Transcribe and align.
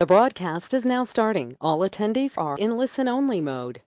The 0.00 0.06
broadcast 0.06 0.74
is 0.74 0.84
now 0.84 1.02
starting. 1.02 1.56
All 1.60 1.80
attendees 1.80 2.38
are 2.38 2.56
in 2.56 2.78
listen-only 2.78 3.40
mode. 3.40 3.80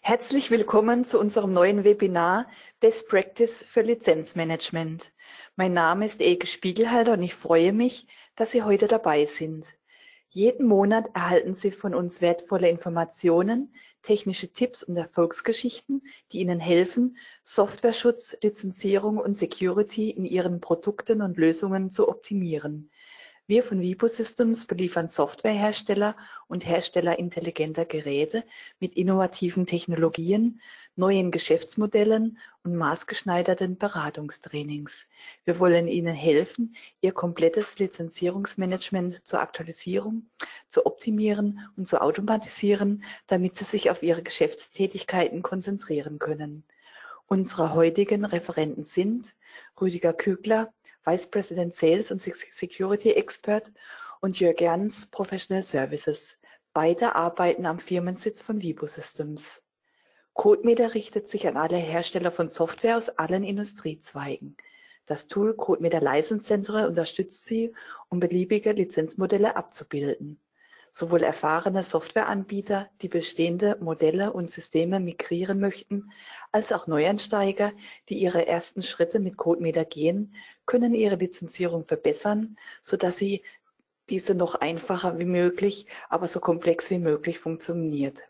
Herzlich 0.00 0.50
willkommen 0.50 1.04
zu 1.04 1.20
unserem 1.20 1.52
neuen 1.52 1.84
Webinar 1.84 2.46
Best 2.80 3.06
Practice 3.06 3.62
für 3.68 3.82
Lizenzmanagement. 3.82 5.12
Mein 5.56 5.74
Name 5.74 6.06
ist 6.06 6.22
Elke 6.22 6.46
Spiegelhalter 6.46 7.12
und 7.12 7.22
ich 7.22 7.34
freue 7.34 7.74
mich, 7.74 8.06
dass 8.34 8.52
Sie 8.52 8.62
heute 8.62 8.88
dabei 8.88 9.26
sind. 9.26 9.66
Jeden 10.36 10.66
Monat 10.66 11.10
erhalten 11.14 11.54
Sie 11.54 11.70
von 11.70 11.94
uns 11.94 12.20
wertvolle 12.20 12.68
Informationen, 12.68 13.72
technische 14.02 14.48
Tipps 14.48 14.82
und 14.82 14.96
Erfolgsgeschichten, 14.96 16.02
die 16.32 16.40
Ihnen 16.40 16.58
helfen, 16.58 17.16
Softwareschutz, 17.44 18.36
Lizenzierung 18.42 19.18
und 19.18 19.38
Security 19.38 20.10
in 20.10 20.24
Ihren 20.24 20.60
Produkten 20.60 21.22
und 21.22 21.36
Lösungen 21.36 21.92
zu 21.92 22.08
optimieren. 22.08 22.90
Wir 23.46 23.62
von 23.62 23.80
Vibo 23.80 24.08
Systems 24.08 24.66
beliefern 24.66 25.06
Softwarehersteller 25.06 26.16
und 26.48 26.66
Hersteller 26.66 27.16
intelligenter 27.16 27.84
Geräte 27.84 28.42
mit 28.80 28.94
innovativen 28.94 29.66
Technologien, 29.66 30.60
neuen 30.96 31.30
Geschäftsmodellen 31.30 32.38
und 32.62 32.76
maßgeschneiderten 32.76 33.78
Beratungstrainings. 33.78 35.06
Wir 35.44 35.58
wollen 35.58 35.88
Ihnen 35.88 36.14
helfen, 36.14 36.74
Ihr 37.00 37.12
komplettes 37.12 37.78
Lizenzierungsmanagement 37.78 39.26
zur 39.26 39.40
Aktualisierung, 39.40 40.30
zu 40.68 40.86
optimieren 40.86 41.60
und 41.76 41.86
zu 41.86 42.00
automatisieren, 42.00 43.04
damit 43.26 43.56
Sie 43.56 43.64
sich 43.64 43.90
auf 43.90 44.02
Ihre 44.02 44.22
Geschäftstätigkeiten 44.22 45.42
konzentrieren 45.42 46.18
können. 46.18 46.64
Unsere 47.26 47.74
heutigen 47.74 48.24
Referenten 48.24 48.84
sind 48.84 49.34
Rüdiger 49.80 50.12
Kügler, 50.12 50.72
Vice 51.04 51.26
President 51.26 51.74
Sales 51.74 52.10
und 52.10 52.22
Security 52.22 53.12
Expert 53.12 53.72
und 54.20 54.38
Jörg 54.38 54.60
Jans, 54.60 55.06
Professional 55.06 55.62
Services. 55.62 56.38
Beide 56.72 57.14
arbeiten 57.14 57.66
am 57.66 57.78
Firmensitz 57.78 58.42
von 58.42 58.60
Vibo 58.62 58.86
Systems. 58.86 59.63
CodeMeter 60.34 60.94
richtet 60.94 61.28
sich 61.28 61.46
an 61.46 61.56
alle 61.56 61.76
Hersteller 61.76 62.32
von 62.32 62.48
Software 62.48 62.96
aus 62.96 63.08
allen 63.08 63.44
Industriezweigen. 63.44 64.56
Das 65.06 65.28
Tool 65.28 65.54
CodeMeter 65.54 66.00
License 66.00 66.46
Center 66.46 66.88
unterstützt 66.88 67.44
sie, 67.44 67.72
um 68.08 68.18
beliebige 68.18 68.72
Lizenzmodelle 68.72 69.54
abzubilden. 69.54 70.40
Sowohl 70.90 71.22
erfahrene 71.22 71.82
Softwareanbieter, 71.82 72.88
die 73.00 73.08
bestehende 73.08 73.76
Modelle 73.80 74.32
und 74.32 74.50
Systeme 74.50 75.00
migrieren 75.00 75.60
möchten, 75.60 76.10
als 76.52 76.72
auch 76.72 76.86
Neueinsteiger, 76.86 77.72
die 78.08 78.18
ihre 78.18 78.46
ersten 78.46 78.82
Schritte 78.82 79.20
mit 79.20 79.36
CodeMeter 79.36 79.84
gehen, 79.84 80.34
können 80.66 80.94
ihre 80.94 81.16
Lizenzierung 81.16 81.84
verbessern, 81.84 82.56
sodass 82.82 83.16
sie 83.16 83.42
diese 84.08 84.34
noch 84.34 84.56
einfacher 84.56 85.18
wie 85.18 85.24
möglich, 85.24 85.86
aber 86.08 86.26
so 86.26 86.40
komplex 86.40 86.90
wie 86.90 86.98
möglich 86.98 87.38
funktioniert. 87.38 88.20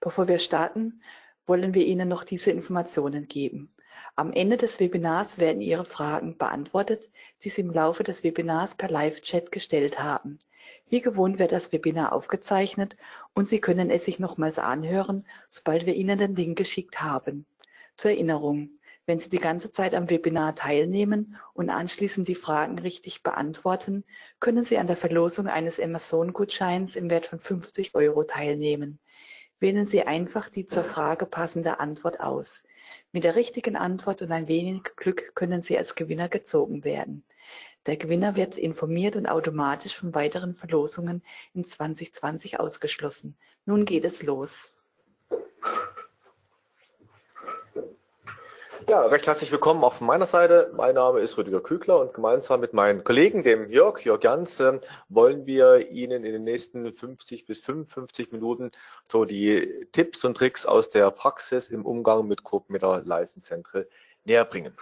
Bevor 0.00 0.28
wir 0.28 0.38
starten, 0.38 1.00
wollen 1.46 1.74
wir 1.74 1.86
Ihnen 1.86 2.08
noch 2.08 2.24
diese 2.24 2.50
Informationen 2.50 3.28
geben. 3.28 3.72
Am 4.14 4.32
Ende 4.32 4.56
des 4.56 4.80
Webinars 4.80 5.38
werden 5.38 5.60
Ihre 5.60 5.84
Fragen 5.84 6.36
beantwortet, 6.38 7.10
die 7.42 7.50
Sie 7.50 7.60
im 7.60 7.70
Laufe 7.70 8.02
des 8.02 8.24
Webinars 8.24 8.74
per 8.74 8.90
Live-Chat 8.90 9.52
gestellt 9.52 9.98
haben. 9.98 10.38
Wie 10.88 11.00
gewohnt 11.00 11.38
wird 11.38 11.52
das 11.52 11.72
Webinar 11.72 12.12
aufgezeichnet 12.12 12.96
und 13.34 13.48
Sie 13.48 13.60
können 13.60 13.90
es 13.90 14.04
sich 14.04 14.18
nochmals 14.18 14.58
anhören, 14.58 15.26
sobald 15.48 15.86
wir 15.86 15.94
Ihnen 15.94 16.18
den 16.18 16.34
Link 16.34 16.58
geschickt 16.58 17.02
haben. 17.02 17.46
Zur 17.96 18.12
Erinnerung, 18.12 18.70
wenn 19.06 19.18
Sie 19.18 19.30
die 19.30 19.38
ganze 19.38 19.70
Zeit 19.70 19.94
am 19.94 20.10
Webinar 20.10 20.54
teilnehmen 20.54 21.36
und 21.54 21.70
anschließend 21.70 22.26
die 22.26 22.34
Fragen 22.34 22.78
richtig 22.78 23.22
beantworten, 23.22 24.04
können 24.40 24.64
Sie 24.64 24.78
an 24.78 24.86
der 24.86 24.96
Verlosung 24.96 25.46
eines 25.46 25.78
Amazon-Gutscheins 25.78 26.96
im 26.96 27.08
Wert 27.10 27.26
von 27.26 27.38
50 27.38 27.94
Euro 27.94 28.24
teilnehmen. 28.24 28.98
Wählen 29.58 29.86
Sie 29.86 30.02
einfach 30.02 30.50
die 30.50 30.66
zur 30.66 30.84
Frage 30.84 31.24
passende 31.24 31.80
Antwort 31.80 32.20
aus. 32.20 32.62
Mit 33.12 33.24
der 33.24 33.36
richtigen 33.36 33.74
Antwort 33.74 34.20
und 34.20 34.30
ein 34.30 34.48
wenig 34.48 34.82
Glück 34.96 35.34
können 35.34 35.62
Sie 35.62 35.78
als 35.78 35.94
Gewinner 35.94 36.28
gezogen 36.28 36.84
werden. 36.84 37.24
Der 37.86 37.96
Gewinner 37.96 38.36
wird 38.36 38.58
informiert 38.58 39.16
und 39.16 39.26
automatisch 39.26 39.96
von 39.96 40.14
weiteren 40.14 40.54
Verlosungen 40.54 41.22
in 41.54 41.64
2020 41.64 42.60
ausgeschlossen. 42.60 43.38
Nun 43.64 43.86
geht 43.86 44.04
es 44.04 44.22
los. 44.22 44.72
Ja, 48.88 49.04
recht 49.04 49.26
herzlich 49.26 49.50
willkommen 49.50 49.82
auch 49.82 49.94
von 49.94 50.06
meiner 50.06 50.26
Seite. 50.26 50.70
Mein 50.76 50.94
Name 50.94 51.18
ist 51.18 51.36
Rüdiger 51.36 51.60
Kügler 51.60 51.98
und 51.98 52.14
gemeinsam 52.14 52.60
mit 52.60 52.72
meinem 52.72 53.02
Kollegen, 53.02 53.42
dem 53.42 53.68
Jörg, 53.68 53.98
Jörg 54.04 54.22
Jans, 54.22 54.60
äh, 54.60 54.78
wollen 55.08 55.44
wir 55.44 55.90
Ihnen 55.90 56.24
in 56.24 56.32
den 56.32 56.44
nächsten 56.44 56.92
50 56.92 57.46
bis 57.46 57.58
55 57.58 58.30
Minuten 58.30 58.70
so 59.10 59.24
die 59.24 59.88
Tipps 59.90 60.24
und 60.24 60.36
Tricks 60.36 60.66
aus 60.66 60.88
der 60.88 61.10
Praxis 61.10 61.68
im 61.68 61.84
Umgang 61.84 62.28
mit 62.28 62.44
CodeMeter 62.44 63.02
Leistenzentren 63.04 63.86
näher 64.24 64.44
bringen. 64.44 64.76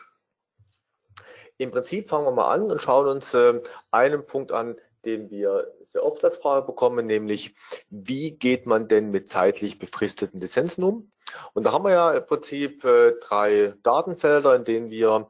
Im 1.56 1.70
Prinzip 1.70 2.10
fangen 2.10 2.26
wir 2.26 2.32
mal 2.32 2.52
an 2.52 2.70
und 2.70 2.82
schauen 2.82 3.08
uns 3.08 3.32
äh, 3.32 3.58
einen 3.90 4.26
Punkt 4.26 4.52
an, 4.52 4.76
den 5.06 5.30
wir 5.30 5.72
sehr 5.94 6.04
oft 6.04 6.22
als 6.22 6.36
Frage 6.36 6.66
bekommen, 6.66 7.06
nämlich 7.06 7.54
wie 7.88 8.32
geht 8.32 8.66
man 8.66 8.86
denn 8.86 9.10
mit 9.10 9.30
zeitlich 9.30 9.78
befristeten 9.78 10.40
Lizenzen 10.40 10.84
um? 10.84 11.10
Und 11.52 11.64
da 11.64 11.72
haben 11.72 11.84
wir 11.84 11.92
ja 11.92 12.12
im 12.12 12.26
Prinzip 12.26 12.84
äh, 12.84 13.12
drei 13.20 13.74
Datenfelder, 13.82 14.54
in 14.54 14.64
denen 14.64 14.90
wir 14.90 15.28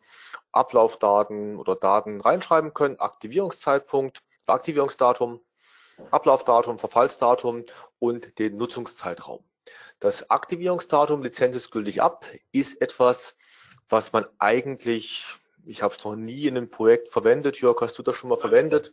Ablaufdaten 0.53 1.59
oder 1.59 1.75
Daten 1.75 2.21
reinschreiben 2.21 2.75
können. 2.75 2.99
Aktivierungszeitpunkt, 2.99 4.23
Aktivierungsdatum, 4.47 5.41
Ablaufdatum, 6.11 6.79
Verfallsdatum 6.79 7.65
und 7.99 8.39
den 8.39 8.57
Nutzungszeitraum. 8.57 9.45
Das 10.01 10.31
Aktivierungsdatum, 10.31 11.23
Lizenz 11.23 11.57
ist 11.57 11.71
gültig 11.71 12.03
ab, 12.03 12.27
ist 12.53 12.81
etwas, 12.81 13.37
was 13.89 14.13
man 14.13 14.27
eigentlich, 14.39 15.25
ich 15.65 15.83
habe 15.83 15.95
es 15.97 16.05
noch 16.05 16.17
nie 16.17 16.47
in 16.47 16.57
einem 16.57 16.71
Projekt 16.71 17.11
verwendet. 17.11 17.57
Jörg, 17.61 17.81
hast 17.81 17.99
du 17.99 18.03
das 18.03 18.17
schon 18.17 18.31
mal 18.31 18.39
verwendet? 18.39 18.93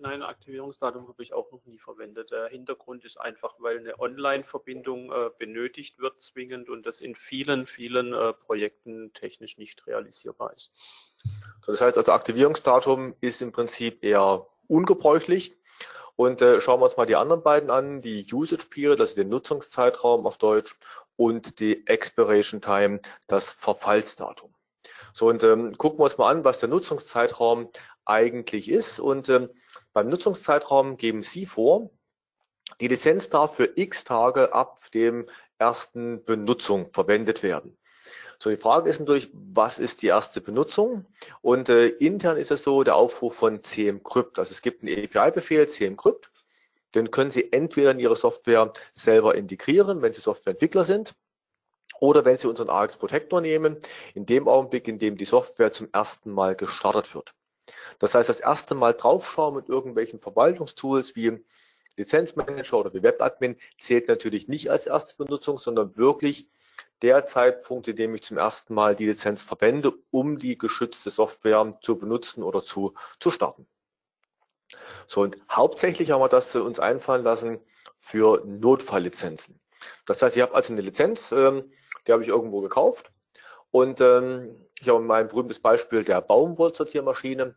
Nein, 0.00 0.22
Aktivierungsdatum 0.22 1.08
habe 1.08 1.22
ich 1.22 1.32
auch 1.32 1.50
noch 1.50 1.64
nie 1.64 1.78
verwendet. 1.78 2.30
Der 2.30 2.46
Hintergrund 2.46 3.04
ist 3.04 3.20
einfach, 3.20 3.56
weil 3.58 3.78
eine 3.78 3.98
Online-Verbindung 3.98 5.10
äh, 5.10 5.30
benötigt 5.38 5.98
wird 5.98 6.20
zwingend 6.20 6.68
und 6.68 6.86
das 6.86 7.00
in 7.00 7.16
vielen, 7.16 7.66
vielen 7.66 8.12
äh, 8.12 8.32
Projekten 8.32 9.12
technisch 9.12 9.58
nicht 9.58 9.86
realisierbar 9.86 10.54
ist. 10.54 10.70
So, 11.62 11.72
das 11.72 11.80
heißt 11.80 11.98
also 11.98 12.12
Aktivierungsdatum 12.12 13.16
ist 13.20 13.42
im 13.42 13.50
Prinzip 13.50 14.04
eher 14.04 14.46
ungebräuchlich. 14.68 15.56
Und 16.14 16.42
äh, 16.42 16.60
schauen 16.60 16.80
wir 16.80 16.84
uns 16.84 16.96
mal 16.96 17.06
die 17.06 17.16
anderen 17.16 17.42
beiden 17.42 17.70
an, 17.70 18.00
die 18.00 18.26
Usage 18.32 18.66
Period, 18.70 19.00
also 19.00 19.14
den 19.14 19.28
Nutzungszeitraum 19.28 20.26
auf 20.26 20.38
Deutsch 20.38 20.76
und 21.16 21.58
die 21.58 21.86
Expiration 21.86 22.60
Time, 22.60 23.00
das 23.26 23.52
Verfallsdatum. 23.52 24.54
So, 25.12 25.28
und 25.28 25.42
ähm, 25.42 25.76
gucken 25.78 25.98
wir 25.98 26.04
uns 26.04 26.18
mal 26.18 26.30
an, 26.30 26.44
was 26.44 26.58
der 26.58 26.68
Nutzungszeitraum 26.68 27.70
eigentlich 28.04 28.68
ist. 28.68 28.98
Und 28.98 29.28
ähm, 29.28 29.48
beim 29.92 30.08
Nutzungszeitraum 30.08 30.96
geben 30.96 31.22
Sie 31.22 31.46
vor, 31.46 31.90
die 32.80 32.88
Lizenz 32.88 33.28
darf 33.28 33.56
für 33.56 33.72
x 33.76 34.04
Tage 34.04 34.52
ab 34.54 34.90
dem 34.92 35.26
ersten 35.58 36.24
Benutzung 36.24 36.92
verwendet 36.92 37.42
werden. 37.42 37.76
So, 38.40 38.50
die 38.50 38.56
Frage 38.56 38.88
ist 38.88 39.00
natürlich, 39.00 39.30
was 39.32 39.80
ist 39.80 40.02
die 40.02 40.06
erste 40.06 40.40
Benutzung? 40.40 41.06
Und 41.42 41.68
äh, 41.68 41.88
intern 41.88 42.36
ist 42.36 42.52
es 42.52 42.62
so, 42.62 42.84
der 42.84 42.94
Aufruf 42.94 43.34
von 43.34 43.60
cmcrypt. 43.60 44.38
Also 44.38 44.52
es 44.52 44.62
gibt 44.62 44.82
einen 44.82 45.04
API-Befehl, 45.04 45.66
cmcrypt. 45.66 46.30
Den 46.94 47.10
können 47.10 47.32
Sie 47.32 47.52
entweder 47.52 47.90
in 47.90 47.98
Ihre 47.98 48.14
Software 48.14 48.72
selber 48.92 49.34
integrieren, 49.34 50.02
wenn 50.02 50.12
Sie 50.12 50.20
Softwareentwickler 50.20 50.84
sind, 50.84 51.14
oder 52.00 52.24
wenn 52.24 52.36
Sie 52.36 52.48
unseren 52.48 52.70
AX 52.70 52.96
Protector 52.96 53.40
nehmen, 53.40 53.76
in 54.14 54.24
dem 54.24 54.46
Augenblick, 54.46 54.86
in 54.86 54.98
dem 54.98 55.16
die 55.16 55.24
Software 55.24 55.72
zum 55.72 55.88
ersten 55.92 56.30
Mal 56.30 56.54
gestartet 56.54 57.14
wird. 57.14 57.34
Das 57.98 58.14
heißt, 58.14 58.28
das 58.28 58.40
erste 58.40 58.74
Mal 58.74 58.94
draufschauen 58.94 59.54
mit 59.54 59.68
irgendwelchen 59.68 60.20
Verwaltungstools 60.20 61.16
wie 61.16 61.44
Lizenzmanager 61.96 62.78
oder 62.78 62.94
wie 62.94 63.02
Webadmin 63.02 63.56
zählt 63.78 64.08
natürlich 64.08 64.48
nicht 64.48 64.70
als 64.70 64.86
erste 64.86 65.16
Benutzung, 65.16 65.58
sondern 65.58 65.96
wirklich 65.96 66.48
der 67.02 67.26
Zeitpunkt, 67.26 67.88
in 67.88 67.96
dem 67.96 68.14
ich 68.14 68.22
zum 68.22 68.38
ersten 68.38 68.74
Mal 68.74 68.96
die 68.96 69.06
Lizenz 69.06 69.42
verwende, 69.42 69.92
um 70.10 70.38
die 70.38 70.58
geschützte 70.58 71.10
Software 71.10 71.70
zu 71.80 71.98
benutzen 71.98 72.42
oder 72.42 72.62
zu, 72.62 72.94
zu 73.20 73.30
starten. 73.30 73.66
So, 75.06 75.22
und 75.22 75.38
hauptsächlich 75.50 76.10
haben 76.10 76.20
wir 76.20 76.28
das 76.28 76.54
uns 76.54 76.78
einfallen 76.78 77.24
lassen 77.24 77.60
für 77.98 78.42
Notfalllizenzen. 78.44 79.58
Das 80.06 80.22
heißt, 80.22 80.36
ich 80.36 80.42
habe 80.42 80.54
also 80.54 80.72
eine 80.72 80.82
Lizenz, 80.82 81.32
ähm, 81.32 81.72
die 82.06 82.12
habe 82.12 82.22
ich 82.22 82.28
irgendwo 82.28 82.60
gekauft 82.60 83.12
und 83.70 84.00
ähm, 84.00 84.67
ich 84.80 84.88
habe 84.88 85.00
mein 85.00 85.28
berühmtes 85.28 85.60
Beispiel 85.60 86.04
der 86.04 86.20
Baumwollsortiermaschine, 86.20 87.54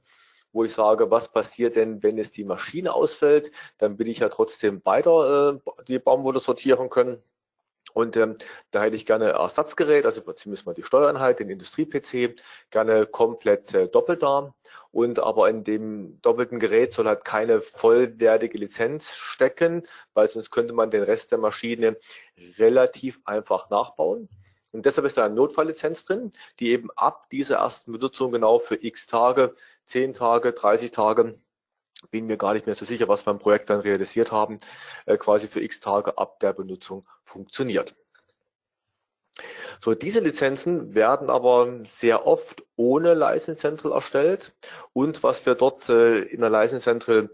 wo 0.53 0.63
ich 0.63 0.73
sage, 0.73 1.09
was 1.11 1.31
passiert 1.31 1.75
denn, 1.75 2.03
wenn 2.03 2.17
es 2.17 2.31
die 2.31 2.43
Maschine 2.43 2.93
ausfällt? 2.93 3.51
Dann 3.77 3.99
will 3.99 4.09
ich 4.09 4.19
ja 4.19 4.29
trotzdem 4.29 4.81
weiter 4.85 5.53
äh, 5.65 5.83
die 5.87 5.99
Baumwolle 5.99 6.39
sortieren 6.39 6.89
können. 6.89 7.21
Und 7.93 8.15
ähm, 8.17 8.37
da 8.71 8.83
hätte 8.83 8.95
ich 8.95 9.05
gerne 9.05 9.29
Ersatzgerät, 9.29 10.05
also 10.05 10.21
im 10.21 10.25
Prinzip 10.25 10.75
die 10.75 10.83
Steuereinheit, 10.83 11.39
den 11.39 11.49
Industrie-PC, 11.49 12.35
gerne 12.69 13.05
komplett 13.05 13.73
äh, 13.73 13.87
doppelt 13.89 14.23
da. 14.23 14.53
und 14.91 15.19
aber 15.19 15.49
in 15.49 15.63
dem 15.63 16.21
doppelten 16.21 16.59
Gerät 16.59 16.93
soll 16.93 17.07
halt 17.07 17.25
keine 17.25 17.61
vollwertige 17.61 18.57
Lizenz 18.57 19.09
stecken, 19.11 19.83
weil 20.13 20.29
sonst 20.29 20.51
könnte 20.51 20.73
man 20.73 20.91
den 20.91 21.03
Rest 21.03 21.31
der 21.31 21.37
Maschine 21.39 21.97
relativ 22.57 23.19
einfach 23.25 23.69
nachbauen. 23.69 24.29
Und 24.71 24.85
deshalb 24.85 25.05
ist 25.05 25.17
da 25.17 25.25
eine 25.25 25.35
Notfalllizenz 25.35 26.05
drin, 26.05 26.31
die 26.59 26.69
eben 26.69 26.89
ab 26.95 27.29
dieser 27.29 27.57
ersten 27.57 27.91
Benutzung 27.91 28.31
genau 28.31 28.59
für 28.59 28.75
x 28.75 29.05
Tage, 29.07 29.55
10 29.85 30.13
Tage, 30.13 30.53
30 30.53 30.91
Tage, 30.91 31.37
bin 32.09 32.25
mir 32.25 32.37
gar 32.37 32.53
nicht 32.53 32.65
mehr 32.65 32.75
so 32.75 32.85
sicher, 32.85 33.07
was 33.07 33.25
wir 33.25 33.31
im 33.31 33.39
Projekt 33.39 33.69
dann 33.69 33.81
realisiert 33.81 34.31
haben, 34.31 34.57
äh, 35.05 35.17
quasi 35.17 35.47
für 35.47 35.61
x 35.61 35.79
Tage 35.79 36.17
ab 36.17 36.39
der 36.39 36.53
Benutzung 36.53 37.05
funktioniert. 37.23 37.95
So, 39.79 39.95
diese 39.95 40.19
Lizenzen 40.19 40.93
werden 40.93 41.29
aber 41.29 41.83
sehr 41.85 42.27
oft 42.27 42.63
ohne 42.75 43.13
License 43.13 43.59
Central 43.59 43.93
erstellt. 43.93 44.53
Und 44.93 45.23
was 45.23 45.45
wir 45.45 45.55
dort 45.55 45.89
äh, 45.89 46.19
in 46.19 46.41
der 46.41 46.49
License 46.49 46.83
Central 46.83 47.29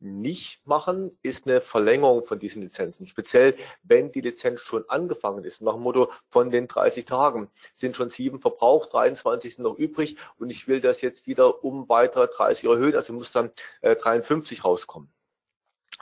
nicht 0.00 0.66
machen, 0.66 1.16
ist 1.22 1.46
eine 1.46 1.60
Verlängerung 1.60 2.22
von 2.22 2.38
diesen 2.38 2.62
Lizenzen. 2.62 3.06
Speziell, 3.06 3.54
wenn 3.82 4.12
die 4.12 4.20
Lizenz 4.20 4.60
schon 4.60 4.88
angefangen 4.88 5.44
ist. 5.44 5.60
Nach 5.62 5.74
dem 5.74 5.82
Motto, 5.82 6.10
von 6.28 6.50
den 6.50 6.68
30 6.68 7.04
Tagen 7.04 7.50
sind 7.74 7.96
schon 7.96 8.08
sieben 8.08 8.40
verbraucht, 8.40 8.92
23 8.92 9.56
sind 9.56 9.64
noch 9.64 9.76
übrig 9.76 10.16
und 10.38 10.50
ich 10.50 10.68
will 10.68 10.80
das 10.80 11.00
jetzt 11.00 11.26
wieder 11.26 11.64
um 11.64 11.88
weitere 11.88 12.28
30 12.28 12.68
erhöhen. 12.68 12.94
Also 12.94 13.12
muss 13.12 13.32
dann 13.32 13.50
äh, 13.80 13.96
53 13.96 14.64
rauskommen. 14.64 15.12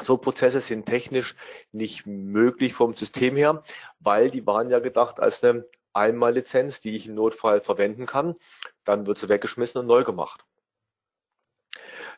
So 0.00 0.18
Prozesse 0.18 0.60
sind 0.60 0.86
technisch 0.86 1.36
nicht 1.72 2.06
möglich 2.06 2.74
vom 2.74 2.94
System 2.94 3.34
her, 3.36 3.64
weil 3.98 4.30
die 4.30 4.46
waren 4.46 4.70
ja 4.70 4.78
gedacht 4.78 5.20
als 5.20 5.42
eine 5.42 5.64
Einmallizenz, 5.94 6.80
die 6.80 6.94
ich 6.94 7.06
im 7.06 7.14
Notfall 7.14 7.62
verwenden 7.62 8.04
kann. 8.04 8.36
Dann 8.84 9.06
wird 9.06 9.16
sie 9.18 9.30
weggeschmissen 9.30 9.80
und 9.80 9.86
neu 9.86 10.04
gemacht. 10.04 10.45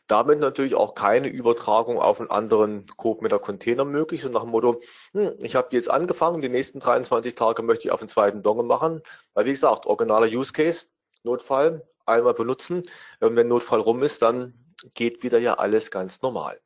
Damit 0.09 0.39
natürlich 0.39 0.73
auch 0.73 0.95
keine 0.95 1.27
Übertragung 1.27 1.99
auf 1.99 2.19
einen 2.19 2.31
anderen 2.31 2.87
CodeMeter 2.97 3.37
Container 3.37 3.85
möglich, 3.85 4.23
so 4.23 4.29
nach 4.29 4.41
dem 4.41 4.49
Motto, 4.49 4.81
hm, 5.13 5.35
ich 5.39 5.55
habe 5.55 5.69
jetzt 5.71 5.87
angefangen, 5.87 6.41
die 6.41 6.49
nächsten 6.49 6.79
23 6.79 7.35
Tage 7.35 7.61
möchte 7.61 7.87
ich 7.87 7.91
auf 7.91 7.99
den 7.99 8.09
zweiten 8.09 8.41
Dongle 8.41 8.65
machen, 8.65 9.03
weil 9.35 9.45
wie 9.45 9.51
gesagt, 9.51 9.85
originaler 9.85 10.25
Use 10.25 10.51
Case, 10.51 10.87
Notfall, 11.21 11.87
einmal 12.07 12.33
benutzen, 12.33 12.89
wenn 13.19 13.47
Notfall 13.47 13.81
rum 13.81 14.01
ist, 14.01 14.23
dann 14.23 14.55
geht 14.95 15.21
wieder 15.21 15.37
ja 15.37 15.53
alles 15.55 15.91
ganz 15.91 16.23
normal. 16.23 16.59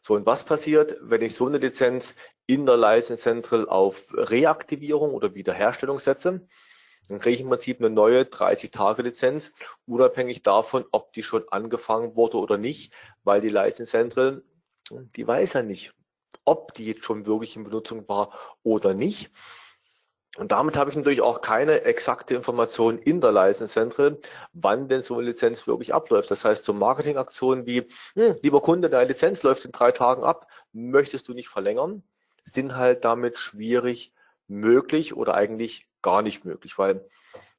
So, 0.00 0.14
und 0.14 0.26
was 0.26 0.42
passiert, 0.44 0.96
wenn 1.00 1.22
ich 1.22 1.36
so 1.36 1.46
eine 1.46 1.58
Lizenz 1.58 2.14
in 2.46 2.66
der 2.66 2.76
License 2.76 3.22
Central 3.22 3.68
auf 3.68 4.12
Reaktivierung 4.12 5.14
oder 5.14 5.36
Wiederherstellung 5.36 6.00
setze? 6.00 6.48
Dann 7.08 7.18
kriege 7.18 7.34
ich 7.34 7.40
im 7.40 7.48
Prinzip 7.48 7.80
eine 7.80 7.90
neue 7.90 8.22
30-Tage-Lizenz, 8.22 9.52
unabhängig 9.86 10.42
davon, 10.42 10.84
ob 10.92 11.12
die 11.12 11.22
schon 11.22 11.48
angefangen 11.48 12.16
wurde 12.16 12.36
oder 12.36 12.58
nicht, 12.58 12.92
weil 13.24 13.40
die 13.40 13.48
License 13.48 13.90
Central, 13.90 14.42
die 14.90 15.26
weiß 15.26 15.54
ja 15.54 15.62
nicht, 15.62 15.94
ob 16.44 16.74
die 16.74 16.86
jetzt 16.86 17.04
schon 17.04 17.26
wirklich 17.26 17.56
in 17.56 17.64
Benutzung 17.64 18.08
war 18.08 18.32
oder 18.62 18.94
nicht. 18.94 19.30
Und 20.36 20.52
damit 20.52 20.76
habe 20.76 20.90
ich 20.90 20.96
natürlich 20.96 21.20
auch 21.20 21.40
keine 21.40 21.82
exakte 21.82 22.34
Information 22.34 22.98
in 22.98 23.20
der 23.20 23.32
License 23.32 23.72
Central, 23.72 24.18
wann 24.52 24.86
denn 24.86 25.02
so 25.02 25.14
eine 25.14 25.24
Lizenz 25.24 25.66
wirklich 25.66 25.94
abläuft. 25.94 26.30
Das 26.30 26.44
heißt, 26.44 26.64
so 26.64 26.72
Marketingaktionen 26.72 27.66
wie, 27.66 27.88
hm, 28.14 28.36
lieber 28.42 28.60
Kunde, 28.60 28.88
deine 28.88 29.08
Lizenz 29.08 29.42
läuft 29.42 29.64
in 29.64 29.72
drei 29.72 29.90
Tagen 29.90 30.22
ab, 30.22 30.46
möchtest 30.72 31.26
du 31.26 31.34
nicht 31.34 31.48
verlängern, 31.48 32.04
sind 32.44 32.76
halt 32.76 33.04
damit 33.04 33.36
schwierig 33.36 34.12
möglich 34.46 35.16
oder 35.16 35.34
eigentlich 35.34 35.87
gar 36.02 36.22
nicht 36.22 36.44
möglich, 36.44 36.78
weil 36.78 37.08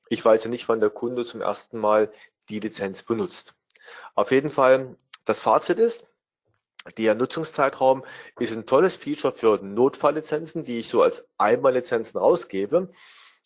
ich 0.09 0.23
weiß 0.23 0.43
ja 0.43 0.49
nicht, 0.49 0.67
wann 0.67 0.79
der 0.79 0.89
Kunde 0.89 1.25
zum 1.25 1.41
ersten 1.41 1.79
Mal 1.79 2.11
die 2.49 2.59
Lizenz 2.59 3.03
benutzt. 3.03 3.55
Auf 4.15 4.31
jeden 4.31 4.49
Fall, 4.49 4.95
das 5.25 5.39
Fazit 5.39 5.79
ist, 5.79 6.05
der 6.97 7.13
Nutzungszeitraum 7.15 8.03
ist 8.39 8.53
ein 8.53 8.65
tolles 8.65 8.95
Feature 8.95 9.33
für 9.33 9.59
Notfalllizenzen, 9.61 10.65
die 10.65 10.79
ich 10.79 10.89
so 10.89 11.01
als 11.01 11.27
Einmallizenzen 11.37 12.19
rausgebe. 12.19 12.91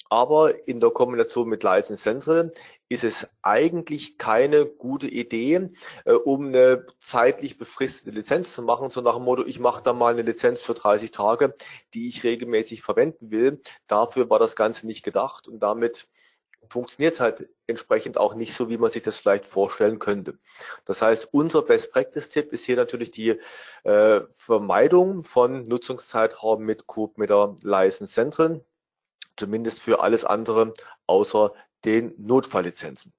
Aber 0.10 0.68
in 0.68 0.80
der 0.80 0.92
Kombination 0.92 1.50
mit 1.50 1.64
License 1.64 2.02
Central 2.04 2.52
ist 2.90 3.04
es 3.04 3.28
eigentlich 3.42 4.18
keine 4.18 4.66
gute 4.66 5.08
Idee, 5.08 5.70
äh, 6.06 6.14
um 6.14 6.48
eine 6.48 6.86
zeitlich 7.00 7.58
befristete 7.58 8.12
Lizenz 8.12 8.54
zu 8.54 8.62
machen, 8.62 8.90
so 8.90 9.02
nach 9.02 9.16
dem 9.16 9.24
Motto, 9.24 9.46
ich 9.46 9.60
mache 9.60 9.84
da 9.84 9.94
mal 9.94 10.14
eine 10.14 10.22
Lizenz 10.22 10.62
für 10.62 10.74
30 10.76 11.12
Tage, 11.12 11.56
die 11.94 12.08
ich 12.08 12.24
regelmäßig 12.24 12.84
verwenden 12.84 13.32
will. 13.32 13.62
Dafür 13.88 14.30
war 14.30 14.40
das 14.40 14.56
Ganze 14.56 14.86
nicht 14.86 15.04
gedacht 15.04 15.48
und 15.48 15.60
damit 15.60 16.08
funktioniert 16.70 17.16
es 17.16 17.20
halt 17.20 17.46
entsprechend 17.68 18.18
auch 18.18 18.36
nicht 18.36 18.54
so, 18.54 18.70
wie 18.70 18.78
man 18.78 18.92
sich 18.92 19.04
das 19.04 19.18
vielleicht 19.18 19.46
vorstellen 19.46 20.00
könnte. 20.00 20.40
Das 20.86 21.02
heißt, 21.02 21.30
unser 21.32 21.62
Best 21.62 21.92
Practice 21.92 22.30
Tipp 22.30 22.54
ist 22.54 22.66
hier 22.66 22.76
natürlich 22.76 23.12
die 23.12 23.40
äh, 23.84 24.22
Vermeidung 24.34 25.24
von 25.24 25.64
Nutzungszeitraum 25.64 26.64
mit 26.64 26.88
Cube 26.88 27.14
mit 27.18 27.30
der 27.30 27.58
License 27.62 28.14
Central, 28.14 28.64
zumindest 29.38 29.82
für 29.82 30.02
alles 30.02 30.26
andere 30.26 30.74
außer 31.08 31.54
den 31.86 32.14
Notfalllizenzen. 32.18 33.14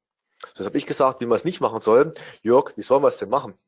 Das 0.55 0.66
habe 0.66 0.78
ich 0.78 0.87
gesagt, 0.87 1.20
wie 1.20 1.26
man 1.26 1.37
es 1.37 1.44
nicht 1.44 1.61
machen 1.61 1.81
soll. 1.81 2.12
Jörg, 2.43 2.76
wie 2.76 2.82
soll 2.82 3.00
man 3.00 3.08
es 3.08 3.16
denn 3.16 3.31
machen? 3.31 3.58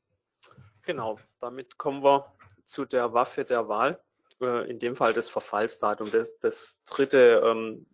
Genau, 0.82 1.18
damit 1.40 1.78
kommen 1.78 2.02
wir 2.02 2.32
zu 2.64 2.84
der 2.84 3.12
Waffe 3.12 3.44
der 3.44 3.68
Wahl, 3.68 4.00
äh, 4.40 4.70
in 4.70 4.78
dem 4.78 4.96
Fall 4.96 5.12
das 5.12 5.28
Verfallsdatum, 5.28 6.10
das, 6.10 6.38
das 6.38 6.78
dritte, 6.86 7.42
ähm, 7.44 7.86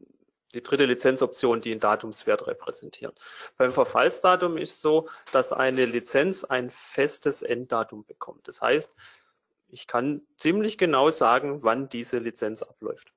die 0.53 0.63
dritte 0.63 0.85
Lizenzoption, 0.85 1.61
die 1.61 1.71
einen 1.71 1.81
Datumswert 1.81 2.47
repräsentiert. 2.47 3.19
Beim 3.57 3.73
Verfallsdatum 3.73 4.59
ist 4.59 4.81
so, 4.81 5.09
dass 5.33 5.53
eine 5.53 5.87
Lizenz 5.87 6.45
ein 6.45 6.71
festes 6.71 7.43
Enddatum 7.43 8.05
bekommt. 8.05 8.49
Das 8.49 8.61
heißt, 8.61 8.93
ich 9.69 9.87
kann 9.87 10.21
ziemlich 10.37 10.77
genau 10.77 11.09
sagen, 11.09 11.63
wann 11.63 11.89
diese 11.89 12.19
Lizenz 12.19 12.63
abläuft. 12.63 13.13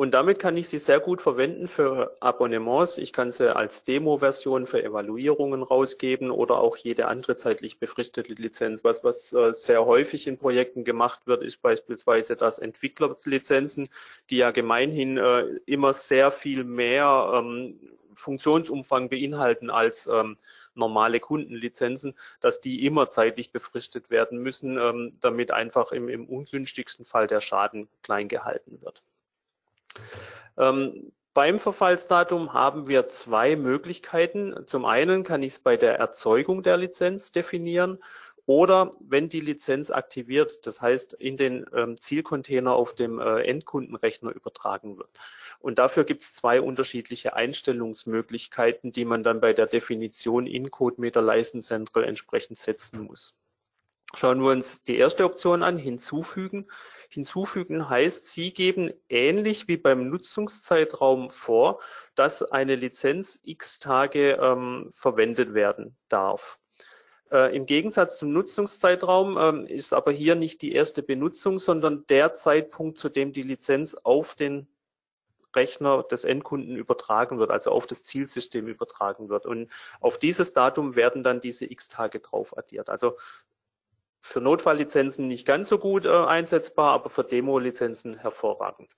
Und 0.00 0.12
damit 0.12 0.38
kann 0.38 0.56
ich 0.56 0.66
sie 0.70 0.78
sehr 0.78 0.98
gut 0.98 1.20
verwenden 1.20 1.68
für 1.68 2.16
Abonnements. 2.20 2.96
Ich 2.96 3.12
kann 3.12 3.32
sie 3.32 3.54
als 3.54 3.84
Demo-Version 3.84 4.66
für 4.66 4.82
Evaluierungen 4.82 5.62
rausgeben 5.62 6.30
oder 6.30 6.56
auch 6.56 6.78
jede 6.78 7.06
andere 7.06 7.36
zeitlich 7.36 7.78
befristete 7.78 8.32
Lizenz. 8.32 8.82
Was, 8.82 9.04
was 9.04 9.34
äh, 9.34 9.52
sehr 9.52 9.84
häufig 9.84 10.26
in 10.26 10.38
Projekten 10.38 10.84
gemacht 10.84 11.26
wird, 11.26 11.42
ist 11.42 11.60
beispielsweise 11.60 12.34
das 12.34 12.58
Entwicklerlizenzen, 12.58 13.90
die 14.30 14.38
ja 14.38 14.52
gemeinhin 14.52 15.18
äh, 15.18 15.42
immer 15.66 15.92
sehr 15.92 16.30
viel 16.30 16.64
mehr 16.64 17.32
ähm, 17.34 17.78
Funktionsumfang 18.14 19.10
beinhalten 19.10 19.68
als 19.68 20.06
ähm, 20.10 20.38
normale 20.74 21.20
Kundenlizenzen, 21.20 22.14
dass 22.40 22.62
die 22.62 22.86
immer 22.86 23.10
zeitlich 23.10 23.52
befristet 23.52 24.08
werden 24.08 24.38
müssen, 24.38 24.78
ähm, 24.78 25.18
damit 25.20 25.52
einfach 25.52 25.92
im, 25.92 26.08
im 26.08 26.26
ungünstigsten 26.26 27.04
Fall 27.04 27.26
der 27.26 27.42
Schaden 27.42 27.86
klein 28.00 28.28
gehalten 28.28 28.80
wird. 28.80 29.02
Ähm, 30.56 31.12
beim 31.32 31.58
Verfallsdatum 31.58 32.52
haben 32.52 32.88
wir 32.88 33.08
zwei 33.08 33.54
Möglichkeiten. 33.54 34.66
Zum 34.66 34.84
einen 34.84 35.22
kann 35.22 35.42
ich 35.42 35.52
es 35.52 35.58
bei 35.60 35.76
der 35.76 35.96
Erzeugung 35.96 36.62
der 36.62 36.76
Lizenz 36.76 37.30
definieren 37.30 37.98
oder 38.46 38.92
wenn 38.98 39.28
die 39.28 39.40
Lizenz 39.40 39.92
aktiviert, 39.92 40.66
das 40.66 40.80
heißt 40.80 41.12
in 41.12 41.36
den 41.36 41.66
ähm, 41.72 42.00
Zielcontainer 42.00 42.74
auf 42.74 42.96
dem 42.96 43.20
äh, 43.20 43.42
Endkundenrechner 43.42 44.34
übertragen 44.34 44.98
wird. 44.98 45.20
Und 45.60 45.78
dafür 45.78 46.02
gibt 46.02 46.22
es 46.22 46.34
zwei 46.34 46.60
unterschiedliche 46.60 47.34
Einstellungsmöglichkeiten, 47.36 48.90
die 48.90 49.04
man 49.04 49.22
dann 49.22 49.40
bei 49.40 49.52
der 49.52 49.66
Definition 49.66 50.48
in 50.48 50.70
CodeMeter 50.70 51.22
License 51.22 51.68
Central 51.68 52.02
entsprechend 52.02 52.58
setzen 52.58 53.04
muss. 53.04 53.36
Schauen 54.14 54.42
wir 54.42 54.50
uns 54.50 54.82
die 54.82 54.96
erste 54.96 55.24
Option 55.24 55.62
an, 55.62 55.78
hinzufügen. 55.78 56.66
Hinzufügen 57.10 57.88
heißt, 57.88 58.28
Sie 58.28 58.52
geben 58.52 58.92
ähnlich 59.08 59.66
wie 59.66 59.76
beim 59.76 60.08
Nutzungszeitraum 60.08 61.28
vor, 61.28 61.80
dass 62.14 62.42
eine 62.42 62.76
Lizenz 62.76 63.40
x 63.42 63.80
Tage 63.80 64.38
ähm, 64.40 64.88
verwendet 64.90 65.52
werden 65.52 65.96
darf. 66.08 66.58
Äh, 67.32 67.56
Im 67.56 67.66
Gegensatz 67.66 68.16
zum 68.16 68.32
Nutzungszeitraum 68.32 69.38
ähm, 69.38 69.66
ist 69.66 69.92
aber 69.92 70.12
hier 70.12 70.36
nicht 70.36 70.62
die 70.62 70.72
erste 70.72 71.02
Benutzung, 71.02 71.58
sondern 71.58 72.06
der 72.08 72.32
Zeitpunkt, 72.32 72.96
zu 72.96 73.08
dem 73.08 73.32
die 73.32 73.42
Lizenz 73.42 73.94
auf 73.94 74.36
den 74.36 74.68
Rechner 75.54 76.04
des 76.04 76.22
Endkunden 76.22 76.76
übertragen 76.76 77.40
wird, 77.40 77.50
also 77.50 77.72
auf 77.72 77.88
das 77.88 78.04
Zielsystem 78.04 78.68
übertragen 78.68 79.28
wird. 79.28 79.46
Und 79.46 79.68
auf 79.98 80.16
dieses 80.16 80.52
Datum 80.52 80.94
werden 80.94 81.24
dann 81.24 81.40
diese 81.40 81.68
x 81.68 81.88
Tage 81.88 82.20
drauf 82.20 82.56
addiert. 82.56 82.88
Also 82.88 83.16
für 84.30 84.40
Notfalllizenzen 84.40 85.26
nicht 85.26 85.46
ganz 85.46 85.68
so 85.68 85.78
gut 85.78 86.06
äh, 86.06 86.10
einsetzbar, 86.10 86.92
aber 86.92 87.08
für 87.08 87.24
Demo-Lizenzen 87.24 88.16
hervorragend. 88.16 88.90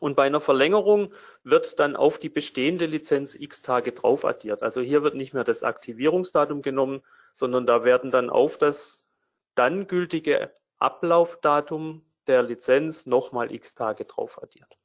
Und 0.00 0.16
bei 0.16 0.24
einer 0.24 0.40
Verlängerung 0.40 1.12
wird 1.44 1.78
dann 1.78 1.94
auf 1.94 2.18
die 2.18 2.28
bestehende 2.28 2.86
Lizenz 2.86 3.34
x 3.34 3.62
Tage 3.62 3.92
drauf 3.92 4.24
addiert. 4.24 4.62
Also 4.62 4.80
hier 4.80 5.02
wird 5.02 5.14
nicht 5.14 5.32
mehr 5.32 5.44
das 5.44 5.62
Aktivierungsdatum 5.62 6.62
genommen, 6.62 7.02
sondern 7.34 7.66
da 7.66 7.84
werden 7.84 8.10
dann 8.10 8.28
auf 8.28 8.58
das 8.58 9.06
dann 9.54 9.86
gültige 9.86 10.52
Ablaufdatum 10.78 12.04
der 12.26 12.42
Lizenz 12.42 13.06
nochmal 13.06 13.52
x 13.52 13.74
Tage 13.74 14.04
drauf 14.04 14.42
addiert. 14.42 14.76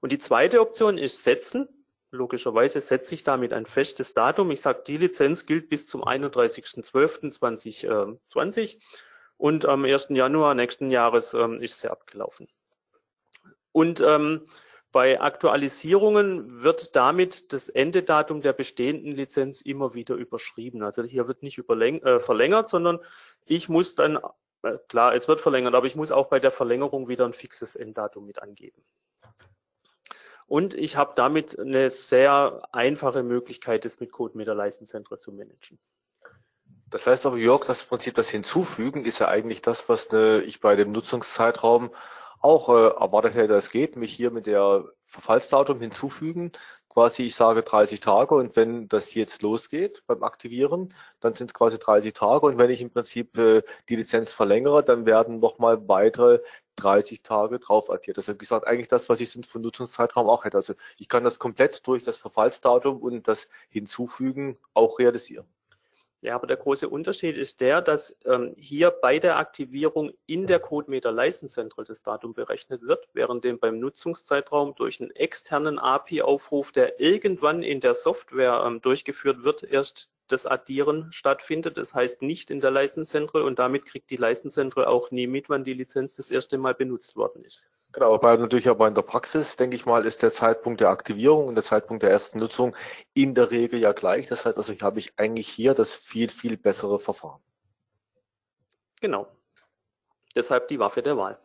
Und 0.00 0.12
die 0.12 0.18
zweite 0.18 0.60
Option 0.60 0.96
ist 0.96 1.24
setzen. 1.24 1.68
Logischerweise 2.10 2.80
setze 2.80 3.14
ich 3.14 3.22
damit 3.24 3.52
ein 3.52 3.66
festes 3.66 4.14
Datum. 4.14 4.50
Ich 4.50 4.62
sage, 4.62 4.82
die 4.86 4.96
Lizenz 4.96 5.44
gilt 5.46 5.68
bis 5.68 5.86
zum 5.86 6.02
31.12.2020 6.04 8.78
und 9.36 9.66
am 9.66 9.84
1. 9.84 10.06
Januar 10.10 10.54
nächsten 10.54 10.90
Jahres 10.90 11.34
ähm, 11.34 11.60
ist 11.60 11.80
sie 11.80 11.90
abgelaufen. 11.90 12.48
Und 13.72 14.00
ähm, 14.00 14.46
bei 14.90 15.20
Aktualisierungen 15.20 16.62
wird 16.62 16.96
damit 16.96 17.52
das 17.52 17.68
Endedatum 17.68 18.40
der 18.40 18.54
bestehenden 18.54 19.12
Lizenz 19.12 19.60
immer 19.60 19.92
wieder 19.94 20.14
überschrieben. 20.14 20.82
Also 20.82 21.02
hier 21.02 21.28
wird 21.28 21.42
nicht 21.42 21.58
äh, 21.58 22.20
verlängert, 22.20 22.68
sondern 22.68 22.98
ich 23.44 23.68
muss 23.68 23.94
dann, 23.94 24.18
äh, 24.62 24.78
klar, 24.88 25.14
es 25.14 25.28
wird 25.28 25.42
verlängert, 25.42 25.74
aber 25.74 25.86
ich 25.86 25.94
muss 25.94 26.10
auch 26.10 26.28
bei 26.28 26.40
der 26.40 26.50
Verlängerung 26.50 27.08
wieder 27.08 27.26
ein 27.26 27.34
fixes 27.34 27.76
Enddatum 27.76 28.24
mit 28.26 28.40
angeben. 28.40 28.82
Und 30.48 30.72
ich 30.72 30.96
habe 30.96 31.12
damit 31.14 31.58
eine 31.58 31.90
sehr 31.90 32.62
einfache 32.72 33.22
Möglichkeit, 33.22 33.84
das 33.84 34.00
mit 34.00 34.10
CodeMeter 34.10 34.54
Leistenzentren 34.54 35.20
zu 35.20 35.30
managen. 35.30 35.78
Das 36.90 37.06
heißt 37.06 37.26
aber, 37.26 37.36
Jörg, 37.36 37.66
das 37.66 37.84
Prinzip, 37.84 38.14
das 38.14 38.30
Hinzufügen, 38.30 39.04
ist 39.04 39.18
ja 39.18 39.28
eigentlich 39.28 39.60
das, 39.60 39.90
was 39.90 40.10
ne, 40.10 40.40
ich 40.40 40.60
bei 40.60 40.74
dem 40.74 40.90
Nutzungszeitraum 40.90 41.90
auch 42.40 42.70
äh, 42.70 42.88
erwartet 42.98 43.34
hätte, 43.34 43.54
es 43.54 43.70
geht, 43.70 43.96
mich 43.96 44.14
hier 44.14 44.30
mit 44.30 44.46
der 44.46 44.84
Verfallsdatum 45.04 45.80
hinzufügen. 45.80 46.52
Quasi, 46.88 47.24
ich 47.24 47.34
sage 47.34 47.62
30 47.62 48.00
Tage 48.00 48.34
und 48.34 48.56
wenn 48.56 48.88
das 48.88 49.12
jetzt 49.12 49.42
losgeht 49.42 50.02
beim 50.06 50.22
Aktivieren, 50.22 50.94
dann 51.20 51.34
sind 51.34 51.50
es 51.50 51.54
quasi 51.54 51.78
30 51.78 52.14
Tage 52.14 52.46
und 52.46 52.56
wenn 52.56 52.70
ich 52.70 52.80
im 52.80 52.90
Prinzip 52.90 53.36
äh, 53.36 53.62
die 53.90 53.96
Lizenz 53.96 54.32
verlängere, 54.32 54.82
dann 54.82 55.04
werden 55.04 55.40
nochmal 55.40 55.86
weitere 55.88 56.40
30 56.78 57.22
Tage 57.22 57.58
drauf 57.58 57.90
addiert. 57.90 58.18
Das 58.18 58.28
ist 58.28 58.34
wie 58.34 58.38
gesagt 58.38 58.66
eigentlich 58.66 58.88
das, 58.88 59.08
was 59.08 59.20
ich 59.20 59.30
sonst 59.30 59.50
vom 59.50 59.62
Nutzungszeitraum 59.62 60.28
auch 60.28 60.44
hätte. 60.44 60.56
Also 60.56 60.74
ich 60.98 61.08
kann 61.08 61.24
das 61.24 61.38
komplett 61.38 61.86
durch 61.86 62.04
das 62.04 62.16
Verfallsdatum 62.16 62.98
und 62.98 63.28
das 63.28 63.48
Hinzufügen 63.68 64.58
auch 64.74 64.98
realisieren. 64.98 65.46
Ja, 66.20 66.34
aber 66.34 66.48
der 66.48 66.56
große 66.56 66.88
Unterschied 66.88 67.36
ist 67.36 67.60
der, 67.60 67.80
dass 67.80 68.16
ähm, 68.24 68.52
hier 68.56 68.90
bei 68.90 69.20
der 69.20 69.36
Aktivierung 69.38 70.12
in 70.26 70.48
der 70.48 70.58
CodeMeter 70.58 71.12
Leistenzentral 71.12 71.84
das 71.84 72.02
Datum 72.02 72.34
berechnet 72.34 72.82
wird, 72.82 73.08
während 73.12 73.44
dem 73.44 73.60
beim 73.60 73.78
Nutzungszeitraum 73.78 74.74
durch 74.74 75.00
einen 75.00 75.12
externen 75.12 75.78
API-Aufruf, 75.78 76.72
der 76.72 76.98
irgendwann 76.98 77.62
in 77.62 77.80
der 77.80 77.94
Software 77.94 78.64
ähm, 78.66 78.80
durchgeführt 78.80 79.44
wird, 79.44 79.62
erst 79.62 80.10
das 80.26 80.44
Addieren 80.44 81.12
stattfindet. 81.12 81.76
Das 81.76 81.94
heißt 81.94 82.20
nicht 82.22 82.50
in 82.50 82.60
der 82.60 82.72
Leistenzentral 82.72 83.42
und 83.42 83.60
damit 83.60 83.86
kriegt 83.86 84.10
die 84.10 84.16
Leistenzentral 84.16 84.86
auch 84.86 85.12
nie 85.12 85.28
mit, 85.28 85.48
wann 85.48 85.62
die 85.62 85.74
Lizenz 85.74 86.16
das 86.16 86.32
erste 86.32 86.58
Mal 86.58 86.74
benutzt 86.74 87.14
worden 87.14 87.44
ist. 87.44 87.62
Genau, 87.92 88.14
aber 88.14 88.36
natürlich 88.36 88.68
aber 88.68 88.86
in 88.86 88.94
der 88.94 89.02
Praxis, 89.02 89.56
denke 89.56 89.74
ich 89.74 89.86
mal, 89.86 90.04
ist 90.04 90.22
der 90.22 90.30
Zeitpunkt 90.30 90.80
der 90.80 90.90
Aktivierung 90.90 91.48
und 91.48 91.54
der 91.54 91.64
Zeitpunkt 91.64 92.02
der 92.02 92.10
ersten 92.10 92.38
Nutzung 92.38 92.76
in 93.14 93.34
der 93.34 93.50
Regel 93.50 93.80
ja 93.80 93.92
gleich. 93.92 94.26
Das 94.26 94.44
heißt 94.44 94.58
also, 94.58 94.72
ich 94.72 94.82
habe 94.82 94.98
ich 94.98 95.18
eigentlich 95.18 95.48
hier 95.48 95.72
das 95.72 95.94
viel, 95.94 96.28
viel 96.28 96.58
bessere 96.58 96.98
Verfahren. 96.98 97.40
Genau. 99.00 99.26
Deshalb 100.34 100.68
die 100.68 100.78
Waffe 100.78 101.02
der 101.02 101.16
Wahl. 101.16 101.38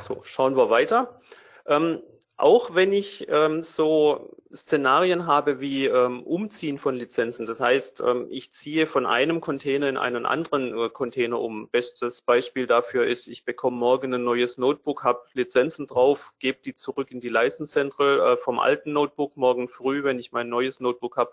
So, 0.00 0.22
schauen 0.24 0.56
wir 0.56 0.68
weiter. 0.68 1.20
Ähm, 1.66 2.02
auch 2.38 2.72
wenn 2.72 2.92
ich 2.92 3.26
ähm, 3.28 3.64
so 3.64 4.30
Szenarien 4.54 5.26
habe 5.26 5.60
wie 5.60 5.86
ähm, 5.86 6.22
Umziehen 6.22 6.78
von 6.78 6.94
Lizenzen, 6.94 7.46
das 7.46 7.60
heißt, 7.60 8.00
ähm, 8.00 8.28
ich 8.30 8.52
ziehe 8.52 8.86
von 8.86 9.06
einem 9.06 9.40
Container 9.40 9.88
in 9.88 9.96
einen 9.96 10.24
anderen 10.24 10.72
äh, 10.78 10.88
Container 10.88 11.40
um. 11.40 11.68
Bestes 11.68 12.22
Beispiel 12.22 12.68
dafür 12.68 13.06
ist, 13.06 13.26
ich 13.26 13.44
bekomme 13.44 13.76
morgen 13.76 14.14
ein 14.14 14.22
neues 14.22 14.56
Notebook, 14.56 15.02
habe 15.02 15.20
Lizenzen 15.32 15.88
drauf, 15.88 16.32
gebe 16.38 16.58
die 16.64 16.74
zurück 16.74 17.10
in 17.10 17.20
die 17.20 17.28
Leistenzentral 17.28 18.20
äh, 18.20 18.36
vom 18.36 18.60
alten 18.60 18.92
Notebook 18.92 19.36
morgen 19.36 19.68
früh, 19.68 20.04
wenn 20.04 20.20
ich 20.20 20.30
mein 20.30 20.48
neues 20.48 20.78
Notebook 20.78 21.16
habe. 21.16 21.32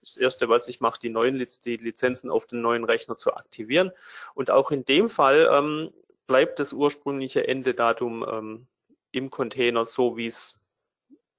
Das 0.00 0.16
erste, 0.16 0.48
was 0.48 0.68
ich 0.68 0.80
mache, 0.80 0.98
die 0.98 1.10
neuen 1.10 1.36
Liz 1.36 1.60
die 1.60 1.76
Lizenzen 1.76 2.30
auf 2.30 2.46
den 2.46 2.62
neuen 2.62 2.84
Rechner 2.84 3.18
zu 3.18 3.34
aktivieren. 3.34 3.92
Und 4.34 4.50
auch 4.50 4.70
in 4.70 4.86
dem 4.86 5.10
Fall 5.10 5.50
ähm, 5.52 5.90
bleibt 6.26 6.60
das 6.60 6.72
ursprüngliche 6.72 7.46
Endedatum 7.46 8.24
ähm, 8.26 8.66
im 9.16 9.30
Container 9.30 9.84
so, 9.84 10.16
wie 10.16 10.26
es 10.26 10.54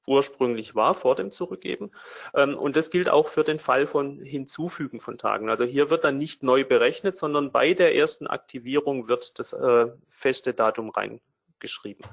ursprünglich 0.07 0.73
war 0.73 0.95
vor 0.95 1.15
dem 1.15 1.31
Zurückgeben. 1.31 1.91
Ähm, 2.33 2.57
und 2.57 2.75
das 2.75 2.89
gilt 2.89 3.09
auch 3.09 3.27
für 3.27 3.43
den 3.43 3.59
Fall 3.59 3.85
von 3.85 4.19
Hinzufügen 4.19 5.01
von 5.01 5.17
Tagen. 5.17 5.49
Also 5.49 5.65
hier 5.65 5.89
wird 5.89 6.03
dann 6.03 6.17
nicht 6.17 6.43
neu 6.43 6.63
berechnet, 6.63 7.17
sondern 7.17 7.51
bei 7.51 7.73
der 7.73 7.95
ersten 7.95 8.25
Aktivierung 8.25 9.07
wird 9.07 9.37
das 9.37 9.53
äh, 9.53 9.87
feste 10.09 10.53
Datum 10.53 10.89
reingeschrieben. 10.89 12.05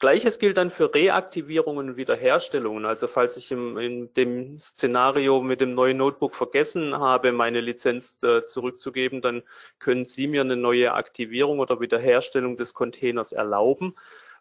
Gleiches 0.00 0.40
gilt 0.40 0.58
dann 0.58 0.70
für 0.70 0.92
Reaktivierungen 0.92 1.90
und 1.90 1.96
Wiederherstellungen. 1.96 2.84
Also 2.84 3.06
falls 3.06 3.36
ich 3.36 3.52
im, 3.52 3.78
in 3.78 4.12
dem 4.14 4.58
Szenario 4.58 5.40
mit 5.40 5.60
dem 5.60 5.74
neuen 5.74 5.98
Notebook 5.98 6.34
vergessen 6.34 6.98
habe, 6.98 7.30
meine 7.30 7.60
Lizenz 7.60 8.20
äh, 8.24 8.44
zurückzugeben, 8.44 9.22
dann 9.22 9.44
können 9.78 10.04
Sie 10.04 10.26
mir 10.26 10.40
eine 10.40 10.56
neue 10.56 10.92
Aktivierung 10.94 11.60
oder 11.60 11.80
Wiederherstellung 11.80 12.56
des 12.56 12.74
Containers 12.74 13.32
erlauben. 13.32 13.94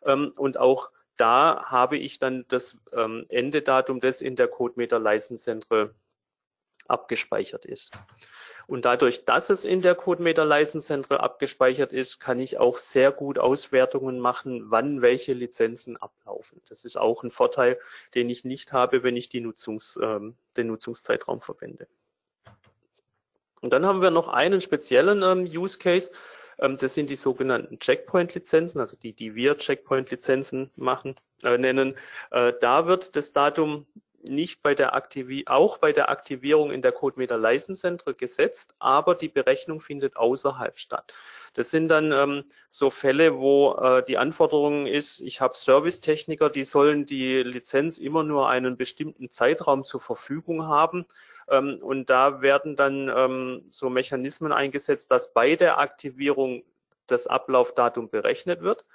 Ähm, 0.05 0.33
und 0.37 0.57
auch 0.57 0.91
da 1.17 1.65
habe 1.65 1.97
ich 1.97 2.19
dann 2.19 2.45
das 2.47 2.77
ähm, 2.91 3.25
Endedatum, 3.29 3.99
das 4.01 4.21
in 4.21 4.35
der 4.35 4.47
CodeMeter 4.47 4.99
Leistenzentren 4.99 5.91
abgespeichert 6.87 7.65
ist. 7.65 7.91
Und 8.65 8.85
dadurch, 8.85 9.25
dass 9.25 9.49
es 9.49 9.65
in 9.65 9.81
der 9.81 9.95
CodeMeter 9.95 10.45
Leistenzentren 10.45 11.17
abgespeichert 11.17 11.91
ist, 11.91 12.19
kann 12.19 12.39
ich 12.39 12.57
auch 12.57 12.77
sehr 12.77 13.11
gut 13.11 13.37
Auswertungen 13.37 14.19
machen, 14.19 14.71
wann 14.71 15.01
welche 15.01 15.33
Lizenzen 15.33 15.97
ablaufen. 15.97 16.61
Das 16.69 16.85
ist 16.85 16.97
auch 16.97 17.23
ein 17.23 17.31
Vorteil, 17.31 17.77
den 18.15 18.29
ich 18.29 18.45
nicht 18.45 18.71
habe, 18.71 19.03
wenn 19.03 19.17
ich 19.17 19.29
die 19.29 19.41
Nutzungs, 19.41 19.99
ähm, 20.01 20.37
den 20.55 20.67
Nutzungszeitraum 20.67 21.41
verwende. 21.41 21.87
Und 23.61 23.71
dann 23.71 23.85
haben 23.85 24.01
wir 24.01 24.11
noch 24.11 24.27
einen 24.27 24.61
speziellen 24.61 25.23
ähm, 25.23 25.45
Use 25.45 25.77
Case, 25.77 26.11
ähm, 26.59 26.77
das 26.77 26.93
sind 26.93 27.09
die 27.09 27.15
sogenannten 27.15 27.79
Checkpoint-Lizenzen, 27.79 28.79
also 28.79 28.97
die, 28.97 29.13
die 29.13 29.35
wir 29.35 29.57
Checkpoint-Lizenzen 29.57 30.71
machen, 30.75 31.15
äh, 31.43 31.57
nennen. 31.57 31.95
Äh, 32.31 32.53
da 32.59 32.87
wird 32.87 33.15
das 33.15 33.33
Datum 33.33 33.85
nicht 34.23 34.61
bei 34.63 34.73
der 34.73 34.95
Aktivi 34.95 35.43
auch 35.47 35.77
bei 35.77 35.91
der 35.91 36.09
Aktivierung 36.09 36.71
in 36.71 36.81
der 36.81 36.91
CodeMeter 36.91 37.37
Leistenzentren 37.37 38.15
gesetzt, 38.17 38.75
aber 38.79 39.15
die 39.15 39.27
Berechnung 39.27 39.81
findet 39.81 40.15
außerhalb 40.15 40.79
statt. 40.79 41.13
Das 41.53 41.69
sind 41.69 41.89
dann 41.89 42.11
ähm, 42.11 42.45
so 42.69 42.89
Fälle, 42.89 43.37
wo 43.37 43.73
äh, 43.73 44.03
die 44.03 44.17
Anforderung 44.17 44.87
ist, 44.87 45.21
ich 45.21 45.41
habe 45.41 45.55
Servicetechniker, 45.55 46.49
die 46.49 46.63
sollen 46.63 47.05
die 47.05 47.43
Lizenz 47.43 47.97
immer 47.97 48.23
nur 48.23 48.49
einen 48.49 48.77
bestimmten 48.77 49.29
Zeitraum 49.29 49.83
zur 49.83 50.01
Verfügung 50.01 50.67
haben. 50.67 51.05
Ähm, 51.49 51.79
und 51.81 52.09
da 52.09 52.41
werden 52.41 52.75
dann 52.75 53.11
ähm, 53.15 53.67
so 53.71 53.89
Mechanismen 53.89 54.51
eingesetzt, 54.51 55.11
dass 55.11 55.33
bei 55.33 55.55
der 55.55 55.79
Aktivierung 55.79 56.63
das 57.07 57.27
Ablaufdatum 57.27 58.09
berechnet 58.09 58.61
wird. 58.61 58.85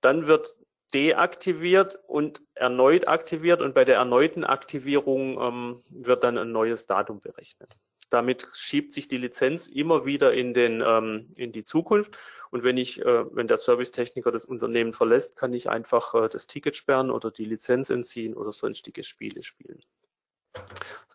Dann 0.00 0.26
wird 0.26 0.56
deaktiviert 0.94 1.98
und 2.06 2.42
erneut 2.54 3.08
aktiviert 3.08 3.60
und 3.60 3.74
bei 3.74 3.84
der 3.84 3.96
erneuten 3.96 4.44
Aktivierung 4.44 5.40
ähm, 5.40 5.82
wird 5.90 6.22
dann 6.22 6.38
ein 6.38 6.52
neues 6.52 6.86
Datum 6.86 7.20
berechnet. 7.20 7.76
Damit 8.08 8.48
schiebt 8.52 8.92
sich 8.92 9.08
die 9.08 9.16
Lizenz 9.16 9.66
immer 9.66 10.06
wieder 10.06 10.32
in, 10.32 10.54
den, 10.54 10.82
ähm, 10.86 11.32
in 11.34 11.50
die 11.50 11.64
Zukunft. 11.64 12.16
Und 12.50 12.62
wenn 12.62 12.76
ich, 12.76 13.04
äh, 13.04 13.24
wenn 13.34 13.48
der 13.48 13.58
Servicetechniker 13.58 14.30
das 14.30 14.44
Unternehmen 14.44 14.92
verlässt, 14.92 15.36
kann 15.36 15.52
ich 15.52 15.68
einfach 15.68 16.14
äh, 16.14 16.28
das 16.28 16.46
Ticket 16.46 16.76
sperren 16.76 17.10
oder 17.10 17.32
die 17.32 17.44
Lizenz 17.44 17.90
entziehen 17.90 18.34
oder 18.34 18.52
sonstige 18.52 19.02
Spiele 19.02 19.42
spielen. 19.42 19.82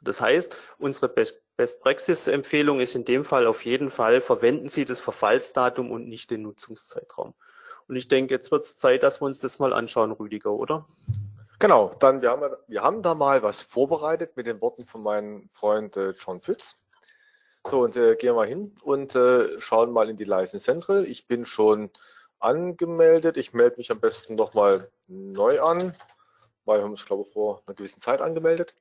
Das 0.01 0.19
heißt, 0.19 0.57
unsere 0.79 1.09
Best-Praxis-Empfehlung 1.57 2.79
ist 2.79 2.95
in 2.95 3.05
dem 3.05 3.23
Fall 3.23 3.45
auf 3.45 3.63
jeden 3.65 3.91
Fall, 3.91 4.19
verwenden 4.19 4.67
Sie 4.67 4.83
das 4.83 4.99
Verfallsdatum 4.99 5.91
und 5.91 6.07
nicht 6.07 6.31
den 6.31 6.41
Nutzungszeitraum. 6.41 7.33
Und 7.87 7.95
ich 7.95 8.07
denke, 8.07 8.33
jetzt 8.33 8.51
wird 8.51 8.65
es 8.65 8.77
Zeit, 8.77 9.03
dass 9.03 9.21
wir 9.21 9.25
uns 9.25 9.39
das 9.39 9.59
mal 9.59 9.73
anschauen, 9.73 10.11
Rüdiger, 10.11 10.51
oder? 10.51 10.87
Genau, 11.59 11.95
dann 11.99 12.23
wir 12.23 12.31
haben, 12.31 12.55
wir 12.67 12.81
haben 12.81 13.03
da 13.03 13.13
mal 13.13 13.43
was 13.43 13.61
vorbereitet 13.61 14.35
mit 14.35 14.47
den 14.47 14.59
Worten 14.61 14.87
von 14.87 15.03
meinem 15.03 15.49
Freund 15.53 15.95
äh, 15.95 16.11
John 16.11 16.41
Pütz. 16.41 16.75
So, 17.67 17.81
und 17.81 17.95
äh, 17.95 18.15
gehen 18.15 18.29
wir 18.29 18.33
mal 18.33 18.47
hin 18.47 18.75
und 18.81 19.13
äh, 19.15 19.59
schauen 19.59 19.91
mal 19.91 20.09
in 20.09 20.17
die 20.17 20.23
License 20.23 20.65
Central. 20.65 21.05
Ich 21.05 21.27
bin 21.27 21.45
schon 21.45 21.91
angemeldet. 22.39 23.37
Ich 23.37 23.53
melde 23.53 23.77
mich 23.77 23.91
am 23.91 23.99
besten 23.99 24.33
nochmal 24.33 24.89
neu 25.07 25.61
an, 25.61 25.95
weil 26.65 26.79
wir 26.79 26.83
haben 26.83 26.91
uns, 26.91 27.05
glaube 27.05 27.25
ich, 27.27 27.33
vor 27.33 27.61
einer 27.67 27.75
gewissen 27.75 28.01
Zeit 28.01 28.21
angemeldet. 28.21 28.73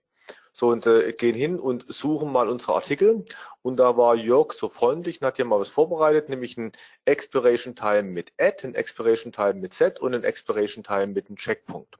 So, 0.52 0.68
und 0.68 0.86
äh, 0.86 1.12
gehen 1.12 1.34
hin 1.34 1.58
und 1.58 1.84
suchen 1.92 2.30
mal 2.30 2.48
unsere 2.48 2.74
Artikel. 2.74 3.24
Und 3.62 3.78
da 3.78 3.96
war 3.96 4.14
Jörg 4.14 4.52
so 4.52 4.68
freundlich 4.68 5.20
und 5.20 5.26
hat 5.26 5.36
hier 5.36 5.44
mal 5.44 5.60
was 5.60 5.68
vorbereitet, 5.68 6.28
nämlich 6.28 6.56
ein 6.58 6.72
Expiration 7.04 7.74
Time 7.74 8.02
mit 8.02 8.32
Add, 8.38 8.66
ein 8.66 8.74
Expiration 8.74 9.32
Time 9.32 9.54
mit 9.54 9.72
Set 9.72 10.00
und 10.00 10.14
ein 10.14 10.24
Expiration 10.24 10.84
Time 10.84 11.08
mit 11.08 11.28
einem 11.28 11.36
Checkpunkt. 11.36 11.96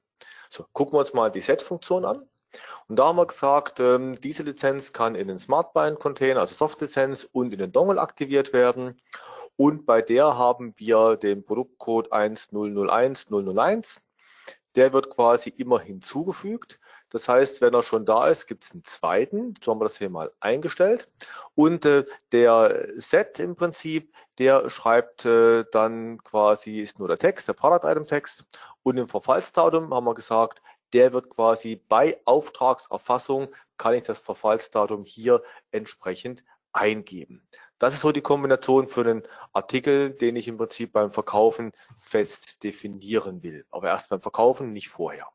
So, 0.50 0.66
gucken 0.72 0.94
wir 0.94 0.98
uns 0.98 1.14
mal 1.14 1.30
die 1.30 1.40
Set-Funktion 1.40 2.04
an. 2.04 2.28
Und 2.88 2.96
da 2.96 3.06
haben 3.06 3.16
wir 3.16 3.26
gesagt, 3.26 3.78
ähm, 3.80 4.20
diese 4.20 4.42
Lizenz 4.42 4.92
kann 4.92 5.14
in 5.14 5.28
den 5.28 5.38
Smartbind-Container, 5.38 6.40
also 6.40 6.54
Soft-Lizenz 6.54 7.28
und 7.30 7.52
in 7.52 7.60
den 7.60 7.72
Dongle 7.72 8.00
aktiviert 8.00 8.52
werden. 8.52 9.00
Und 9.56 9.86
bei 9.86 10.02
der 10.02 10.36
haben 10.36 10.74
wir 10.76 11.16
den 11.16 11.44
Produktcode 11.44 12.12
1001001 12.12 14.00
der 14.76 14.92
wird 14.92 15.10
quasi 15.10 15.50
immer 15.50 15.80
hinzugefügt. 15.80 16.79
Das 17.10 17.28
heißt, 17.28 17.60
wenn 17.60 17.74
er 17.74 17.82
schon 17.82 18.06
da 18.06 18.28
ist, 18.28 18.46
gibt 18.46 18.64
es 18.64 18.72
einen 18.72 18.84
zweiten. 18.84 19.54
So 19.62 19.72
haben 19.72 19.80
wir 19.80 19.84
das 19.84 19.98
hier 19.98 20.10
mal 20.10 20.32
eingestellt. 20.40 21.08
Und 21.54 21.84
äh, 21.84 22.04
der 22.32 22.86
Set 22.96 23.40
im 23.40 23.56
Prinzip, 23.56 24.14
der 24.38 24.70
schreibt 24.70 25.24
äh, 25.24 25.64
dann 25.72 26.18
quasi, 26.18 26.80
ist 26.80 26.98
nur 26.98 27.08
der 27.08 27.18
Text, 27.18 27.48
der 27.48 27.54
Product 27.54 27.86
Item 27.88 28.06
Text. 28.06 28.44
Und 28.82 28.96
im 28.96 29.08
Verfallsdatum 29.08 29.92
haben 29.92 30.04
wir 30.04 30.14
gesagt, 30.14 30.62
der 30.92 31.12
wird 31.12 31.30
quasi 31.30 31.82
bei 31.88 32.20
Auftragserfassung, 32.24 33.48
kann 33.76 33.94
ich 33.94 34.04
das 34.04 34.18
Verfallsdatum 34.18 35.04
hier 35.04 35.42
entsprechend 35.72 36.44
eingeben. 36.72 37.46
Das 37.78 37.94
ist 37.94 38.00
so 38.00 38.12
die 38.12 38.20
Kombination 38.20 38.88
für 38.88 39.00
einen 39.00 39.22
Artikel, 39.52 40.10
den 40.10 40.36
ich 40.36 40.46
im 40.48 40.58
Prinzip 40.58 40.92
beim 40.92 41.10
Verkaufen 41.12 41.72
fest 41.96 42.62
definieren 42.62 43.42
will. 43.42 43.64
Aber 43.70 43.88
erst 43.88 44.10
beim 44.10 44.20
Verkaufen, 44.20 44.72
nicht 44.72 44.90
vorher. 44.90 45.26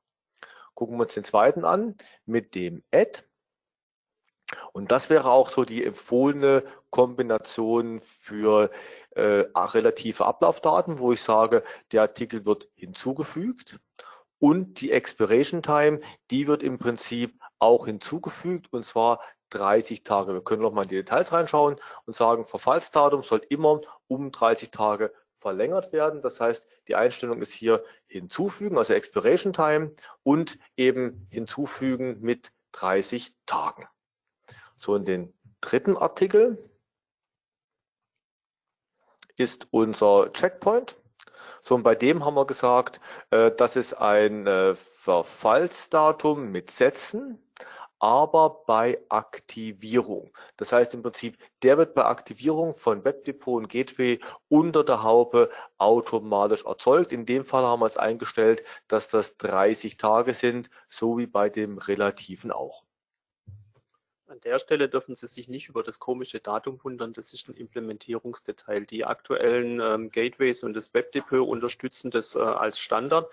Gucken 0.75 0.97
wir 0.97 1.03
uns 1.03 1.13
den 1.13 1.23
zweiten 1.23 1.65
an 1.65 1.95
mit 2.25 2.53
dem 2.53 2.83
Add. 2.91 3.23
Und 4.73 4.91
das 4.91 5.09
wäre 5.09 5.31
auch 5.31 5.49
so 5.49 5.65
die 5.65 5.83
empfohlene 5.83 6.63
Kombination 6.91 7.99
für 8.01 8.69
äh, 9.11 9.45
relative 9.55 10.25
Ablaufdaten, 10.25 10.99
wo 10.99 11.11
ich 11.11 11.21
sage, 11.21 11.63
der 11.91 12.03
Artikel 12.03 12.45
wird 12.45 12.69
hinzugefügt 12.75 13.79
und 14.37 14.81
die 14.81 14.91
Expiration 14.91 15.63
Time, 15.63 15.99
die 16.29 16.47
wird 16.47 16.61
im 16.61 16.77
Prinzip 16.77 17.39
auch 17.57 17.85
hinzugefügt 17.85 18.71
und 18.71 18.85
zwar 18.85 19.19
30 19.49 20.03
Tage. 20.03 20.33
Wir 20.33 20.43
können 20.43 20.61
noch 20.61 20.73
mal 20.73 20.83
in 20.83 20.89
die 20.89 20.95
Details 20.95 21.31
reinschauen 21.31 21.77
und 22.05 22.15
sagen, 22.15 22.45
Verfallsdatum 22.45 23.23
soll 23.23 23.41
immer 23.49 23.81
um 24.07 24.31
30 24.31 24.71
Tage 24.71 25.13
verlängert 25.39 25.93
werden. 25.93 26.21
Das 26.21 26.39
heißt, 26.39 26.67
die 26.87 26.95
Einstellung 26.95 27.41
ist 27.41 27.51
hier 27.51 27.83
hinzufügen, 28.15 28.77
also 28.77 28.93
Expiration 28.93 29.53
Time 29.53 29.93
und 30.23 30.57
eben 30.77 31.27
hinzufügen 31.29 32.21
mit 32.21 32.51
30 32.71 33.33
Tagen. 33.45 33.87
So, 34.77 34.95
in 34.95 35.05
den 35.05 35.33
dritten 35.61 35.97
Artikel 35.97 36.57
ist 39.35 39.67
unser 39.71 40.31
Checkpoint. 40.31 40.95
So, 41.61 41.75
und 41.75 41.83
bei 41.83 41.95
dem 41.95 42.23
haben 42.23 42.35
wir 42.35 42.45
gesagt, 42.45 42.99
äh, 43.31 43.51
das 43.51 43.75
ist 43.75 43.93
ein 43.93 44.47
äh, 44.47 44.75
Verfallsdatum 44.75 46.51
mit 46.51 46.71
Sätzen 46.71 47.44
aber 48.05 48.61
bei 48.67 48.99
Aktivierung. 49.09 50.31
Das 50.57 50.71
heißt 50.71 50.93
im 50.93 51.01
Prinzip, 51.01 51.39
der 51.63 51.79
wird 51.79 51.95
bei 51.95 52.05
Aktivierung 52.05 52.77
von 52.77 53.03
Webdepot 53.03 53.63
und 53.63 53.67
Gateway 53.67 54.19
unter 54.47 54.83
der 54.83 55.01
Haube 55.01 55.49
automatisch 55.79 56.65
erzeugt. 56.65 57.11
In 57.11 57.25
dem 57.25 57.45
Fall 57.45 57.63
haben 57.63 57.79
wir 57.79 57.87
es 57.87 57.97
eingestellt, 57.97 58.61
dass 58.87 59.07
das 59.07 59.37
30 59.37 59.97
Tage 59.97 60.35
sind, 60.35 60.69
so 60.87 61.17
wie 61.17 61.25
bei 61.25 61.49
dem 61.49 61.79
relativen 61.79 62.51
auch. 62.51 62.83
An 64.27 64.39
der 64.41 64.59
Stelle 64.59 64.87
dürfen 64.87 65.15
Sie 65.15 65.25
sich 65.25 65.47
nicht 65.47 65.69
über 65.69 65.81
das 65.81 65.97
komische 65.97 66.39
Datum 66.39 66.79
wundern, 66.83 67.11
das 67.13 67.33
ist 67.33 67.49
ein 67.49 67.55
Implementierungsdetail. 67.55 68.85
Die 68.85 69.03
aktuellen 69.03 69.79
ähm, 69.79 70.11
Gateways 70.11 70.61
und 70.61 70.75
das 70.75 70.93
Webdepot 70.93 71.39
unterstützen 71.39 72.11
das 72.11 72.35
äh, 72.35 72.39
als 72.39 72.77
Standard 72.77 73.31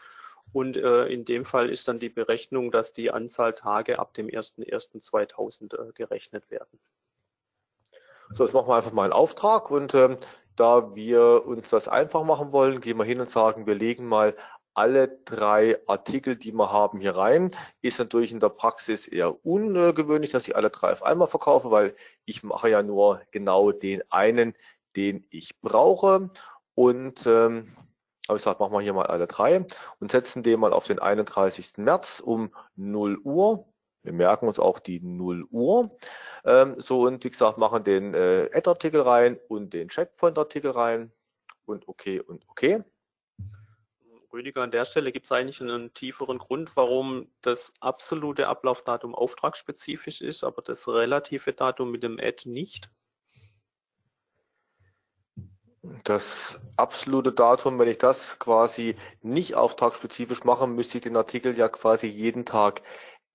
und 0.52 0.76
äh, 0.76 1.06
in 1.06 1.25
dem 1.25 1.44
Fall 1.44 1.71
ist 1.71 1.88
dann 1.88 1.99
die 1.99 2.09
Berechnung, 2.09 2.71
dass 2.71 2.92
die 2.92 3.11
Anzahl 3.11 3.54
Tage 3.54 3.99
ab 3.99 4.14
dem 4.14 4.26
01.01.2000 4.26 5.88
äh, 5.88 5.92
gerechnet 5.92 6.50
werden. 6.50 6.78
So, 8.35 8.44
jetzt 8.44 8.54
machen 8.54 8.68
wir 8.68 8.76
einfach 8.76 8.92
mal 8.92 9.04
einen 9.04 9.12
Auftrag 9.12 9.71
und 9.71 9.94
ähm, 9.94 10.18
da 10.56 10.94
wir 10.94 11.47
uns 11.47 11.71
das 11.71 11.88
einfach 11.88 12.25
machen 12.25 12.52
wollen, 12.52 12.80
gehen 12.80 12.99
wir 12.99 13.04
hin 13.04 13.21
und 13.21 13.28
sagen, 13.28 13.66
wir 13.66 13.75
legen 13.75 14.06
mal 14.06 14.37
alle 14.75 15.09
drei 15.25 15.78
Artikel, 15.87 16.37
die 16.37 16.52
wir 16.52 16.73
haben, 16.73 17.00
hier 17.00 17.16
rein. 17.16 17.54
Ist 17.82 17.99
natürlich 17.99 18.32
in 18.32 18.40
der 18.40 18.49
Praxis 18.49 19.06
eher 19.06 19.44
ungewöhnlich, 19.44 20.30
dass 20.30 20.49
ich 20.49 20.56
alle 20.56 20.71
drei 20.71 20.92
auf 20.92 21.02
einmal 21.02 21.28
verkaufe, 21.28 21.71
weil 21.71 21.94
ich 22.25 22.42
mache 22.42 22.71
ja 22.71 22.82
nur 22.82 23.21
genau 23.30 23.73
den 23.73 24.02
einen, 24.11 24.55
den 24.96 25.27
ich 25.31 25.61
brauche. 25.61 26.31
Und 26.74 27.27
ähm, 27.27 27.77
aber 28.28 28.37
ich 28.37 28.42
sage, 28.42 28.58
machen 28.61 28.72
wir 28.72 28.80
hier 28.80 28.92
mal 28.92 29.06
alle 29.06 29.26
drei 29.26 29.66
und 30.00 30.11
setzen 30.11 30.42
den 30.42 30.61
mal 30.61 30.72
auf 30.72 30.87
den 30.87 30.98
31. 30.98 31.78
März 31.78 32.20
um 32.20 32.54
0 32.76 33.18
Uhr. 33.18 33.66
Wir 34.02 34.12
merken 34.12 34.48
uns 34.48 34.58
auch 34.58 34.78
die 34.78 35.00
0 35.00 35.44
Uhr. 35.50 35.96
Ähm, 36.44 36.80
so 36.80 37.02
und 37.02 37.24
wie 37.24 37.30
gesagt, 37.30 37.58
machen 37.58 37.85
den 37.85 38.14
äh, 38.14 38.50
Add-Artikel 38.52 39.02
rein 39.02 39.38
und 39.48 39.72
den 39.72 39.88
Checkpoint-Artikel 39.88 40.70
rein 40.70 41.12
und 41.66 41.88
okay 41.88 42.20
und 42.20 42.44
okay. 42.48 42.82
Rüdiger, 44.32 44.62
an 44.62 44.70
der 44.70 44.87
Stelle 44.87 45.12
gibt 45.12 45.26
es 45.26 45.32
eigentlich 45.32 45.61
einen 45.61 45.92
tieferen 45.92 46.38
Grund, 46.38 46.74
warum 46.74 47.28
das 47.42 47.72
absolute 47.80 48.48
Ablaufdatum 48.48 49.14
auftragsspezifisch 49.14 50.22
ist, 50.22 50.42
aber 50.42 50.62
das 50.62 50.88
relative 50.88 51.52
Datum 51.52 51.90
mit 51.90 52.02
dem 52.02 52.18
Add 52.18 52.48
nicht. 52.48 52.90
Das 56.05 56.61
absolute 56.77 57.33
Datum, 57.33 57.79
wenn 57.79 57.88
ich 57.88 57.99
das 57.99 58.38
quasi 58.38 58.97
nicht 59.21 59.57
auftragsspezifisch 59.57 60.45
mache, 60.45 60.66
müsste 60.68 60.99
ich 60.99 61.03
den 61.05 61.16
Artikel 61.16 61.59
ja 61.59 61.68
quasi 61.68 62.07
jeden 62.07 62.45
Tag 62.45 62.83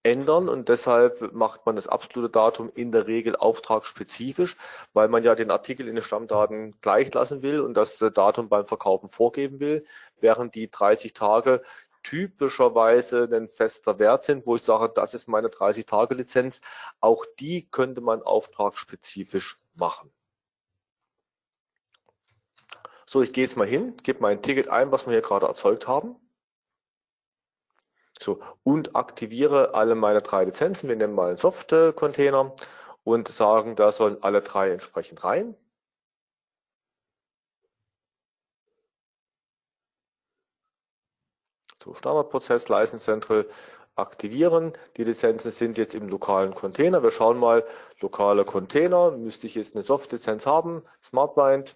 ändern 0.03 0.47
und 0.47 0.69
deshalb 0.69 1.33
macht 1.33 1.65
man 1.65 1.75
das 1.75 1.87
absolute 1.87 2.31
Datum 2.31 2.71
in 2.73 2.91
der 2.93 3.07
Regel 3.07 3.35
auftragsspezifisch, 3.35 4.55
weil 4.93 5.09
man 5.09 5.23
ja 5.23 5.35
den 5.35 5.51
Artikel 5.51 5.87
in 5.89 5.95
den 5.95 6.03
Stammdaten 6.03 6.79
gleich 6.81 7.13
lassen 7.13 7.41
will 7.41 7.59
und 7.59 7.73
das 7.75 7.97
Datum 7.97 8.47
beim 8.49 8.65
Verkaufen 8.65 9.09
vorgeben 9.09 9.59
will, 9.59 9.85
während 10.21 10.55
die 10.55 10.69
30 10.71 11.13
Tage 11.13 11.63
typischerweise 12.03 13.27
ein 13.33 13.49
fester 13.49 13.99
Wert 13.99 14.23
sind, 14.23 14.45
wo 14.45 14.55
ich 14.55 14.61
sage, 14.63 14.93
das 14.95 15.13
ist 15.13 15.27
meine 15.27 15.49
30-Tage-Lizenz. 15.49 16.61
Auch 17.01 17.25
die 17.39 17.67
könnte 17.69 17.99
man 18.01 18.21
auftragsspezifisch 18.21 19.57
machen. 19.75 20.11
So, 23.09 23.21
ich 23.21 23.31
gehe 23.33 23.45
jetzt 23.45 23.55
mal 23.55 23.65
hin, 23.67 23.95
gebe 24.03 24.19
mein 24.21 24.41
Ticket 24.41 24.67
ein, 24.67 24.91
was 24.91 25.05
wir 25.07 25.13
hier 25.13 25.21
gerade 25.21 25.45
erzeugt 25.47 25.87
haben. 25.87 26.15
So, 28.19 28.41
und 28.63 28.95
aktiviere 28.95 29.73
alle 29.73 29.95
meine 29.95 30.21
drei 30.21 30.43
Lizenzen. 30.43 30.89
Wir 30.89 30.95
nehmen 30.95 31.15
mal 31.15 31.29
einen 31.29 31.37
Soft-Container 31.37 32.53
und 33.03 33.27
sagen, 33.29 33.75
da 33.75 33.91
sollen 33.91 34.21
alle 34.23 34.41
drei 34.41 34.71
entsprechend 34.71 35.23
rein. 35.23 35.55
So, 41.81 41.93
Standardprozess, 41.93 42.67
License 42.67 43.05
Central 43.05 43.47
aktivieren. 43.95 44.73
Die 44.97 45.03
Lizenzen 45.05 45.51
sind 45.51 45.77
jetzt 45.77 45.95
im 45.95 46.09
lokalen 46.09 46.53
Container. 46.53 47.01
Wir 47.03 47.11
schauen 47.11 47.37
mal, 47.39 47.65
lokale 48.01 48.43
Container, 48.45 49.11
müsste 49.11 49.47
ich 49.47 49.55
jetzt 49.55 49.75
eine 49.75 49.83
Soft-Lizenz 49.83 50.45
haben, 50.45 50.83
SmartBind. 51.01 51.75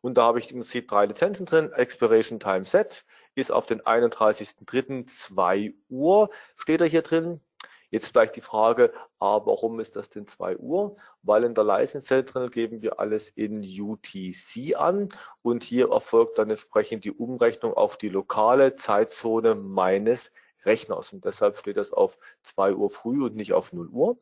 Und 0.00 0.16
da 0.16 0.24
habe 0.24 0.38
ich 0.38 0.50
im 0.50 0.58
Prinzip 0.58 0.88
drei 0.88 1.06
Lizenzen 1.06 1.46
drin. 1.46 1.72
Expiration 1.72 2.40
Time 2.40 2.64
Set 2.64 3.04
ist 3.34 3.52
auf 3.52 3.66
den 3.66 3.82
31.03. 3.82 5.74
Uhr, 5.88 6.30
steht 6.56 6.80
er 6.80 6.86
hier 6.86 7.02
drin. 7.02 7.40
Jetzt 7.90 8.08
vielleicht 8.08 8.36
die 8.36 8.40
Frage, 8.40 8.92
aber 9.18 9.46
warum 9.46 9.80
ist 9.80 9.96
das 9.96 10.08
denn 10.08 10.28
2 10.28 10.58
Uhr? 10.58 10.96
Weil 11.22 11.42
in 11.42 11.54
der 11.54 11.64
License 11.64 12.06
Central 12.06 12.48
geben 12.48 12.82
wir 12.82 13.00
alles 13.00 13.30
in 13.30 13.62
UTC 13.62 14.76
an 14.76 15.08
und 15.42 15.64
hier 15.64 15.90
erfolgt 15.90 16.38
dann 16.38 16.50
entsprechend 16.50 17.04
die 17.04 17.10
Umrechnung 17.10 17.74
auf 17.74 17.96
die 17.96 18.08
lokale 18.08 18.76
Zeitzone 18.76 19.56
meines 19.56 20.30
Rechners 20.64 21.12
und 21.12 21.24
deshalb 21.24 21.56
steht 21.56 21.78
das 21.78 21.92
auf 21.92 22.16
2 22.44 22.74
Uhr 22.74 22.90
früh 22.90 23.24
und 23.24 23.34
nicht 23.34 23.52
auf 23.54 23.72
0 23.72 23.88
Uhr. 23.88 24.18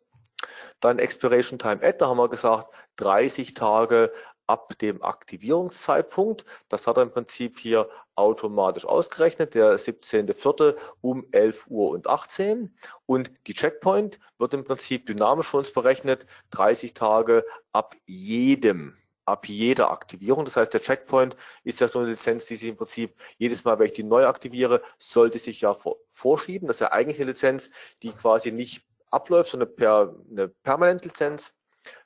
Dann 0.80 0.98
Expiration 0.98 1.58
Time 1.58 1.82
Add, 1.82 1.98
da 1.98 2.08
haben 2.08 2.18
wir 2.18 2.28
gesagt, 2.30 2.72
30 2.96 3.52
Tage 3.52 4.12
ab 4.48 4.76
dem 4.78 5.02
Aktivierungszeitpunkt. 5.02 6.44
Das 6.68 6.86
hat 6.86 6.96
er 6.96 7.04
im 7.04 7.12
Prinzip 7.12 7.58
hier 7.58 7.88
automatisch 8.16 8.84
ausgerechnet, 8.84 9.54
der 9.54 9.78
17.04. 9.78 10.76
um 11.00 11.26
11 11.30 11.66
Uhr 11.68 11.90
und 11.90 12.08
18. 12.08 12.76
Und 13.06 13.30
die 13.46 13.54
Checkpoint 13.54 14.18
wird 14.38 14.54
im 14.54 14.64
Prinzip 14.64 15.06
dynamisch 15.06 15.48
für 15.48 15.58
uns 15.58 15.72
berechnet, 15.72 16.26
30 16.50 16.94
Tage 16.94 17.44
ab 17.72 17.94
jedem 18.06 18.96
ab 19.28 19.46
jeder 19.46 19.90
Aktivierung. 19.90 20.46
Das 20.46 20.56
heißt, 20.56 20.72
der 20.72 20.80
Checkpoint 20.80 21.36
ist 21.62 21.80
ja 21.80 21.88
so 21.88 21.98
eine 21.98 22.08
Lizenz, 22.08 22.46
die 22.46 22.56
sich 22.56 22.70
im 22.70 22.76
Prinzip 22.76 23.14
jedes 23.36 23.62
Mal, 23.62 23.78
wenn 23.78 23.86
ich 23.86 23.92
die 23.92 24.02
neu 24.02 24.26
aktiviere, 24.26 24.82
sollte 24.98 25.38
sich 25.38 25.60
ja 25.60 25.76
vorschieben. 26.12 26.66
Das 26.66 26.76
ist 26.76 26.80
ja 26.80 26.92
eigentlich 26.92 27.20
eine 27.20 27.32
Lizenz, 27.32 27.70
die 28.02 28.12
quasi 28.12 28.50
nicht 28.50 28.86
abläuft, 29.10 29.50
sondern 29.50 29.74
per, 29.74 30.14
eine 30.30 30.48
Permanent-Lizenz 30.48 31.52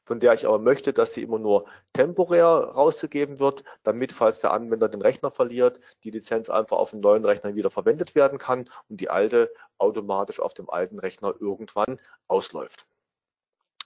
von 0.04 0.20
der 0.20 0.32
ich 0.34 0.46
aber 0.46 0.58
möchte, 0.58 0.92
dass 0.92 1.14
sie 1.14 1.22
immer 1.22 1.38
nur 1.38 1.66
temporär 1.92 2.46
rausgegeben 2.46 3.38
wird, 3.38 3.64
damit, 3.82 4.12
falls 4.12 4.40
der 4.40 4.52
Anwender 4.52 4.88
den 4.88 5.02
Rechner 5.02 5.30
verliert, 5.30 5.80
die 6.04 6.10
Lizenz 6.10 6.50
einfach 6.50 6.78
auf 6.78 6.90
dem 6.90 7.00
neuen 7.00 7.24
Rechner 7.24 7.54
wieder 7.54 7.70
verwendet 7.70 8.14
werden 8.14 8.38
kann 8.38 8.68
und 8.88 9.00
die 9.00 9.10
alte 9.10 9.52
automatisch 9.78 10.40
auf 10.40 10.54
dem 10.54 10.70
alten 10.70 10.98
Rechner 10.98 11.34
irgendwann 11.38 12.00
ausläuft. 12.28 12.86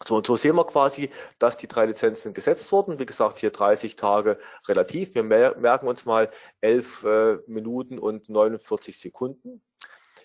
So, 0.05 0.17
und 0.17 0.27
so 0.27 0.37
sehen 0.37 0.57
wir 0.57 0.67
quasi, 0.67 1.11
dass 1.39 1.57
die 1.57 1.69
drei 1.69 1.87
Lizenzen 1.87 2.35
gesetzt 2.35 2.71
wurden. 2.71 2.99
Wie 2.99 3.07
gesagt, 3.07 3.39
hier 3.39 3.51
30 3.51 3.97
Tage 3.97 4.39
relativ. 4.69 5.15
Wir 5.15 5.23
merken 5.23 5.89
uns 5.89 6.05
mal 6.05 6.31
11 6.61 7.05
äh, 7.05 7.39
Minuten 7.47 7.99
und 7.99 8.29
49 8.29 8.99
Sekunden. 8.99 9.63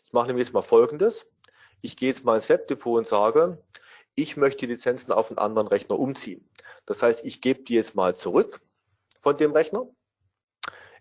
Ich 0.03 0.11
mache 0.11 0.27
nämlich 0.27 0.47
jetzt 0.47 0.53
mal 0.53 0.61
Folgendes. 0.61 1.25
Ich 1.81 1.95
gehe 1.95 2.09
jetzt 2.09 2.25
mal 2.25 2.35
ins 2.35 2.49
Webdepot 2.49 2.97
und 2.97 3.07
sage, 3.07 3.63
ich 4.15 4.37
möchte 4.37 4.65
die 4.65 4.73
Lizenzen 4.73 5.11
auf 5.11 5.29
einen 5.29 5.37
anderen 5.37 5.67
Rechner 5.67 5.97
umziehen. 5.97 6.49
Das 6.85 7.01
heißt, 7.01 7.23
ich 7.25 7.41
gebe 7.41 7.63
die 7.63 7.75
jetzt 7.75 7.95
mal 7.95 8.15
zurück 8.15 8.61
von 9.19 9.37
dem 9.37 9.51
Rechner. 9.51 9.87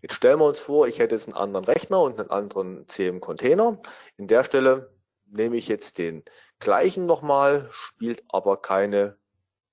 Jetzt 0.02 0.14
stellen 0.14 0.38
wir 0.38 0.46
uns 0.46 0.60
vor, 0.60 0.88
ich 0.88 0.98
hätte 0.98 1.14
jetzt 1.14 1.26
einen 1.26 1.36
anderen 1.36 1.66
Rechner 1.66 2.00
und 2.00 2.18
einen 2.18 2.30
anderen 2.30 2.88
CM-Container. 2.88 3.80
In 4.16 4.28
der 4.28 4.44
Stelle 4.44 4.94
nehme 5.26 5.56
ich 5.56 5.68
jetzt 5.68 5.98
den 5.98 6.24
gleichen 6.58 7.06
nochmal, 7.06 7.68
spielt 7.70 8.24
aber 8.28 8.60
keine 8.60 9.18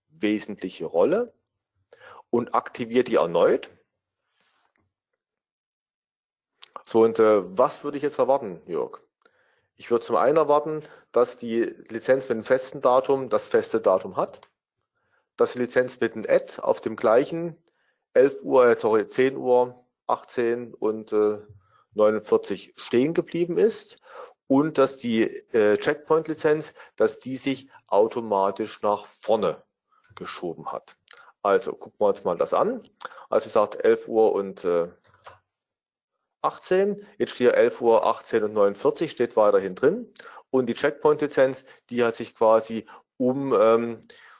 wesentliche 0.09 0.85
Rolle 0.85 1.33
und 2.29 2.53
aktiviere 2.53 3.03
die 3.03 3.15
erneut. 3.15 3.69
So, 6.85 7.03
und 7.03 7.19
äh, 7.19 7.57
was 7.57 7.83
würde 7.83 7.97
ich 7.97 8.03
jetzt 8.03 8.19
erwarten, 8.19 8.61
Jörg? 8.65 9.01
Ich 9.77 9.91
würde 9.91 10.05
zum 10.05 10.15
einen 10.15 10.37
erwarten, 10.37 10.83
dass 11.11 11.37
die 11.37 11.61
Lizenz 11.89 12.23
mit 12.23 12.31
einem 12.31 12.43
festen 12.43 12.81
Datum 12.81 13.29
das 13.29 13.47
feste 13.47 13.79
Datum 13.79 14.17
hat, 14.17 14.41
dass 15.37 15.53
die 15.53 15.59
Lizenz 15.59 15.99
mit 15.99 16.15
einem 16.15 16.25
Add 16.27 16.59
auf 16.61 16.81
dem 16.81 16.95
gleichen 16.95 17.55
11 18.13 18.41
Uhr, 18.43 18.67
äh, 18.67 18.75
sorry, 18.79 19.07
10 19.07 19.37
Uhr, 19.37 19.85
18 20.07 20.73
und 20.73 21.13
äh, 21.13 21.37
49 21.93 22.73
stehen 22.75 23.13
geblieben 23.13 23.59
ist 23.59 24.01
und 24.47 24.79
dass 24.79 24.97
die 24.97 25.23
äh, 25.53 25.77
Checkpoint-Lizenz, 25.77 26.73
dass 26.95 27.19
die 27.19 27.37
sich 27.37 27.69
automatisch 27.85 28.81
nach 28.81 29.05
vorne 29.05 29.61
geschoben 30.15 30.71
hat. 30.71 30.97
Also 31.43 31.73
gucken 31.73 31.99
wir 31.99 32.07
uns 32.07 32.23
mal 32.23 32.37
das 32.37 32.53
an. 32.53 32.81
Also 33.29 33.45
wie 33.45 33.49
gesagt, 33.49 33.83
11 33.83 34.07
Uhr 34.07 34.31
und 34.33 34.65
äh, 34.65 34.87
18. 36.47 37.05
Jetzt 37.17 37.33
steht 37.35 37.53
11 37.53 37.81
Uhr 37.81 38.05
18 38.05 38.43
und 38.43 38.53
49 38.53 39.11
steht 39.11 39.35
weiterhin 39.35 39.75
drin. 39.75 40.11
Und 40.49 40.67
die 40.67 40.73
Checkpoint-Lizenz, 40.75 41.65
die 41.89 42.03
hat 42.03 42.15
sich 42.15 42.33
quasi 42.33 42.85
um, 43.17 43.53
ähm, 43.53 43.99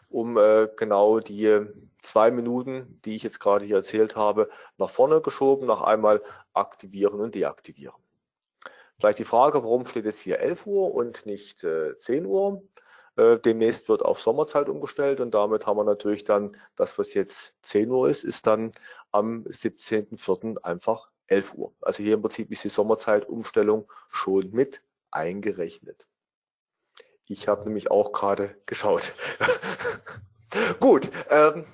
um 0.10 0.38
äh, 0.38 0.70
genau 0.76 1.20
die 1.20 1.66
zwei 2.02 2.32
Minuten, 2.32 3.02
die 3.04 3.16
ich 3.16 3.24
jetzt 3.24 3.40
gerade 3.40 3.66
hier 3.66 3.78
erzählt 3.78 4.16
habe, 4.16 4.50
nach 4.78 4.90
vorne 4.90 5.22
geschoben, 5.22 5.68
nach 5.68 5.82
einmal 5.82 6.24
aktivieren 6.54 7.20
und 7.20 7.36
deaktivieren. 7.36 7.96
Vielleicht 9.00 9.20
die 9.20 9.26
Frage, 9.26 9.64
warum 9.64 9.86
steht 9.86 10.06
jetzt 10.06 10.22
hier 10.22 10.40
11 10.40 10.66
Uhr 10.66 10.94
und 10.94 11.26
nicht 11.26 11.64
äh, 11.64 11.98
10 11.98 12.26
Uhr? 12.26 12.64
Äh, 13.16 13.40
demnächst 13.40 13.90
wird 13.90 14.04
auf 14.04 14.22
Sommerzeit 14.22 14.70
umgestellt 14.70 15.20
und 15.20 15.34
damit 15.34 15.66
haben 15.66 15.78
wir 15.78 15.84
natürlich 15.84 16.24
dann, 16.24 16.56
das 16.76 16.98
was 16.98 17.14
jetzt 17.14 17.54
10 17.64 17.92
Uhr 17.92 18.10
ist, 18.10 18.24
ist 18.24 18.48
dann 18.48 18.72
am 19.12 19.44
17.04. 19.44 20.60
einfach 20.64 21.10
11 21.28 21.54
Uhr. 21.56 21.74
Also 21.82 22.04
hier 22.04 22.16
im 22.16 22.22
Prinzip 22.22 22.52
ist 22.52 22.64
die 22.64 22.70
Sommerzeitumstellung 22.70 23.92
schon 24.10 24.52
mit 24.52 24.82
eingerechnet. 25.12 26.08
Ich 27.26 27.48
habe 27.48 27.64
nämlich 27.66 27.92
auch 27.92 28.12
gerade 28.14 28.56
geschaut. 28.66 29.14
Gut. 30.80 31.12
Ähm, 31.30 31.66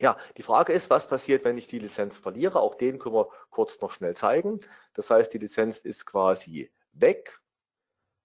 ja, 0.00 0.16
die 0.38 0.42
Frage 0.42 0.72
ist, 0.72 0.88
was 0.88 1.06
passiert, 1.06 1.44
wenn 1.44 1.58
ich 1.58 1.66
die 1.66 1.78
Lizenz 1.78 2.16
verliere? 2.16 2.60
Auch 2.60 2.74
den 2.74 2.98
können 2.98 3.14
wir 3.14 3.28
kurz 3.50 3.78
noch 3.80 3.92
schnell 3.92 4.16
zeigen. 4.16 4.60
Das 4.94 5.10
heißt, 5.10 5.32
die 5.32 5.38
Lizenz 5.38 5.78
ist 5.78 6.06
quasi 6.06 6.70
weg. 6.92 7.39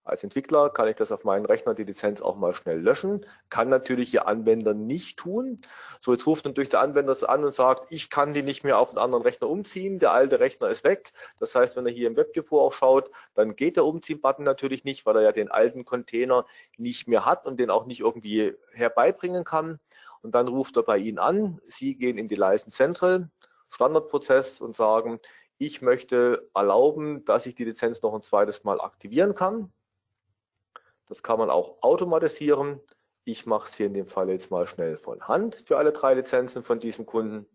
Als 0.05 0.23
Entwickler 0.23 0.69
kann 0.69 0.87
ich 0.87 0.95
das 0.95 1.11
auf 1.11 1.23
meinen 1.23 1.47
Rechner 1.47 1.73
die 1.73 1.83
Lizenz 1.83 2.21
auch 2.21 2.35
mal 2.35 2.53
schnell 2.53 2.79
löschen. 2.79 3.25
Kann 3.49 3.69
natürlich 3.69 4.13
Ihr 4.13 4.27
Anwender 4.27 4.75
nicht 4.75 5.17
tun. 5.17 5.61
So, 5.99 6.13
jetzt 6.13 6.27
ruft 6.27 6.45
natürlich 6.45 6.69
der 6.69 6.81
Anwender 6.81 7.17
an 7.27 7.43
und 7.43 7.55
sagt, 7.55 7.87
ich 7.89 8.11
kann 8.11 8.35
die 8.35 8.43
nicht 8.43 8.63
mehr 8.63 8.77
auf 8.77 8.89
einen 8.89 8.99
anderen 8.99 9.23
Rechner 9.23 9.49
umziehen. 9.49 9.97
Der 9.97 10.11
alte 10.11 10.39
Rechner 10.39 10.69
ist 10.69 10.83
weg. 10.83 11.11
Das 11.39 11.55
heißt, 11.55 11.75
wenn 11.75 11.87
er 11.87 11.91
hier 11.91 12.07
im 12.07 12.15
Webdepot 12.15 12.61
auch 12.61 12.71
schaut, 12.71 13.09
dann 13.33 13.55
geht 13.55 13.77
der 13.77 13.85
Umziehen-Button 13.85 14.45
natürlich 14.45 14.83
nicht, 14.83 15.07
weil 15.07 15.15
er 15.15 15.23
ja 15.23 15.31
den 15.31 15.49
alten 15.49 15.85
Container 15.85 16.45
nicht 16.77 17.07
mehr 17.07 17.25
hat 17.25 17.47
und 17.47 17.59
den 17.59 17.71
auch 17.71 17.87
nicht 17.87 18.01
irgendwie 18.01 18.53
herbeibringen 18.73 19.43
kann. 19.43 19.79
Und 20.21 20.35
dann 20.35 20.47
ruft 20.47 20.77
er 20.77 20.83
bei 20.83 20.99
Ihnen 20.99 21.17
an. 21.17 21.59
Sie 21.67 21.95
gehen 21.95 22.19
in 22.19 22.27
die 22.27 22.35
License 22.35 22.77
Central, 22.77 23.31
Standardprozess 23.71 24.61
und 24.61 24.75
sagen, 24.75 25.19
ich 25.57 25.81
möchte 25.81 26.47
erlauben, 26.53 27.25
dass 27.25 27.47
ich 27.47 27.55
die 27.55 27.65
Lizenz 27.65 28.03
noch 28.03 28.13
ein 28.13 28.21
zweites 28.21 28.63
Mal 28.63 28.79
aktivieren 28.79 29.33
kann. 29.33 29.71
Das 31.07 31.23
kann 31.23 31.39
man 31.39 31.49
auch 31.49 31.81
automatisieren. 31.81 32.81
Ich 33.23 33.45
mache 33.45 33.67
es 33.67 33.75
hier 33.75 33.87
in 33.87 33.93
dem 33.93 34.07
Fall 34.07 34.29
jetzt 34.29 34.51
mal 34.51 34.67
schnell 34.67 34.97
von 34.97 35.27
Hand 35.27 35.61
für 35.65 35.77
alle 35.77 35.91
drei 35.91 36.13
Lizenzen 36.13 36.63
von 36.63 36.79
diesem 36.79 37.05
Kunden. 37.05 37.47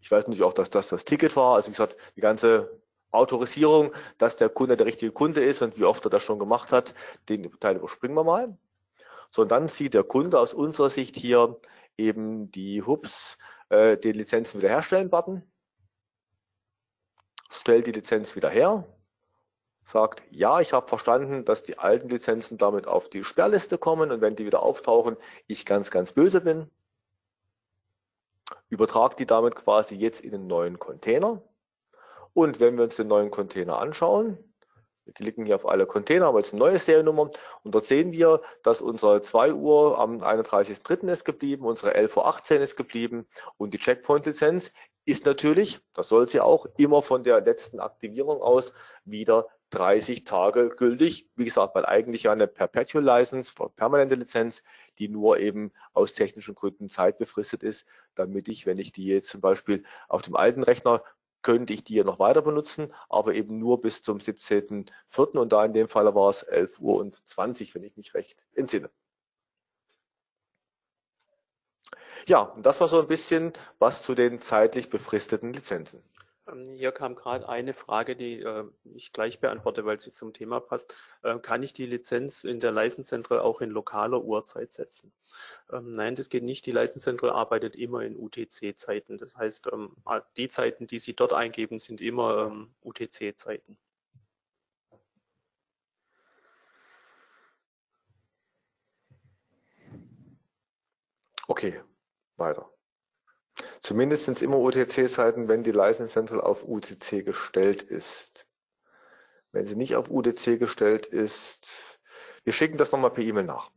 Ich 0.00 0.10
weiß 0.10 0.26
natürlich 0.26 0.44
auch, 0.44 0.52
dass 0.52 0.70
das 0.70 0.88
das 0.88 1.04
Ticket 1.04 1.34
war. 1.36 1.56
Also 1.56 1.68
wie 1.68 1.72
gesagt, 1.72 1.96
die 2.16 2.20
ganze 2.20 2.80
Autorisierung, 3.10 3.92
dass 4.18 4.36
der 4.36 4.48
Kunde 4.48 4.76
der 4.76 4.86
richtige 4.86 5.12
Kunde 5.12 5.42
ist 5.42 5.62
und 5.62 5.78
wie 5.78 5.84
oft 5.84 6.04
er 6.04 6.10
das 6.10 6.22
schon 6.22 6.38
gemacht 6.38 6.70
hat, 6.70 6.94
den 7.28 7.50
Teil 7.58 7.76
überspringen 7.76 8.14
wir 8.14 8.24
mal. 8.24 8.56
So, 9.30 9.42
und 9.42 9.50
dann 9.50 9.68
sieht 9.68 9.94
der 9.94 10.04
Kunde 10.04 10.38
aus 10.38 10.54
unserer 10.54 10.90
Sicht 10.90 11.16
hier 11.16 11.60
eben 11.96 12.50
die 12.52 12.82
Hubs, 12.82 13.38
äh, 13.70 13.96
den 13.96 14.14
Lizenzen 14.14 14.60
wiederherstellen 14.60 15.10
Button. 15.10 15.42
Stellt 17.50 17.86
die 17.86 17.92
Lizenz 17.92 18.36
wieder 18.36 18.50
her 18.50 18.86
sagt, 19.86 20.22
ja, 20.30 20.60
ich 20.60 20.72
habe 20.72 20.88
verstanden, 20.88 21.44
dass 21.44 21.62
die 21.62 21.78
alten 21.78 22.08
Lizenzen 22.08 22.58
damit 22.58 22.86
auf 22.86 23.08
die 23.08 23.24
Sperrliste 23.24 23.78
kommen 23.78 24.10
und 24.10 24.20
wenn 24.20 24.36
die 24.36 24.44
wieder 24.44 24.62
auftauchen, 24.62 25.16
ich 25.46 25.64
ganz, 25.64 25.90
ganz 25.90 26.12
böse 26.12 26.40
bin. 26.40 26.70
Übertrage 28.68 29.16
die 29.16 29.26
damit 29.26 29.54
quasi 29.54 29.94
jetzt 29.94 30.20
in 30.20 30.32
den 30.32 30.46
neuen 30.46 30.78
Container. 30.78 31.42
Und 32.32 32.60
wenn 32.60 32.76
wir 32.76 32.84
uns 32.84 32.96
den 32.96 33.08
neuen 33.08 33.30
Container 33.30 33.78
anschauen, 33.78 34.38
wir 35.04 35.14
klicken 35.14 35.46
hier 35.46 35.54
auf 35.54 35.66
alle 35.66 35.86
Container, 35.86 36.26
haben 36.26 36.36
jetzt 36.36 36.52
eine 36.52 36.58
neue 36.58 36.80
Seriennummer 36.80 37.30
und 37.62 37.74
dort 37.74 37.86
sehen 37.86 38.10
wir, 38.10 38.42
dass 38.64 38.80
unsere 38.80 39.22
2 39.22 39.54
Uhr 39.54 40.00
am 40.00 40.20
31.03. 40.20 41.08
ist 41.12 41.24
geblieben, 41.24 41.64
unsere 41.64 41.96
11.18 41.96 42.56
Uhr 42.56 42.60
ist 42.62 42.76
geblieben 42.76 43.26
und 43.56 43.72
die 43.72 43.78
Checkpoint-Lizenz 43.78 44.72
ist 45.04 45.24
natürlich, 45.24 45.80
das 45.94 46.08
soll 46.08 46.26
sie 46.26 46.40
auch, 46.40 46.66
immer 46.76 47.02
von 47.02 47.22
der 47.22 47.40
letzten 47.40 47.78
Aktivierung 47.78 48.42
aus 48.42 48.72
wieder 49.04 49.46
30 49.70 50.24
Tage 50.24 50.68
gültig. 50.70 51.28
Wie 51.36 51.44
gesagt, 51.44 51.74
weil 51.74 51.86
eigentlich 51.86 52.28
eine 52.28 52.46
Perpetual 52.46 53.04
License, 53.04 53.52
permanente 53.76 54.14
Lizenz, 54.14 54.62
die 54.98 55.08
nur 55.08 55.38
eben 55.38 55.72
aus 55.92 56.14
technischen 56.14 56.54
Gründen 56.54 56.88
zeitbefristet 56.88 57.62
ist, 57.62 57.86
damit 58.14 58.48
ich, 58.48 58.66
wenn 58.66 58.78
ich 58.78 58.92
die 58.92 59.06
jetzt 59.06 59.30
zum 59.30 59.40
Beispiel 59.40 59.84
auf 60.08 60.22
dem 60.22 60.36
alten 60.36 60.62
Rechner 60.62 61.02
könnte 61.42 61.72
ich 61.72 61.84
die 61.84 61.94
ja 61.94 62.02
noch 62.02 62.18
weiter 62.18 62.42
benutzen, 62.42 62.92
aber 63.08 63.34
eben 63.34 63.58
nur 63.60 63.80
bis 63.80 64.02
zum 64.02 64.18
17.04. 64.18 65.38
und 65.38 65.52
da 65.52 65.64
in 65.64 65.72
dem 65.74 65.88
Fall 65.88 66.12
war 66.12 66.28
es 66.30 66.42
11 66.42 66.80
Uhr 66.80 66.96
und 66.98 67.24
20, 67.24 67.72
wenn 67.74 67.84
ich 67.84 67.96
mich 67.96 68.14
recht 68.14 68.44
entsinne. 68.54 68.90
Ja, 72.26 72.40
und 72.40 72.66
das 72.66 72.80
war 72.80 72.88
so 72.88 73.00
ein 73.00 73.06
bisschen 73.06 73.52
was 73.78 74.02
zu 74.02 74.16
den 74.16 74.40
zeitlich 74.40 74.90
befristeten 74.90 75.52
Lizenzen. 75.52 76.02
Ähm, 76.48 76.70
hier 76.74 76.92
kam 76.92 77.14
gerade 77.14 77.48
eine 77.48 77.74
Frage, 77.74 78.16
die 78.16 78.40
äh, 78.40 78.64
ich 78.94 79.12
gleich 79.12 79.40
beantworte, 79.40 79.84
weil 79.84 80.00
sie 80.00 80.10
zum 80.10 80.32
Thema 80.32 80.60
passt. 80.60 80.94
Äh, 81.22 81.38
kann 81.38 81.62
ich 81.62 81.72
die 81.72 81.86
Lizenz 81.86 82.44
in 82.44 82.60
der 82.60 82.72
License 82.72 83.16
auch 83.42 83.60
in 83.60 83.70
lokaler 83.70 84.22
Uhrzeit 84.22 84.72
setzen? 84.72 85.12
Ähm, 85.72 85.92
nein, 85.92 86.14
das 86.16 86.28
geht 86.30 86.44
nicht. 86.44 86.66
Die 86.66 86.72
License 86.72 87.16
arbeitet 87.32 87.76
immer 87.76 88.02
in 88.02 88.16
UTC-Zeiten. 88.16 89.18
Das 89.18 89.36
heißt, 89.36 89.68
ähm, 89.72 89.96
die 90.36 90.48
Zeiten, 90.48 90.86
die 90.86 90.98
Sie 90.98 91.14
dort 91.14 91.32
eingeben, 91.32 91.78
sind 91.78 92.00
immer 92.00 92.46
ähm, 92.46 92.74
UTC-Zeiten. 92.84 93.76
Okay, 101.48 101.80
weiter. 102.36 102.75
Zumindest 103.80 104.42
immer 104.42 104.58
UTC-Seiten, 104.58 105.48
wenn 105.48 105.62
die 105.62 105.72
License 105.72 106.12
Central 106.12 106.40
auf 106.40 106.66
UTC 106.66 107.24
gestellt 107.24 107.82
ist. 107.82 108.46
Wenn 109.52 109.66
sie 109.66 109.76
nicht 109.76 109.96
auf 109.96 110.10
UTC 110.10 110.58
gestellt 110.58 111.06
ist, 111.06 111.98
wir 112.44 112.52
schicken 112.52 112.76
das 112.76 112.92
nochmal 112.92 113.10
per 113.10 113.24
E-Mail 113.24 113.44
nach. 113.44 113.70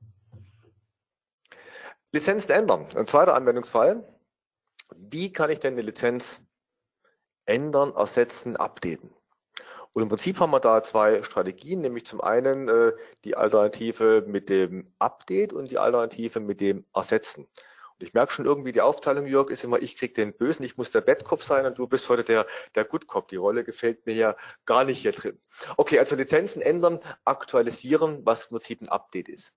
Lizenzen 2.11 2.51
ändern. 2.51 2.87
Ein 2.95 3.07
zweiter 3.07 3.35
Anwendungsfall. 3.35 4.07
Wie 4.95 5.31
kann 5.31 5.49
ich 5.49 5.59
denn 5.59 5.73
eine 5.73 5.83
Lizenz 5.83 6.41
ändern, 7.45 7.93
ersetzen, 7.95 8.57
updaten? 8.57 9.13
Und 9.93 10.03
im 10.03 10.09
Prinzip 10.09 10.39
haben 10.39 10.51
wir 10.51 10.59
da 10.59 10.83
zwei 10.83 11.23
Strategien, 11.23 11.81
nämlich 11.81 12.05
zum 12.05 12.21
einen 12.21 12.67
äh, 12.67 12.93
die 13.23 13.35
Alternative 13.35 14.23
mit 14.27 14.49
dem 14.49 14.91
Update 14.99 15.53
und 15.53 15.71
die 15.71 15.77
Alternative 15.77 16.39
mit 16.39 16.61
dem 16.61 16.85
Ersetzen. 16.93 17.47
Ich 18.01 18.13
merke 18.13 18.31
schon 18.31 18.45
irgendwie, 18.45 18.71
die 18.71 18.81
Aufteilung, 18.81 19.27
Jörg, 19.27 19.49
ist 19.49 19.63
immer, 19.63 19.81
ich 19.81 19.97
krieg 19.97 20.15
den 20.15 20.33
Bösen, 20.33 20.63
ich 20.63 20.77
muss 20.77 20.91
der 20.91 21.01
Bettkopf 21.01 21.43
sein 21.43 21.65
und 21.65 21.77
du 21.77 21.85
bist 21.87 22.07
heute 22.07 22.23
der, 22.23 22.47
der 22.75 22.85
Good 22.85 23.07
Cop. 23.07 23.27
Die 23.27 23.35
Rolle 23.35 23.63
gefällt 23.65 24.05
mir 24.05 24.15
ja 24.15 24.35
gar 24.65 24.85
nicht 24.85 25.01
hier 25.01 25.11
drin. 25.11 25.39
Okay, 25.75 25.99
also 25.99 26.15
Lizenzen 26.15 26.61
ändern, 26.61 26.99
aktualisieren, 27.25 28.25
was 28.25 28.45
im 28.45 28.49
Prinzip 28.51 28.81
ein 28.81 28.89
Update 28.89 29.27
ist. 29.27 29.53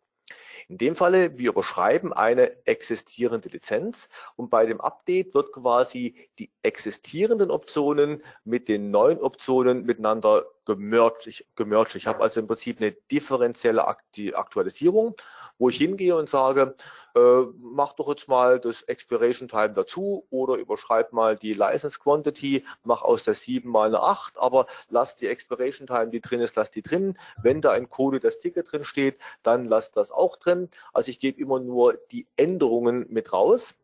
In 0.68 0.78
dem 0.78 0.96
Falle, 0.96 1.38
wir 1.38 1.50
überschreiben 1.50 2.12
eine 2.12 2.66
existierende 2.66 3.48
Lizenz 3.48 4.08
und 4.36 4.50
bei 4.50 4.66
dem 4.66 4.80
Update 4.80 5.34
wird 5.34 5.52
quasi 5.52 6.28
die 6.38 6.50
existierenden 6.62 7.50
Optionen 7.50 8.22
mit 8.44 8.68
den 8.68 8.90
neuen 8.90 9.20
Optionen 9.20 9.84
miteinander 9.84 10.46
gemerged. 10.64 11.26
Ich, 11.26 11.46
ich 11.94 12.06
habe 12.06 12.22
also 12.22 12.40
im 12.40 12.46
Prinzip 12.46 12.80
eine 12.80 12.92
differenzielle 12.92 13.86
Aktualisierung 13.86 15.16
wo 15.62 15.68
ich 15.68 15.76
hingehe 15.76 16.16
und 16.16 16.28
sage, 16.28 16.74
äh, 17.14 17.42
mach 17.56 17.92
doch 17.92 18.08
jetzt 18.08 18.26
mal 18.26 18.58
das 18.58 18.82
Expiration 18.82 19.46
Time 19.46 19.74
dazu 19.74 20.26
oder 20.28 20.56
überschreib 20.56 21.12
mal 21.12 21.36
die 21.36 21.52
License 21.52 22.00
Quantity, 22.00 22.64
mach 22.82 23.02
aus 23.02 23.22
der 23.22 23.34
7 23.34 23.70
mal 23.70 23.86
eine 23.86 24.02
8, 24.02 24.38
aber 24.38 24.66
lass 24.88 25.14
die 25.14 25.28
Expiration 25.28 25.86
Time, 25.86 26.08
die 26.08 26.20
drin 26.20 26.40
ist, 26.40 26.56
lass 26.56 26.72
die 26.72 26.82
drin. 26.82 27.16
Wenn 27.40 27.60
da 27.60 27.70
ein 27.70 27.88
Code 27.88 28.18
das 28.18 28.40
Ticket 28.40 28.72
drin 28.72 28.82
steht, 28.82 29.20
dann 29.44 29.66
lass 29.66 29.92
das 29.92 30.10
auch 30.10 30.34
drin. 30.34 30.68
Also 30.92 31.10
ich 31.10 31.20
gebe 31.20 31.40
immer 31.40 31.60
nur 31.60 31.96
die 32.10 32.26
Änderungen 32.34 33.06
mit 33.08 33.32
raus 33.32 33.76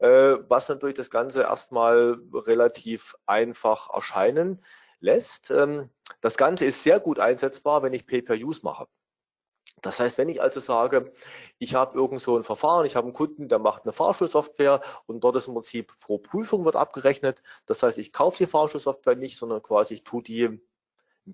äh, 0.00 0.36
was 0.48 0.68
natürlich 0.68 0.96
das 0.96 1.10
Ganze 1.10 1.42
erstmal 1.42 2.18
relativ 2.34 3.14
einfach 3.26 3.88
erscheinen 3.94 4.60
lässt. 4.98 5.52
Ähm, 5.52 5.90
das 6.22 6.36
Ganze 6.36 6.64
ist 6.64 6.82
sehr 6.82 6.98
gut 6.98 7.20
einsetzbar, 7.20 7.84
wenn 7.84 7.94
ich 7.94 8.04
Pay-per-Use 8.04 8.62
mache. 8.64 8.88
Das 9.82 9.98
heißt, 9.98 10.18
wenn 10.18 10.28
ich 10.28 10.42
also 10.42 10.60
sage, 10.60 11.12
ich 11.58 11.74
habe 11.74 11.98
irgend 11.98 12.20
so 12.20 12.36
ein 12.36 12.44
Verfahren, 12.44 12.86
ich 12.86 12.96
habe 12.96 13.06
einen 13.06 13.14
Kunden, 13.14 13.48
der 13.48 13.58
macht 13.58 13.84
eine 13.84 13.92
Fahrschulsoftware 13.92 14.80
und 15.06 15.20
dort 15.24 15.36
ist 15.36 15.48
im 15.48 15.54
Prinzip 15.54 15.92
pro 16.00 16.18
Prüfung 16.18 16.64
wird 16.64 16.76
abgerechnet. 16.76 17.42
Das 17.66 17.82
heißt, 17.82 17.98
ich 17.98 18.12
kaufe 18.12 18.38
die 18.38 18.46
Fahrschulsoftware 18.46 19.16
nicht, 19.16 19.38
sondern 19.38 19.62
quasi 19.62 19.94
ich 19.94 20.04
tue 20.04 20.22
die 20.22 20.60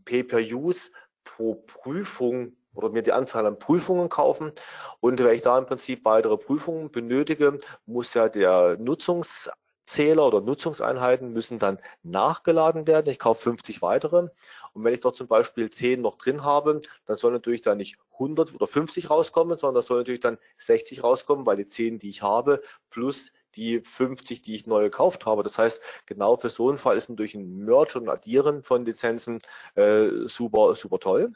Pay-per-Use 0.05 0.91
pro 1.25 1.55
Prüfung 1.55 2.57
oder 2.75 2.91
mir 2.91 3.03
die 3.03 3.13
Anzahl 3.13 3.47
an 3.47 3.59
Prüfungen 3.59 4.09
kaufen. 4.09 4.53
Und 5.01 5.19
wenn 5.19 5.35
ich 5.35 5.43
da 5.43 5.59
im 5.59 5.67
Prinzip 5.67 6.05
weitere 6.05 6.37
Prüfungen 6.37 6.91
benötige, 6.91 7.59
muss 7.87 8.15
ja 8.15 8.29
der 8.29 8.77
Nutzungs 8.79 9.51
Zähler 9.87 10.27
oder 10.27 10.41
Nutzungseinheiten 10.41 11.33
müssen 11.33 11.59
dann 11.59 11.79
nachgeladen 12.03 12.87
werden. 12.87 13.11
Ich 13.11 13.19
kaufe 13.19 13.43
50 13.43 13.83
weitere. 13.83 14.29
Und 14.73 14.85
wenn 14.85 14.95
ich 14.95 15.01
dort 15.01 15.17
zum 15.17 15.29
Beispiel 15.29 15.71
10 15.71 16.03
noch 16.03 16.17
drin 16.17 16.45
habe, 16.45 16.83
dann 17.07 17.17
soll 17.17 17.33
natürlich 17.33 17.63
da 17.63 17.75
nicht 17.75 17.97
100 18.15 18.55
oder 18.55 18.67
50 18.67 19.11
rauskommen, 19.11 19.57
sondern 19.59 19.77
das 19.77 19.87
soll 19.87 19.99
natürlich 19.99 20.21
dann 20.21 20.39
60 20.59 21.03
rauskommen, 21.03 21.47
weil 21.47 21.57
die 21.57 21.69
10, 21.69 21.99
die 21.99 22.09
ich 22.09 22.23
habe, 22.23 22.63
plus 22.91 23.33
die 23.55 23.81
50, 23.81 24.43
die 24.43 24.55
ich 24.55 24.67
neu 24.67 24.83
gekauft 24.83 25.27
habe. 25.27 25.43
Das 25.43 25.59
heißt, 25.59 25.81
genau 26.05 26.37
für 26.37 26.51
so 26.51 26.69
einen 26.69 26.79
Fall 26.79 26.97
ist 26.97 27.09
natürlich 27.09 27.35
ein 27.35 27.65
Merge 27.65 27.99
und 27.99 28.09
Addieren 28.09 28.63
von 28.63 28.85
Lizenzen 28.85 29.41
äh, 29.75 30.09
super, 30.27 30.75
super 30.75 30.99
toll. 30.99 31.33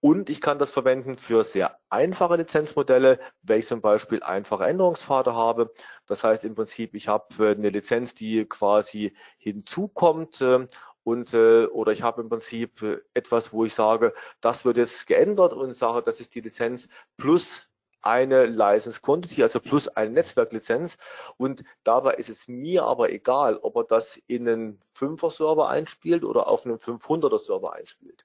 Und 0.00 0.30
ich 0.30 0.40
kann 0.40 0.58
das 0.58 0.70
verwenden 0.70 1.18
für 1.18 1.44
sehr 1.44 1.78
einfache 1.90 2.36
Lizenzmodelle, 2.36 3.20
wenn 3.42 3.58
ich 3.58 3.66
zum 3.66 3.82
Beispiel 3.82 4.22
einfache 4.22 4.64
Änderungspfade 4.64 5.34
habe. 5.34 5.72
Das 6.06 6.24
heißt 6.24 6.44
im 6.44 6.54
Prinzip, 6.54 6.94
ich 6.94 7.08
habe 7.08 7.26
äh, 7.38 7.50
eine 7.52 7.68
Lizenz, 7.68 8.14
die 8.14 8.46
quasi 8.46 9.14
hinzukommt 9.36 10.40
äh, 10.40 10.66
und 11.02 11.34
äh, 11.34 11.66
oder 11.66 11.92
ich 11.92 12.02
habe 12.02 12.22
im 12.22 12.30
Prinzip 12.30 13.02
etwas, 13.14 13.52
wo 13.52 13.64
ich 13.66 13.74
sage, 13.74 14.14
das 14.40 14.64
wird 14.64 14.78
jetzt 14.78 15.06
geändert 15.06 15.52
und 15.52 15.74
sage, 15.74 16.02
das 16.02 16.20
ist 16.20 16.34
die 16.34 16.40
Lizenz 16.40 16.88
plus 17.18 17.68
eine 18.02 18.46
License 18.46 19.00
Quantity, 19.02 19.42
also 19.42 19.60
plus 19.60 19.88
eine 19.88 20.12
Netzwerklizenz. 20.12 20.96
Und 21.36 21.62
dabei 21.84 22.14
ist 22.14 22.30
es 22.30 22.48
mir 22.48 22.84
aber 22.84 23.10
egal, 23.10 23.58
ob 23.58 23.76
er 23.76 23.84
das 23.84 24.16
in 24.26 24.48
einen 24.48 24.82
5er 24.96 25.30
Server 25.30 25.68
einspielt 25.68 26.24
oder 26.24 26.46
auf 26.48 26.64
einen 26.64 26.78
500er 26.78 27.38
Server 27.38 27.74
einspielt. 27.74 28.24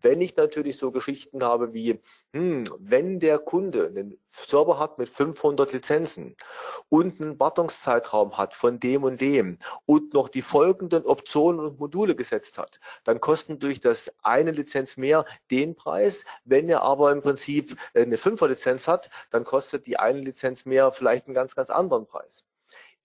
Wenn 0.00 0.20
ich 0.20 0.36
natürlich 0.36 0.78
so 0.78 0.90
Geschichten 0.90 1.42
habe 1.42 1.72
wie, 1.72 2.00
hm, 2.32 2.64
wenn 2.78 3.20
der 3.20 3.38
Kunde 3.38 3.86
einen 3.86 4.18
Server 4.30 4.78
hat 4.78 4.98
mit 4.98 5.08
500 5.08 5.72
Lizenzen 5.72 6.36
und 6.88 7.20
einen 7.20 7.38
Wartungszeitraum 7.38 8.36
hat 8.36 8.54
von 8.54 8.80
dem 8.80 9.04
und 9.04 9.20
dem 9.20 9.58
und 9.86 10.14
noch 10.14 10.28
die 10.28 10.42
folgenden 10.42 11.04
Optionen 11.06 11.60
und 11.60 11.78
Module 11.78 12.14
gesetzt 12.14 12.58
hat, 12.58 12.80
dann 13.04 13.20
kosten 13.20 13.58
durch 13.58 13.80
das 13.80 14.12
eine 14.22 14.50
Lizenz 14.50 14.96
mehr 14.96 15.24
den 15.50 15.74
Preis. 15.74 16.24
Wenn 16.44 16.68
er 16.68 16.82
aber 16.82 17.12
im 17.12 17.22
Prinzip 17.22 17.76
eine 17.94 18.16
5er 18.16 18.48
Lizenz 18.48 18.88
hat, 18.88 19.10
dann 19.30 19.44
kostet 19.44 19.86
die 19.86 19.98
eine 19.98 20.20
Lizenz 20.20 20.64
mehr 20.64 20.92
vielleicht 20.92 21.26
einen 21.26 21.34
ganz, 21.34 21.54
ganz 21.54 21.70
anderen 21.70 22.06
Preis. 22.06 22.44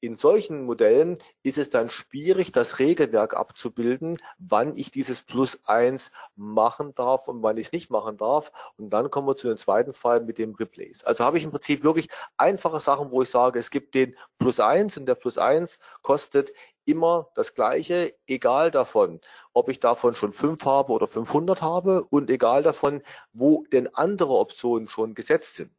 In 0.02 0.16
solchen 0.16 0.64
Modellen 0.64 1.18
ist 1.44 1.58
es 1.58 1.70
dann 1.70 1.90
schwierig, 1.90 2.54
das 2.54 2.80
Regelwerk 2.80 3.34
abzubilden, 3.36 4.18
wann 4.38 4.78
ich 4.78 4.92
dieses 4.92 5.22
Plus 5.22 5.60
eins 5.66 6.12
machen 6.38 6.96
darf 6.96 7.28
und 7.28 7.44
wann 7.44 7.58
ich 7.58 7.68
es 7.68 7.74
nicht 7.74 7.90
machen 7.90 8.16
darf. 8.16 8.52
Und 8.78 8.92
dann 8.92 9.12
kommen 9.12 9.28
wir 9.28 9.36
zu 9.36 9.48
dem 9.48 9.58
zweiten 9.58 9.92
Fall 9.92 10.22
mit 10.22 10.38
dem 10.38 10.56
Replace. 10.56 11.04
Also 11.04 11.26
habe 11.26 11.38
ich 11.38 11.44
im 11.44 11.52
Prinzip 11.52 11.84
wirklich 11.84 12.08
einfache 12.38 12.80
Sachen, 12.80 13.12
wo 13.12 13.22
ich 13.24 13.30
sage, 13.30 13.60
es 13.60 13.72
gibt 13.72 13.94
den 13.94 14.16
Plus 14.38 14.62
eins 14.62 14.96
und 14.96 15.06
der 15.06 15.16
Plus 15.16 15.38
eins 15.38 15.80
kostet 16.02 16.54
immer 16.86 17.30
das 17.36 17.54
Gleiche, 17.54 18.16
egal 18.26 18.72
davon, 18.72 19.20
ob 19.54 19.68
ich 19.68 19.82
davon 19.82 20.16
schon 20.16 20.32
fünf 20.32 20.66
habe 20.66 20.94
oder 20.94 21.08
500 21.08 21.62
habe 21.62 22.06
und 22.06 22.30
egal 22.30 22.64
davon, 22.64 23.04
wo 23.34 23.66
denn 23.72 23.94
andere 23.94 24.34
Optionen 24.34 24.88
schon 24.88 25.14
gesetzt 25.14 25.56
sind. 25.56 25.72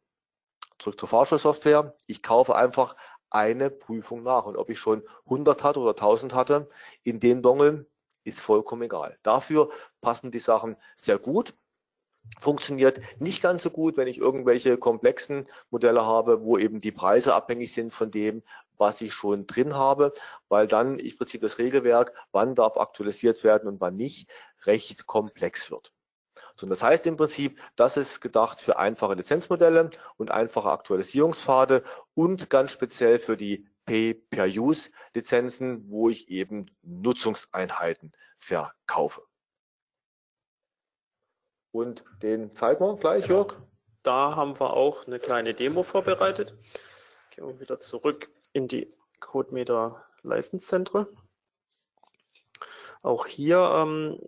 Zurück 0.81 0.99
zur 0.99 1.09
Fahrschulsoftware. 1.09 1.95
Ich 2.07 2.23
kaufe 2.23 2.55
einfach 2.55 2.95
eine 3.31 3.69
Prüfung 3.69 4.23
nach. 4.23 4.45
Und 4.45 4.57
ob 4.57 4.69
ich 4.69 4.79
schon 4.79 5.03
100 5.25 5.63
hatte 5.63 5.79
oder 5.79 5.91
1000 5.91 6.33
hatte, 6.33 6.69
in 7.03 7.19
den 7.19 7.41
Dongeln 7.41 7.85
ist 8.23 8.41
vollkommen 8.41 8.83
egal. 8.83 9.17
Dafür 9.23 9.71
passen 10.01 10.31
die 10.31 10.39
Sachen 10.39 10.77
sehr 10.95 11.17
gut. 11.17 11.55
Funktioniert 12.39 13.01
nicht 13.19 13.41
ganz 13.41 13.63
so 13.63 13.71
gut, 13.71 13.97
wenn 13.97 14.07
ich 14.07 14.19
irgendwelche 14.19 14.77
komplexen 14.77 15.47
Modelle 15.71 16.05
habe, 16.05 16.43
wo 16.43 16.57
eben 16.57 16.79
die 16.79 16.91
Preise 16.91 17.33
abhängig 17.33 17.73
sind 17.73 17.93
von 17.93 18.11
dem, 18.11 18.43
was 18.77 19.01
ich 19.01 19.13
schon 19.13 19.47
drin 19.47 19.75
habe, 19.75 20.13
weil 20.47 20.67
dann 20.67 20.99
im 20.99 21.17
Prinzip 21.17 21.41
das 21.41 21.57
Regelwerk, 21.57 22.13
wann 22.31 22.53
darf 22.53 22.77
aktualisiert 22.77 23.43
werden 23.43 23.67
und 23.67 23.81
wann 23.81 23.95
nicht, 23.95 24.29
recht 24.65 25.07
komplex 25.07 25.71
wird. 25.71 25.91
So, 26.55 26.67
das 26.67 26.83
heißt 26.83 27.05
im 27.07 27.17
Prinzip, 27.17 27.59
das 27.75 27.97
ist 27.97 28.21
gedacht 28.21 28.61
für 28.61 28.77
einfache 28.77 29.15
Lizenzmodelle 29.15 29.89
und 30.17 30.31
einfache 30.31 30.69
Aktualisierungspfade 30.69 31.83
und 32.13 32.49
ganz 32.49 32.71
speziell 32.71 33.19
für 33.19 33.37
die 33.37 33.67
Pay-per-Use-Lizenzen, 33.85 35.89
wo 35.89 36.09
ich 36.09 36.29
eben 36.29 36.67
Nutzungseinheiten 36.81 38.11
verkaufe. 38.37 39.23
Und 41.71 42.03
den 42.21 42.53
zeigen 42.53 42.83
wir 42.83 42.97
gleich, 42.97 43.23
genau. 43.23 43.47
Jörg. 43.47 43.55
Da 44.03 44.35
haben 44.35 44.59
wir 44.59 44.73
auch 44.73 45.05
eine 45.05 45.19
kleine 45.19 45.53
Demo 45.53 45.83
vorbereitet. 45.83 46.55
Gehen 47.31 47.47
wir 47.47 47.59
wieder 47.59 47.79
zurück 47.79 48.29
in 48.51 48.67
die 48.67 48.91
CodeMeter 49.19 50.05
Leistenszentren. 50.23 51.07
Auch 53.03 53.25
hier 53.25 53.57
ähm, 53.57 54.19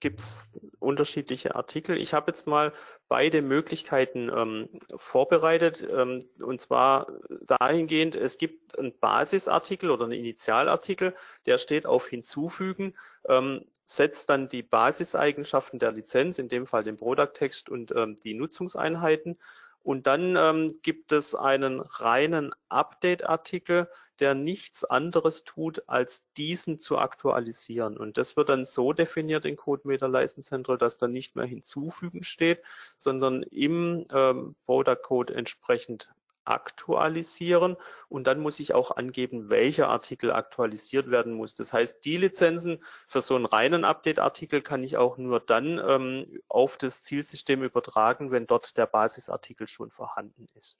gibt 0.00 0.20
es 0.20 0.50
unterschiedliche 0.78 1.54
Artikel. 1.54 1.98
Ich 1.98 2.14
habe 2.14 2.30
jetzt 2.30 2.46
mal 2.46 2.72
beide 3.08 3.42
Möglichkeiten 3.42 4.30
ähm, 4.34 4.68
vorbereitet. 4.96 5.86
Ähm, 5.90 6.24
und 6.40 6.60
zwar 6.60 7.08
dahingehend, 7.42 8.14
es 8.14 8.38
gibt 8.38 8.78
einen 8.78 8.98
Basisartikel 8.98 9.90
oder 9.90 10.04
einen 10.04 10.14
Initialartikel, 10.14 11.14
der 11.46 11.58
steht 11.58 11.84
auf 11.84 12.08
Hinzufügen, 12.08 12.94
ähm, 13.28 13.66
setzt 13.84 14.30
dann 14.30 14.48
die 14.48 14.62
Basiseigenschaften 14.62 15.78
der 15.78 15.92
Lizenz, 15.92 16.38
in 16.38 16.48
dem 16.48 16.66
Fall 16.66 16.84
den 16.84 16.96
Product-Text 16.96 17.68
und 17.68 17.92
ähm, 17.94 18.16
die 18.16 18.34
Nutzungseinheiten. 18.34 19.38
Und 19.82 20.06
dann 20.06 20.36
ähm, 20.36 20.72
gibt 20.82 21.12
es 21.12 21.34
einen 21.34 21.80
reinen 21.80 22.52
Update-Artikel, 22.68 23.88
der 24.20 24.34
nichts 24.34 24.84
anderes 24.84 25.44
tut, 25.44 25.88
als 25.88 26.22
diesen 26.36 26.78
zu 26.78 26.98
aktualisieren. 26.98 27.96
Und 27.96 28.18
das 28.18 28.36
wird 28.36 28.48
dann 28.48 28.64
so 28.64 28.92
definiert 28.92 29.44
in 29.44 29.56
CodeMeter 29.56 30.08
License 30.08 30.48
Central, 30.48 30.78
dass 30.78 30.98
da 30.98 31.08
nicht 31.08 31.34
mehr 31.34 31.46
hinzufügen 31.46 32.22
steht, 32.22 32.62
sondern 32.96 33.42
im 33.42 34.06
ähm, 34.12 34.54
Product 34.64 35.02
Code 35.02 35.34
entsprechend 35.34 36.08
aktualisieren 36.44 37.76
und 38.08 38.26
dann 38.26 38.40
muss 38.40 38.60
ich 38.60 38.74
auch 38.74 38.90
angeben, 38.92 39.48
welcher 39.48 39.88
Artikel 39.88 40.32
aktualisiert 40.32 41.10
werden 41.10 41.34
muss. 41.34 41.54
Das 41.54 41.72
heißt, 41.72 42.04
die 42.04 42.16
Lizenzen 42.16 42.82
für 43.06 43.22
so 43.22 43.34
einen 43.36 43.46
reinen 43.46 43.84
Update-Artikel 43.84 44.62
kann 44.62 44.84
ich 44.84 44.96
auch 44.96 45.18
nur 45.18 45.40
dann 45.40 45.78
ähm, 45.78 46.40
auf 46.48 46.76
das 46.76 47.02
Zielsystem 47.02 47.62
übertragen, 47.62 48.30
wenn 48.30 48.46
dort 48.46 48.76
der 48.76 48.86
Basisartikel 48.86 49.68
schon 49.68 49.90
vorhanden 49.90 50.46
ist. 50.54 50.76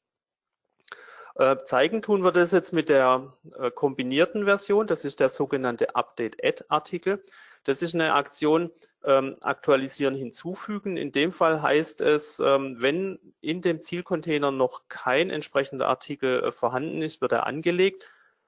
Äh, 1.34 1.56
zeigen 1.64 2.02
tun 2.02 2.24
wir 2.24 2.32
das 2.32 2.52
jetzt 2.52 2.72
mit 2.72 2.88
der 2.88 3.32
äh, 3.58 3.70
kombinierten 3.70 4.44
Version. 4.44 4.86
Das 4.86 5.04
ist 5.04 5.20
der 5.20 5.30
sogenannte 5.30 5.94
Update-Add-Artikel. 5.94 7.24
Das 7.64 7.82
ist 7.82 7.94
eine 7.94 8.14
Aktion, 8.14 8.70
ähm, 9.04 9.36
aktualisieren, 9.40 10.14
hinzufügen. 10.14 10.96
In 10.96 11.12
dem 11.12 11.32
Fall 11.32 11.62
heißt 11.62 12.00
es, 12.00 12.40
ähm, 12.40 12.76
wenn 12.80 13.18
in 13.40 13.60
dem 13.60 13.82
Zielcontainer 13.82 14.50
noch 14.50 14.88
kein 14.88 15.30
entsprechender 15.30 15.88
Artikel 15.88 16.42
äh, 16.42 16.52
vorhanden 16.52 17.02
ist, 17.02 17.20
wird 17.20 17.32
er 17.32 17.46
angelegt. 17.46 18.04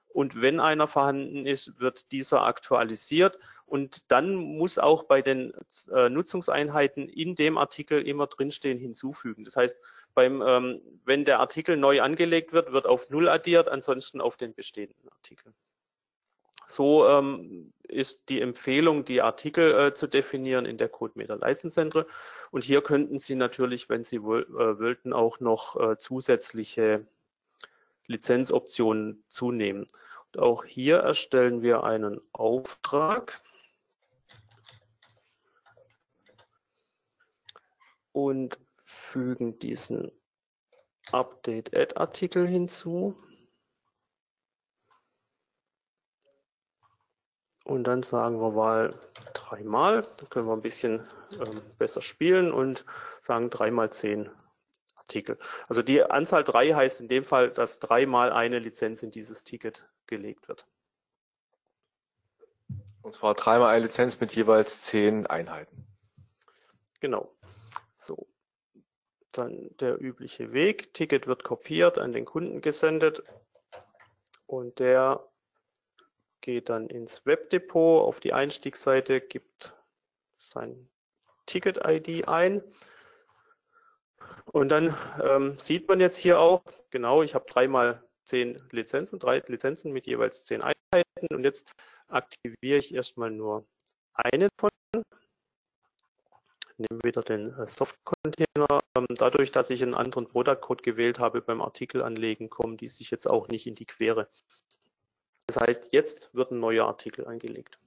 Und 0.07 0.41
wenn 0.41 0.61
einer 0.61 0.87
vorhanden 0.87 1.45
ist, 1.45 1.79
wird 1.79 2.11
dieser 2.13 2.43
aktualisiert. 2.43 3.37
Und 3.65 4.11
dann 4.11 4.35
muss 4.35 4.77
auch 4.77 5.03
bei 5.03 5.21
den 5.21 5.53
äh, 5.91 6.07
Nutzungseinheiten 6.09 7.09
in 7.09 7.35
dem 7.35 7.57
Artikel 7.57 8.07
immer 8.07 8.27
drinstehen 8.27 8.79
hinzufügen. 8.79 9.43
Das 9.43 9.57
heißt, 9.57 9.77
beim, 10.13 10.41
ähm, 10.45 10.81
wenn 11.03 11.25
der 11.25 11.39
Artikel 11.39 11.75
neu 11.75 12.01
angelegt 12.01 12.53
wird, 12.53 12.71
wird 12.71 12.85
auf 12.85 13.09
Null 13.09 13.27
addiert, 13.27 13.67
ansonsten 13.67 14.21
auf 14.21 14.37
den 14.37 14.53
bestehenden 14.53 15.09
Artikel. 15.09 15.53
So 16.67 17.07
ähm, 17.07 17.73
ist 17.83 18.29
die 18.29 18.41
Empfehlung, 18.41 19.05
die 19.05 19.21
Artikel 19.21 19.73
äh, 19.73 19.93
zu 19.93 20.07
definieren 20.07 20.65
in 20.65 20.77
der 20.77 20.89
CodeMeter 20.89 21.37
License 21.37 22.05
Und 22.51 22.63
hier 22.63 22.81
könnten 22.81 23.19
Sie 23.19 23.35
natürlich, 23.35 23.89
wenn 23.89 24.03
Sie 24.03 24.23
woll, 24.23 24.43
äh, 24.49 24.79
wollten, 24.79 25.13
auch 25.13 25.39
noch 25.39 25.79
äh, 25.79 25.97
zusätzliche 25.97 27.05
Lizenzoptionen 28.07 29.23
zunehmen. 29.27 29.87
Und 30.33 30.41
auch 30.41 30.65
hier 30.65 30.97
erstellen 30.97 31.61
wir 31.61 31.83
einen 31.83 32.19
Auftrag. 32.31 33.41
Und 38.11 38.57
fügen 38.83 39.59
diesen 39.59 40.11
Update-Add-Artikel 41.11 42.47
hinzu. 42.47 43.15
Und 47.65 47.83
dann 47.85 48.03
sagen 48.03 48.39
wir 48.39 48.51
mal 48.51 48.93
dreimal. 49.33 50.07
Dann 50.17 50.29
können 50.29 50.47
wir 50.47 50.53
ein 50.53 50.61
bisschen 50.61 51.05
ähm, 51.31 51.61
besser 51.79 52.01
spielen 52.01 52.53
und 52.53 52.85
sagen 53.21 53.49
dreimal 53.49 53.91
zehn 53.91 54.29
Artikel. 54.95 55.39
Also 55.67 55.81
die 55.81 56.03
Anzahl 56.03 56.43
drei 56.43 56.73
heißt 56.73 57.01
in 57.01 57.07
dem 57.07 57.23
Fall, 57.23 57.49
dass 57.49 57.79
dreimal 57.79 58.31
eine 58.31 58.59
Lizenz 58.59 59.01
in 59.01 59.09
dieses 59.09 59.43
Ticket 59.43 59.83
gelegt 60.05 60.47
wird. 60.47 60.67
Und 63.01 63.15
zwar 63.15 63.33
dreimal 63.33 63.73
eine 63.73 63.85
Lizenz 63.85 64.19
mit 64.19 64.35
jeweils 64.35 64.83
zehn 64.83 65.25
Einheiten. 65.25 65.87
Genau. 66.99 67.35
So. 67.97 68.27
Dann 69.31 69.75
der 69.79 69.99
übliche 69.99 70.53
Weg. 70.53 70.93
Ticket 70.93 71.25
wird 71.25 71.43
kopiert, 71.43 71.97
an 71.97 72.13
den 72.13 72.25
Kunden 72.25 72.61
gesendet 72.61 73.23
und 74.45 74.77
der 74.77 75.27
geht 76.45 76.69
dann 76.69 76.85
ins 76.87 77.25
Webdepot 77.25 78.03
auf 78.03 78.19
die 78.19 78.31
Einstiegsseite, 78.31 79.19
gibt 79.19 79.73
sein 80.37 80.87
Ticket-ID 81.47 82.27
ein. 82.27 82.61
Und 84.51 84.69
dann 84.69 84.95
ähm, 85.23 85.57
sieht 85.57 85.89
man 85.89 85.99
jetzt 85.99 86.17
hier 86.17 86.39
auch, 86.39 86.61
genau, 86.91 87.23
ich 87.23 87.33
habe 87.33 87.49
dreimal 87.49 88.03
zehn 88.25 88.61
Lizenzen, 88.69 89.17
drei 89.17 89.39
Lizenzen 89.47 89.91
mit 89.91 90.05
jeweils 90.05 90.43
zehn 90.43 90.61
Einheiten 90.61 91.33
und 91.33 91.43
jetzt 91.43 91.71
aktiviere 92.09 92.77
ich 92.77 92.93
erstmal 92.93 93.31
nur 93.31 93.65
eine 94.13 94.49
von. 94.59 94.69
Nehme 96.77 97.03
wieder 97.03 97.23
den 97.23 97.57
äh, 97.57 97.67
Soft-Container. 97.67 98.81
Ähm, 98.95 99.07
dadurch, 99.17 99.51
dass 99.51 99.71
ich 99.71 99.81
einen 99.81 99.95
anderen 99.95 100.27
Product-Code 100.27 100.83
gewählt 100.83 101.17
habe 101.17 101.41
beim 101.41 101.61
Artikel 101.61 102.03
anlegen, 102.03 102.51
kommen 102.51 102.77
die 102.77 102.87
sich 102.87 103.09
jetzt 103.09 103.27
auch 103.27 103.47
nicht 103.47 103.65
in 103.65 103.73
die 103.73 103.85
Quere. 103.87 104.29
Das 105.47 105.57
heißt, 105.57 105.89
jetzt 105.91 106.29
wird 106.33 106.51
ein 106.51 106.59
neuer 106.59 106.87
Artikel 106.87 107.27
angelegt. 107.27 107.77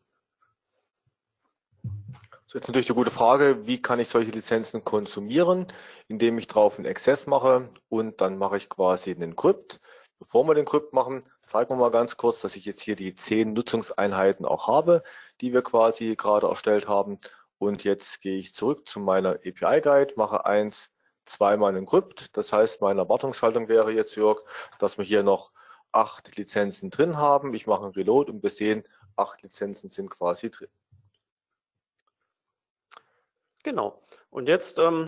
So, 2.47 2.57
jetzt 2.57 2.69
natürlich 2.69 2.89
eine 2.89 2.97
gute 2.97 3.11
Frage, 3.11 3.67
wie 3.67 3.83
kann 3.83 4.01
ich 4.01 4.09
solche 4.09 4.31
Lizenzen 4.31 4.83
konsumieren, 4.83 5.67
indem 6.07 6.39
ich 6.39 6.47
drauf 6.47 6.79
einen 6.79 6.87
Access 6.87 7.27
mache 7.27 7.69
und 7.91 8.23
dann 8.23 8.39
mache 8.39 8.57
ich 8.57 8.71
quasi 8.71 9.11
einen 9.11 9.37
Crypt. 9.37 9.81
Bevor 10.19 10.47
wir 10.47 10.55
den 10.55 10.65
Crypt 10.65 10.95
machen, 10.95 11.25
zeigen 11.45 11.71
wir 11.71 11.77
mal 11.77 11.91
ganz 11.91 12.17
kurz, 12.17 12.41
dass 12.41 12.57
ich 12.57 12.65
jetzt 12.65 12.81
hier 12.81 12.97
die 12.97 13.15
zehn 13.15 13.53
Nutzungseinheiten 13.53 14.47
auch 14.47 14.67
habe, 14.67 15.03
die 15.41 15.53
wir 15.53 15.63
quasi 15.63 16.17
gerade 16.17 16.47
erstellt 16.47 16.89
haben. 16.89 17.19
Und 17.59 17.85
jetzt 17.85 18.21
gehe 18.21 18.39
ich 18.39 18.55
zurück 18.55 18.89
zu 18.89 18.99
meiner 18.99 19.35
API-Guide, 19.35 20.15
mache 20.17 20.47
eins, 20.47 20.91
zweimal 21.27 21.77
einen 21.77 21.87
Crypt. 21.87 22.37
Das 22.37 22.53
heißt, 22.53 22.81
meine 22.81 23.03
Erwartungshaltung 23.03 23.69
wäre 23.69 23.93
jetzt, 23.93 24.17
Jörg, 24.17 24.41
dass 24.79 24.97
wir 24.97 25.05
hier 25.05 25.23
noch 25.23 25.53
acht 25.99 26.37
Lizenzen 26.37 26.91
drin 26.91 27.17
haben. 27.17 27.53
Ich 27.55 27.67
mache 27.67 27.83
einen 27.83 27.93
Reload 27.93 28.31
und 28.31 28.43
wir 28.43 28.51
sehen, 28.51 28.85
acht 29.17 29.43
Lizenzen 29.43 29.89
sind 29.89 30.09
quasi 30.11 30.51
drin. 30.51 30.71
Genau. 33.65 34.01
Und 34.31 34.49
jetzt 34.49 34.79
ähm, 34.79 35.07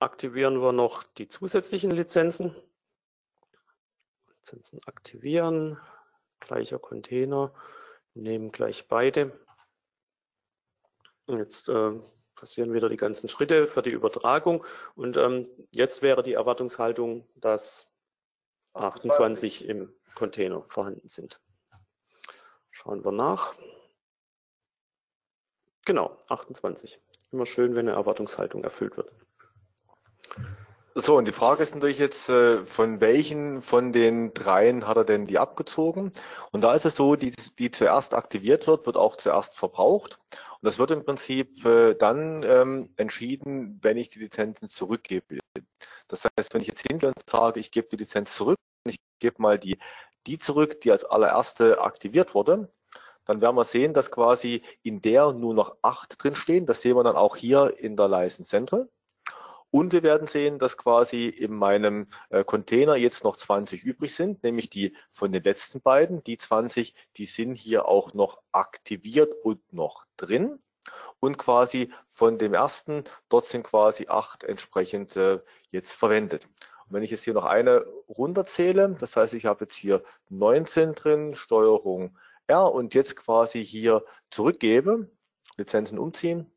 aktivieren 0.00 0.60
wir 0.60 0.72
noch 0.72 1.04
die 1.04 1.28
zusätzlichen 1.28 1.92
Lizenzen. 1.92 2.54
Lizenzen 4.28 4.80
aktivieren, 4.86 5.78
gleicher 6.40 6.80
Container, 6.80 7.54
nehmen 8.14 8.50
gleich 8.50 8.88
beide. 8.88 9.38
Und 11.26 11.38
jetzt 11.38 11.68
äh, 11.68 11.92
passieren 12.34 12.72
wieder 12.72 12.88
die 12.88 12.96
ganzen 12.96 13.28
Schritte 13.28 13.68
für 13.68 13.82
die 13.82 13.90
Übertragung. 13.90 14.64
Und 14.96 15.16
ähm, 15.16 15.48
jetzt 15.70 16.02
wäre 16.02 16.22
die 16.24 16.32
Erwartungshaltung, 16.32 17.28
dass 17.36 17.87
28 18.74 19.68
im 19.68 19.92
Container 20.14 20.62
vorhanden 20.68 21.08
sind. 21.08 21.40
Schauen 22.70 23.04
wir 23.04 23.12
nach. 23.12 23.54
Genau, 25.84 26.16
28. 26.28 27.00
Immer 27.32 27.46
schön, 27.46 27.74
wenn 27.74 27.88
eine 27.88 27.96
Erwartungshaltung 27.96 28.62
erfüllt 28.62 28.96
wird. 28.96 29.10
So, 31.00 31.16
und 31.16 31.28
die 31.28 31.32
Frage 31.32 31.62
ist 31.62 31.74
natürlich 31.74 31.98
jetzt, 31.98 32.28
äh, 32.28 32.66
von 32.66 33.00
welchen 33.00 33.62
von 33.62 33.92
den 33.92 34.34
dreien 34.34 34.88
hat 34.88 34.96
er 34.96 35.04
denn 35.04 35.26
die 35.26 35.38
abgezogen? 35.38 36.10
Und 36.50 36.62
da 36.62 36.74
ist 36.74 36.84
es 36.84 36.96
so, 36.96 37.14
die, 37.14 37.32
die 37.58 37.70
zuerst 37.70 38.14
aktiviert 38.14 38.66
wird, 38.66 38.84
wird 38.84 38.96
auch 38.96 39.14
zuerst 39.14 39.54
verbraucht. 39.54 40.18
Und 40.60 40.66
das 40.66 40.78
wird 40.80 40.90
im 40.90 41.04
Prinzip 41.04 41.64
äh, 41.64 41.94
dann 41.94 42.42
ähm, 42.42 42.90
entschieden, 42.96 43.78
wenn 43.80 43.96
ich 43.96 44.08
die 44.08 44.18
Lizenzen 44.18 44.68
zurückgebe. 44.68 45.38
Das 46.08 46.24
heißt, 46.24 46.54
wenn 46.54 46.60
ich 46.60 46.68
jetzt 46.68 46.86
hingehe 46.86 47.08
und 47.08 47.28
sage, 47.28 47.60
ich 47.60 47.70
gebe 47.70 47.88
die 47.88 47.96
Lizenz 47.96 48.34
zurück, 48.34 48.58
ich 48.84 48.98
gebe 49.18 49.40
mal 49.40 49.58
die, 49.58 49.78
die 50.26 50.38
zurück, 50.38 50.80
die 50.80 50.90
als 50.90 51.04
allererste 51.04 51.80
aktiviert 51.80 52.34
wurde, 52.34 52.70
dann 53.24 53.42
werden 53.42 53.56
wir 53.56 53.64
sehen, 53.64 53.92
dass 53.92 54.10
quasi 54.10 54.62
in 54.82 55.02
der 55.02 55.32
nur 55.32 55.52
noch 55.54 55.76
acht 55.82 56.14
drinstehen. 56.22 56.64
Das 56.64 56.80
sehen 56.80 56.96
wir 56.96 57.04
dann 57.04 57.16
auch 57.16 57.36
hier 57.36 57.74
in 57.78 57.96
der 57.96 58.08
License 58.08 58.48
Central. 58.48 58.88
Und 59.70 59.92
wir 59.92 60.02
werden 60.02 60.26
sehen, 60.26 60.58
dass 60.58 60.78
quasi 60.78 61.26
in 61.26 61.54
meinem 61.54 62.08
äh, 62.30 62.42
Container 62.42 62.96
jetzt 62.96 63.24
noch 63.24 63.36
20 63.36 63.82
übrig 63.82 64.14
sind, 64.14 64.42
nämlich 64.42 64.70
die 64.70 64.96
von 65.12 65.30
den 65.30 65.42
letzten 65.42 65.82
beiden. 65.82 66.24
Die 66.24 66.38
20, 66.38 66.94
die 67.18 67.26
sind 67.26 67.54
hier 67.54 67.86
auch 67.86 68.14
noch 68.14 68.40
aktiviert 68.50 69.34
und 69.44 69.72
noch 69.72 70.06
drin. 70.16 70.58
Und 71.20 71.36
quasi 71.36 71.92
von 72.10 72.38
dem 72.38 72.54
ersten, 72.54 73.04
dort 73.28 73.44
sind 73.44 73.64
quasi 73.64 74.06
acht 74.08 74.44
entsprechend 74.44 75.16
äh, 75.16 75.40
jetzt 75.70 75.92
verwendet. 75.92 76.48
Und 76.86 76.94
wenn 76.94 77.02
ich 77.02 77.10
jetzt 77.10 77.24
hier 77.24 77.34
noch 77.34 77.44
eine 77.44 77.84
runterzähle, 78.08 78.96
das 78.98 79.16
heißt, 79.16 79.34
ich 79.34 79.46
habe 79.46 79.64
jetzt 79.64 79.74
hier 79.74 80.02
19 80.28 80.94
drin, 80.94 81.34
Steuerung 81.34 82.16
R 82.46 82.72
und 82.72 82.94
jetzt 82.94 83.16
quasi 83.16 83.64
hier 83.64 84.04
zurückgebe, 84.30 85.10
Lizenzen 85.56 85.98
umziehen, 85.98 86.50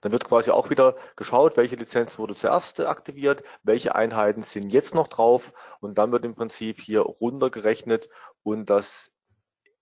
dann 0.00 0.12
wird 0.12 0.24
quasi 0.24 0.50
auch 0.50 0.70
wieder 0.70 0.96
geschaut, 1.16 1.56
welche 1.56 1.76
Lizenz 1.76 2.18
wurde 2.18 2.34
zuerst 2.34 2.80
aktiviert, 2.80 3.42
welche 3.62 3.94
Einheiten 3.94 4.42
sind 4.42 4.70
jetzt 4.70 4.94
noch 4.94 5.08
drauf 5.08 5.52
und 5.80 5.98
dann 5.98 6.12
wird 6.12 6.24
im 6.24 6.34
Prinzip 6.34 6.80
hier 6.80 7.00
runtergerechnet 7.00 8.08
und 8.42 8.70
das 8.70 9.10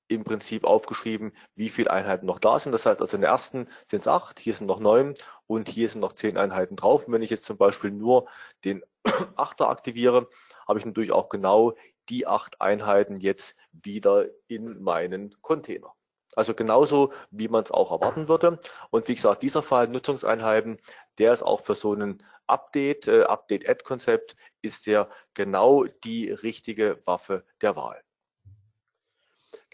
im 0.09 0.25
Prinzip 0.25 0.65
aufgeschrieben, 0.65 1.33
wie 1.55 1.69
viele 1.69 1.91
Einheiten 1.91 2.27
noch 2.27 2.39
da 2.39 2.59
sind. 2.59 2.73
Das 2.73 2.87
heißt 2.87 3.01
also 3.01 3.17
in 3.17 3.23
der 3.23 3.31
ersten 3.31 3.69
sind 3.87 4.01
es 4.01 4.09
acht, 4.09 4.39
hier 4.39 4.55
sind 4.55 4.67
noch 4.67 4.81
neun 4.81 5.15
und 5.47 5.69
hier 5.69 5.89
sind 5.89 6.01
noch 6.01 6.13
zehn 6.13 6.37
Einheiten 6.37 6.77
drauf. 6.77 7.07
Und 7.07 7.13
wenn 7.13 7.23
ich 7.23 7.31
jetzt 7.31 7.45
zum 7.45 7.57
Beispiel 7.57 7.91
nur 7.91 8.29
den 8.65 8.83
Achter 9.37 9.69
aktiviere, 9.69 10.29
habe 10.67 10.79
ich 10.79 10.85
natürlich 10.85 11.13
auch 11.13 11.29
genau 11.29 11.75
die 12.09 12.27
acht 12.27 12.61
Einheiten 12.61 13.17
jetzt 13.17 13.57
wieder 13.73 14.27
in 14.47 14.83
meinen 14.83 15.35
Container. 15.43 15.93
Also 16.37 16.55
genauso, 16.55 17.13
wie 17.31 17.49
man 17.49 17.65
es 17.65 17.71
auch 17.71 17.91
erwarten 17.91 18.29
würde. 18.29 18.61
Und 18.91 19.09
wie 19.09 19.15
gesagt, 19.15 19.43
dieser 19.43 19.63
Fall 19.63 19.89
Nutzungseinheiten, 19.89 20.79
der 21.19 21.33
ist 21.33 21.43
auch 21.43 21.61
für 21.61 21.75
so 21.75 21.93
einen 21.93 22.23
Update, 22.47 23.09
äh, 23.09 23.23
Update-Add-Konzept, 23.23 24.37
ist 24.61 24.87
der 24.87 25.09
genau 25.35 25.85
die 26.05 26.31
richtige 26.31 27.01
Waffe 27.07 27.45
der 27.63 27.75
Wahl. 27.75 28.03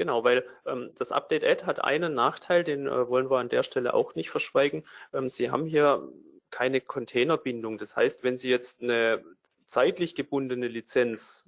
Genau, 0.03 0.25
weil 0.25 0.45
ähm, 0.67 0.91
das 0.97 1.13
Update-Add 1.13 1.65
hat 1.65 1.85
einen 1.85 2.13
Nachteil, 2.13 2.65
den 2.65 2.89
äh, 2.89 3.09
wollen 3.09 3.31
wir 3.31 3.39
an 3.39 3.49
der 3.49 3.63
Stelle 3.63 3.95
auch 3.95 4.17
nicht 4.17 4.31
verschweigen. 4.31 4.83
Ähm, 5.13 5.31
Sie 5.31 5.53
haben 5.53 5.65
hier 5.65 6.09
keine 6.51 6.81
Containerbindung. 6.81 7.79
Das 7.79 7.95
heißt, 7.95 8.25
wenn 8.25 8.37
Sie 8.37 8.51
jetzt 8.51 8.83
eine 8.83 9.23
zeitlich 9.67 10.17
gebundene 10.17 10.67
Lizenz 10.67 11.45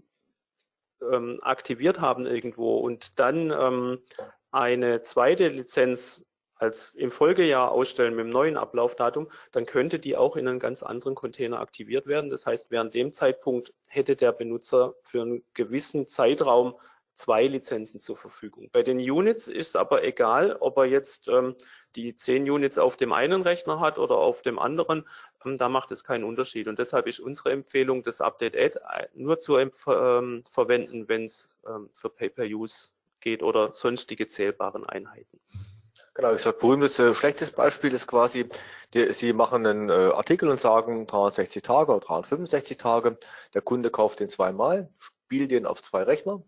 ähm, 1.02 1.40
aktiviert 1.42 2.00
haben 2.00 2.26
irgendwo 2.26 2.76
und 2.76 3.18
dann 3.18 3.50
ähm, 3.50 3.98
eine 4.52 5.02
zweite 5.02 5.48
Lizenz 5.48 6.24
als 6.54 6.94
im 6.94 7.10
Folgejahr 7.10 7.72
ausstellen 7.72 8.14
mit 8.14 8.26
dem 8.26 8.30
neuen 8.30 8.56
Ablaufdatum, 8.56 9.32
dann 9.50 9.66
könnte 9.66 9.98
die 9.98 10.16
auch 10.16 10.36
in 10.36 10.46
einen 10.46 10.60
ganz 10.60 10.84
anderen 10.84 11.16
Container 11.16 11.58
aktiviert 11.58 12.06
werden. 12.06 12.30
Das 12.30 12.46
heißt, 12.46 12.70
während 12.70 12.94
dem 12.94 13.12
Zeitpunkt 13.12 13.74
hätte 13.86 14.14
der 14.14 14.30
Benutzer 14.30 14.94
für 15.02 15.22
einen 15.22 15.42
gewissen 15.54 16.06
Zeitraum 16.06 16.76
zwei 17.14 17.46
Lizenzen 17.46 18.00
zur 18.00 18.16
Verfügung. 18.16 18.68
Bei 18.72 18.82
den 18.82 18.98
Units 18.98 19.48
ist 19.48 19.76
aber 19.76 20.04
egal, 20.04 20.56
ob 20.60 20.76
er 20.78 20.84
jetzt 20.86 21.28
ähm, 21.28 21.54
die 21.96 22.16
zehn 22.16 22.48
Units 22.50 22.78
auf 22.78 22.96
dem 22.96 23.12
einen 23.12 23.42
Rechner 23.42 23.80
hat 23.80 23.98
oder 23.98 24.16
auf 24.16 24.42
dem 24.42 24.58
anderen. 24.58 25.06
ähm, 25.44 25.56
da 25.56 25.68
macht 25.68 25.92
es 25.92 26.04
keinen 26.04 26.24
Unterschied. 26.24 26.68
Und 26.68 26.78
deshalb 26.78 27.06
ist 27.06 27.20
unsere 27.20 27.52
Empfehlung, 27.52 28.02
das 28.02 28.20
Update 28.20 28.56
Add 28.56 28.78
äh, 28.78 29.06
nur 29.14 29.38
zu 29.38 29.58
ähm, 29.58 30.44
verwenden, 30.50 31.08
wenn 31.08 31.24
es 31.24 31.56
ähm, 31.66 31.88
für 31.92 32.10
Pay-per-Use 32.10 32.90
geht 33.20 33.42
oder 33.42 33.72
sonstige 33.72 34.28
zählbaren 34.28 34.84
Einheiten. 34.84 35.40
Genau, 36.14 36.32
ich 36.32 36.42
sage, 36.42 36.58
berühmtes 36.58 36.96
äh, 37.00 37.12
schlechtes 37.12 37.50
Beispiel 37.50 37.92
ist 37.92 38.06
quasi, 38.06 38.48
die, 38.92 39.12
Sie 39.12 39.32
machen 39.32 39.66
einen 39.66 39.88
äh, 39.88 40.12
Artikel 40.14 40.48
und 40.48 40.60
sagen 40.60 41.08
360 41.08 41.62
Tage 41.62 41.90
oder 41.90 42.06
365 42.06 42.76
Tage. 42.76 43.18
Der 43.52 43.62
Kunde 43.62 43.90
kauft 43.90 44.20
den 44.20 44.28
zweimal, 44.28 44.88
spielt 44.98 45.50
den 45.50 45.66
auf 45.66 45.82
zwei 45.82 46.04
Rechner. 46.04 46.40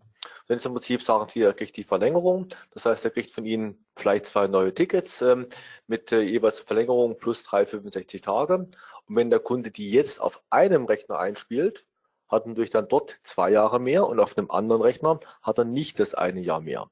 Wenn 0.47 0.59
Sie 0.59 0.67
im 0.67 0.73
Prinzip 0.73 1.01
sagen 1.01 1.29
Sie, 1.29 1.41
er 1.41 1.53
kriegt 1.53 1.77
die 1.77 1.83
Verlängerung, 1.83 2.49
das 2.71 2.85
heißt, 2.85 3.05
er 3.05 3.11
kriegt 3.11 3.31
von 3.31 3.45
Ihnen 3.45 3.85
vielleicht 3.95 4.25
zwei 4.25 4.47
neue 4.47 4.73
Tickets 4.73 5.21
ähm, 5.21 5.47
mit 5.87 6.11
äh, 6.11 6.21
jeweils 6.21 6.59
Verlängerung 6.59 7.17
plus 7.17 7.43
365 7.43 8.21
Tage. 8.21 8.55
Und 8.55 9.15
wenn 9.15 9.29
der 9.29 9.39
Kunde 9.39 9.71
die 9.71 9.91
jetzt 9.91 10.19
auf 10.19 10.41
einem 10.49 10.85
Rechner 10.85 11.19
einspielt, 11.19 11.85
hat 12.29 12.45
natürlich 12.45 12.71
dann 12.71 12.87
dort 12.87 13.19
zwei 13.23 13.51
Jahre 13.51 13.79
mehr 13.79 14.05
und 14.05 14.19
auf 14.19 14.37
einem 14.37 14.51
anderen 14.51 14.81
Rechner 14.81 15.19
hat 15.41 15.57
er 15.57 15.65
nicht 15.65 15.99
das 15.99 16.13
eine 16.13 16.41
Jahr 16.41 16.59
mehr. 16.59 16.89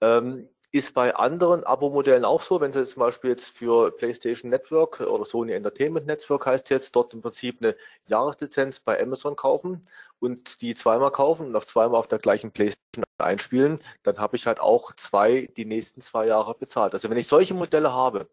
Ähm, 0.00 0.48
ist 0.72 0.94
bei 0.94 1.14
anderen 1.14 1.64
Abo-Modellen 1.64 2.24
auch 2.24 2.40
so, 2.40 2.60
wenn 2.62 2.72
Sie 2.72 2.86
zum 2.86 3.00
Beispiel 3.00 3.30
jetzt 3.30 3.50
für 3.50 3.90
PlayStation 3.90 4.50
Network 4.50 5.00
oder 5.00 5.26
Sony 5.26 5.52
Entertainment 5.52 6.06
Network 6.06 6.46
heißt 6.46 6.70
jetzt 6.70 6.96
dort 6.96 7.12
im 7.12 7.20
Prinzip 7.20 7.58
eine 7.60 7.76
Jahreslizenz 8.06 8.80
bei 8.80 9.00
Amazon 9.00 9.36
kaufen 9.36 9.86
und 10.18 10.62
die 10.62 10.74
zweimal 10.74 11.10
kaufen 11.12 11.48
und 11.48 11.56
auf 11.56 11.66
zweimal 11.66 11.98
auf 11.98 12.08
der 12.08 12.18
gleichen 12.18 12.52
PlayStation 12.52 13.04
einspielen, 13.18 13.80
dann 14.02 14.18
habe 14.18 14.36
ich 14.36 14.46
halt 14.46 14.60
auch 14.60 14.96
zwei, 14.96 15.46
die 15.58 15.66
nächsten 15.66 16.00
zwei 16.00 16.26
Jahre 16.26 16.54
bezahlt. 16.54 16.94
Also 16.94 17.10
wenn 17.10 17.18
ich 17.18 17.28
solche 17.28 17.52
Modelle 17.52 17.92
habe, 17.92 18.28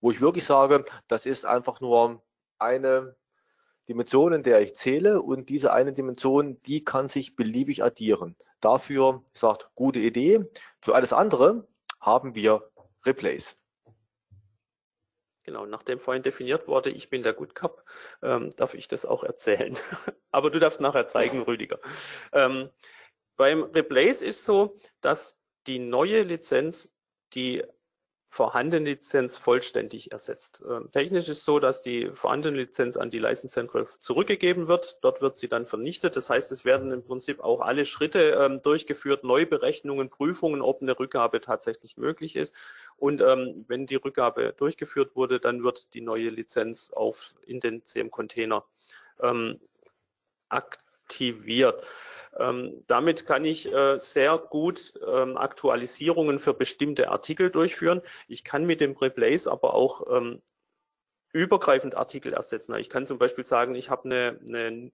wo 0.00 0.10
ich 0.10 0.20
wirklich 0.22 0.46
sage, 0.46 0.86
das 1.08 1.26
ist 1.26 1.44
einfach 1.44 1.80
nur 1.82 2.22
eine 2.58 3.16
Dimension, 3.86 4.32
in 4.32 4.42
der 4.42 4.62
ich 4.62 4.74
zähle 4.76 5.20
und 5.20 5.50
diese 5.50 5.72
eine 5.74 5.92
Dimension, 5.92 6.60
die 6.62 6.84
kann 6.84 7.10
sich 7.10 7.36
beliebig 7.36 7.84
addieren. 7.84 8.34
Dafür, 8.62 9.22
sagt, 9.34 9.68
gute 9.74 9.98
Idee. 9.98 10.46
Für 10.80 10.94
alles 10.94 11.12
andere 11.12 11.66
haben 12.02 12.34
wir 12.34 12.68
Replace. 13.06 13.56
Genau, 15.44 15.66
nachdem 15.66 15.98
vorhin 15.98 16.22
definiert 16.22 16.68
wurde, 16.68 16.90
ich 16.90 17.10
bin 17.10 17.22
der 17.22 17.32
Good 17.32 17.54
Cup, 17.54 17.84
ähm, 18.22 18.50
darf 18.56 18.74
ich 18.74 18.86
das 18.86 19.04
auch 19.04 19.24
erzählen. 19.24 19.76
Aber 20.30 20.50
du 20.50 20.60
darfst 20.60 20.80
nachher 20.80 21.06
zeigen, 21.06 21.42
Rüdiger. 21.42 21.80
Ähm, 22.32 22.70
beim 23.36 23.64
Replace 23.64 24.22
ist 24.22 24.44
so, 24.44 24.78
dass 25.00 25.38
die 25.66 25.78
neue 25.78 26.22
Lizenz 26.22 26.92
die 27.34 27.64
vorhandene 28.32 28.88
Lizenz 28.88 29.36
vollständig 29.36 30.10
ersetzt. 30.10 30.64
Ähm, 30.66 30.88
technisch 30.90 31.28
ist 31.28 31.44
so, 31.44 31.60
dass 31.60 31.82
die 31.82 32.08
vorhandene 32.14 32.56
Lizenz 32.56 32.96
an 32.96 33.10
die 33.10 33.18
License 33.18 33.52
Central 33.52 33.86
zurückgegeben 33.98 34.68
wird. 34.68 34.96
Dort 35.02 35.20
wird 35.20 35.36
sie 35.36 35.48
dann 35.48 35.66
vernichtet. 35.66 36.16
Das 36.16 36.30
heißt, 36.30 36.50
es 36.50 36.64
werden 36.64 36.92
im 36.92 37.04
Prinzip 37.04 37.40
auch 37.40 37.60
alle 37.60 37.84
Schritte 37.84 38.38
ähm, 38.42 38.62
durchgeführt, 38.62 39.22
Neuberechnungen, 39.22 40.08
Prüfungen, 40.08 40.62
ob 40.62 40.80
eine 40.80 40.98
Rückgabe 40.98 41.42
tatsächlich 41.42 41.98
möglich 41.98 42.34
ist. 42.34 42.54
Und 42.96 43.20
ähm, 43.20 43.66
wenn 43.68 43.86
die 43.86 43.96
Rückgabe 43.96 44.54
durchgeführt 44.56 45.14
wurde, 45.14 45.38
dann 45.38 45.62
wird 45.62 45.92
die 45.92 46.00
neue 46.00 46.30
Lizenz 46.30 46.90
auf 46.90 47.34
in 47.46 47.60
den 47.60 47.84
CM-Container 47.84 48.64
ähm, 49.20 49.60
aktiviert. 50.48 51.84
Ähm, 52.38 52.82
damit 52.86 53.26
kann 53.26 53.44
ich 53.44 53.70
äh, 53.72 53.98
sehr 53.98 54.38
gut 54.38 54.94
ähm, 55.06 55.36
Aktualisierungen 55.36 56.38
für 56.38 56.54
bestimmte 56.54 57.10
Artikel 57.10 57.50
durchführen. 57.50 58.00
Ich 58.26 58.44
kann 58.44 58.64
mit 58.64 58.80
dem 58.80 58.96
Replace 58.96 59.46
aber 59.48 59.74
auch 59.74 60.06
ähm, 60.10 60.40
übergreifend 61.32 61.94
Artikel 61.94 62.32
ersetzen. 62.32 62.74
Ich 62.76 62.90
kann 62.90 63.06
zum 63.06 63.18
Beispiel 63.18 63.44
sagen, 63.44 63.74
ich 63.74 63.90
habe 63.90 64.04
eine, 64.04 64.40
eine 64.48 64.92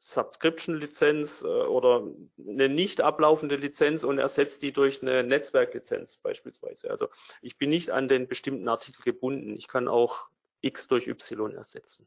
Subscription-Lizenz 0.00 1.42
äh, 1.42 1.46
oder 1.46 2.06
eine 2.46 2.68
nicht 2.68 3.00
ablaufende 3.00 3.56
Lizenz 3.56 4.04
und 4.04 4.18
ersetze 4.18 4.60
die 4.60 4.72
durch 4.72 5.00
eine 5.02 5.22
Netzwerklizenz 5.22 6.16
beispielsweise. 6.16 6.90
Also 6.90 7.08
ich 7.40 7.56
bin 7.56 7.70
nicht 7.70 7.90
an 7.90 8.08
den 8.08 8.28
bestimmten 8.28 8.68
Artikel 8.68 9.02
gebunden. 9.04 9.56
Ich 9.56 9.68
kann 9.68 9.88
auch 9.88 10.28
X 10.60 10.88
durch 10.88 11.06
Y 11.06 11.54
ersetzen. 11.54 12.06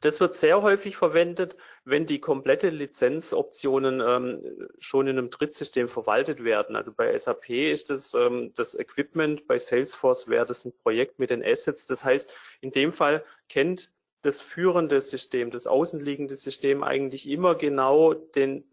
Das 0.00 0.18
wird 0.18 0.32
sehr 0.34 0.62
häufig 0.62 0.96
verwendet, 0.96 1.56
wenn 1.84 2.06
die 2.06 2.20
komplette 2.20 2.70
Lizenzoptionen 2.70 4.00
ähm, 4.00 4.68
schon 4.78 5.06
in 5.06 5.18
einem 5.18 5.28
Drittsystem 5.28 5.88
verwaltet 5.88 6.42
werden. 6.42 6.74
Also 6.74 6.92
bei 6.92 7.16
SAP 7.16 7.50
ist 7.50 7.90
das 7.90 8.14
ähm, 8.14 8.52
das 8.54 8.74
Equipment, 8.74 9.46
bei 9.46 9.58
Salesforce 9.58 10.28
wäre 10.28 10.46
das 10.46 10.64
ein 10.64 10.72
Projekt 10.72 11.18
mit 11.18 11.28
den 11.28 11.44
Assets. 11.44 11.84
Das 11.84 12.04
heißt, 12.04 12.32
in 12.62 12.72
dem 12.72 12.92
Fall 12.92 13.22
kennt 13.48 13.90
das 14.22 14.40
führende 14.40 15.00
System, 15.00 15.50
das 15.50 15.66
außenliegende 15.66 16.34
System 16.34 16.82
eigentlich 16.82 17.28
immer 17.28 17.54
genau 17.54 18.14
den 18.14 18.64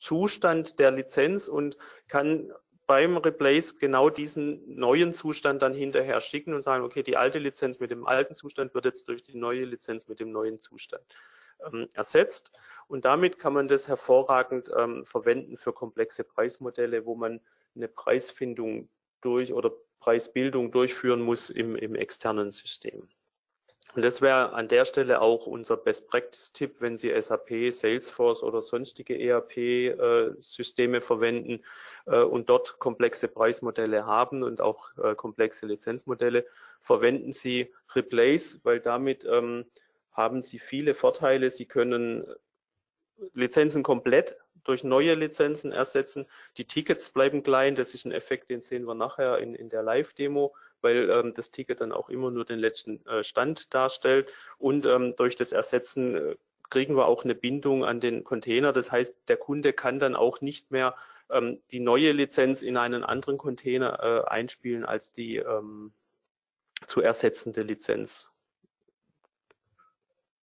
Zustand 0.00 0.80
der 0.80 0.90
Lizenz 0.90 1.46
und 1.46 1.76
kann 2.08 2.52
beim 2.86 3.16
Replace 3.16 3.78
genau 3.78 4.10
diesen 4.10 4.76
neuen 4.76 5.12
Zustand 5.12 5.62
dann 5.62 5.74
hinterher 5.74 6.20
schicken 6.20 6.54
und 6.54 6.62
sagen, 6.62 6.84
okay, 6.84 7.02
die 7.02 7.16
alte 7.16 7.38
Lizenz 7.38 7.78
mit 7.78 7.90
dem 7.90 8.06
alten 8.06 8.34
Zustand 8.34 8.74
wird 8.74 8.84
jetzt 8.84 9.08
durch 9.08 9.22
die 9.22 9.36
neue 9.36 9.64
Lizenz 9.64 10.08
mit 10.08 10.20
dem 10.20 10.32
neuen 10.32 10.58
Zustand 10.58 11.04
ähm, 11.66 11.88
ersetzt. 11.94 12.52
Und 12.88 13.04
damit 13.04 13.38
kann 13.38 13.52
man 13.52 13.68
das 13.68 13.88
hervorragend 13.88 14.70
ähm, 14.76 15.04
verwenden 15.04 15.56
für 15.56 15.72
komplexe 15.72 16.24
Preismodelle, 16.24 17.06
wo 17.06 17.14
man 17.14 17.40
eine 17.74 17.88
Preisfindung 17.88 18.88
durch 19.20 19.52
oder 19.52 19.72
Preisbildung 20.00 20.72
durchführen 20.72 21.22
muss 21.22 21.50
im, 21.50 21.76
im 21.76 21.94
externen 21.94 22.50
System. 22.50 23.08
Und 23.94 24.02
das 24.02 24.22
wäre 24.22 24.54
an 24.54 24.68
der 24.68 24.86
Stelle 24.86 25.20
auch 25.20 25.46
unser 25.46 25.76
Best-Practice-Tipp, 25.76 26.76
wenn 26.78 26.96
Sie 26.96 27.12
SAP, 27.20 27.70
Salesforce 27.70 28.42
oder 28.42 28.62
sonstige 28.62 29.18
ERP-Systeme 29.18 31.02
verwenden 31.02 31.62
äh, 32.06 32.20
und 32.20 32.48
dort 32.48 32.78
komplexe 32.78 33.28
Preismodelle 33.28 34.06
haben 34.06 34.42
und 34.42 34.62
auch 34.62 34.96
äh, 34.96 35.14
komplexe 35.14 35.66
Lizenzmodelle, 35.66 36.46
verwenden 36.80 37.32
Sie 37.32 37.70
Replace, 37.94 38.60
weil 38.62 38.80
damit 38.80 39.26
ähm, 39.26 39.66
haben 40.12 40.40
Sie 40.40 40.58
viele 40.58 40.94
Vorteile. 40.94 41.50
Sie 41.50 41.66
können 41.66 42.24
Lizenzen 43.34 43.82
komplett 43.82 44.36
durch 44.64 44.84
neue 44.84 45.14
Lizenzen 45.14 45.70
ersetzen. 45.70 46.26
Die 46.56 46.64
Tickets 46.64 47.10
bleiben 47.10 47.42
klein. 47.42 47.74
Das 47.74 47.92
ist 47.92 48.06
ein 48.06 48.12
Effekt, 48.12 48.48
den 48.48 48.62
sehen 48.62 48.84
wir 48.84 48.94
nachher 48.94 49.38
in, 49.38 49.54
in 49.54 49.68
der 49.68 49.82
Live-Demo 49.82 50.54
weil 50.82 51.10
ähm, 51.10 51.34
das 51.34 51.50
Ticket 51.50 51.80
dann 51.80 51.92
auch 51.92 52.08
immer 52.08 52.30
nur 52.30 52.44
den 52.44 52.58
letzten 52.58 53.04
äh, 53.06 53.24
Stand 53.24 53.72
darstellt. 53.72 54.32
Und 54.58 54.86
ähm, 54.86 55.14
durch 55.16 55.36
das 55.36 55.52
Ersetzen 55.52 56.14
äh, 56.16 56.36
kriegen 56.70 56.96
wir 56.96 57.06
auch 57.06 57.24
eine 57.24 57.34
Bindung 57.34 57.84
an 57.84 58.00
den 58.00 58.24
Container. 58.24 58.72
Das 58.72 58.90
heißt, 58.90 59.14
der 59.28 59.36
Kunde 59.36 59.72
kann 59.72 59.98
dann 59.98 60.16
auch 60.16 60.40
nicht 60.40 60.70
mehr 60.70 60.94
ähm, 61.30 61.60
die 61.70 61.80
neue 61.80 62.12
Lizenz 62.12 62.62
in 62.62 62.76
einen 62.76 63.04
anderen 63.04 63.38
Container 63.38 63.98
äh, 64.02 64.28
einspielen 64.28 64.84
als 64.84 65.12
die 65.12 65.36
ähm, 65.36 65.92
zu 66.86 67.00
ersetzende 67.00 67.62
Lizenz, 67.62 68.30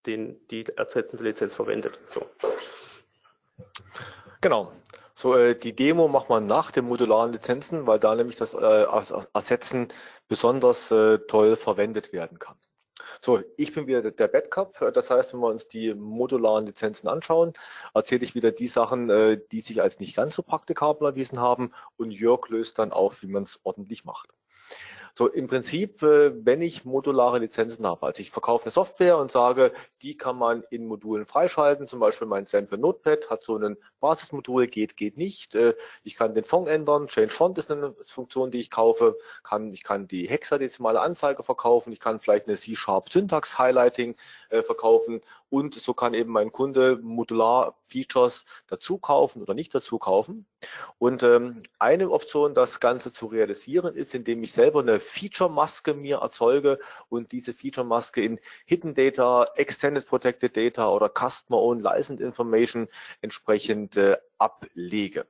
den 0.05 0.39
die 0.49 0.65
ersetzende 0.65 1.23
Lizenz 1.23 1.53
verwendet. 1.53 1.99
So. 2.05 2.25
Genau. 4.41 4.71
So, 5.13 5.35
äh, 5.35 5.53
die 5.53 5.75
Demo 5.75 6.07
macht 6.07 6.29
man 6.29 6.47
nach 6.47 6.71
den 6.71 6.85
modularen 6.85 7.33
Lizenzen, 7.33 7.85
weil 7.85 7.99
da 7.99 8.15
nämlich 8.15 8.37
das 8.37 8.53
äh, 8.53 8.85
Ersetzen 9.33 9.89
besonders 10.29 10.89
äh, 10.91 11.19
toll 11.27 11.57
verwendet 11.57 12.13
werden 12.13 12.39
kann. 12.39 12.55
So, 13.19 13.41
ich 13.57 13.73
bin 13.73 13.87
wieder 13.87 14.11
der 14.11 14.27
Badcup. 14.27 14.91
Das 14.93 15.09
heißt, 15.09 15.33
wenn 15.33 15.41
wir 15.41 15.47
uns 15.47 15.67
die 15.67 15.93
modularen 15.93 16.65
Lizenzen 16.65 17.09
anschauen, 17.09 17.53
erzähle 17.93 18.23
ich 18.23 18.35
wieder 18.35 18.51
die 18.51 18.67
Sachen, 18.67 19.09
äh, 19.09 19.41
die 19.51 19.61
sich 19.61 19.81
als 19.81 19.99
nicht 19.99 20.15
ganz 20.15 20.35
so 20.35 20.43
praktikabel 20.43 21.07
erwiesen 21.09 21.39
haben 21.39 21.73
und 21.97 22.11
Jörg 22.11 22.47
löst 22.49 22.79
dann 22.79 22.93
auf, 22.93 23.21
wie 23.21 23.27
man 23.27 23.43
es 23.43 23.59
ordentlich 23.63 24.05
macht. 24.05 24.29
So 25.13 25.27
im 25.27 25.47
Prinzip, 25.47 26.01
äh, 26.03 26.31
wenn 26.45 26.61
ich 26.61 26.85
modulare 26.85 27.39
Lizenzen 27.39 27.85
habe, 27.85 28.05
also 28.05 28.21
ich 28.21 28.31
verkaufe 28.31 28.65
eine 28.65 28.71
Software 28.71 29.17
und 29.17 29.31
sage, 29.31 29.73
die 30.01 30.17
kann 30.17 30.37
man 30.37 30.63
in 30.69 30.85
Modulen 30.85 31.25
freischalten, 31.25 31.87
zum 31.87 31.99
Beispiel 31.99 32.27
mein 32.27 32.45
Sample 32.45 32.77
Notepad 32.77 33.29
hat 33.29 33.43
so 33.43 33.57
ein 33.57 33.77
Basismodul, 33.99 34.67
geht, 34.67 34.97
geht 34.97 35.17
nicht. 35.17 35.55
Äh, 35.55 35.75
ich 36.03 36.15
kann 36.15 36.33
den 36.33 36.43
Font 36.43 36.67
ändern, 36.67 37.07
Change 37.07 37.31
Font 37.31 37.57
ist 37.57 37.71
eine 37.71 37.93
Funktion, 38.01 38.51
die 38.51 38.59
ich 38.59 38.69
kaufe, 38.69 39.17
kann, 39.43 39.73
ich 39.73 39.83
kann 39.83 40.07
die 40.07 40.27
hexadezimale 40.27 41.01
Anzeige 41.01 41.43
verkaufen, 41.43 41.91
ich 41.91 41.99
kann 41.99 42.19
vielleicht 42.19 42.47
eine 42.47 42.57
C-Sharp 42.57 43.09
Syntax 43.09 43.57
Highlighting 43.57 44.15
äh, 44.49 44.61
verkaufen 44.61 45.21
und 45.49 45.73
so 45.75 45.93
kann 45.93 46.13
eben 46.13 46.31
mein 46.31 46.51
Kunde 46.51 46.99
modular 47.01 47.77
Features 47.87 48.45
dazu 48.67 48.97
kaufen 48.97 49.41
oder 49.41 49.53
nicht 49.53 49.73
dazu 49.73 49.97
kaufen. 49.97 50.45
Und 50.97 51.23
ähm, 51.23 51.63
eine 51.79 52.11
Option, 52.11 52.53
das 52.53 52.79
Ganze 52.79 53.11
zu 53.11 53.25
realisieren, 53.25 53.95
ist, 53.95 54.13
indem 54.13 54.43
ich 54.43 54.51
selber 54.51 54.81
eine 54.81 54.99
Feature-Maske 54.99 55.93
mir 55.93 56.17
erzeuge 56.17 56.79
und 57.09 57.31
diese 57.31 57.53
Feature-Maske 57.53 58.21
in 58.21 58.39
Hidden 58.65 58.93
Data, 58.93 59.45
Extended 59.55 60.05
Protected 60.05 60.55
Data 60.55 60.89
oder 60.89 61.09
Customer 61.09 61.59
Owned 61.59 61.81
License 61.81 62.23
Information 62.23 62.87
entsprechend 63.21 63.97
äh, 63.97 64.17
ablege. 64.37 65.25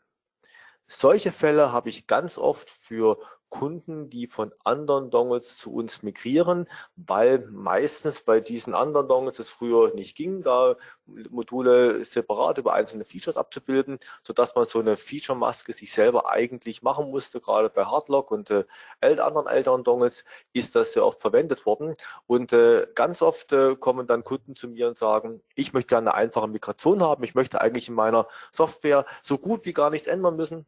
Solche 0.88 1.32
Fälle 1.32 1.72
habe 1.72 1.89
ich 1.89 2.07
ganz 2.07 2.38
oft 2.38 2.70
für 2.70 3.20
Kunden, 3.50 4.10
die 4.10 4.28
von 4.28 4.54
anderen 4.64 5.10
Dongles 5.10 5.58
zu 5.58 5.74
uns 5.74 6.04
migrieren, 6.04 6.68
weil 6.95 7.47
meistens 7.52 8.22
bei 8.22 8.39
diesen 8.39 8.76
anderen 8.76 9.08
Dongles 9.08 9.39
es 9.39 9.50
früher 9.50 9.93
nicht 9.93 10.16
ging, 10.16 10.43
da 10.43 10.76
Module 11.06 12.06
separat 12.06 12.58
über 12.58 12.74
einzelne 12.74 13.06
Features 13.06 13.38
abzubilden, 13.38 14.00
sodass 14.24 14.56
man 14.56 14.66
so 14.66 14.80
eine 14.80 14.97
Feature-Maske 14.97 15.74
sich 15.74 15.91
selber 15.91 16.30
eigentlich 16.30 16.84
machen 16.84 17.10
musste. 17.12 17.41
Gerade 17.41 17.70
bei 17.70 17.86
Hardlock 17.86 18.32
und 18.32 18.52
äh, 18.52 18.66
anderen 19.02 19.47
älteren 19.47 19.84
Dongles 19.84 20.24
ist 20.54 20.76
das 20.76 20.93
sehr 20.93 21.06
oft 21.06 21.22
verwendet 21.22 21.66
worden. 21.66 21.95
Und 22.28 22.54
äh, 22.54 22.88
ganz 22.95 23.22
oft 23.22 23.52
äh, 23.54 23.76
kommen 23.76 24.08
dann 24.08 24.24
Kunden 24.24 24.56
zu 24.56 24.68
mir 24.68 24.88
und 24.88 24.97
sagen, 24.97 25.41
ich 25.56 25.74
möchte 25.74 25.89
gerne 25.89 26.14
eine 26.14 26.22
einfache 26.22 26.47
Migration 26.47 27.02
haben. 27.02 27.24
Ich 27.24 27.36
möchte 27.36 27.62
eigentlich 27.62 27.89
in 27.89 27.95
meiner 27.95 28.28
Software 28.52 29.06
so 29.24 29.38
gut 29.38 29.66
wie 29.66 29.74
gar 29.74 29.89
nichts 29.89 30.08
ändern 30.08 30.36
müssen. 30.36 30.66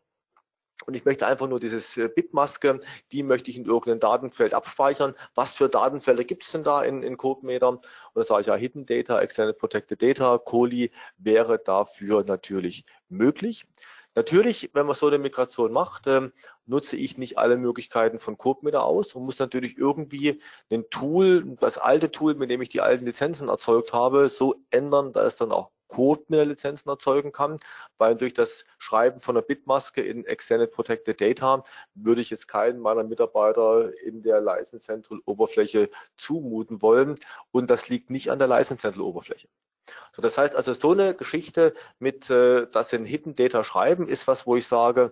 Und 0.86 0.96
ich 0.96 1.06
möchte 1.06 1.28
einfach 1.28 1.48
nur 1.48 1.60
dieses 1.60 1.98
äh, 1.98 2.10
Bitmaske, 2.10 2.80
die 3.12 3.24
möchte 3.24 3.50
ich 3.50 3.58
in 3.58 3.66
irgendeinem 3.66 4.00
Datenfeld 4.00 4.54
abspeichern. 4.54 5.16
Was 5.36 5.54
für 5.54 5.70
Datenfelder 5.70 6.24
gibt 6.24 6.44
es 6.44 6.52
denn 6.52 6.64
da 6.64 6.82
in, 6.84 7.04
in 7.04 7.18
CodeMeter? 7.18 7.70
Und 7.70 7.86
da 8.14 8.24
sage 8.24 8.42
ich 8.42 8.48
ja 8.48 8.56
Hidden 8.56 8.86
Data, 8.86 9.20
Extended 9.20 9.58
Protected 9.58 10.02
Data, 10.02 10.38
Coli 10.38 10.92
wäre 11.18 11.60
dafür 11.60 12.24
natürlich 12.24 12.86
möglich. 13.10 13.66
Natürlich, 14.14 14.72
wenn 14.74 14.86
man 14.86 14.96
so 14.96 15.08
eine 15.08 15.20
Migration 15.20 15.72
macht, 15.72 16.06
ähm, 16.08 16.34
nutze 16.66 16.98
ich 16.98 17.18
nicht 17.18 17.38
alle 17.38 17.56
Möglichkeiten 17.56 18.20
von 18.20 18.38
CodeMeter 18.38 18.84
aus 18.84 19.14
und 19.14 19.24
muss 19.24 19.40
natürlich 19.40 19.78
irgendwie 19.78 20.42
ein 20.70 20.90
Tool, 20.90 21.56
das 21.62 21.78
alte 21.78 22.12
Tool, 22.12 22.36
mit 22.36 22.50
dem 22.50 22.62
ich 22.62 22.68
die 22.68 22.82
alten 22.82 23.06
Lizenzen 23.06 23.48
erzeugt 23.48 23.94
habe, 23.94 24.28
so 24.28 24.56
ändern, 24.70 25.14
dass 25.14 25.34
es 25.34 25.36
dann 25.38 25.54
auch 25.54 25.72
Code 25.92 26.24
mit 26.30 26.40
der 26.40 26.46
Lizenzen 26.46 26.90
erzeugen 26.90 27.32
kann, 27.32 27.60
weil 27.98 28.16
durch 28.16 28.34
das 28.34 28.64
Schreiben 28.80 29.20
von 29.20 29.36
einer 29.36 29.46
Bitmaske 29.46 30.02
in 30.02 30.26
Extended 30.26 30.72
Protected 30.72 31.20
Data 31.20 31.64
würde 31.94 32.22
ich 32.22 32.30
jetzt 32.30 32.48
keinen 32.48 32.80
meiner 32.80 33.04
Mitarbeiter 33.04 33.92
in 34.02 34.24
der 34.24 34.40
License 34.42 34.86
Central 34.86 35.20
Oberfläche 35.26 35.90
zumuten 36.16 36.82
wollen 36.82 37.20
und 37.52 37.70
das 37.70 37.90
liegt 37.90 38.10
nicht 38.10 38.32
an 38.32 38.40
der 38.40 38.48
License 38.48 38.82
Central 38.82 39.04
Oberfläche. 39.04 39.50
So, 40.16 40.22
das 40.22 40.38
heißt 40.38 40.56
also, 40.56 40.74
so 40.74 40.92
eine 40.92 41.14
Geschichte 41.14 41.74
mit 42.00 42.30
äh, 42.30 42.68
das 42.72 42.94
in 42.94 43.06
Hidden 43.06 43.36
Data 43.36 43.64
schreiben 43.64 44.08
ist 44.08 44.28
was, 44.28 44.48
wo 44.48 44.56
ich 44.56 44.68
sage, 44.68 45.12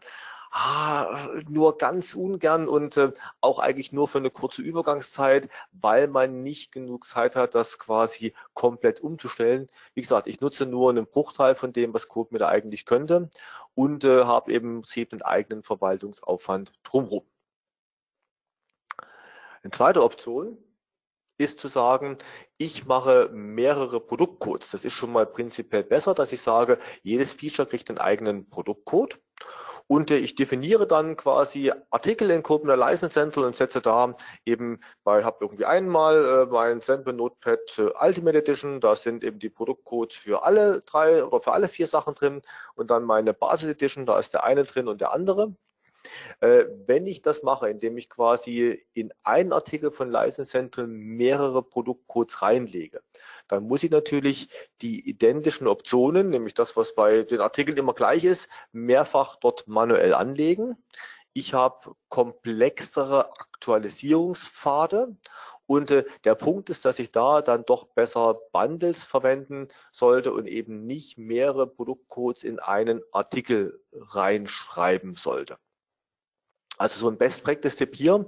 ah, 0.51 1.29
nur 1.49 1.77
ganz 1.77 2.13
ungern 2.15 2.67
und 2.67 2.97
äh, 2.97 3.11
auch 3.41 3.59
eigentlich 3.59 3.91
nur 3.91 4.07
für 4.07 4.17
eine 4.19 4.31
kurze 4.31 4.61
Übergangszeit, 4.61 5.49
weil 5.71 6.07
man 6.07 6.43
nicht 6.43 6.71
genug 6.71 7.05
Zeit 7.05 7.35
hat, 7.35 7.55
das 7.55 7.79
quasi 7.79 8.33
komplett 8.53 9.01
umzustellen. 9.01 9.67
Wie 9.93 10.01
gesagt, 10.01 10.27
ich 10.27 10.41
nutze 10.41 10.65
nur 10.65 10.89
einen 10.89 11.05
Bruchteil 11.07 11.55
von 11.55 11.73
dem, 11.73 11.93
was 11.93 12.07
CodeMeter 12.07 12.47
eigentlich 12.47 12.85
könnte 12.85 13.29
und 13.75 14.03
äh, 14.03 14.25
habe 14.25 14.51
eben 14.51 14.77
im 14.77 14.81
Prinzip 14.81 15.13
einen 15.13 15.21
eigenen 15.21 15.63
Verwaltungsaufwand 15.63 16.71
drumherum. 16.83 17.25
Eine 19.61 19.71
zweite 19.71 20.03
Option 20.03 20.57
ist 21.37 21.59
zu 21.59 21.69
sagen, 21.69 22.17
ich 22.57 22.85
mache 22.85 23.29
mehrere 23.31 24.01
Produktcodes. 24.01 24.71
Das 24.71 24.83
ist 24.83 24.93
schon 24.93 25.11
mal 25.11 25.25
prinzipiell 25.25 25.83
besser, 25.83 26.13
dass 26.13 26.33
ich 26.33 26.41
sage, 26.41 26.79
jedes 27.01 27.33
Feature 27.33 27.67
kriegt 27.67 27.89
einen 27.89 27.97
eigenen 27.97 28.49
Produktcode 28.49 29.19
und 29.89 30.11
ich 30.11 30.35
definiere 30.35 30.85
dann 30.85 31.17
quasi 31.17 31.73
Artikel 31.89 32.29
in 32.29 32.43
Codener 32.43 32.77
License 32.77 33.09
Central 33.09 33.45
und 33.45 33.55
setze 33.55 33.81
da 33.81 34.15
eben 34.45 34.81
bei, 35.03 35.23
habe 35.23 35.37
irgendwie 35.41 35.65
einmal 35.65 36.43
äh, 36.43 36.45
mein 36.45 36.81
Sample 36.81 37.13
Notepad 37.13 37.59
Ultimate 37.99 38.37
Edition, 38.37 38.81
da 38.81 38.95
sind 38.95 39.23
eben 39.23 39.39
die 39.39 39.49
Produktcodes 39.49 40.15
für 40.15 40.43
alle 40.43 40.81
drei 40.81 41.23
oder 41.25 41.39
für 41.39 41.53
alle 41.53 41.67
vier 41.67 41.87
Sachen 41.87 42.13
drin 42.13 42.43
und 42.75 42.91
dann 42.91 43.03
meine 43.03 43.33
Basis 43.33 43.69
Edition, 43.71 44.05
da 44.05 44.19
ist 44.19 44.31
der 44.35 44.43
eine 44.43 44.63
drin 44.63 44.87
und 44.87 45.01
der 45.01 45.11
andere. 45.11 45.55
Äh, 46.39 46.65
wenn 46.85 47.07
ich 47.07 47.21
das 47.21 47.43
mache, 47.43 47.69
indem 47.69 47.97
ich 47.97 48.09
quasi 48.09 48.85
in 48.93 49.11
einen 49.23 49.53
Artikel 49.53 49.91
von 49.91 50.11
License 50.11 50.49
Central 50.49 50.87
mehrere 50.87 51.63
Produktcodes 51.63 52.41
reinlege, 52.41 53.01
dann 53.47 53.63
muss 53.63 53.83
ich 53.83 53.91
natürlich 53.91 54.49
die 54.81 55.07
identischen 55.09 55.67
Optionen, 55.67 56.29
nämlich 56.29 56.53
das, 56.53 56.75
was 56.77 56.95
bei 56.95 57.23
den 57.23 57.41
Artikeln 57.41 57.77
immer 57.77 57.93
gleich 57.93 58.23
ist, 58.23 58.47
mehrfach 58.71 59.35
dort 59.37 59.67
manuell 59.67 60.13
anlegen. 60.13 60.77
Ich 61.33 61.53
habe 61.53 61.95
komplexere 62.09 63.31
Aktualisierungspfade 63.31 65.15
und 65.69 65.91
äh, 65.91 66.03
der 66.23 66.33
Punkt 66.33 66.71
ist, 66.71 66.83
dass 66.85 66.97
ich 66.97 67.11
da 67.11 67.43
dann 67.43 67.63
doch 67.63 67.85
besser 67.89 68.39
Bundles 68.51 69.03
verwenden 69.03 69.67
sollte 69.91 70.33
und 70.33 70.47
eben 70.47 70.87
nicht 70.87 71.19
mehrere 71.19 71.67
Produktcodes 71.67 72.43
in 72.43 72.57
einen 72.57 73.01
Artikel 73.11 73.79
reinschreiben 73.93 75.13
sollte. 75.13 75.59
Also 76.79 76.99
so 76.99 77.09
ein 77.09 77.17
Best 77.17 77.43
Practice 77.43 77.75
Tipp 77.75 77.93
hier. 77.93 78.25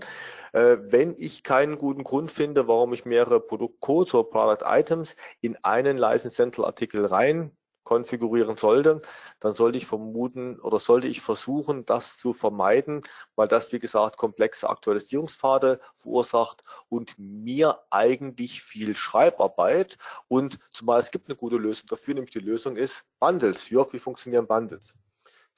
Äh, 0.51 0.77
wenn 0.81 1.15
ich 1.17 1.43
keinen 1.43 1.77
guten 1.77 2.03
Grund 2.03 2.31
finde, 2.31 2.67
warum 2.67 2.93
ich 2.93 3.05
mehrere 3.05 3.39
Produktcodes 3.39 4.13
oder 4.13 4.29
Product 4.29 4.65
Items 4.65 5.15
in 5.39 5.55
einen 5.63 5.97
License 5.97 6.35
Central 6.35 6.65
Artikel 6.65 7.05
rein 7.05 7.55
konfigurieren 7.83 8.57
sollte, 8.57 9.01
dann 9.39 9.55
sollte 9.55 9.77
ich 9.77 9.87
vermuten 9.87 10.59
oder 10.59 10.79
sollte 10.79 11.07
ich 11.07 11.21
versuchen, 11.21 11.85
das 11.85 12.17
zu 12.17 12.33
vermeiden, 12.33 13.01
weil 13.35 13.47
das, 13.47 13.71
wie 13.71 13.79
gesagt, 13.79 14.17
komplexe 14.17 14.69
Aktualisierungspfade 14.69 15.79
verursacht 15.95 16.63
und 16.89 17.15
mir 17.17 17.79
eigentlich 17.89 18.63
viel 18.63 18.95
Schreibarbeit 18.95 19.97
und 20.27 20.59
zumal 20.71 20.99
es 20.99 21.11
gibt 21.11 21.29
eine 21.29 21.37
gute 21.37 21.57
Lösung 21.57 21.87
dafür, 21.87 22.13
nämlich 22.13 22.31
die 22.31 22.39
Lösung 22.39 22.75
ist 22.75 23.03
Bundles. 23.19 23.69
Jörg, 23.69 23.91
wie 23.93 23.99
funktionieren 23.99 24.47
Bundles? 24.47 24.93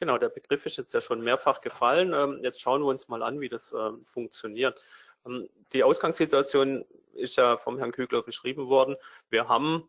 Genau, 0.03 0.17
der 0.17 0.27
Begriff 0.27 0.65
ist 0.65 0.75
jetzt 0.75 0.93
ja 0.93 0.99
schon 0.99 1.21
mehrfach 1.21 1.61
gefallen. 1.61 2.13
Ähm, 2.13 2.39
jetzt 2.41 2.59
schauen 2.59 2.81
wir 2.81 2.87
uns 2.87 3.07
mal 3.07 3.23
an, 3.23 3.39
wie 3.39 3.47
das 3.47 3.71
ähm, 3.71 4.03
funktioniert. 4.03 4.83
Ähm, 5.25 5.47
die 5.71 5.81
Ausgangssituation 5.81 6.83
ist 7.13 7.37
ja 7.37 7.55
vom 7.55 7.77
Herrn 7.77 7.93
Kügler 7.93 8.21
beschrieben 8.21 8.67
worden. 8.67 8.97
Wir 9.29 9.47
haben 9.47 9.87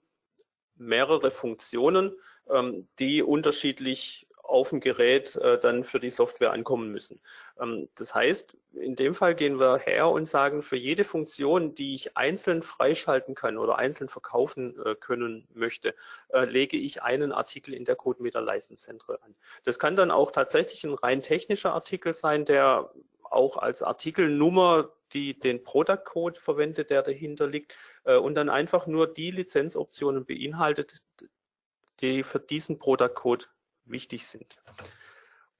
mehrere 0.76 1.32
Funktionen, 1.32 2.12
die 2.98 3.22
unterschiedlich 3.22 4.28
auf 4.44 4.70
dem 4.70 4.80
Gerät 4.80 5.36
äh, 5.36 5.58
dann 5.58 5.84
für 5.84 5.98
die 5.98 6.10
Software 6.10 6.52
ankommen 6.52 6.90
müssen. 6.90 7.20
Ähm, 7.60 7.88
das 7.96 8.14
heißt, 8.14 8.56
in 8.74 8.94
dem 8.94 9.14
Fall 9.14 9.34
gehen 9.34 9.58
wir 9.58 9.78
her 9.78 10.08
und 10.08 10.26
sagen, 10.26 10.62
für 10.62 10.76
jede 10.76 11.04
Funktion, 11.04 11.74
die 11.74 11.94
ich 11.94 12.16
einzeln 12.16 12.62
freischalten 12.62 13.34
kann 13.34 13.58
oder 13.58 13.78
einzeln 13.78 14.08
verkaufen 14.08 14.78
äh, 14.84 14.94
können 14.94 15.48
möchte, 15.54 15.94
äh, 16.28 16.44
lege 16.44 16.76
ich 16.76 17.02
einen 17.02 17.32
Artikel 17.32 17.74
in 17.74 17.84
der 17.84 17.96
CodeMeter 17.96 18.40
License 18.40 18.84
Central 18.84 19.18
an. 19.24 19.34
Das 19.64 19.78
kann 19.78 19.96
dann 19.96 20.10
auch 20.10 20.30
tatsächlich 20.30 20.84
ein 20.84 20.94
rein 20.94 21.22
technischer 21.22 21.72
Artikel 21.72 22.14
sein, 22.14 22.44
der 22.44 22.90
auch 23.22 23.56
als 23.56 23.82
Artikelnummer 23.82 24.90
die 25.12 25.38
den 25.38 25.62
Product 25.62 26.04
Code 26.04 26.40
verwendet, 26.40 26.90
der 26.90 27.02
dahinter 27.02 27.46
liegt 27.46 27.76
äh, 28.04 28.16
und 28.16 28.34
dann 28.34 28.48
einfach 28.48 28.86
nur 28.86 29.06
die 29.06 29.30
Lizenzoptionen 29.30 30.26
beinhaltet, 30.26 31.02
die 32.00 32.24
für 32.24 32.40
diesen 32.40 32.78
Product 32.78 33.14
Code 33.14 33.46
wichtig 33.86 34.26
sind. 34.26 34.56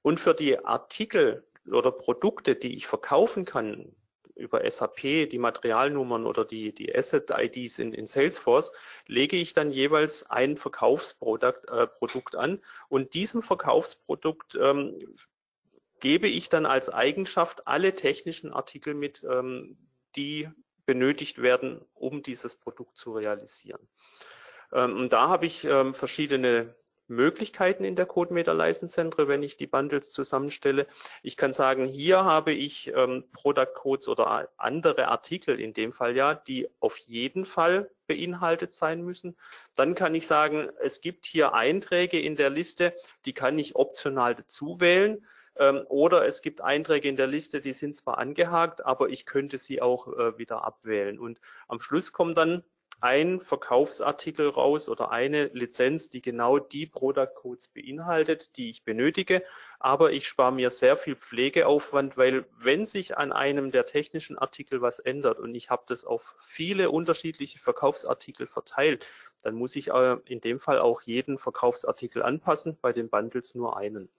Und 0.01 0.19
für 0.19 0.33
die 0.33 0.63
Artikel 0.63 1.43
oder 1.71 1.91
Produkte, 1.91 2.55
die 2.55 2.75
ich 2.75 2.87
verkaufen 2.87 3.45
kann, 3.45 3.95
über 4.35 4.69
SAP, 4.69 5.29
die 5.29 5.37
Materialnummern 5.37 6.25
oder 6.25 6.43
die, 6.43 6.73
die 6.73 6.93
Asset-IDs 6.93 7.79
in, 7.79 7.93
in 7.93 8.05
Salesforce, 8.05 8.71
lege 9.07 9.37
ich 9.37 9.53
dann 9.53 9.69
jeweils 9.69 10.29
ein 10.29 10.57
Verkaufsprodukt 10.57 11.69
äh, 11.69 11.87
Produkt 11.87 12.35
an 12.35 12.61
und 12.89 13.13
diesem 13.13 13.41
Verkaufsprodukt 13.41 14.57
ähm, 14.61 15.15
gebe 16.01 16.27
ich 16.27 16.49
dann 16.49 16.65
als 16.65 16.89
Eigenschaft 16.89 17.65
alle 17.67 17.93
technischen 17.93 18.51
Artikel 18.51 18.93
mit, 18.93 19.25
ähm, 19.29 19.77
die 20.15 20.49
benötigt 20.85 21.41
werden, 21.41 21.81
um 21.93 22.21
dieses 22.21 22.55
Produkt 22.55 22.97
zu 22.97 23.13
realisieren. 23.13 23.87
Ähm, 24.71 24.97
und 24.97 25.13
da 25.13 25.29
habe 25.29 25.45
ich 25.45 25.63
ähm, 25.63 25.93
verschiedene 25.93 26.75
Möglichkeiten 27.07 27.83
in 27.83 27.95
der 27.95 28.05
CodeMeter 28.05 28.73
Central, 28.73 29.27
wenn 29.27 29.43
ich 29.43 29.57
die 29.57 29.67
Bundles 29.67 30.11
zusammenstelle. 30.11 30.87
Ich 31.21 31.37
kann 31.37 31.53
sagen, 31.53 31.85
hier 31.85 32.23
habe 32.23 32.51
ich 32.51 32.91
ähm, 32.95 33.25
Product 33.31 33.73
Codes 33.75 34.07
oder 34.07 34.49
andere 34.57 35.07
Artikel, 35.07 35.59
in 35.59 35.73
dem 35.73 35.93
Fall 35.93 36.15
ja, 36.15 36.33
die 36.33 36.67
auf 36.79 36.97
jeden 36.97 37.45
Fall 37.45 37.91
beinhaltet 38.07 38.73
sein 38.73 39.01
müssen. 39.01 39.37
Dann 39.75 39.95
kann 39.95 40.15
ich 40.15 40.27
sagen, 40.27 40.69
es 40.81 41.01
gibt 41.01 41.25
hier 41.25 41.53
Einträge 41.53 42.19
in 42.19 42.35
der 42.35 42.49
Liste, 42.49 42.93
die 43.25 43.33
kann 43.33 43.57
ich 43.57 43.75
optional 43.75 44.35
dazu 44.35 44.79
wählen. 44.79 45.25
Ähm, 45.57 45.85
oder 45.87 46.25
es 46.25 46.41
gibt 46.41 46.61
Einträge 46.61 47.07
in 47.07 47.15
der 47.15 47.27
Liste, 47.27 47.61
die 47.61 47.71
sind 47.71 47.95
zwar 47.95 48.17
angehakt, 48.17 48.85
aber 48.85 49.09
ich 49.09 49.25
könnte 49.25 49.57
sie 49.57 49.81
auch 49.81 50.07
äh, 50.07 50.37
wieder 50.37 50.63
abwählen. 50.65 51.19
Und 51.19 51.39
am 51.67 51.79
Schluss 51.79 52.11
kommt 52.11 52.37
dann 52.37 52.63
ein 53.01 53.41
Verkaufsartikel 53.41 54.49
raus 54.49 54.89
oder 54.89 55.11
eine 55.11 55.45
Lizenz, 55.53 56.07
die 56.07 56.21
genau 56.21 56.59
die 56.59 56.85
Product 56.85 57.33
Codes 57.35 57.67
beinhaltet, 57.67 58.55
die 58.57 58.69
ich 58.69 58.83
benötige. 58.83 59.43
Aber 59.79 60.11
ich 60.11 60.27
spare 60.27 60.51
mir 60.51 60.69
sehr 60.69 60.97
viel 60.97 61.15
Pflegeaufwand, 61.15 62.17
weil 62.17 62.45
wenn 62.57 62.85
sich 62.85 63.17
an 63.17 63.31
einem 63.31 63.71
der 63.71 63.85
technischen 63.85 64.37
Artikel 64.37 64.81
was 64.81 64.99
ändert 64.99 65.39
und 65.39 65.53
ich 65.55 65.69
habe 65.69 65.83
das 65.87 66.05
auf 66.05 66.35
viele 66.43 66.89
unterschiedliche 66.89 67.59
Verkaufsartikel 67.59 68.47
verteilt, 68.47 69.05
dann 69.43 69.55
muss 69.55 69.75
ich 69.75 69.89
äh, 69.89 70.17
in 70.25 70.41
dem 70.41 70.59
Fall 70.59 70.79
auch 70.79 71.01
jeden 71.01 71.37
Verkaufsartikel 71.37 72.23
anpassen, 72.23 72.77
bei 72.81 72.93
den 72.93 73.09
Bundles 73.09 73.53
nur 73.55 73.77
einen. 73.77 74.09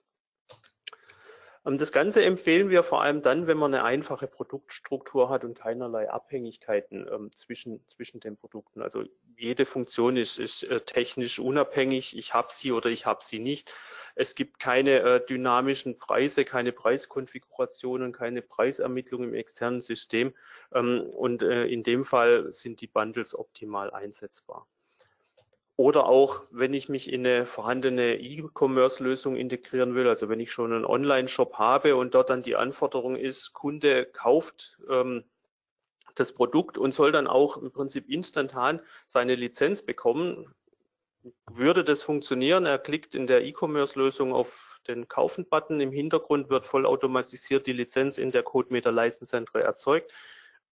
Ähm, 1.67 1.77
das 1.77 1.91
Ganze 1.91 2.23
empfehlen 2.23 2.69
wir 2.69 2.83
vor 2.83 3.01
allem 3.01 3.21
dann, 3.21 3.47
wenn 3.47 3.57
man 3.57 3.73
eine 3.73 3.83
einfache 3.83 4.27
Produktstruktur 4.27 5.29
hat 5.29 5.43
und 5.43 5.57
keinerlei 5.57 6.09
Abhängigkeiten 6.09 7.07
ähm, 7.11 7.31
zwischen, 7.35 7.85
zwischen 7.87 8.19
den 8.19 8.37
Produkten. 8.37 8.81
Also 8.81 9.03
jede 9.35 9.65
Funktion 9.65 10.17
ist, 10.17 10.39
ist 10.39 10.63
äh, 10.63 10.81
technisch 10.81 11.39
unabhängig. 11.39 12.17
Ich 12.17 12.33
habe 12.33 12.47
sie 12.51 12.71
oder 12.71 12.89
ich 12.89 13.05
habe 13.05 13.23
sie 13.23 13.39
nicht. 13.39 13.71
Es 14.15 14.33
gibt 14.33 14.59
keine 14.59 14.99
äh, 15.01 15.25
dynamischen 15.25 15.97
Preise, 15.99 16.45
keine 16.45 16.71
Preiskonfigurationen, 16.71 18.13
keine 18.13 18.41
Preisermittlung 18.41 19.23
im 19.23 19.33
externen 19.33 19.81
System. 19.81 20.33
Ähm, 20.73 21.01
und 21.01 21.43
äh, 21.43 21.65
in 21.67 21.83
dem 21.83 22.03
Fall 22.03 22.51
sind 22.51 22.81
die 22.81 22.87
Bundles 22.87 23.37
optimal 23.37 23.91
einsetzbar. 23.91 24.67
Oder 25.77 26.07
auch, 26.07 26.43
wenn 26.49 26.73
ich 26.73 26.89
mich 26.89 27.13
in 27.13 27.25
eine 27.25 27.45
vorhandene 27.45 28.19
E-Commerce-Lösung 28.19 29.35
integrieren 29.35 29.93
will, 29.93 30.07
also 30.07 30.27
wenn 30.27 30.39
ich 30.39 30.51
schon 30.51 30.73
einen 30.73 30.85
Online-Shop 30.85 31.53
habe 31.59 31.95
und 31.95 32.15
dort 32.15 32.31
dann 32.31 32.41
die 32.41 32.55
Anforderung 32.55 33.15
ist, 33.15 33.53
Kunde 33.53 34.05
kauft 34.05 34.79
ähm, 34.89 35.23
das 36.15 36.33
Produkt 36.33 36.79
und 36.79 36.95
soll 36.95 37.11
dann 37.11 37.27
auch 37.27 37.57
im 37.57 37.71
Prinzip 37.71 38.09
instantan 38.09 38.81
seine 39.05 39.35
Lizenz 39.35 39.83
bekommen, 39.83 40.51
würde 41.51 41.83
das 41.83 42.01
funktionieren. 42.01 42.65
Er 42.65 42.79
klickt 42.79 43.13
in 43.13 43.27
der 43.27 43.43
E-Commerce-Lösung 43.45 44.33
auf 44.33 44.79
den 44.87 45.07
Kaufen-Button. 45.07 45.79
Im 45.79 45.91
Hintergrund 45.91 46.49
wird 46.49 46.65
vollautomatisiert 46.65 47.67
die 47.67 47.73
Lizenz 47.73 48.17
in 48.17 48.31
der 48.31 48.41
CodeMeter 48.41 48.91
License 48.91 49.29
Center 49.29 49.59
erzeugt 49.59 50.11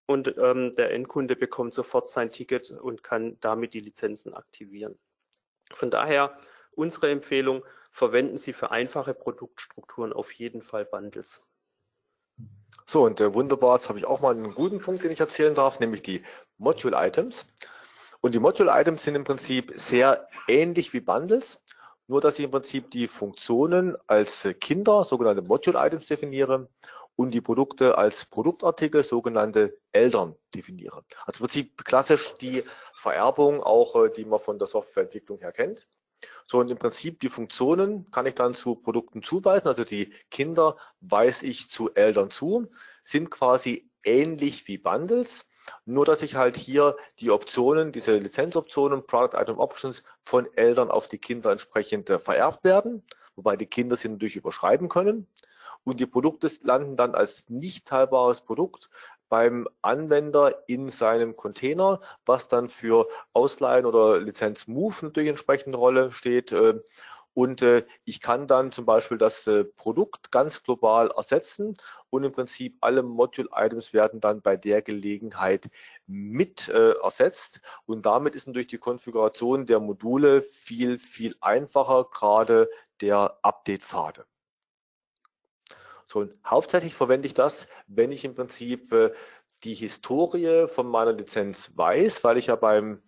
und 0.07 0.37
ähm, 0.37 0.75
der 0.75 0.91
Endkunde 0.91 1.35
bekommt 1.35 1.73
sofort 1.73 2.09
sein 2.09 2.31
Ticket 2.31 2.71
und 2.71 3.03
kann 3.03 3.37
damit 3.41 3.73
die 3.73 3.79
Lizenzen 3.79 4.33
aktivieren. 4.33 4.97
Von 5.73 5.89
daher 5.89 6.37
unsere 6.71 7.09
Empfehlung, 7.09 7.63
verwenden 7.91 8.37
Sie 8.37 8.53
für 8.53 8.71
einfache 8.71 9.13
Produktstrukturen 9.13 10.11
auf 10.11 10.31
jeden 10.33 10.61
Fall 10.61 10.85
Bundles. 10.85 11.41
So, 12.85 13.05
und 13.05 13.19
äh, 13.21 13.33
wunderbar, 13.33 13.77
jetzt 13.77 13.87
habe 13.87 13.97
ich 13.97 14.05
auch 14.05 14.19
mal 14.19 14.35
einen 14.35 14.53
guten 14.53 14.79
Punkt, 14.79 15.03
den 15.03 15.11
ich 15.11 15.19
erzählen 15.21 15.55
darf, 15.55 15.79
nämlich 15.79 16.01
die 16.01 16.21
Module-Items. 16.57 17.45
Und 18.19 18.33
die 18.33 18.39
Module-Items 18.39 19.03
sind 19.03 19.15
im 19.15 19.23
Prinzip 19.23 19.73
sehr 19.75 20.27
ähnlich 20.47 20.93
wie 20.93 20.99
Bundles, 20.99 21.61
nur 22.07 22.21
dass 22.21 22.37
ich 22.37 22.45
im 22.45 22.51
Prinzip 22.51 22.91
die 22.91 23.07
Funktionen 23.07 23.95
als 24.07 24.47
Kinder, 24.59 25.03
sogenannte 25.05 25.41
Module-Items 25.41 26.05
definiere 26.05 26.67
und 27.15 27.31
die 27.31 27.41
Produkte 27.41 27.97
als 27.97 28.25
Produktartikel, 28.25 29.03
sogenannte 29.03 29.77
Eltern, 29.91 30.35
definiere. 30.53 31.03
Also 31.25 31.39
im 31.39 31.47
Prinzip 31.47 31.85
klassisch 31.85 32.35
die 32.35 32.63
Vererbung, 32.93 33.63
auch 33.63 33.95
äh, 33.95 34.09
die 34.09 34.25
man 34.25 34.39
von 34.39 34.59
der 34.59 34.67
Softwareentwicklung 34.67 35.39
her 35.39 35.51
kennt. 35.51 35.87
So 36.47 36.59
und 36.59 36.69
im 36.69 36.77
Prinzip 36.77 37.19
die 37.19 37.29
Funktionen 37.29 38.09
kann 38.11 38.25
ich 38.25 38.35
dann 38.35 38.53
zu 38.53 38.75
Produkten 38.75 39.23
zuweisen. 39.23 39.67
Also 39.67 39.83
die 39.83 40.11
Kinder 40.31 40.77
weise 41.01 41.45
ich 41.45 41.69
zu 41.69 41.93
Eltern 41.93 42.31
zu, 42.31 42.67
sind 43.03 43.29
quasi 43.31 43.89
ähnlich 44.03 44.67
wie 44.67 44.77
Bundles. 44.77 45.45
Nur, 45.85 46.05
dass 46.05 46.21
ich 46.21 46.35
halt 46.35 46.55
hier 46.55 46.95
die 47.19 47.31
Optionen, 47.31 47.91
diese 47.91 48.17
Lizenzoptionen, 48.17 49.05
Product 49.07 49.35
Item 49.39 49.57
Options 49.57 50.03
von 50.21 50.47
Eltern 50.55 50.91
auf 50.91 51.07
die 51.07 51.17
Kinder 51.17 51.51
entsprechend 51.51 52.09
äh, 52.09 52.19
vererbt 52.19 52.63
werden, 52.63 53.03
wobei 53.35 53.55
die 53.55 53.65
Kinder 53.65 53.95
sie 53.95 54.09
natürlich 54.09 54.35
überschreiben 54.35 54.89
können 54.89 55.27
und 55.85 55.99
die 55.99 56.05
Produkte 56.05 56.51
landen 56.63 56.97
dann 56.97 57.15
als 57.15 57.49
nicht 57.49 57.85
teilbares 57.85 58.41
Produkt 58.41 58.89
beim 59.29 59.67
Anwender 59.81 60.67
in 60.67 60.89
seinem 60.89 61.35
Container, 61.35 62.01
was 62.25 62.47
dann 62.47 62.69
für 62.69 63.07
Ausleihen 63.33 63.85
oder 63.85 64.19
Lizenz 64.19 64.67
Move 64.67 64.95
natürlich 65.01 65.29
entsprechend 65.29 65.67
eine 65.69 65.77
Rolle 65.77 66.11
steht. 66.11 66.51
Äh, 66.51 66.81
und 67.33 67.61
äh, 67.61 67.85
ich 68.05 68.21
kann 68.21 68.47
dann 68.47 68.71
zum 68.71 68.85
Beispiel 68.85 69.17
das 69.17 69.45
äh, 69.47 69.65
Produkt 69.65 70.31
ganz 70.31 70.63
global 70.63 71.11
ersetzen 71.11 71.77
und 72.09 72.23
im 72.23 72.31
Prinzip 72.31 72.77
alle 72.81 73.03
Module-Items 73.03 73.93
werden 73.93 74.21
dann 74.21 74.41
bei 74.41 74.55
der 74.55 74.81
Gelegenheit 74.81 75.69
mit 76.07 76.69
ersetzt. 76.69 77.59
Und 77.85 78.05
damit 78.05 78.35
ist 78.35 78.47
natürlich 78.47 78.67
die 78.67 78.77
Konfiguration 78.77 79.65
der 79.65 79.81
Module 79.81 80.41
viel, 80.41 80.97
viel 80.97 81.35
einfacher, 81.41 82.05
gerade 82.05 82.69
der 83.01 83.37
Update-Pfade. 83.41 84.25
So, 86.07 86.19
und 86.19 86.33
hauptsächlich 86.45 86.95
verwende 86.95 87.27
ich 87.27 87.33
das, 87.33 87.67
wenn 87.87 88.11
ich 88.11 88.25
im 88.25 88.35
Prinzip 88.35 88.91
äh, 88.93 89.11
die 89.63 89.73
Historie 89.73 90.67
von 90.67 90.87
meiner 90.87 91.13
Lizenz 91.13 91.71
weiß, 91.75 92.23
weil 92.23 92.37
ich 92.37 92.47
ja 92.47 92.55
beim 92.55 93.01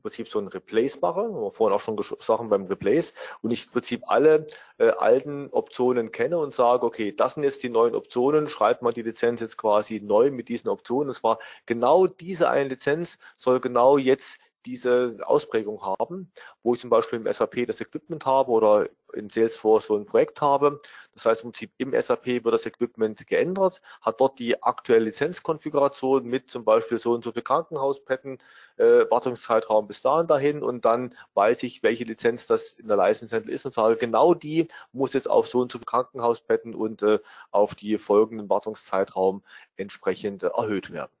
im 0.00 0.02
Prinzip 0.02 0.28
so 0.28 0.38
ein 0.38 0.48
Replace 0.48 0.98
mache, 1.02 1.28
wir 1.28 1.50
vorhin 1.52 1.76
auch 1.76 1.80
schon 1.80 1.96
gesprochen 1.96 2.48
beim 2.48 2.64
Replace, 2.64 3.12
und 3.42 3.50
ich 3.50 3.66
im 3.66 3.72
Prinzip 3.72 4.02
alle 4.06 4.46
äh, 4.78 4.88
alten 4.88 5.50
Optionen 5.50 6.10
kenne 6.10 6.38
und 6.38 6.54
sage, 6.54 6.86
okay, 6.86 7.12
das 7.14 7.34
sind 7.34 7.42
jetzt 7.42 7.62
die 7.62 7.68
neuen 7.68 7.94
Optionen, 7.94 8.48
schreibt 8.48 8.80
man 8.80 8.94
die 8.94 9.02
Lizenz 9.02 9.42
jetzt 9.42 9.58
quasi 9.58 10.00
neu 10.00 10.30
mit 10.30 10.48
diesen 10.48 10.68
Optionen. 10.70 11.10
Es 11.10 11.22
war 11.22 11.38
genau 11.66 12.06
diese 12.06 12.48
eine 12.48 12.70
Lizenz, 12.70 13.18
soll 13.36 13.60
genau 13.60 13.98
jetzt 13.98 14.38
diese 14.66 15.18
Ausprägung 15.24 15.82
haben, 15.82 16.32
wo 16.62 16.74
ich 16.74 16.80
zum 16.80 16.90
Beispiel 16.90 17.20
im 17.20 17.32
SAP 17.32 17.66
das 17.66 17.80
Equipment 17.80 18.26
habe 18.26 18.50
oder 18.50 18.88
in 19.14 19.28
Salesforce 19.28 19.86
so 19.86 19.96
ein 19.96 20.06
Projekt 20.06 20.40
habe. 20.40 20.80
Das 21.14 21.26
heißt 21.26 21.42
im 21.42 21.50
Prinzip 21.50 21.72
im 21.78 21.92
SAP 22.00 22.26
wird 22.26 22.54
das 22.54 22.66
Equipment 22.66 23.26
geändert, 23.26 23.80
hat 24.00 24.20
dort 24.20 24.38
die 24.38 24.62
aktuelle 24.62 25.06
Lizenzkonfiguration 25.06 26.24
mit 26.24 26.50
zum 26.50 26.64
Beispiel 26.64 26.98
so 26.98 27.12
und 27.12 27.24
so 27.24 27.32
viel 27.32 27.42
Krankenhausbetten, 27.42 28.38
äh, 28.76 29.10
Wartungszeitraum 29.10 29.86
bis 29.88 30.02
dahin 30.02 30.26
dahin 30.26 30.62
und 30.62 30.84
dann 30.84 31.14
weiß 31.34 31.62
ich, 31.64 31.82
welche 31.82 32.04
Lizenz 32.04 32.46
das 32.46 32.74
in 32.74 32.88
der 32.88 32.96
License 32.96 33.34
Handle 33.34 33.52
ist 33.52 33.64
und 33.64 33.72
sage, 33.72 33.96
genau 33.96 34.34
die 34.34 34.68
muss 34.92 35.12
jetzt 35.12 35.28
auf 35.28 35.48
so 35.48 35.60
und 35.60 35.72
so 35.72 35.78
viel 35.78 35.86
Krankenhausbetten 35.86 36.74
und 36.74 37.02
äh, 37.02 37.18
auf 37.50 37.74
die 37.74 37.98
folgenden 37.98 38.48
Wartungszeitraum 38.48 39.42
entsprechend 39.76 40.42
äh, 40.42 40.50
erhöht 40.56 40.90
werden. 40.90 41.12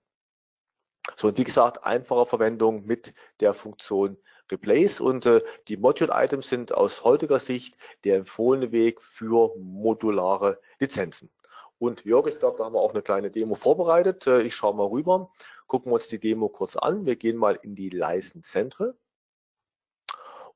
So, 1.16 1.28
und 1.28 1.38
wie 1.38 1.44
gesagt, 1.44 1.84
einfache 1.84 2.26
Verwendung 2.26 2.86
mit 2.86 3.14
der 3.40 3.54
Funktion 3.54 4.16
Replace 4.50 5.00
und 5.00 5.26
äh, 5.26 5.42
die 5.68 5.76
Module-Items 5.76 6.48
sind 6.48 6.74
aus 6.74 7.04
heutiger 7.04 7.40
Sicht 7.40 7.76
der 8.04 8.16
empfohlene 8.16 8.72
Weg 8.72 9.00
für 9.00 9.56
modulare 9.56 10.60
Lizenzen. 10.78 11.30
Und 11.78 12.04
Jörg, 12.04 12.26
ich 12.26 12.38
glaube, 12.38 12.58
da 12.58 12.64
haben 12.64 12.74
wir 12.74 12.80
auch 12.80 12.92
eine 12.92 13.02
kleine 13.02 13.30
Demo 13.30 13.54
vorbereitet. 13.54 14.26
Äh, 14.26 14.42
ich 14.42 14.54
schaue 14.54 14.74
mal 14.74 14.86
rüber, 14.86 15.30
gucken 15.66 15.90
wir 15.90 15.94
uns 15.94 16.08
die 16.08 16.18
Demo 16.18 16.48
kurz 16.48 16.76
an. 16.76 17.06
Wir 17.06 17.16
gehen 17.16 17.36
mal 17.36 17.58
in 17.62 17.74
die 17.74 17.88
License 17.88 18.94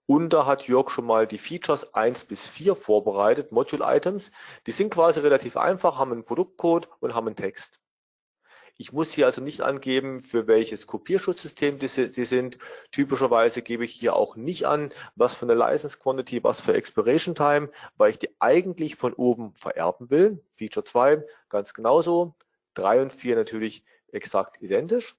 Und 0.07 0.31
da 0.33 0.45
hat 0.47 0.69
Jörg 0.69 0.91
schon 0.91 1.07
mal 1.07 1.27
die 1.27 1.39
Features 1.39 1.95
1 1.95 2.27
bis 2.27 2.47
4 2.49 2.77
vorbereitet, 2.77 3.53
Module-Items. 3.53 4.31
Die 4.67 4.73
sind 4.73 4.93
quasi 4.93 5.21
relativ 5.21 5.57
einfach, 5.57 5.99
haben 5.99 6.13
einen 6.13 6.25
Produktcode 6.25 6.89
und 7.01 7.15
haben 7.15 7.27
einen 7.27 7.37
Text. 7.37 7.81
Ich 8.77 8.93
muss 8.93 9.13
hier 9.13 9.27
also 9.27 9.41
nicht 9.41 9.61
angeben, 9.61 10.21
für 10.21 10.49
welches 10.49 10.89
Kopierschutzsystem 10.89 11.79
sie 11.87 12.25
sind. 12.25 12.59
Typischerweise 12.91 13.63
gebe 13.63 13.85
ich 13.85 13.93
hier 13.93 14.17
auch 14.17 14.35
nicht 14.35 14.67
an, 14.67 14.91
was 15.15 15.37
für 15.37 15.47
eine 15.47 15.55
License 15.55 15.97
Quantity, 15.99 16.43
was 16.43 16.61
für 16.61 16.75
Expiration 16.75 17.37
Time, 17.37 17.71
weil 17.97 18.11
ich 18.11 18.19
die 18.19 18.31
eigentlich 18.41 18.97
von 18.97 19.13
oben 19.13 19.55
vererben 19.55 20.11
will. 20.11 20.43
Feature 20.53 20.83
2 20.83 21.25
ganz 21.49 21.73
genauso. 21.73 22.35
3 22.75 23.03
und 23.03 23.13
4 23.13 23.37
natürlich 23.37 23.85
exakt 24.11 24.61
identisch. 24.61 25.17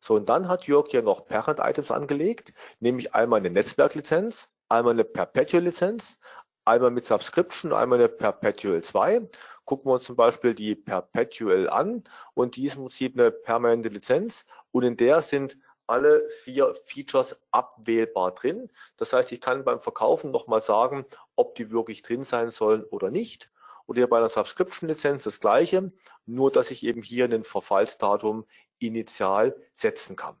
So, 0.00 0.14
und 0.14 0.28
dann 0.30 0.48
hat 0.48 0.66
Jörg 0.66 0.88
hier 0.90 1.02
noch 1.02 1.26
Parent 1.26 1.60
Items 1.60 1.90
angelegt, 1.90 2.54
nämlich 2.80 3.14
einmal 3.14 3.40
eine 3.40 3.50
Netzwerklizenz, 3.50 4.48
einmal 4.68 4.94
eine 4.94 5.04
Perpetual 5.04 5.64
Lizenz, 5.64 6.16
einmal 6.64 6.90
mit 6.90 7.04
Subscription, 7.04 7.72
einmal 7.72 7.98
eine 7.98 8.08
Perpetual 8.08 8.82
2 8.82 9.28
gucken 9.64 9.90
wir 9.90 9.94
uns 9.94 10.04
zum 10.04 10.16
Beispiel 10.16 10.54
die 10.54 10.74
Perpetual 10.74 11.68
an 11.68 12.04
und 12.34 12.56
die 12.56 12.66
ist 12.66 12.76
im 12.76 12.82
Prinzip 12.82 13.18
eine 13.18 13.30
permanente 13.30 13.88
Lizenz 13.88 14.44
und 14.72 14.82
in 14.82 14.96
der 14.96 15.22
sind 15.22 15.56
alle 15.86 16.26
vier 16.42 16.74
Features 16.86 17.36
abwählbar 17.50 18.32
drin. 18.32 18.70
Das 18.96 19.12
heißt, 19.12 19.32
ich 19.32 19.40
kann 19.40 19.64
beim 19.64 19.80
Verkaufen 19.80 20.30
nochmal 20.30 20.62
sagen, 20.62 21.04
ob 21.36 21.54
die 21.54 21.70
wirklich 21.70 22.02
drin 22.02 22.24
sein 22.24 22.50
sollen 22.50 22.84
oder 22.84 23.10
nicht. 23.10 23.50
Oder 23.86 24.00
hier 24.00 24.08
bei 24.08 24.16
einer 24.16 24.30
Subscription-Lizenz 24.30 25.24
das 25.24 25.40
gleiche, 25.40 25.92
nur 26.24 26.50
dass 26.50 26.70
ich 26.70 26.84
eben 26.84 27.02
hier 27.02 27.26
ein 27.26 27.44
Verfallsdatum 27.44 28.46
initial 28.78 29.54
setzen 29.74 30.16
kann. 30.16 30.36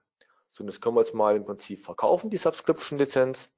So, 0.52 0.62
und 0.62 0.68
das 0.68 0.80
können 0.80 0.96
wir 0.96 1.00
jetzt 1.00 1.14
mal 1.14 1.36
im 1.36 1.44
Prinzip 1.44 1.84
verkaufen, 1.84 2.30
die 2.30 2.36
Subscription-Lizenz. 2.36 3.50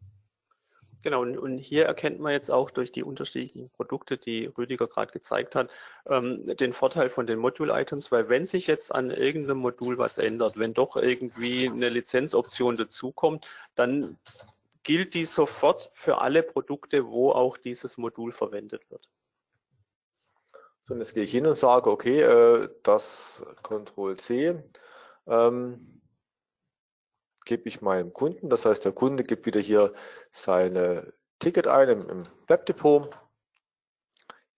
Genau, 1.06 1.22
und, 1.22 1.38
und, 1.38 1.58
hier 1.58 1.84
erkennt 1.84 2.18
man 2.18 2.32
jetzt 2.32 2.50
auch 2.50 2.68
durch 2.68 2.90
die 2.90 3.04
unterschiedlichen 3.04 3.70
Produkte, 3.70 4.18
die 4.18 4.46
Rüdiger 4.46 4.88
gerade 4.88 5.12
gezeigt 5.12 5.54
hat, 5.54 5.70
ähm, 6.06 6.44
den 6.46 6.72
Vorteil 6.72 7.10
von 7.10 7.28
den 7.28 7.38
Module-Items, 7.38 8.10
weil 8.10 8.28
wenn 8.28 8.44
sich 8.44 8.66
jetzt 8.66 8.92
an 8.92 9.12
irgendeinem 9.12 9.58
Modul 9.58 9.98
was 9.98 10.18
ändert, 10.18 10.58
wenn 10.58 10.74
doch 10.74 10.96
irgendwie 10.96 11.68
eine 11.68 11.90
Lizenzoption 11.90 12.76
dazukommt, 12.76 13.46
dann 13.76 14.18
gilt 14.82 15.14
die 15.14 15.22
sofort 15.22 15.92
für 15.94 16.20
alle 16.20 16.42
Produkte, 16.42 17.06
wo 17.06 17.30
auch 17.30 17.56
dieses 17.56 17.98
Modul 17.98 18.32
verwendet 18.32 18.82
wird. 18.90 19.08
So, 20.86 20.94
und 20.94 20.98
jetzt 20.98 21.14
gehe 21.14 21.22
ich 21.22 21.30
hin 21.30 21.46
und 21.46 21.54
sage, 21.54 21.88
okay, 21.88 22.20
äh, 22.20 22.68
das 22.82 23.44
Ctrl 23.62 24.16
C. 24.16 24.60
Ähm, 25.28 25.95
gebe 27.46 27.68
ich 27.68 27.80
meinem 27.80 28.12
Kunden. 28.12 28.50
Das 28.50 28.66
heißt, 28.66 28.84
der 28.84 28.92
Kunde 28.92 29.22
gibt 29.22 29.46
wieder 29.46 29.60
hier 29.60 29.94
seine 30.32 31.14
Ticket 31.38 31.66
ein 31.66 31.88
im, 31.88 32.10
im 32.10 32.26
Webdepot. 32.48 33.10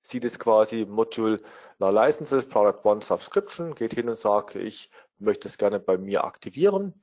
sieht 0.03 0.25
jetzt 0.25 0.41
quasi 0.41 0.85
Modular 0.87 1.39
Licenses, 1.79 2.49
Product 2.49 2.81
One 2.85 3.03
Subscription, 3.03 3.75
geht 3.75 3.95
hin 3.95 4.09
und 4.09 4.19
sagt, 4.19 4.57
ich 4.57 4.91
möchte 5.19 5.49
es 5.49 5.59
gerne 5.59 5.79
bei 5.79 5.99
mir 5.99 6.25
aktivieren. 6.25 7.01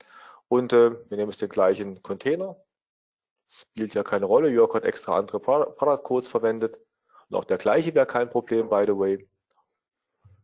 Und 0.48 0.74
äh, 0.74 0.92
wir 1.10 1.18
nehmen 1.18 1.32
jetzt 1.32 1.42
den 1.42 1.50
gleichen 1.50 2.02
Container. 2.04 2.58
Spielt 3.50 3.94
ja 3.94 4.04
keine 4.04 4.26
Rolle. 4.26 4.50
Jörg 4.50 4.74
hat 4.74 4.84
extra 4.84 5.18
andere 5.18 5.40
Product 5.40 6.04
Codes 6.04 6.28
verwendet. 6.28 6.80
Und 7.30 7.38
auch 7.38 7.46
der 7.46 7.58
gleiche 7.58 7.96
wäre 7.96 8.06
kein 8.06 8.30
Problem, 8.30 8.70
by 8.70 8.84
the 8.86 8.98
way. 8.98 9.18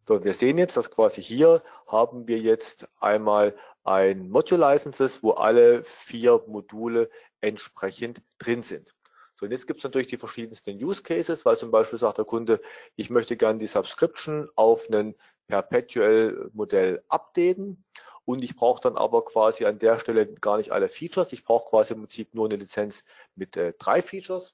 So, 0.08 0.24
wir 0.24 0.34
sehen 0.34 0.58
jetzt, 0.58 0.78
dass 0.78 0.89
quasi 0.89 1.22
hier 1.22 1.62
haben 1.88 2.28
wir 2.28 2.39
jetzt 2.39 2.88
einmal 2.99 3.56
ein 3.84 4.30
Module 4.30 4.60
Licenses, 4.62 5.22
wo 5.22 5.32
alle 5.32 5.84
vier 5.84 6.39
Module 6.47 7.10
entsprechend 7.41 8.22
drin 8.39 8.64
sind. 8.64 8.95
So, 9.36 9.45
und 9.45 9.52
jetzt 9.52 9.68
gibt 9.68 9.80
es 9.80 9.84
natürlich 9.84 10.08
die 10.08 10.18
verschiedensten 10.18 10.84
Use 10.84 11.04
Cases, 11.04 11.45
weil 11.45 11.58
zum 11.58 11.72
Beispiel 11.72 11.99
sagt 11.99 12.18
der 12.18 12.26
Kunde, 12.26 12.62
ich 12.95 13.10
möchte 13.10 13.38
gerne 13.38 13.60
die 13.60 13.68
Subscription 13.68 14.49
auf 14.56 14.89
ein 14.89 15.16
Perpetual-Modell 15.47 17.04
updaten 17.08 17.84
und 18.26 18.43
ich 18.43 18.56
brauche 18.56 18.82
dann 18.82 18.97
aber 18.97 19.26
quasi 19.26 19.66
an 19.66 19.80
der 19.80 19.99
Stelle 19.99 20.28
gar 20.28 20.58
nicht 20.58 20.72
alle 20.72 20.89
Features. 20.89 21.34
Ich 21.34 21.43
brauche 21.43 21.70
quasi 21.70 21.93
im 21.93 22.02
Prinzip 22.02 22.34
nur 22.34 22.45
eine 22.45 22.56
Lizenz 22.56 23.04
mit 23.36 23.58
äh, 23.58 23.74
drei 23.78 24.02
Features. 24.02 24.54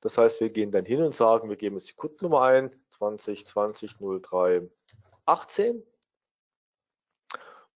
Das 0.00 0.18
heißt, 0.18 0.40
wir 0.40 0.50
gehen 0.50 0.70
dann 0.70 0.84
hin 0.84 1.02
und 1.02 1.14
sagen, 1.14 1.48
wir 1.48 1.56
geben 1.56 1.76
jetzt 1.76 1.90
die 1.90 1.94
Kundennummer 1.94 2.42
ein, 2.42 2.70
2020 2.90 3.96
03 3.98 4.68
18. 5.26 5.82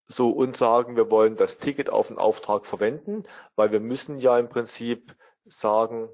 So, 0.08 0.30
und 0.30 0.56
sagen, 0.56 0.96
wir 0.96 1.10
wollen 1.10 1.36
das 1.36 1.58
Ticket 1.58 1.90
auf 1.90 2.08
den 2.08 2.18
Auftrag 2.18 2.64
verwenden, 2.66 3.24
weil 3.56 3.72
wir 3.72 3.80
müssen 3.80 4.18
ja 4.18 4.38
im 4.38 4.48
Prinzip 4.48 5.16
sagen, 5.44 6.08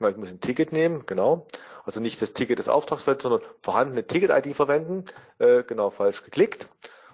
Ich 0.00 0.16
muss 0.16 0.30
ein 0.30 0.40
Ticket 0.40 0.72
nehmen, 0.72 1.06
genau. 1.06 1.46
Also 1.84 2.00
nicht 2.00 2.20
das 2.20 2.32
Ticket 2.32 2.58
des 2.58 2.68
Auftragsfelds, 2.68 3.22
sondern 3.22 3.42
vorhandene 3.60 4.06
Ticket-ID 4.06 4.54
verwenden. 4.54 5.06
Äh, 5.38 5.62
genau, 5.64 5.90
falsch 5.90 6.24
geklickt. 6.24 6.68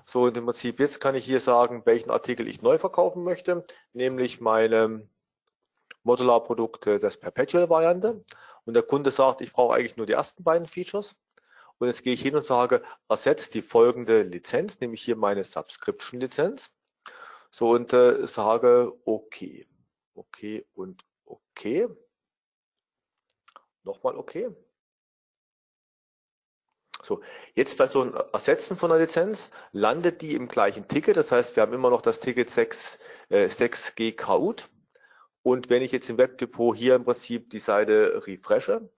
So, 0.07 0.23
und 0.23 0.37
im 0.37 0.47
Prinzip 0.47 0.81
jetzt 0.81 1.01
kann 1.01 1.15
ich 1.15 1.25
hier 1.25 1.41
sagen, 1.41 1.83
welchen 1.85 2.11
Artikel 2.11 2.49
ich 2.49 2.63
neu 2.63 2.79
verkaufen 2.79 3.23
möchte, 3.23 3.65
nämlich 3.93 4.41
meine 4.41 5.09
Modular-Produkte 6.03 6.99
des 6.99 7.19
Perpetual-Variante. 7.19 8.25
Und 8.65 8.75
der 8.75 8.83
Kunde 8.83 9.11
sagt, 9.11 9.41
ich 9.41 9.53
brauche 9.53 9.75
eigentlich 9.75 9.97
nur 9.97 10.07
die 10.07 10.13
ersten 10.13 10.45
beiden 10.45 10.67
Features. 10.67 11.17
Und 11.79 11.89
jetzt 11.89 12.03
gehe 12.03 12.13
ich 12.13 12.23
hin 12.23 12.37
und 12.37 12.43
sage, 12.43 12.83
ersetzt 13.09 13.55
die 13.55 13.63
folgende 13.63 14.23
Lizenz, 14.23 14.81
nämlich 14.81 15.03
hier 15.03 15.17
meine 15.17 15.45
Subscription-Lizenz. 15.45 16.71
So, 17.51 17.71
und 17.71 17.93
äh, 17.93 18.27
sage, 18.27 18.93
okay, 19.05 19.67
okay 20.15 20.67
und 20.75 21.05
okay. 21.25 21.89
Nochmal 23.83 24.17
okay. 24.17 24.51
So, 27.03 27.23
jetzt 27.55 27.79
bei 27.79 27.87
so 27.87 28.03
einem 28.03 28.15
Ersetzen 28.33 28.77
von 28.77 28.93
einer 28.93 29.01
Lizenz 29.01 29.51
landet 29.73 30.21
die 30.21 30.35
im 30.35 30.49
gleichen 30.49 30.87
Ticket. 30.87 31.17
Das 31.17 31.33
heißt, 31.33 31.57
wir 31.57 31.63
haben 31.63 31.73
immer 31.73 31.91
noch 31.91 32.03
das 32.03 32.21
Ticket 32.21 32.51
6, 32.51 32.99
äh, 33.31 33.49
6G 33.49 34.17
KUT. 34.17 34.69
Und 35.43 35.71
wenn 35.71 35.83
ich 35.83 35.93
jetzt 35.93 36.11
im 36.11 36.19
Webdepot 36.19 36.77
hier 36.77 36.95
im 36.95 37.05
Prinzip 37.05 37.51
die 37.51 37.59
Seite 37.59 38.23
refreshe, 38.27 38.91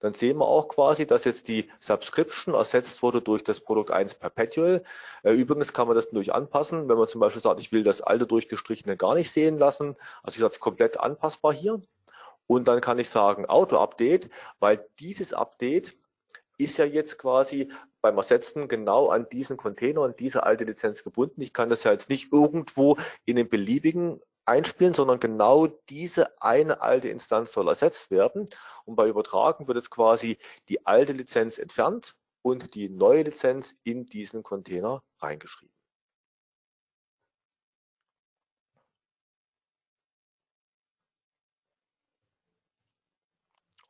dann 0.00 0.12
sehen 0.12 0.38
wir 0.38 0.46
auch 0.46 0.68
quasi, 0.68 1.06
dass 1.06 1.24
jetzt 1.24 1.48
die 1.48 1.70
Subscription 1.80 2.54
ersetzt 2.54 3.02
wurde 3.02 3.22
durch 3.22 3.42
das 3.42 3.60
Produkt 3.60 3.90
1 3.90 4.16
Perpetual. 4.16 4.84
Äh, 5.22 5.32
übrigens 5.32 5.72
kann 5.72 5.86
man 5.86 5.96
das 5.96 6.10
durch 6.10 6.34
anpassen, 6.34 6.88
wenn 6.88 6.98
man 6.98 7.06
zum 7.06 7.20
Beispiel 7.20 7.40
sagt, 7.40 7.60
ich 7.60 7.72
will 7.72 7.84
das 7.84 8.02
alte 8.02 8.26
durchgestrichene 8.26 8.96
gar 8.96 9.14
nicht 9.14 9.30
sehen 9.30 9.56
lassen. 9.58 9.96
Also 10.22 10.36
ich 10.36 10.40
sage 10.40 10.54
es 10.54 10.60
komplett 10.60 11.00
anpassbar 11.00 11.54
hier. 11.54 11.80
Und 12.46 12.68
dann 12.68 12.80
kann 12.80 12.98
ich 12.98 13.08
sagen 13.08 13.46
Auto-Update, 13.46 14.28
weil 14.58 14.86
dieses 14.98 15.32
Update 15.32 15.96
ist 16.58 16.76
ja 16.76 16.84
jetzt 16.84 17.18
quasi 17.18 17.72
beim 18.02 18.18
Ersetzen 18.18 18.68
genau 18.68 19.08
an 19.08 19.26
diesen 19.30 19.56
Container, 19.56 20.02
an 20.02 20.14
diese 20.18 20.42
alte 20.42 20.64
Lizenz 20.64 21.02
gebunden. 21.02 21.40
Ich 21.40 21.54
kann 21.54 21.70
das 21.70 21.84
ja 21.84 21.92
jetzt 21.92 22.10
nicht 22.10 22.30
irgendwo 22.32 22.98
in 23.24 23.36
den 23.36 23.48
beliebigen 23.48 24.20
einspielen, 24.46 24.94
sondern 24.94 25.20
genau 25.20 25.66
diese 25.66 26.40
eine 26.42 26.80
alte 26.82 27.08
Instanz 27.08 27.52
soll 27.52 27.68
ersetzt 27.68 28.10
werden. 28.10 28.48
Und 28.84 28.96
bei 28.96 29.08
Übertragen 29.08 29.66
wird 29.68 29.76
jetzt 29.76 29.90
quasi 29.90 30.38
die 30.68 30.86
alte 30.86 31.12
Lizenz 31.12 31.58
entfernt 31.58 32.16
und 32.42 32.74
die 32.74 32.88
neue 32.88 33.22
Lizenz 33.22 33.74
in 33.84 34.06
diesen 34.06 34.42
Container 34.42 35.02
reingeschrieben. 35.20 35.74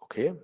Okay, 0.01 0.35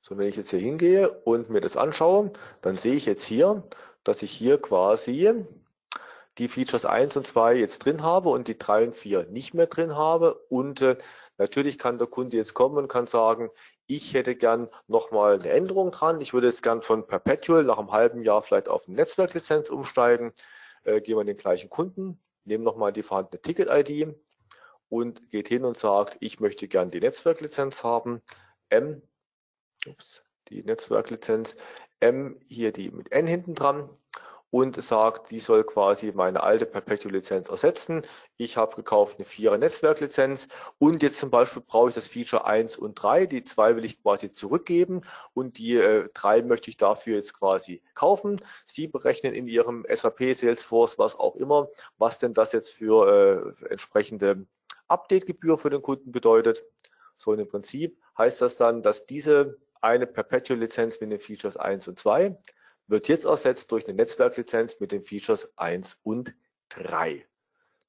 so 0.00 0.16
wenn 0.16 0.28
ich 0.28 0.36
jetzt 0.36 0.50
hier 0.50 0.58
hingehe 0.60 1.10
und 1.24 1.50
mir 1.50 1.60
das 1.60 1.76
anschaue, 1.76 2.32
dann 2.62 2.76
sehe 2.78 2.94
ich 2.94 3.04
jetzt 3.04 3.24
hier, 3.24 3.62
dass 4.04 4.22
ich 4.22 4.30
hier 4.32 4.60
quasi 4.60 5.44
die 6.38 6.48
Features 6.48 6.84
1 6.84 7.16
und 7.16 7.26
2 7.26 7.56
jetzt 7.56 7.84
drin 7.84 8.02
habe 8.02 8.30
und 8.30 8.48
die 8.48 8.58
3 8.58 8.84
und 8.84 8.96
4 8.96 9.26
nicht 9.26 9.54
mehr 9.54 9.66
drin 9.66 9.96
habe. 9.96 10.34
Und 10.48 10.80
äh, 10.80 10.96
natürlich 11.38 11.78
kann 11.78 11.98
der 11.98 12.06
Kunde 12.06 12.36
jetzt 12.36 12.54
kommen 12.54 12.78
und 12.78 12.88
kann 12.88 13.06
sagen, 13.06 13.50
ich 13.86 14.14
hätte 14.14 14.34
gern 14.36 14.68
nochmal 14.86 15.34
eine 15.34 15.50
Änderung 15.50 15.90
dran. 15.90 16.20
Ich 16.20 16.32
würde 16.32 16.46
jetzt 16.46 16.62
gern 16.62 16.80
von 16.82 17.06
Perpetual 17.06 17.64
nach 17.64 17.78
einem 17.78 17.92
halben 17.92 18.22
Jahr 18.22 18.42
vielleicht 18.42 18.68
auf 18.68 18.86
eine 18.86 18.96
Netzwerklizenz 18.96 19.68
umsteigen. 19.68 20.32
Äh, 20.84 21.00
gehen 21.00 21.16
wir 21.16 21.24
den 21.24 21.36
gleichen 21.36 21.68
Kunden, 21.68 22.20
nehmen 22.44 22.64
nochmal 22.64 22.92
die 22.92 23.02
vorhandene 23.02 23.42
Ticket-ID 23.42 24.14
und 24.88 25.28
geht 25.30 25.48
hin 25.48 25.64
und 25.64 25.76
sagt, 25.76 26.16
ich 26.20 26.40
möchte 26.40 26.68
gern 26.68 26.90
die 26.90 27.00
Netzwerklizenz 27.00 27.82
haben. 27.82 28.22
M, 28.70 29.02
ups, 29.86 30.24
die 30.48 30.62
Netzwerklizenz, 30.62 31.56
M, 32.00 32.40
hier 32.48 32.72
die 32.72 32.90
mit 32.90 33.12
N 33.12 33.26
hinten 33.26 33.54
dran 33.54 33.90
und 34.52 34.80
sagt, 34.82 35.30
die 35.30 35.40
soll 35.40 35.64
quasi 35.64 36.12
meine 36.14 36.42
alte 36.42 36.66
Perpetual-Lizenz 36.66 37.48
ersetzen. 37.48 38.02
Ich 38.36 38.58
habe 38.58 38.76
gekauft 38.76 39.16
eine 39.16 39.26
4er 39.26 39.56
Netzwerklizenz 39.56 40.46
und 40.78 41.02
jetzt 41.02 41.18
zum 41.18 41.30
Beispiel 41.30 41.62
brauche 41.66 41.88
ich 41.88 41.94
das 41.94 42.06
Feature 42.06 42.44
1 42.44 42.76
und 42.76 42.94
3. 42.96 43.24
Die 43.24 43.44
2 43.44 43.76
will 43.76 43.86
ich 43.86 44.02
quasi 44.02 44.30
zurückgeben 44.30 45.00
und 45.32 45.56
die 45.56 45.76
äh, 45.76 46.10
3 46.12 46.42
möchte 46.42 46.68
ich 46.68 46.76
dafür 46.76 47.16
jetzt 47.16 47.32
quasi 47.32 47.82
kaufen. 47.94 48.44
Sie 48.66 48.88
berechnen 48.88 49.32
in 49.32 49.48
Ihrem 49.48 49.86
SAP, 49.88 50.34
Salesforce, 50.34 50.98
was 50.98 51.18
auch 51.18 51.36
immer, 51.36 51.68
was 51.96 52.18
denn 52.18 52.34
das 52.34 52.52
jetzt 52.52 52.74
für 52.74 53.56
äh, 53.64 53.70
entsprechende 53.70 54.44
Update-Gebühr 54.86 55.56
für 55.56 55.70
den 55.70 55.80
Kunden 55.80 56.12
bedeutet. 56.12 56.62
So 57.16 57.30
und 57.30 57.38
im 57.38 57.48
Prinzip 57.48 57.96
heißt 58.18 58.42
das 58.42 58.58
dann, 58.58 58.82
dass 58.82 59.06
diese 59.06 59.56
eine 59.80 60.06
Perpetual-Lizenz 60.06 61.00
mit 61.00 61.10
den 61.10 61.20
Features 61.20 61.56
1 61.56 61.88
und 61.88 61.98
2 61.98 62.36
wird 62.86 63.08
jetzt 63.08 63.24
ersetzt 63.24 63.70
durch 63.72 63.86
eine 63.86 63.94
Netzwerklizenz 63.94 64.80
mit 64.80 64.92
den 64.92 65.02
Features 65.02 65.56
1 65.56 65.98
und 66.02 66.34
3. 66.70 67.26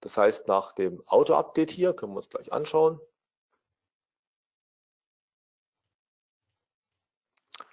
Das 0.01 0.17
heißt, 0.17 0.47
nach 0.47 0.73
dem 0.73 1.01
Auto-Update 1.07 1.71
hier, 1.71 1.93
können 1.93 2.13
wir 2.13 2.17
uns 2.17 2.29
gleich 2.29 2.51
anschauen, 2.51 2.99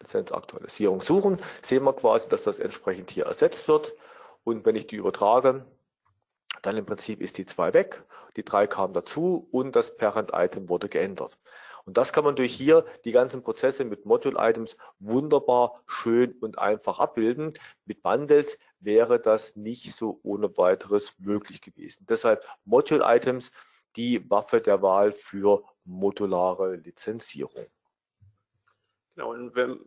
Lizenzaktualisierung 0.00 1.02
suchen, 1.02 1.42
sehen 1.62 1.84
wir 1.84 1.92
quasi, 1.92 2.28
dass 2.28 2.44
das 2.44 2.58
entsprechend 2.58 3.10
hier 3.10 3.26
ersetzt 3.26 3.68
wird. 3.68 3.94
Und 4.44 4.64
wenn 4.64 4.76
ich 4.76 4.86
die 4.86 4.96
übertrage, 4.96 5.66
dann 6.62 6.76
im 6.76 6.86
Prinzip 6.86 7.20
ist 7.20 7.38
die 7.38 7.46
2 7.46 7.74
weg, 7.74 8.04
die 8.36 8.44
3 8.44 8.66
kam 8.66 8.92
dazu 8.92 9.48
und 9.50 9.76
das 9.76 9.96
Parent-Item 9.96 10.68
wurde 10.68 10.88
geändert. 10.88 11.38
Und 11.84 11.96
das 11.96 12.12
kann 12.12 12.24
man 12.24 12.36
durch 12.36 12.54
hier 12.54 12.84
die 13.04 13.12
ganzen 13.12 13.42
Prozesse 13.42 13.84
mit 13.84 14.06
Module-Items 14.06 14.76
wunderbar 14.98 15.82
schön 15.86 16.32
und 16.40 16.58
einfach 16.58 16.98
abbilden. 16.98 17.54
Mit 17.84 18.02
Bundles 18.02 18.58
wäre 18.80 19.20
das 19.20 19.56
nicht 19.56 19.94
so 19.94 20.20
ohne 20.22 20.56
weiteres 20.56 21.14
möglich 21.18 21.60
gewesen. 21.60 22.06
Deshalb 22.08 22.46
Module-Items 22.64 23.50
die 23.96 24.28
Waffe 24.30 24.60
der 24.60 24.82
Wahl 24.82 25.12
für 25.12 25.64
modulare 25.84 26.76
Lizenzierung. 26.76 27.66
Genau, 29.20 29.32
und 29.32 29.54
wenn, 29.54 29.78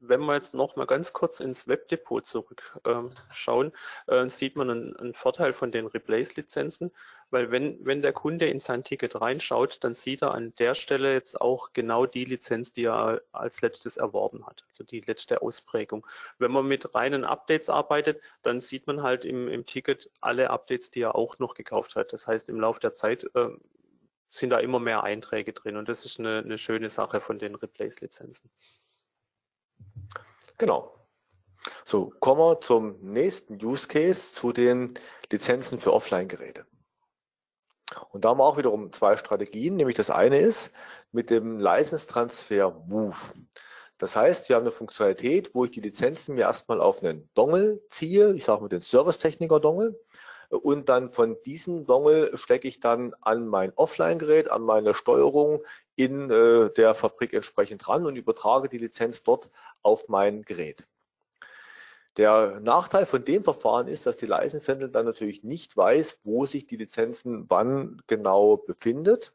wenn 0.00 0.20
wir 0.22 0.34
jetzt 0.34 0.54
noch 0.54 0.76
mal 0.76 0.86
ganz 0.86 1.12
kurz 1.12 1.40
ins 1.40 1.68
Webdepot 1.68 2.24
zurückschauen, 2.24 3.72
ähm, 4.08 4.26
äh, 4.26 4.30
sieht 4.30 4.56
man 4.56 4.70
einen, 4.70 4.96
einen, 4.96 5.12
Vorteil 5.12 5.52
von 5.52 5.70
den 5.70 5.84
Replace-Lizenzen, 5.84 6.90
weil 7.28 7.50
wenn, 7.50 7.84
wenn 7.84 8.00
der 8.00 8.14
Kunde 8.14 8.46
in 8.46 8.60
sein 8.60 8.82
Ticket 8.82 9.20
reinschaut, 9.20 9.84
dann 9.84 9.92
sieht 9.92 10.22
er 10.22 10.32
an 10.32 10.54
der 10.58 10.74
Stelle 10.74 11.12
jetzt 11.12 11.38
auch 11.38 11.74
genau 11.74 12.06
die 12.06 12.24
Lizenz, 12.24 12.72
die 12.72 12.84
er 12.84 13.20
als 13.32 13.60
letztes 13.60 13.98
erworben 13.98 14.46
hat, 14.46 14.64
also 14.70 14.84
die 14.84 15.00
letzte 15.00 15.42
Ausprägung. 15.42 16.06
Wenn 16.38 16.50
man 16.50 16.66
mit 16.66 16.94
reinen 16.94 17.26
Updates 17.26 17.68
arbeitet, 17.68 18.22
dann 18.40 18.62
sieht 18.62 18.86
man 18.86 19.02
halt 19.02 19.26
im, 19.26 19.48
im 19.48 19.66
Ticket 19.66 20.08
alle 20.22 20.48
Updates, 20.48 20.90
die 20.90 21.02
er 21.02 21.14
auch 21.14 21.38
noch 21.38 21.52
gekauft 21.52 21.94
hat. 21.94 22.14
Das 22.14 22.26
heißt, 22.26 22.48
im 22.48 22.58
Laufe 22.58 22.80
der 22.80 22.94
Zeit 22.94 23.24
äh, 23.34 23.50
sind 24.32 24.50
da 24.50 24.58
immer 24.58 24.80
mehr 24.80 25.04
Einträge 25.04 25.52
drin 25.52 25.76
und 25.76 25.88
das 25.88 26.04
ist 26.06 26.18
eine, 26.18 26.38
eine 26.38 26.56
schöne 26.56 26.88
Sache 26.88 27.20
von 27.20 27.38
den 27.38 27.54
Replace-Lizenzen. 27.54 28.50
Genau. 30.56 30.98
So, 31.84 32.12
kommen 32.18 32.40
wir 32.40 32.60
zum 32.60 32.98
nächsten 33.00 33.62
Use 33.62 33.86
Case, 33.86 34.32
zu 34.32 34.52
den 34.52 34.98
Lizenzen 35.30 35.78
für 35.78 35.92
Offline-Geräte. 35.92 36.66
Und 38.10 38.24
da 38.24 38.30
haben 38.30 38.38
wir 38.38 38.44
auch 38.44 38.56
wiederum 38.56 38.90
zwei 38.92 39.16
Strategien, 39.18 39.76
nämlich 39.76 39.96
das 39.96 40.08
eine 40.08 40.40
ist 40.40 40.70
mit 41.12 41.28
dem 41.28 41.60
License 41.60 42.06
Transfer 42.06 42.70
Move. 42.86 43.16
Das 43.98 44.16
heißt, 44.16 44.48
wir 44.48 44.56
haben 44.56 44.62
eine 44.62 44.72
Funktionalität, 44.72 45.54
wo 45.54 45.66
ich 45.66 45.72
die 45.72 45.80
Lizenzen 45.80 46.34
mir 46.34 46.42
erstmal 46.42 46.80
auf 46.80 47.02
einen 47.02 47.28
Dongle 47.34 47.82
ziehe, 47.90 48.32
ich 48.32 48.44
sage 48.44 48.62
mal 48.62 48.68
den 48.68 48.80
Service-Techniker-Dongle, 48.80 49.94
und 50.52 50.88
dann 50.90 51.08
von 51.08 51.40
diesem 51.44 51.86
Dongle 51.86 52.36
stecke 52.36 52.68
ich 52.68 52.78
dann 52.78 53.14
an 53.22 53.46
mein 53.46 53.72
Offline-Gerät, 53.74 54.50
an 54.50 54.62
meine 54.62 54.94
Steuerung 54.94 55.62
in 55.96 56.30
äh, 56.30 56.70
der 56.70 56.94
Fabrik 56.94 57.32
entsprechend 57.32 57.86
dran 57.86 58.04
und 58.04 58.16
übertrage 58.16 58.68
die 58.68 58.78
Lizenz 58.78 59.22
dort 59.22 59.50
auf 59.82 60.08
mein 60.08 60.42
Gerät. 60.42 60.86
Der 62.18 62.60
Nachteil 62.60 63.06
von 63.06 63.24
dem 63.24 63.42
Verfahren 63.42 63.88
ist, 63.88 64.04
dass 64.04 64.18
die 64.18 64.26
License 64.26 64.70
Handler 64.70 64.88
dann 64.88 65.06
natürlich 65.06 65.42
nicht 65.42 65.74
weiß, 65.74 66.18
wo 66.24 66.44
sich 66.44 66.66
die 66.66 66.76
Lizenzen 66.76 67.46
wann 67.48 68.02
genau 68.06 68.58
befindet 68.58 69.32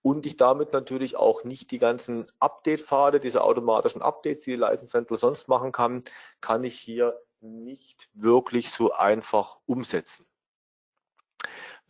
und 0.00 0.24
ich 0.24 0.38
damit 0.38 0.72
natürlich 0.72 1.16
auch 1.16 1.44
nicht 1.44 1.70
die 1.70 1.78
ganzen 1.78 2.32
Update-Pfade, 2.40 3.20
diese 3.20 3.44
automatischen 3.44 4.00
Updates, 4.00 4.44
die 4.44 4.52
die 4.52 4.56
License 4.56 4.96
Handler 4.96 5.18
sonst 5.18 5.48
machen 5.48 5.72
kann, 5.72 6.02
kann 6.40 6.64
ich 6.64 6.78
hier 6.78 7.20
nicht 7.40 8.08
wirklich 8.14 8.70
so 8.70 8.92
einfach 8.92 9.58
umsetzen. 9.66 10.27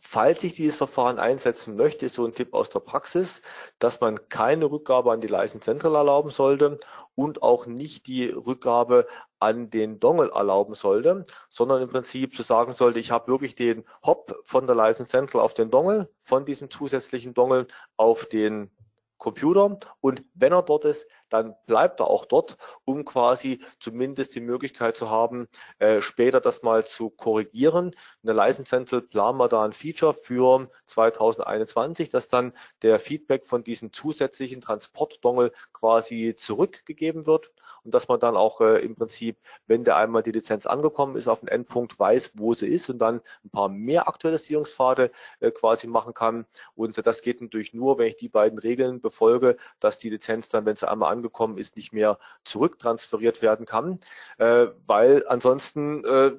Falls 0.01 0.43
ich 0.43 0.53
dieses 0.53 0.77
Verfahren 0.77 1.19
einsetzen 1.19 1.75
möchte, 1.75 2.05
ist 2.05 2.15
so 2.15 2.25
ein 2.25 2.33
Tipp 2.33 2.53
aus 2.53 2.69
der 2.69 2.79
Praxis, 2.79 3.41
dass 3.79 3.99
man 3.99 4.29
keine 4.29 4.71
Rückgabe 4.71 5.11
an 5.11 5.19
die 5.19 5.27
License 5.27 5.65
Central 5.65 5.95
erlauben 5.95 6.29
sollte 6.29 6.79
und 7.15 7.43
auch 7.43 7.65
nicht 7.65 8.07
die 8.07 8.29
Rückgabe 8.29 9.07
an 9.39 9.69
den 9.69 9.99
Dongle 9.99 10.31
erlauben 10.33 10.73
sollte, 10.73 11.25
sondern 11.49 11.81
im 11.81 11.89
Prinzip 11.89 12.33
zu 12.33 12.43
sagen 12.43 12.71
sollte, 12.73 12.99
ich 12.99 13.11
habe 13.11 13.27
wirklich 13.27 13.55
den 13.55 13.83
Hop 14.03 14.39
von 14.45 14.67
der 14.67 14.75
License 14.75 15.11
Central 15.11 15.41
auf 15.41 15.53
den 15.53 15.69
Dongle, 15.69 16.09
von 16.21 16.45
diesem 16.45 16.69
zusätzlichen 16.69 17.33
Dongle 17.33 17.67
auf 17.97 18.25
den 18.25 18.71
Computer. 19.17 19.79
Und 19.99 20.23
wenn 20.33 20.53
er 20.53 20.63
dort 20.63 20.85
ist, 20.85 21.07
dann 21.29 21.55
bleibt 21.65 21.99
er 21.99 22.07
auch 22.07 22.25
dort, 22.25 22.57
um 22.85 23.05
quasi 23.05 23.61
zumindest 23.79 24.35
die 24.35 24.41
Möglichkeit 24.41 24.97
zu 24.97 25.09
haben, 25.09 25.47
äh, 25.79 26.01
später 26.01 26.41
das 26.41 26.63
mal 26.63 26.85
zu 26.85 27.09
korrigieren. 27.09 27.91
In 28.23 28.27
der 28.27 28.35
License 28.35 28.69
Central 28.69 29.01
planen 29.01 29.37
wir 29.37 29.47
da 29.47 29.63
ein 29.63 29.73
Feature 29.73 30.13
für 30.13 30.69
2021, 30.87 32.09
dass 32.09 32.27
dann 32.27 32.53
der 32.81 32.99
Feedback 32.99 33.45
von 33.45 33.63
diesem 33.63 33.93
zusätzlichen 33.93 34.61
Transportdongle 34.61 35.51
quasi 35.73 36.35
zurückgegeben 36.37 37.25
wird 37.25 37.51
und 37.83 37.93
dass 37.93 38.07
man 38.07 38.19
dann 38.19 38.35
auch 38.35 38.61
äh, 38.61 38.79
im 38.79 38.95
Prinzip, 38.95 39.37
wenn 39.67 39.83
der 39.83 39.97
einmal 39.97 40.23
die 40.23 40.31
Lizenz 40.31 40.65
angekommen 40.65 41.15
ist, 41.15 41.27
auf 41.27 41.39
den 41.39 41.47
Endpunkt 41.49 41.99
weiß, 41.99 42.31
wo 42.35 42.53
sie 42.53 42.67
ist 42.67 42.89
und 42.89 42.99
dann 42.99 43.21
ein 43.43 43.49
paar 43.49 43.69
mehr 43.69 44.07
Aktualisierungspfade 44.07 45.11
äh, 45.39 45.51
quasi 45.51 45.87
machen 45.87 46.13
kann. 46.13 46.45
Und 46.75 47.05
das 47.05 47.21
geht 47.21 47.41
natürlich 47.41 47.73
nur, 47.73 47.97
wenn 47.97 48.07
ich 48.07 48.17
die 48.17 48.29
beiden 48.29 48.59
Regeln 48.59 49.01
befolge, 49.01 49.57
dass 49.79 49.97
die 49.97 50.09
Lizenz 50.09 50.49
dann, 50.49 50.65
wenn 50.65 50.75
sie 50.75 50.89
einmal 50.89 51.11
angekommen 51.19 51.57
ist, 51.57 51.75
nicht 51.75 51.93
mehr 51.93 52.17
zurücktransferiert 52.45 53.41
werden 53.41 53.65
kann, 53.65 53.99
äh, 54.37 54.67
weil 54.87 55.25
ansonsten 55.27 56.03
äh, 56.05 56.31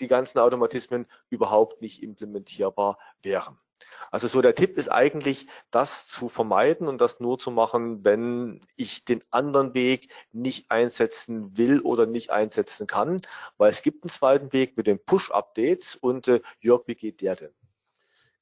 die 0.00 0.06
ganzen 0.06 0.38
Automatismen 0.38 1.06
überhaupt 1.28 1.82
nicht 1.82 2.02
implementierbar 2.02 2.98
wären. 3.22 3.58
Also 4.10 4.28
so 4.28 4.40
der 4.40 4.54
Tipp 4.54 4.78
ist 4.78 4.88
eigentlich, 4.90 5.48
das 5.70 6.06
zu 6.06 6.28
vermeiden 6.28 6.88
und 6.88 7.00
das 7.00 7.20
nur 7.20 7.38
zu 7.38 7.50
machen, 7.50 8.04
wenn 8.04 8.60
ich 8.76 9.04
den 9.04 9.22
anderen 9.30 9.74
Weg 9.74 10.08
nicht 10.32 10.70
einsetzen 10.70 11.56
will 11.58 11.80
oder 11.80 12.06
nicht 12.06 12.30
einsetzen 12.30 12.86
kann, 12.86 13.22
weil 13.58 13.70
es 13.70 13.82
gibt 13.82 14.04
einen 14.04 14.10
zweiten 14.10 14.52
Weg 14.52 14.76
mit 14.76 14.86
den 14.86 15.04
Push-Updates 15.04 15.96
und 15.96 16.28
äh, 16.28 16.40
Jörg, 16.60 16.84
wie 16.86 16.94
geht 16.94 17.20
der 17.20 17.36
denn? 17.36 17.54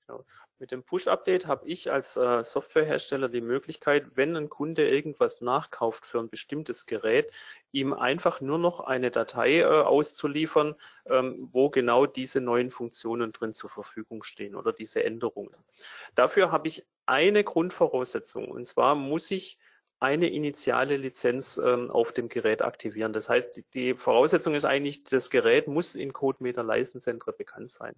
Genau. 0.07 0.25
Mit 0.63 0.71
dem 0.71 0.85
Push-Update 0.85 1.49
habe 1.49 1.67
ich 1.67 1.91
als 1.91 2.17
äh, 2.17 2.45
Softwarehersteller 2.45 3.29
die 3.29 3.41
Möglichkeit, 3.41 4.07
wenn 4.15 4.37
ein 4.37 4.49
Kunde 4.49 4.89
irgendwas 4.89 5.41
nachkauft 5.41 6.07
für 6.07 6.21
ein 6.21 6.29
bestimmtes 6.29 6.87
Gerät, 6.87 7.33
ihm 7.73 7.93
einfach 7.93 8.41
nur 8.41 8.59
noch 8.59 8.79
eine 8.79 9.11
Datei 9.11 9.59
äh, 9.59 9.65
auszuliefern, 9.65 10.77
ähm, 11.07 11.49
wo 11.51 11.69
genau 11.69 12.07
diese 12.07 12.41
neuen 12.41 12.71
Funktionen 12.71 13.33
drin 13.33 13.55
zur 13.55 13.71
Verfügung 13.71 14.23
stehen 14.23 14.55
oder 14.55 14.73
diese 14.73 15.03
Änderungen. 15.03 15.57
Dafür 16.15 16.53
habe 16.53 16.69
ich 16.69 16.87
eine 17.07 17.43
Grundvoraussetzung 17.43 18.47
und 18.47 18.69
zwar 18.69 18.95
muss 18.95 19.33
ich 19.33 19.59
eine 19.99 20.29
initiale 20.29 20.97
Lizenz 20.97 21.57
ähm, 21.59 21.91
auf 21.91 22.13
dem 22.13 22.29
Gerät 22.29 22.63
aktivieren. 22.63 23.13
Das 23.13 23.29
heißt, 23.29 23.57
die, 23.57 23.65
die 23.75 23.95
Voraussetzung 23.95 24.55
ist 24.55 24.65
eigentlich, 24.65 25.03
das 25.03 25.29
Gerät 25.29 25.67
muss 25.67 25.97
in 25.97 26.13
CodeMeter 26.13 26.63
License 26.63 27.13
bekannt 27.37 27.73
sein 27.73 27.97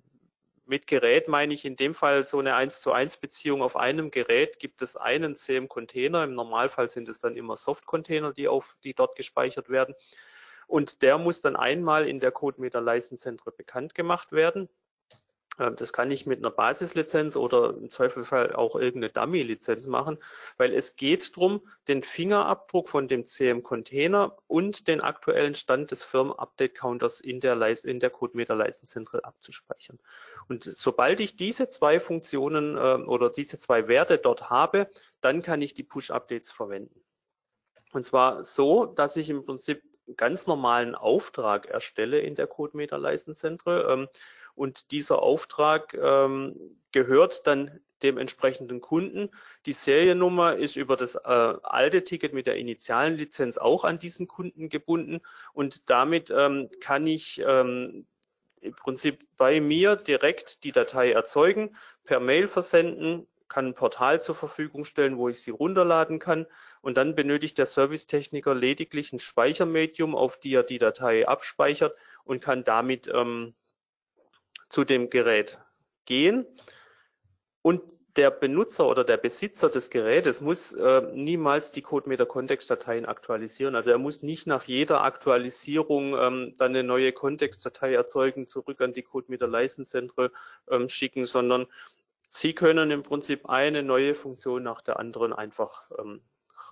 mit 0.66 0.86
Gerät 0.86 1.28
meine 1.28 1.54
ich 1.54 1.64
in 1.64 1.76
dem 1.76 1.94
Fall 1.94 2.24
so 2.24 2.38
eine 2.38 2.54
1 2.54 2.80
zu 2.80 2.92
1 2.92 3.18
Beziehung 3.18 3.62
auf 3.62 3.76
einem 3.76 4.10
Gerät 4.10 4.58
gibt 4.58 4.82
es 4.82 4.96
einen 4.96 5.34
CM-Container. 5.34 6.24
Im 6.24 6.34
Normalfall 6.34 6.90
sind 6.90 7.08
es 7.08 7.20
dann 7.20 7.36
immer 7.36 7.56
Soft-Container, 7.56 8.32
die, 8.32 8.48
auf, 8.48 8.76
die 8.82 8.94
dort 8.94 9.16
gespeichert 9.16 9.68
werden. 9.68 9.94
Und 10.66 11.02
der 11.02 11.18
muss 11.18 11.40
dann 11.40 11.56
einmal 11.56 12.08
in 12.08 12.20
der 12.20 12.32
CodeMeter 12.32 12.80
License 12.80 13.36
bekannt 13.56 13.94
gemacht 13.94 14.32
werden. 14.32 14.68
Ähm, 15.58 15.76
das 15.76 15.92
kann 15.92 16.10
ich 16.10 16.26
mit 16.26 16.38
einer 16.38 16.50
Basislizenz 16.50 17.36
oder 17.36 17.70
im 17.70 17.90
Zweifelsfall 17.90 18.54
auch 18.54 18.76
irgendeine 18.76 19.12
Dummy-Lizenz 19.12 19.86
machen, 19.86 20.18
weil 20.56 20.74
es 20.74 20.96
geht 20.96 21.36
darum, 21.36 21.62
den 21.88 22.02
Fingerabdruck 22.02 22.88
von 22.88 23.08
dem 23.08 23.24
CM-Container 23.24 24.36
und 24.46 24.88
den 24.88 25.00
aktuellen 25.00 25.54
Stand 25.54 25.90
des 25.90 26.02
Firmen-Update-Counters 26.04 27.20
in 27.20 27.40
der, 27.40 27.54
in 27.84 28.00
der 28.00 28.10
CodeMeter-Leistenzentral 28.10 29.20
abzuspeichern. 29.22 29.98
Und 30.48 30.64
sobald 30.64 31.20
ich 31.20 31.36
diese 31.36 31.68
zwei 31.68 32.00
Funktionen 32.00 32.76
äh, 32.76 33.02
oder 33.06 33.30
diese 33.30 33.58
zwei 33.58 33.88
Werte 33.88 34.18
dort 34.18 34.50
habe, 34.50 34.88
dann 35.20 35.42
kann 35.42 35.62
ich 35.62 35.74
die 35.74 35.84
Push-Updates 35.84 36.52
verwenden. 36.52 37.00
Und 37.92 38.04
zwar 38.04 38.44
so, 38.44 38.86
dass 38.86 39.16
ich 39.16 39.30
im 39.30 39.46
Prinzip 39.46 39.82
ganz 40.16 40.46
normalen 40.46 40.94
Auftrag 40.94 41.66
erstelle 41.66 42.18
in 42.20 42.34
der 42.34 42.46
CodeMeter 42.46 42.98
Leistenzentral. 42.98 43.86
Ähm, 43.88 44.08
und 44.54 44.90
dieser 44.90 45.22
Auftrag 45.22 45.94
ähm, 45.94 46.78
gehört 46.92 47.46
dann 47.46 47.80
dem 48.02 48.18
entsprechenden 48.18 48.80
Kunden. 48.80 49.30
Die 49.66 49.72
Seriennummer 49.72 50.56
ist 50.56 50.76
über 50.76 50.96
das 50.96 51.14
äh, 51.14 51.18
alte 51.24 52.04
Ticket 52.04 52.34
mit 52.34 52.46
der 52.46 52.56
initialen 52.56 53.16
Lizenz 53.16 53.56
auch 53.58 53.84
an 53.84 53.98
diesen 53.98 54.28
Kunden 54.28 54.68
gebunden 54.68 55.20
und 55.52 55.88
damit 55.90 56.30
ähm, 56.30 56.68
kann 56.80 57.06
ich 57.06 57.42
ähm, 57.44 58.06
im 58.60 58.74
Prinzip 58.74 59.26
bei 59.36 59.60
mir 59.60 59.96
direkt 59.96 60.64
die 60.64 60.72
Datei 60.72 61.12
erzeugen, 61.12 61.76
per 62.04 62.20
Mail 62.20 62.48
versenden, 62.48 63.26
kann 63.48 63.66
ein 63.66 63.74
Portal 63.74 64.20
zur 64.20 64.34
Verfügung 64.34 64.84
stellen, 64.84 65.18
wo 65.18 65.28
ich 65.28 65.42
sie 65.42 65.50
runterladen 65.50 66.18
kann 66.18 66.46
und 66.80 66.96
dann 66.96 67.14
benötigt 67.14 67.58
der 67.58 67.66
Servicetechniker 67.66 68.54
lediglich 68.54 69.12
ein 69.12 69.18
Speichermedium, 69.18 70.14
auf 70.14 70.40
die 70.40 70.54
er 70.54 70.62
die 70.62 70.78
Datei 70.78 71.28
abspeichert 71.28 71.94
und 72.24 72.40
kann 72.42 72.64
damit 72.64 73.08
ähm, 73.12 73.54
zu 74.74 74.82
dem 74.82 75.08
Gerät 75.08 75.60
gehen 76.04 76.44
und 77.62 77.80
der 78.16 78.32
Benutzer 78.32 78.88
oder 78.88 79.04
der 79.04 79.18
Besitzer 79.18 79.68
des 79.68 79.88
Gerätes 79.88 80.40
muss 80.40 80.74
äh, 80.74 81.02
niemals 81.14 81.70
die 81.70 81.80
CodeMeter-Kontextdateien 81.82 83.06
aktualisieren. 83.06 83.76
Also 83.76 83.90
er 83.90 83.98
muss 83.98 84.22
nicht 84.22 84.48
nach 84.48 84.64
jeder 84.64 85.04
Aktualisierung 85.04 86.16
ähm, 86.18 86.54
dann 86.56 86.72
eine 86.72 86.82
neue 86.82 87.12
Kontextdatei 87.12 87.94
erzeugen, 87.94 88.48
zurück 88.48 88.80
an 88.80 88.92
die 88.92 89.02
CodeMeter 89.02 89.46
License 89.46 89.92
Central 89.92 90.32
ähm, 90.68 90.88
schicken, 90.88 91.24
sondern 91.24 91.66
Sie 92.32 92.52
können 92.52 92.90
im 92.90 93.04
Prinzip 93.04 93.48
eine 93.48 93.84
neue 93.84 94.16
Funktion 94.16 94.64
nach 94.64 94.82
der 94.82 94.98
anderen 94.98 95.32
einfach 95.32 95.88
ähm, 96.00 96.20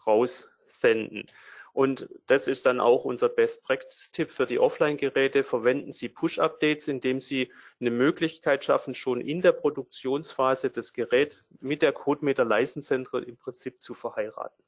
raussenden. 0.08 1.30
Und 1.72 2.08
das 2.26 2.48
ist 2.48 2.66
dann 2.66 2.80
auch 2.80 3.04
unser 3.04 3.30
Best-Practice-Tipp 3.30 4.30
für 4.30 4.46
die 4.46 4.58
Offline-Geräte. 4.58 5.42
Verwenden 5.42 5.92
Sie 5.92 6.10
Push-Updates, 6.10 6.86
indem 6.88 7.22
Sie 7.22 7.50
eine 7.80 7.90
Möglichkeit 7.90 8.62
schaffen, 8.62 8.94
schon 8.94 9.22
in 9.22 9.40
der 9.40 9.52
Produktionsphase 9.52 10.68
das 10.68 10.92
Gerät 10.92 11.42
mit 11.60 11.80
der 11.80 11.92
CodeMeter 11.92 12.44
Leistenzentral 12.44 13.22
im 13.22 13.38
Prinzip 13.38 13.80
zu 13.80 13.94
verheiraten. 13.94 14.62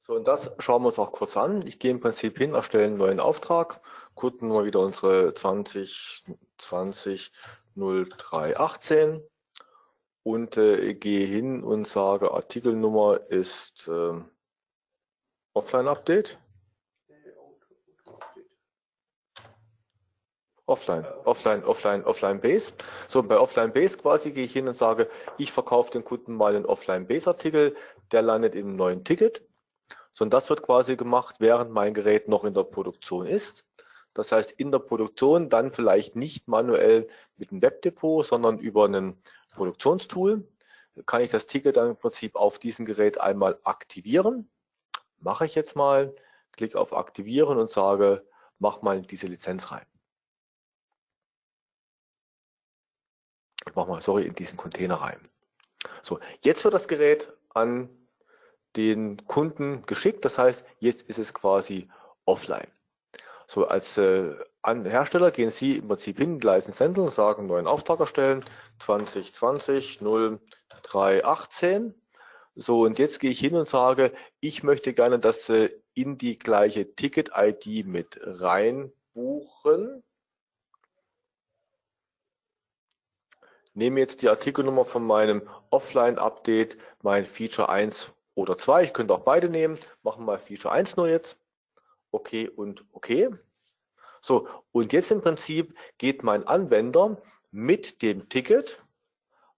So, 0.00 0.14
und 0.14 0.26
das 0.26 0.50
schauen 0.58 0.82
wir 0.82 0.88
uns 0.88 0.98
auch 0.98 1.12
kurz 1.12 1.36
an. 1.36 1.66
Ich 1.66 1.78
gehe 1.78 1.90
im 1.90 2.00
Prinzip 2.00 2.38
hin, 2.38 2.54
erstelle 2.54 2.86
einen 2.86 2.96
neuen 2.96 3.20
Auftrag, 3.20 3.80
gucken 4.14 4.48
mal 4.48 4.64
wieder 4.64 4.80
unsere 4.80 5.34
2020 5.34 7.30
0318 7.76 9.22
und 10.22 10.56
äh, 10.56 10.94
gehe 10.94 11.26
hin 11.26 11.62
und 11.62 11.86
sage, 11.86 12.32
Artikelnummer 12.32 13.20
ist 13.28 13.88
äh, 13.88 14.14
Offline-Update? 15.54 16.38
Offline, 20.66 21.04
offline, 21.24 21.64
offline, 21.64 22.04
offline 22.04 22.40
Base. 22.40 22.72
So, 23.08 23.24
bei 23.24 23.36
Offline 23.36 23.72
Base 23.72 23.98
quasi 23.98 24.30
gehe 24.30 24.44
ich 24.44 24.52
hin 24.52 24.68
und 24.68 24.76
sage, 24.76 25.10
ich 25.36 25.50
verkaufe 25.50 25.90
den 25.90 26.04
Kunden 26.04 26.36
mal 26.36 26.54
einen 26.54 26.64
Offline 26.64 27.08
Base 27.08 27.26
Artikel, 27.26 27.74
der 28.12 28.22
landet 28.22 28.54
im 28.54 28.76
neuen 28.76 29.02
Ticket. 29.02 29.44
So, 30.12 30.24
und 30.24 30.32
das 30.32 30.48
wird 30.48 30.62
quasi 30.62 30.94
gemacht, 30.94 31.36
während 31.40 31.72
mein 31.72 31.92
Gerät 31.92 32.28
noch 32.28 32.44
in 32.44 32.54
der 32.54 32.62
Produktion 32.62 33.26
ist. 33.26 33.64
Das 34.14 34.30
heißt, 34.30 34.52
in 34.52 34.70
der 34.70 34.78
Produktion 34.78 35.50
dann 35.50 35.72
vielleicht 35.72 36.14
nicht 36.14 36.46
manuell 36.46 37.08
mit 37.36 37.50
einem 37.50 37.62
Webdepot, 37.62 38.26
sondern 38.26 38.58
über 38.60 38.86
ein 38.86 39.20
Produktionstool 39.54 40.46
kann 41.06 41.22
ich 41.22 41.30
das 41.30 41.46
Ticket 41.46 41.76
dann 41.76 41.90
im 41.90 41.96
Prinzip 41.96 42.36
auf 42.36 42.58
diesem 42.58 42.84
Gerät 42.84 43.20
einmal 43.20 43.58
aktivieren. 43.64 44.48
Mache 45.20 45.46
ich 45.46 45.54
jetzt 45.54 45.76
mal, 45.76 46.14
klicke 46.52 46.78
auf 46.78 46.94
Aktivieren 46.94 47.58
und 47.58 47.70
sage, 47.70 48.26
mach 48.58 48.82
mal 48.82 49.02
diese 49.02 49.26
Lizenz 49.26 49.70
rein. 49.70 49.86
Ich 53.66 53.74
mache 53.74 53.88
mal, 53.88 54.00
sorry, 54.00 54.26
in 54.26 54.34
diesen 54.34 54.56
Container 54.56 54.96
rein. 54.96 55.20
So, 56.02 56.18
jetzt 56.42 56.64
wird 56.64 56.74
das 56.74 56.88
Gerät 56.88 57.32
an 57.50 57.88
den 58.76 59.26
Kunden 59.26 59.84
geschickt. 59.86 60.24
Das 60.24 60.38
heißt, 60.38 60.64
jetzt 60.78 61.02
ist 61.02 61.18
es 61.18 61.34
quasi 61.34 61.88
offline. 62.24 62.70
So, 63.46 63.66
als 63.66 63.98
äh, 63.98 64.34
Hersteller 64.64 65.30
gehen 65.30 65.50
Sie 65.50 65.78
im 65.78 65.88
Prinzip 65.88 66.18
hin, 66.18 66.40
Senden 66.40 67.04
und 67.04 67.12
sagen, 67.12 67.46
neuen 67.46 67.66
Auftrag 67.66 68.00
erstellen, 68.00 68.44
2020 68.78 70.00
0318. 70.00 71.99
So, 72.62 72.82
und 72.82 72.98
jetzt 72.98 73.20
gehe 73.20 73.30
ich 73.30 73.40
hin 73.40 73.54
und 73.54 73.66
sage, 73.66 74.12
ich 74.40 74.62
möchte 74.62 74.92
gerne 74.92 75.18
das 75.18 75.48
äh, 75.48 75.70
in 75.94 76.18
die 76.18 76.38
gleiche 76.38 76.94
Ticket-ID 76.94 77.86
mit 77.86 78.20
reinbuchen. 78.22 80.02
Nehme 83.72 84.00
jetzt 84.00 84.20
die 84.20 84.28
Artikelnummer 84.28 84.84
von 84.84 85.06
meinem 85.06 85.48
Offline-Update, 85.70 86.76
mein 87.00 87.24
Feature 87.24 87.70
1 87.70 88.12
oder 88.34 88.58
2. 88.58 88.84
Ich 88.84 88.92
könnte 88.92 89.14
auch 89.14 89.24
beide 89.24 89.48
nehmen. 89.48 89.78
Machen 90.02 90.20
wir 90.20 90.32
mal 90.32 90.38
Feature 90.38 90.74
1 90.74 90.98
nur 90.98 91.08
jetzt 91.08 91.38
okay 92.10 92.46
und 92.46 92.84
okay. 92.92 93.30
So, 94.20 94.46
und 94.72 94.92
jetzt 94.92 95.10
im 95.10 95.22
Prinzip 95.22 95.74
geht 95.96 96.22
mein 96.24 96.46
Anwender 96.46 97.22
mit 97.52 98.02
dem 98.02 98.28
Ticket, 98.28 98.82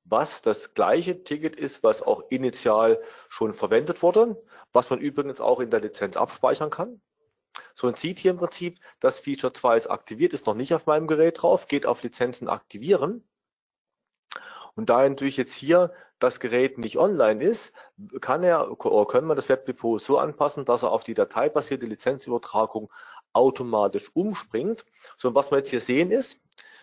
was 0.04 0.42
das 0.42 0.74
gleiche 0.74 1.22
Ticket 1.22 1.56
ist, 1.56 1.82
was 1.82 2.02
auch 2.02 2.24
initial 2.30 3.00
schon 3.28 3.54
verwendet 3.54 4.02
wurde, 4.02 4.42
was 4.72 4.90
man 4.90 4.98
übrigens 5.00 5.40
auch 5.40 5.60
in 5.60 5.70
der 5.70 5.80
Lizenz 5.80 6.16
abspeichern 6.16 6.70
kann. 6.70 7.00
So, 7.74 7.86
und 7.86 7.98
sieht 7.98 8.18
hier 8.18 8.32
im 8.32 8.38
Prinzip, 8.38 8.78
das 9.00 9.20
Feature 9.20 9.52
2 9.52 9.76
ist 9.76 9.86
aktiviert, 9.88 10.32
ist 10.32 10.46
noch 10.46 10.54
nicht 10.54 10.74
auf 10.74 10.86
meinem 10.86 11.06
Gerät 11.06 11.42
drauf, 11.42 11.68
geht 11.68 11.86
auf 11.86 12.02
Lizenzen 12.02 12.48
aktivieren. 12.48 13.26
Und 14.74 14.88
da 14.88 15.06
natürlich 15.06 15.36
jetzt 15.36 15.54
hier 15.54 15.92
das 16.18 16.40
Gerät 16.40 16.78
nicht 16.78 16.96
online 16.96 17.42
ist, 17.44 17.72
kann 18.20 18.42
er 18.42 18.70
oder 18.84 19.06
können 19.06 19.26
wir 19.26 19.34
das 19.34 19.48
Webdepot 19.48 20.00
so 20.00 20.18
anpassen, 20.18 20.64
dass 20.64 20.82
er 20.82 20.92
auf 20.92 21.04
die 21.04 21.14
dateibasierte 21.14 21.84
Lizenzübertragung 21.86 22.90
automatisch 23.32 24.10
umspringt. 24.14 24.84
So, 25.16 25.28
und 25.28 25.34
was 25.34 25.50
wir 25.50 25.58
jetzt 25.58 25.70
hier 25.70 25.80
sehen 25.80 26.10
ist, 26.10 26.40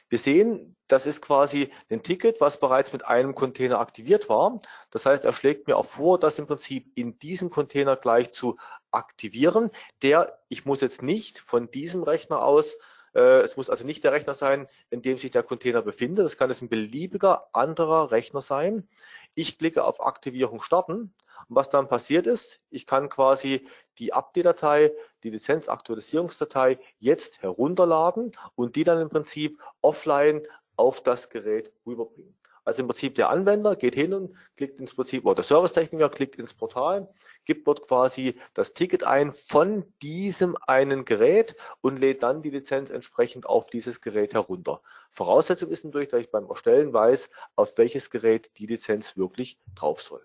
wir 0.10 0.20
sehen, 0.20 0.76
das 0.88 1.06
ist 1.06 1.22
quasi 1.22 1.70
ein 1.90 2.04
Ticket, 2.04 2.42
was 2.42 2.60
bereits 2.60 2.92
mit 2.92 3.06
einem 3.06 3.36
Container 3.36 3.80
aktiviert 3.80 4.28
war. 4.28 4.62
Das 4.90 5.06
heißt, 5.06 5.24
er 5.24 5.34
schlägt 5.34 5.68
mir 5.68 5.78
auch 5.78 5.86
vor, 5.86 6.20
das 6.20 6.40
im 6.40 6.48
Prinzip 6.48 6.92
in 6.96 7.20
diesem 7.20 7.50
Container 7.50 7.96
gleich 7.96 8.32
zu 8.32 8.58
aktivieren. 8.92 9.70
Der, 10.02 10.40
ich 10.50 10.66
muss 10.66 10.82
jetzt 10.82 11.04
nicht 11.04 11.40
von 11.40 11.70
diesem 11.70 12.04
Rechner 12.04 12.44
aus 12.44 12.76
äh, 13.14 13.42
es 13.42 13.58
muss 13.58 13.70
also 13.70 13.86
nicht 13.86 14.04
der 14.04 14.12
Rechner 14.12 14.34
sein, 14.34 14.68
in 14.90 15.02
dem 15.02 15.18
sich 15.18 15.32
der 15.32 15.44
Container 15.44 15.82
befindet. 15.82 16.26
Das 16.26 16.38
kann 16.38 16.50
es 16.50 16.62
ein 16.62 16.70
beliebiger 16.70 17.48
anderer 17.54 18.12
Rechner 18.12 18.42
sein. 18.42 18.88
Ich 19.36 19.58
klicke 19.58 19.84
auf 19.84 20.06
Aktivierung 20.06 20.62
starten. 20.62 21.14
Und 21.48 21.56
was 21.56 21.70
dann 21.70 21.88
passiert 21.88 22.28
ist, 22.28 22.60
ich 22.70 22.86
kann 22.86 23.10
quasi 23.10 23.68
die 23.98 24.14
Update-Datei, 24.14 24.92
die 25.24 25.30
Lizenzaktualisierungsdatei 25.30 26.80
jetzt 27.00 27.42
herunterladen 27.42 28.32
und 28.56 28.76
die 28.76 28.84
dann 28.84 29.02
im 29.02 29.10
Prinzip 29.10 29.62
offline 29.82 30.44
auf 30.76 31.02
das 31.02 31.30
Gerät 31.30 31.72
rüberbringen. 31.86 32.40
Also 32.70 32.84
im 32.84 32.88
Prinzip 32.88 33.16
der 33.16 33.30
Anwender 33.30 33.76
geht 33.76 33.96
hin 33.96 34.14
und 34.14 34.36
klickt 34.56 34.80
ins 34.80 34.94
Prinzip, 34.94 35.26
oder 35.26 35.36
der 35.36 35.44
Servicetechniker 35.44 36.10
klickt 36.10 36.36
ins 36.36 36.54
Portal, 36.54 37.12
gibt 37.46 37.68
dort 37.68 37.88
quasi 37.88 38.36
das 38.54 38.74
Ticket 38.74 39.04
ein 39.04 39.34
von 39.34 39.92
diesem 40.04 40.56
einen 40.68 41.04
Gerät 41.04 41.56
und 41.82 41.98
lädt 41.98 42.22
dann 42.22 42.44
die 42.44 42.52
Lizenz 42.52 42.92
entsprechend 42.92 43.48
auf 43.48 43.68
dieses 43.68 44.02
Gerät 44.02 44.36
herunter. 44.36 44.82
Voraussetzung 45.10 45.72
ist 45.72 45.84
natürlich, 45.84 46.10
dass 46.10 46.22
ich 46.22 46.30
beim 46.30 46.48
Erstellen 46.48 46.94
weiß, 46.94 47.32
auf 47.56 47.78
welches 47.80 48.12
Gerät 48.12 48.52
die 48.60 48.68
Lizenz 48.68 49.18
wirklich 49.18 49.58
drauf 49.74 50.04
soll. 50.04 50.24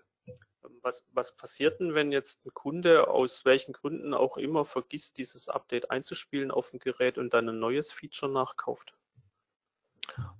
Was, 0.81 1.05
was 1.13 1.35
passiert 1.35 1.79
denn, 1.79 1.93
wenn 1.93 2.11
jetzt 2.11 2.45
ein 2.45 2.53
Kunde 2.53 3.07
aus 3.07 3.45
welchen 3.45 3.73
Gründen 3.73 4.13
auch 4.13 4.37
immer 4.37 4.65
vergisst, 4.65 5.17
dieses 5.17 5.49
Update 5.49 5.91
einzuspielen 5.91 6.51
auf 6.51 6.71
dem 6.71 6.79
Gerät 6.79 7.17
und 7.17 7.33
dann 7.33 7.49
ein 7.49 7.59
neues 7.59 7.91
Feature 7.91 8.31
nachkauft? 8.31 8.93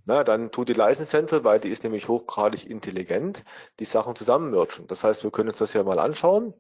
Na, 0.06 0.24
dann 0.24 0.52
tut 0.52 0.70
die 0.70 0.74
License 0.74 1.10
Central, 1.10 1.44
weil 1.44 1.60
die 1.60 1.70
ist 1.70 1.84
nämlich 1.84 2.08
hochgradig 2.08 2.70
intelligent, 2.70 3.44
die 3.80 3.86
Sachen 3.86 4.16
zusammenmerchen. 4.16 4.88
Das 4.88 5.04
heißt, 5.04 5.24
wir 5.24 5.32
können 5.32 5.50
uns 5.50 5.58
das 5.58 5.74
ja 5.74 5.84
mal 5.84 6.00
anschauen. 6.00 6.54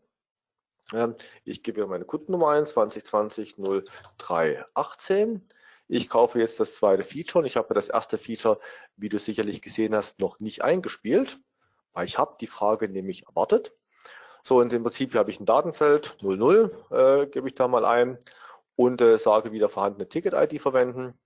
Ähm, 0.93 1.15
ich 1.43 1.63
gebe 1.63 1.81
hier 1.81 1.87
meine 1.87 2.05
Kundennummer 2.05 2.49
ein, 2.49 2.65
2020 2.65 3.57
0318. 3.57 5.47
Ich 5.87 6.09
kaufe 6.09 6.39
jetzt 6.39 6.59
das 6.59 6.75
zweite 6.75 7.03
Feature 7.03 7.43
und 7.43 7.45
ich 7.45 7.57
habe 7.57 7.73
das 7.75 7.89
erste 7.89 8.17
Feature, 8.17 8.59
wie 8.95 9.09
du 9.09 9.19
sicherlich 9.19 9.61
gesehen 9.61 9.93
hast, 9.95 10.19
noch 10.19 10.39
nicht 10.39 10.63
eingespielt, 10.63 11.39
ich 12.03 12.17
habe 12.17 12.35
die 12.39 12.47
Frage 12.47 12.89
nämlich 12.89 13.25
erwartet. 13.27 13.73
So, 14.41 14.59
und 14.59 14.71
im 14.73 14.83
Prinzip 14.83 15.13
habe 15.15 15.31
ich 15.31 15.39
ein 15.39 15.45
Datenfeld 15.45 16.17
00, 16.21 16.71
äh, 16.91 17.27
gebe 17.27 17.47
ich 17.47 17.55
da 17.55 17.67
mal 17.67 17.85
ein 17.85 18.19
und 18.75 19.01
äh, 19.01 19.17
sage 19.17 19.51
wieder 19.51 19.69
vorhandene 19.69 20.07
Ticket-ID 20.07 20.61
verwenden. 20.61 21.17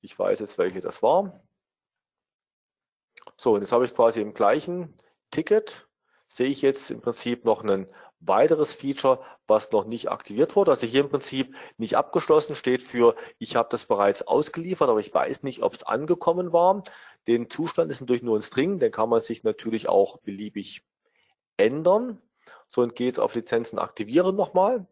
Ich 0.00 0.18
weiß 0.18 0.40
jetzt, 0.40 0.58
welche 0.58 0.80
das 0.80 1.02
war. 1.02 1.40
So, 3.36 3.54
und 3.54 3.60
jetzt 3.60 3.72
habe 3.72 3.84
ich 3.84 3.94
quasi 3.94 4.20
im 4.20 4.34
gleichen 4.34 4.94
Ticket, 5.30 5.88
sehe 6.28 6.48
ich 6.48 6.62
jetzt 6.62 6.90
im 6.90 7.00
Prinzip 7.00 7.44
noch 7.44 7.64
ein 7.64 7.88
weiteres 8.20 8.72
Feature, 8.72 9.20
was 9.46 9.72
noch 9.72 9.84
nicht 9.84 10.10
aktiviert 10.10 10.54
wurde. 10.54 10.72
Also 10.72 10.86
hier 10.86 11.00
im 11.00 11.08
Prinzip 11.08 11.54
nicht 11.76 11.96
abgeschlossen 11.96 12.54
steht 12.54 12.82
für, 12.82 13.16
ich 13.38 13.56
habe 13.56 13.68
das 13.70 13.86
bereits 13.86 14.22
ausgeliefert, 14.22 14.88
aber 14.88 15.00
ich 15.00 15.12
weiß 15.12 15.42
nicht, 15.42 15.62
ob 15.62 15.74
es 15.74 15.82
angekommen 15.82 16.52
war. 16.52 16.84
Den 17.26 17.48
Zustand 17.50 17.90
ist 17.90 18.00
natürlich 18.00 18.22
nur 18.22 18.38
ein 18.38 18.42
String, 18.42 18.78
den 18.78 18.90
kann 18.90 19.08
man 19.08 19.22
sich 19.22 19.44
natürlich 19.44 19.88
auch 19.88 20.18
beliebig 20.18 20.84
ändern. 21.56 22.20
So, 22.66 22.86
gehe 22.88 23.06
jetzt 23.06 23.20
auf 23.20 23.34
Lizenzen 23.34 23.78
aktivieren 23.78 24.34
nochmal. 24.34 24.86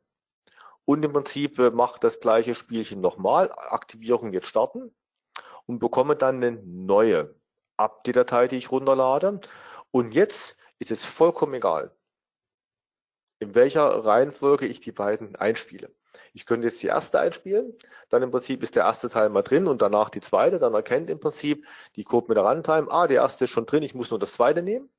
Und 0.85 1.05
im 1.05 1.12
Prinzip 1.12 1.59
äh, 1.59 1.70
macht 1.70 2.05
das 2.05 2.20
gleiche 2.20 2.55
Spielchen 2.55 3.01
nochmal. 3.01 3.53
Aktivierung 3.53 4.33
jetzt 4.33 4.47
starten 4.47 4.95
und 5.66 5.78
bekomme 5.78 6.16
dann 6.16 6.37
eine 6.37 6.53
neue 6.64 7.35
Update-Datei, 7.76 8.49
die 8.49 8.57
ich 8.57 8.70
runterlade. 8.70 9.41
Und 9.91 10.14
jetzt 10.14 10.57
ist 10.78 10.91
es 10.91 11.05
vollkommen 11.05 11.55
egal, 11.55 11.95
in 13.39 13.55
welcher 13.55 14.05
Reihenfolge 14.05 14.66
ich 14.66 14.81
die 14.81 14.93
beiden 14.93 15.37
einspiele. 15.37 15.95
Ich 16.32 16.46
könnte 16.46 16.68
jetzt 16.68 16.82
die 16.82 16.88
erste 16.88 17.20
einspielen, 17.20 17.76
dann 18.08 18.22
im 18.22 18.30
Prinzip 18.30 18.62
ist 18.62 18.76
der 18.76 18.84
erste 18.84 19.08
Teil 19.08 19.28
mal 19.28 19.42
drin 19.42 19.66
und 19.66 19.82
danach 19.82 20.11
die 20.11 20.20
zweite, 20.20 20.58
dann 20.58 20.74
erkennt 20.74 21.11
im 21.11 21.20
Prinzip 21.20 21.66
die 21.96 22.04
Code 22.04 22.26
mit 22.28 22.36
der 22.36 22.44
Runtime, 22.44 22.90
ah, 22.90 23.06
der 23.06 23.18
erste 23.18 23.44
ist 23.44 23.50
schon 23.50 23.66
drin, 23.66 23.82
ich 23.82 23.94
muss 23.94 24.11
nur 24.11 24.18
das 24.18 24.32
zweite 24.32 24.62
nehmen. 24.62 24.90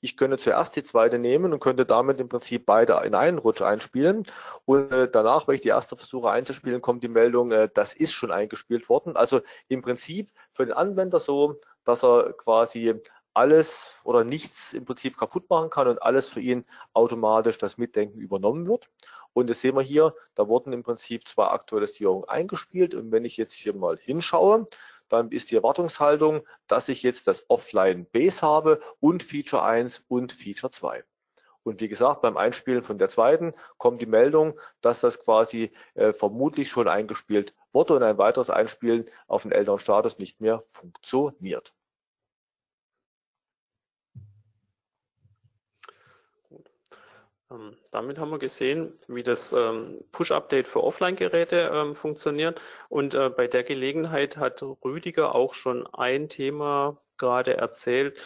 Ich 0.00 0.16
könnte 0.16 0.38
zuerst 0.38 0.76
die 0.76 0.82
zweite 0.82 1.18
nehmen 1.18 1.52
und 1.52 1.60
könnte 1.60 1.86
damit 1.86 2.20
im 2.20 2.28
Prinzip 2.28 2.66
beide 2.66 3.00
in 3.04 3.14
einen 3.14 3.38
Rutsch 3.38 3.62
einspielen. 3.62 4.24
Und 4.64 4.92
äh, 4.92 5.08
danach, 5.10 5.48
wenn 5.48 5.54
ich 5.54 5.60
die 5.60 5.68
erste 5.68 5.96
versuche 5.96 6.30
einzuspielen, 6.30 6.82
kommt 6.82 7.02
die 7.02 7.08
Meldung, 7.08 7.52
äh, 7.52 7.68
das 7.72 7.94
ist 7.94 8.12
schon 8.12 8.30
eingespielt 8.30 8.88
worden. 8.88 9.16
Also 9.16 9.40
im 9.68 9.82
Prinzip 9.82 10.30
für 10.52 10.66
den 10.66 10.74
Anwender 10.74 11.20
so, 11.20 11.60
dass 11.84 12.02
er 12.02 12.32
quasi 12.34 12.94
alles 13.34 14.00
oder 14.04 14.24
nichts 14.24 14.72
im 14.72 14.84
Prinzip 14.84 15.16
kaputt 15.16 15.48
machen 15.48 15.70
kann 15.70 15.88
und 15.88 16.02
alles 16.02 16.28
für 16.28 16.40
ihn 16.40 16.64
automatisch 16.92 17.58
das 17.58 17.78
Mitdenken 17.78 18.20
übernommen 18.20 18.66
wird. 18.66 18.88
Und 19.32 19.48
das 19.48 19.60
sehen 19.60 19.76
wir 19.76 19.82
hier, 19.82 20.14
da 20.34 20.48
wurden 20.48 20.72
im 20.72 20.82
Prinzip 20.82 21.26
zwei 21.26 21.46
Aktualisierungen 21.46 22.28
eingespielt. 22.28 22.94
Und 22.94 23.12
wenn 23.12 23.24
ich 23.24 23.36
jetzt 23.36 23.54
hier 23.54 23.74
mal 23.74 23.96
hinschaue, 23.96 24.66
dann 25.08 25.30
ist 25.30 25.50
die 25.50 25.56
Erwartungshaltung, 25.56 26.46
dass 26.66 26.88
ich 26.88 27.02
jetzt 27.02 27.26
das 27.26 27.44
Offline 27.48 28.06
Base 28.12 28.42
habe 28.42 28.80
und 29.00 29.22
Feature 29.22 29.62
1 29.62 30.04
und 30.08 30.32
Feature 30.32 30.70
2. 30.70 31.04
Und 31.64 31.80
wie 31.80 31.88
gesagt, 31.88 32.22
beim 32.22 32.36
Einspielen 32.36 32.82
von 32.82 32.98
der 32.98 33.08
zweiten 33.08 33.54
kommt 33.78 34.02
die 34.02 34.06
Meldung, 34.06 34.58
dass 34.80 35.00
das 35.00 35.22
quasi 35.22 35.72
äh, 35.94 36.12
vermutlich 36.12 36.68
schon 36.70 36.88
eingespielt 36.88 37.54
wurde 37.72 37.94
und 37.94 38.02
ein 38.02 38.18
weiteres 38.18 38.50
Einspielen 38.50 39.06
auf 39.28 39.42
den 39.42 39.52
älteren 39.52 39.78
Status 39.78 40.18
nicht 40.18 40.40
mehr 40.40 40.62
funktioniert. 40.70 41.72
Damit 47.90 48.18
haben 48.18 48.30
wir 48.30 48.38
gesehen, 48.38 48.98
wie 49.08 49.22
das 49.22 49.52
ähm, 49.52 50.00
Push-Update 50.12 50.68
für 50.68 50.82
Offline-Geräte 50.82 51.70
ähm, 51.72 51.94
funktioniert. 51.94 52.60
Und 52.88 53.14
äh, 53.14 53.30
bei 53.30 53.46
der 53.46 53.64
Gelegenheit 53.64 54.36
hat 54.36 54.62
Rüdiger 54.84 55.34
auch 55.34 55.54
schon 55.54 55.86
ein 55.86 56.28
Thema 56.28 56.98
gerade 57.18 57.56
erzählt, 57.56 58.18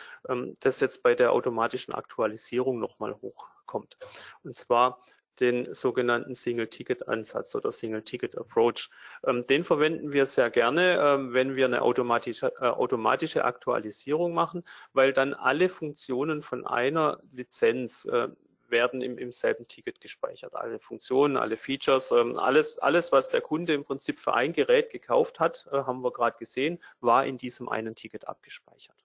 das 0.61 0.81
jetzt 0.81 1.03
bei 1.03 1.15
der 1.15 1.33
automatischen 1.33 1.93
Aktualisierung 1.93 2.79
nochmal 2.79 3.15
hochkommt. 3.21 3.99
Und 4.43 4.57
zwar 4.57 5.03
den 5.41 5.73
sogenannten 5.75 6.35
Single-Ticket-Ansatz 6.35 7.55
oder 7.55 7.73
Single-Ticket-Approach. 7.73 8.91
Ähm, 9.27 9.45
den 9.45 9.65
verwenden 9.65 10.13
wir 10.13 10.27
sehr 10.27 10.51
gerne, 10.51 10.99
ähm, 11.01 11.33
wenn 11.33 11.57
wir 11.57 11.67
eine 11.67 11.83
automatische, 11.83 12.53
äh, 12.61 12.67
automatische 12.67 13.45
Aktualisierung 13.45 14.35
machen, 14.35 14.63
weil 14.93 15.13
dann 15.13 15.35
alle 15.35 15.69
Funktionen 15.69 16.43
von 16.43 16.67
einer 16.67 17.21
Lizenz 17.33 18.07
äh, 18.07 18.29
werden 18.71 19.03
im, 19.03 19.19
im 19.19 19.33
selben 19.33 19.67
Ticket 19.69 20.01
gespeichert. 20.01 20.55
Alle 20.55 20.79
Funktionen, 20.79 21.37
alle 21.37 21.57
Features, 21.57 22.11
ähm, 22.13 22.39
alles, 22.39 22.79
alles, 22.79 23.13
was 23.13 23.29
der 23.29 23.41
Kunde 23.41 23.75
im 23.75 23.85
Prinzip 23.85 24.19
für 24.19 24.35
ein 24.35 24.53
Gerät 24.53 24.91
gekauft 24.91 25.41
hat, 25.41 25.67
äh, 25.71 25.77
haben 25.77 26.03
wir 26.03 26.13
gerade 26.13 26.37
gesehen, 26.39 26.79
war 27.01 27.27
in 27.27 27.39
diesem 27.39 27.69
einen 27.69 27.95
Ticket 27.95 28.29
abgespeichert. 28.29 28.97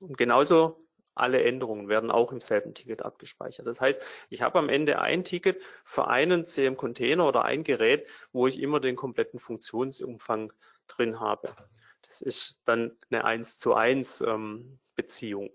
Und 0.00 0.16
genauso 0.16 0.88
alle 1.18 1.42
Änderungen 1.42 1.88
werden 1.88 2.10
auch 2.10 2.32
im 2.32 2.40
selben 2.40 2.74
Ticket 2.74 3.02
abgespeichert. 3.02 3.66
Das 3.66 3.80
heißt, 3.80 4.00
ich 4.30 4.42
habe 4.42 4.58
am 4.58 4.68
Ende 4.68 5.00
ein 5.00 5.24
Ticket 5.24 5.60
für 5.84 6.06
einen 6.06 6.44
CM-Container 6.44 7.26
oder 7.26 7.44
ein 7.44 7.64
Gerät, 7.64 8.06
wo 8.32 8.46
ich 8.46 8.60
immer 8.60 8.80
den 8.80 8.96
kompletten 8.96 9.40
Funktionsumfang 9.40 10.52
drin 10.86 11.18
habe. 11.18 11.54
Das 12.02 12.20
ist 12.20 12.60
dann 12.64 12.96
eine 13.10 13.24
1 13.24 13.58
zu 13.58 13.74
1 13.74 14.20
ähm, 14.22 14.78
Beziehung. 14.94 15.50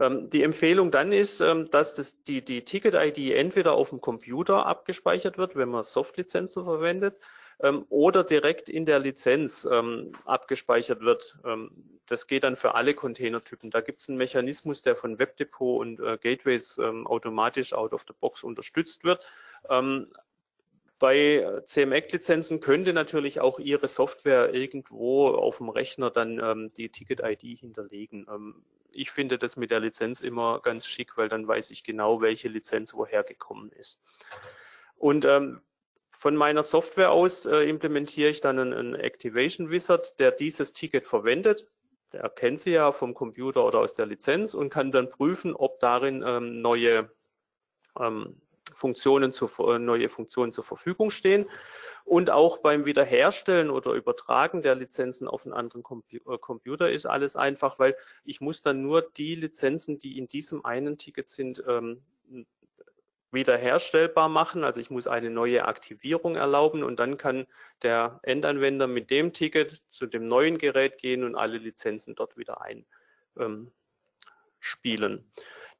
Ähm, 0.00 0.30
die 0.30 0.42
Empfehlung 0.42 0.90
dann 0.90 1.12
ist, 1.12 1.40
ähm, 1.40 1.64
dass 1.66 1.94
das, 1.94 2.22
die, 2.24 2.44
die 2.44 2.64
Ticket-ID 2.64 3.32
entweder 3.34 3.72
auf 3.72 3.90
dem 3.90 4.00
Computer 4.00 4.66
abgespeichert 4.66 5.38
wird, 5.38 5.56
wenn 5.56 5.68
man 5.68 5.82
Soft-Lizenzen 5.82 6.64
verwendet, 6.64 7.18
ähm, 7.60 7.84
oder 7.88 8.22
direkt 8.22 8.68
in 8.68 8.84
der 8.84 9.00
Lizenz 9.00 9.66
abgespeichert 10.24 11.00
wird. 11.00 11.38
Das 12.06 12.26
geht 12.26 12.44
dann 12.44 12.56
für 12.56 12.74
alle 12.74 12.94
Containertypen. 12.94 13.70
Da 13.70 13.80
gibt 13.80 14.00
es 14.00 14.08
einen 14.08 14.18
Mechanismus, 14.18 14.82
der 14.82 14.94
von 14.94 15.18
WebDepot 15.18 15.80
und 15.80 16.00
äh, 16.00 16.18
Gateways 16.20 16.78
automatisch 16.78 17.72
out 17.72 17.92
of 17.92 18.04
the 18.06 18.14
box 18.20 18.44
unterstützt 18.44 19.02
wird. 19.04 19.26
Bei 20.98 21.62
CMEC-Lizenzen 21.64 22.60
könnte 22.60 22.92
natürlich 22.92 23.40
auch 23.40 23.60
Ihre 23.60 23.86
Software 23.86 24.52
irgendwo 24.52 25.28
auf 25.28 25.58
dem 25.58 25.68
Rechner 25.68 26.10
dann 26.10 26.40
ähm, 26.42 26.72
die 26.76 26.88
Ticket-ID 26.88 27.58
hinterlegen. 27.58 28.26
Ähm, 28.28 28.64
ich 28.98 29.10
finde 29.10 29.38
das 29.38 29.56
mit 29.56 29.70
der 29.70 29.80
Lizenz 29.80 30.20
immer 30.20 30.60
ganz 30.60 30.86
schick, 30.86 31.16
weil 31.16 31.28
dann 31.28 31.46
weiß 31.46 31.70
ich 31.70 31.84
genau, 31.84 32.20
welche 32.20 32.48
Lizenz 32.48 32.92
woher 32.94 33.22
gekommen 33.22 33.70
ist. 33.72 34.00
Und 34.96 35.24
ähm, 35.24 35.60
von 36.10 36.34
meiner 36.34 36.64
Software 36.64 37.12
aus 37.12 37.46
äh, 37.46 37.68
implementiere 37.68 38.30
ich 38.30 38.40
dann 38.40 38.58
einen, 38.58 38.72
einen, 38.72 38.94
Activation 38.96 39.70
Wizard, 39.70 40.18
der 40.18 40.32
dieses 40.32 40.72
Ticket 40.72 41.06
verwendet. 41.06 41.68
Der 42.12 42.22
erkennt 42.22 42.58
sie 42.58 42.72
ja 42.72 42.90
vom 42.90 43.14
Computer 43.14 43.64
oder 43.64 43.78
aus 43.78 43.94
der 43.94 44.06
Lizenz 44.06 44.54
und 44.54 44.70
kann 44.70 44.90
dann 44.90 45.10
prüfen, 45.10 45.54
ob 45.54 45.78
darin 45.78 46.24
ähm, 46.26 46.60
neue, 46.60 47.10
ähm, 48.00 48.40
Funktionen 48.78 49.32
zu, 49.32 49.46
äh, 49.66 49.80
neue 49.80 50.08
Funktionen 50.08 50.52
zur 50.52 50.62
Verfügung 50.62 51.10
stehen. 51.10 51.50
Und 52.04 52.30
auch 52.30 52.58
beim 52.58 52.86
Wiederherstellen 52.86 53.70
oder 53.70 53.92
Übertragen 53.92 54.62
der 54.62 54.76
Lizenzen 54.76 55.26
auf 55.26 55.44
einen 55.44 55.52
anderen 55.52 55.82
äh, 56.10 56.38
Computer 56.38 56.90
ist 56.90 57.04
alles 57.04 57.34
einfach, 57.34 57.80
weil 57.80 57.96
ich 58.24 58.40
muss 58.40 58.62
dann 58.62 58.80
nur 58.80 59.02
die 59.02 59.34
Lizenzen, 59.34 59.98
die 59.98 60.16
in 60.16 60.28
diesem 60.28 60.64
einen 60.64 60.96
Ticket 60.96 61.28
sind, 61.28 61.62
ähm, 61.66 62.02
wiederherstellbar 63.32 64.28
machen. 64.28 64.62
Also 64.62 64.80
ich 64.80 64.90
muss 64.90 65.08
eine 65.08 65.28
neue 65.28 65.66
Aktivierung 65.66 66.36
erlauben 66.36 66.84
und 66.84 67.00
dann 67.00 67.18
kann 67.18 67.46
der 67.82 68.20
Endanwender 68.22 68.86
mit 68.86 69.10
dem 69.10 69.32
Ticket 69.32 69.82
zu 69.88 70.06
dem 70.06 70.28
neuen 70.28 70.56
Gerät 70.56 70.98
gehen 70.98 71.24
und 71.24 71.34
alle 71.34 71.58
Lizenzen 71.58 72.14
dort 72.14 72.38
wieder 72.38 72.62
einspielen. 73.36 73.74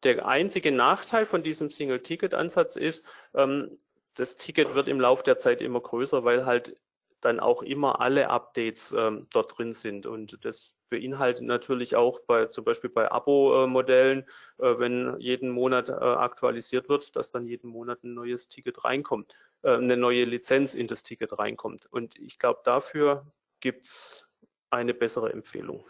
Der 0.05 0.27
einzige 0.27 0.73
Nachteil 0.73 1.27
von 1.27 1.43
diesem 1.43 1.71
Single-Ticket-Ansatz 1.71 2.77
ist, 2.77 3.05
ähm, 3.35 3.79
das 4.15 4.37
Ticket 4.37 4.75
wird 4.75 4.89
im 4.89 5.01
Laufe 5.01 5.23
der 5.23 5.39
Zeit 5.39 5.61
immer 5.61 5.81
größer, 5.81 6.25
weil 6.25 6.47
halt 6.47 6.77
dann 7.21 7.41
auch 7.41 7.63
immer 7.63 8.01
alle 8.01 8.31
Updates 8.31 8.93
ähm, 8.93 9.27
dort 9.31 9.59
drin 9.59 9.75
sind. 9.75 10.07
Und 10.07 10.45
das 10.45 10.75
beinhaltet 10.89 11.45
natürlich 11.45 11.97
auch 11.97 12.21
bei 12.21 12.47
zum 12.47 12.65
Beispiel 12.65 12.91
bei 12.91 13.11
Abo-Modellen, 13.11 14.25
äh, 14.59 14.79
wenn 14.79 15.19
jeden 15.19 15.51
Monat 15.51 15.89
äh, 15.89 15.93
aktualisiert 15.93 16.89
wird, 16.89 17.17
dass 17.17 17.31
dann 17.31 17.47
jeden 17.47 17.71
Monat 17.71 18.05
ein 18.05 18.15
neues 18.15 18.49
Ticket 18.49 18.85
reinkommt, 18.85 19.35
äh, 19.63 19.75
eine 19.75 19.97
neue 19.97 20.25
Lizenz 20.25 20.75
in 20.75 20.87
das 20.87 21.03
Ticket 21.03 21.39
reinkommt. 21.39 21.87
Und 21.91 22.17
ich 22.19 22.39
glaube, 22.39 22.61
dafür 22.65 23.27
gibt's 23.61 24.27
eine 24.71 24.95
bessere 24.95 25.33
Empfehlung. 25.33 25.85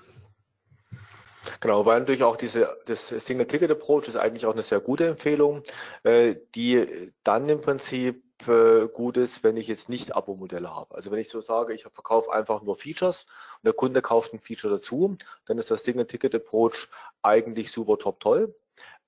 Genau, 1.60 1.86
weil 1.86 2.00
natürlich 2.00 2.22
auch 2.22 2.36
diese, 2.36 2.76
das 2.86 3.08
Single-Ticket-Approach 3.08 4.08
ist 4.08 4.16
eigentlich 4.16 4.46
auch 4.46 4.52
eine 4.52 4.62
sehr 4.62 4.80
gute 4.80 5.06
Empfehlung, 5.06 5.62
äh, 6.02 6.36
die 6.54 7.12
dann 7.24 7.48
im 7.48 7.60
Prinzip 7.60 8.22
äh, 8.46 8.86
gut 8.88 9.16
ist, 9.16 9.42
wenn 9.42 9.56
ich 9.56 9.66
jetzt 9.68 9.88
nicht 9.88 10.14
Abo-Modelle 10.14 10.74
habe. 10.74 10.94
Also 10.94 11.10
wenn 11.10 11.18
ich 11.18 11.28
so 11.28 11.40
sage, 11.40 11.74
ich 11.74 11.82
verkaufe 11.82 12.32
einfach 12.32 12.62
nur 12.62 12.76
Features 12.76 13.26
und 13.56 13.64
der 13.66 13.72
Kunde 13.72 14.02
kauft 14.02 14.32
ein 14.32 14.38
Feature 14.38 14.74
dazu, 14.74 15.16
dann 15.46 15.58
ist 15.58 15.70
das 15.70 15.84
Single-Ticket-Approach 15.84 16.88
eigentlich 17.22 17.72
super 17.72 17.98
top 17.98 18.20
toll. 18.20 18.54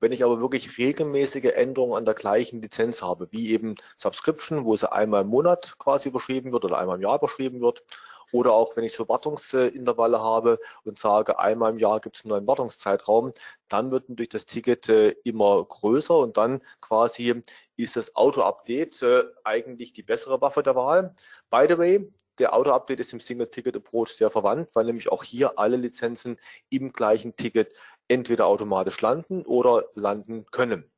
Wenn 0.01 0.13
ich 0.13 0.25
aber 0.25 0.41
wirklich 0.41 0.79
regelmäßige 0.79 1.53
Änderungen 1.55 1.95
an 1.95 2.07
der 2.07 2.15
gleichen 2.15 2.63
Lizenz 2.63 3.03
habe, 3.03 3.31
wie 3.33 3.51
eben 3.51 3.77
Subscription, 3.97 4.65
wo 4.65 4.75
sie 4.75 4.91
einmal 4.91 5.23
im 5.23 5.29
Monat 5.29 5.77
quasi 5.79 6.09
überschrieben 6.09 6.53
wird 6.53 6.65
oder 6.65 6.79
einmal 6.79 6.97
im 6.97 7.03
Jahr 7.03 7.19
überschrieben 7.19 7.61
wird, 7.61 7.85
oder 8.33 8.53
auch 8.53 8.77
wenn 8.77 8.85
ich 8.85 8.93
so 8.93 9.09
Wartungsintervalle 9.09 10.21
habe 10.21 10.59
und 10.85 10.99
sage, 10.99 11.39
einmal 11.39 11.73
im 11.73 11.79
Jahr 11.79 12.01
gibt 12.01 12.17
es 12.17 12.25
einen 12.25 12.31
neuen 12.31 12.47
Wartungszeitraum, 12.47 13.33
dann 13.69 13.91
wird 13.91 14.09
natürlich 14.09 14.31
das 14.31 14.47
Ticket 14.47 14.89
äh, 14.89 15.11
immer 15.25 15.65
größer 15.65 16.17
und 16.17 16.37
dann 16.37 16.63
quasi 16.81 17.43
ist 17.77 17.97
das 17.97 18.15
Auto-Update 18.17 19.03
äh, 19.03 19.25
eigentlich 19.45 19.93
die 19.93 20.03
bessere 20.03 20.41
Waffe 20.41 20.63
der 20.63 20.77
Wahl. 20.77 21.15
By 21.51 21.67
the 21.69 21.79
way, 21.79 22.13
der 22.39 22.55
Auto-Update 22.55 23.01
ist 23.01 23.13
im 23.13 23.21
Single-Ticket-Approach 23.21 24.15
sehr 24.15 24.31
verwandt, 24.31 24.71
weil 24.75 24.87
nämlich 24.87 25.13
auch 25.13 25.23
hier 25.23 25.59
alle 25.59 25.77
Lizenzen 25.77 26.39
im 26.71 26.93
gleichen 26.93 27.37
Ticket 27.37 27.73
entweder 28.09 28.47
automatisch 28.47 29.01
landen 29.01 29.45
oder 29.45 29.85
landen 29.95 30.47
können. 30.51 30.91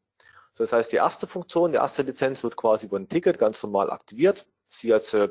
Das 0.55 0.73
heißt, 0.73 0.93
die 0.93 0.97
erste 0.97 1.27
Funktion, 1.27 1.73
die 1.73 1.79
erste 1.79 2.03
Lizenz 2.03 2.43
wird 2.43 2.57
quasi 2.57 2.87
über 2.87 2.99
ein 2.99 3.09
Ticket 3.09 3.39
ganz 3.39 3.63
normal 3.63 3.91
aktiviert. 3.91 4.47
Sie 4.69 4.93
als 4.93 5.13
äh, 5.15 5.29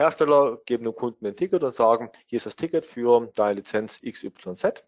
Hersteller 0.00 0.56
geben 0.64 0.84
dem 0.84 0.94
Kunden 0.94 1.26
ein 1.26 1.36
Ticket 1.36 1.62
und 1.62 1.74
sagen, 1.74 2.10
hier 2.26 2.38
ist 2.38 2.46
das 2.46 2.56
Ticket 2.56 2.86
für 2.86 3.30
deine 3.34 3.56
Lizenz 3.56 4.00
XYZ. 4.00 4.82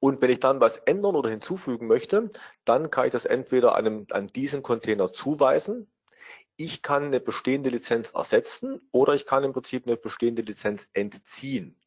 Und 0.00 0.20
wenn 0.20 0.30
ich 0.30 0.38
dann 0.38 0.60
was 0.60 0.76
ändern 0.76 1.16
oder 1.16 1.30
hinzufügen 1.30 1.86
möchte, 1.86 2.30
dann 2.66 2.90
kann 2.90 3.06
ich 3.06 3.12
das 3.12 3.24
entweder 3.24 3.74
einem, 3.74 4.06
an 4.10 4.26
diesen 4.28 4.62
Container 4.62 5.14
zuweisen. 5.14 5.90
Ich 6.56 6.82
kann 6.82 7.04
eine 7.04 7.20
bestehende 7.20 7.70
Lizenz 7.70 8.10
ersetzen 8.10 8.86
oder 8.92 9.14
ich 9.14 9.24
kann 9.24 9.44
im 9.44 9.54
Prinzip 9.54 9.86
eine 9.86 9.96
bestehende 9.96 10.42
Lizenz 10.42 10.86
entziehen. 10.92 11.80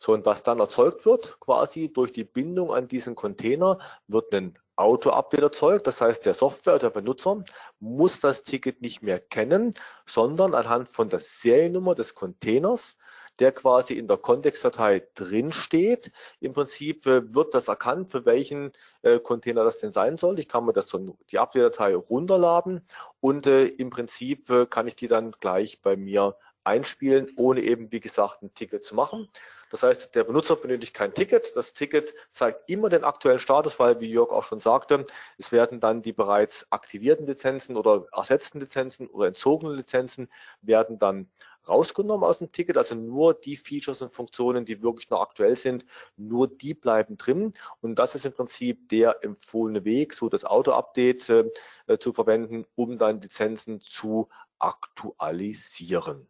So, 0.00 0.12
und 0.12 0.26
was 0.26 0.42
dann 0.42 0.60
erzeugt 0.60 1.06
wird, 1.06 1.40
quasi 1.40 1.90
durch 1.90 2.12
die 2.12 2.24
Bindung 2.24 2.70
an 2.70 2.86
diesen 2.86 3.14
Container, 3.14 3.78
wird 4.08 4.32
ein 4.34 4.58
Auto-Update 4.78 5.42
erzeugt. 5.42 5.86
Das 5.86 6.00
heißt, 6.00 6.24
der 6.24 6.34
Software, 6.34 6.78
der 6.78 6.90
Benutzer 6.90 7.44
muss 7.80 8.20
das 8.20 8.42
Ticket 8.42 8.80
nicht 8.80 9.02
mehr 9.02 9.18
kennen, 9.20 9.74
sondern 10.06 10.54
anhand 10.54 10.88
von 10.88 11.08
der 11.08 11.20
Seriennummer 11.20 11.94
des 11.94 12.14
Containers, 12.14 12.96
der 13.38 13.52
quasi 13.52 13.94
in 13.94 14.08
der 14.08 14.16
Kontextdatei 14.16 15.06
drin 15.14 15.52
steht. 15.52 16.10
Im 16.40 16.52
Prinzip 16.52 17.06
äh, 17.06 17.34
wird 17.34 17.54
das 17.54 17.68
erkannt, 17.68 18.10
für 18.10 18.24
welchen 18.24 18.72
äh, 19.02 19.18
Container 19.18 19.64
das 19.64 19.78
denn 19.78 19.92
sein 19.92 20.16
soll. 20.16 20.38
Ich 20.38 20.48
kann 20.48 20.64
mir 20.64 20.72
das 20.72 20.88
so 20.88 21.16
die 21.30 21.38
Update-Datei 21.38 21.94
runterladen 21.94 22.86
und 23.20 23.46
äh, 23.46 23.66
im 23.66 23.90
Prinzip 23.90 24.50
kann 24.70 24.86
ich 24.86 24.96
die 24.96 25.08
dann 25.08 25.32
gleich 25.40 25.82
bei 25.82 25.96
mir 25.96 26.36
einspielen, 26.68 27.32
ohne 27.36 27.62
eben, 27.62 27.90
wie 27.90 28.00
gesagt, 28.00 28.42
ein 28.42 28.54
Ticket 28.54 28.84
zu 28.84 28.94
machen. 28.94 29.28
Das 29.70 29.82
heißt, 29.82 30.14
der 30.14 30.24
Benutzer 30.24 30.56
benötigt 30.56 30.94
kein 30.94 31.12
Ticket. 31.12 31.54
Das 31.56 31.72
Ticket 31.72 32.14
zeigt 32.30 32.68
immer 32.70 32.88
den 32.88 33.04
aktuellen 33.04 33.38
Status, 33.38 33.78
weil, 33.78 34.00
wie 34.00 34.10
Jörg 34.10 34.30
auch 34.30 34.44
schon 34.44 34.60
sagte, 34.60 35.06
es 35.36 35.52
werden 35.52 35.80
dann 35.80 36.02
die 36.02 36.12
bereits 36.12 36.66
aktivierten 36.70 37.26
Lizenzen 37.26 37.76
oder 37.76 38.06
ersetzten 38.12 38.60
Lizenzen 38.60 39.08
oder 39.08 39.28
entzogenen 39.28 39.76
Lizenzen 39.76 40.28
werden 40.62 40.98
dann 40.98 41.28
rausgenommen 41.68 42.26
aus 42.26 42.38
dem 42.38 42.50
Ticket, 42.50 42.76
also 42.76 42.94
nur 42.94 43.34
die 43.34 43.56
Features 43.56 44.00
und 44.00 44.10
Funktionen, 44.10 44.64
die 44.64 44.82
wirklich 44.82 45.10
noch 45.10 45.20
aktuell 45.20 45.54
sind, 45.54 45.84
nur 46.16 46.48
die 46.48 46.74
bleiben 46.74 47.18
drin. 47.18 47.52
Und 47.80 47.98
das 47.98 48.14
ist 48.14 48.24
im 48.24 48.32
Prinzip 48.32 48.88
der 48.88 49.22
empfohlene 49.22 49.84
Weg, 49.84 50.14
so 50.14 50.28
das 50.28 50.44
Auto-Update 50.44 51.28
äh, 51.28 51.98
zu 51.98 52.12
verwenden, 52.12 52.64
um 52.74 52.98
dann 52.98 53.20
Lizenzen 53.20 53.80
zu 53.80 54.28
aktualisieren. 54.58 56.26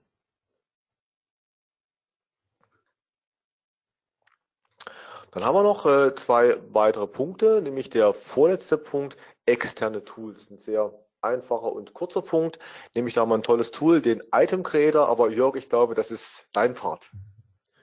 Dann 5.31 5.45
haben 5.45 5.55
wir 5.55 5.63
noch 5.63 5.87
äh, 5.87 6.15
zwei 6.15 6.59
weitere 6.71 7.07
Punkte, 7.07 7.61
nämlich 7.63 7.91
der 7.91 8.13
vorletzte 8.15 8.79
Punkt, 8.79 9.17
externe 9.47 10.05
Tools. 10.05 10.47
Ein 10.51 10.59
sehr 10.65 10.93
einfacher 11.21 11.73
und 11.73 11.95
kurzer 11.95 12.23
Punkt, 12.23 12.59
nämlich 12.95 13.15
da 13.15 13.23
haben 13.23 13.31
wir 13.31 13.35
ein 13.35 13.43
tolles 13.43 13.71
Tool, 13.71 14.01
den 14.01 14.23
Item 14.33 14.63
Creator, 14.63 15.09
aber 15.09 15.31
Jörg, 15.31 15.57
ich 15.57 15.69
glaube, 15.69 15.95
das 15.95 16.11
ist 16.11 16.47
dein 16.53 16.75
Part. 16.75 17.11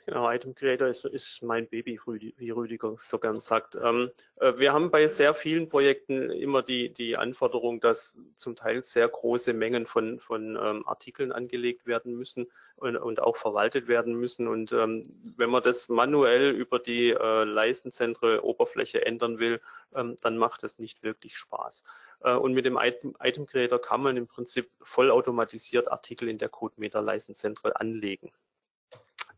Genau, 0.08 0.30
Item 0.30 0.54
Creator 0.54 0.88
ist, 0.88 1.04
ist 1.06 1.42
mein 1.42 1.68
Baby, 1.68 2.00
wie 2.06 2.52
Rüdiger 2.52 2.94
so 3.00 3.18
gern 3.18 3.40
sagt. 3.40 3.76
Ähm, 3.76 4.12
äh, 4.36 4.54
wir 4.58 4.72
haben 4.72 4.92
bei 4.92 5.08
sehr 5.08 5.34
vielen 5.34 5.68
Projekten 5.68 6.30
immer 6.30 6.62
die, 6.62 6.94
die 6.94 7.18
Anforderung, 7.18 7.80
dass 7.80 8.20
zum 8.36 8.56
Teil 8.56 8.84
sehr 8.84 9.08
große 9.08 9.54
Mengen 9.54 9.88
von, 9.88 10.20
von 10.20 10.60
ähm, 10.62 10.88
Artikeln 10.88 11.32
angelegt 11.32 11.88
werden 11.88 12.16
müssen 12.16 12.46
und, 12.76 12.98
und 12.98 13.20
auch 13.20 13.36
verwaltet 13.36 13.88
werden 13.88 14.14
müssen. 14.14 14.48
Und 14.48 14.72
ähm, 14.74 15.02
wenn 15.38 15.50
man 15.50 15.64
das 15.64 15.90
manuell 15.90 16.52
über 16.52 16.78
die 16.78 17.10
äh, 17.10 17.44
Leistenzentre-Oberfläche 17.44 19.04
ändern 19.08 19.40
will, 19.40 19.60
ähm, 19.96 20.18
dann 20.22 20.38
macht 20.38 20.62
das 20.62 20.78
nicht 20.78 21.02
wirklich 21.02 21.36
Spaß. 21.36 21.82
Äh, 22.20 22.36
und 22.36 22.54
mit 22.54 22.66
dem 22.66 22.78
Item, 22.80 23.16
Item 23.24 23.48
Creator 23.48 23.82
kann 23.82 24.04
man 24.04 24.18
im 24.18 24.28
Prinzip 24.28 24.70
vollautomatisiert 24.84 25.92
Artikel 25.92 26.30
in 26.30 26.38
der 26.38 26.50
CodeMeter 26.50 27.02
Leistenzentre 27.02 27.80
anlegen. 27.80 28.32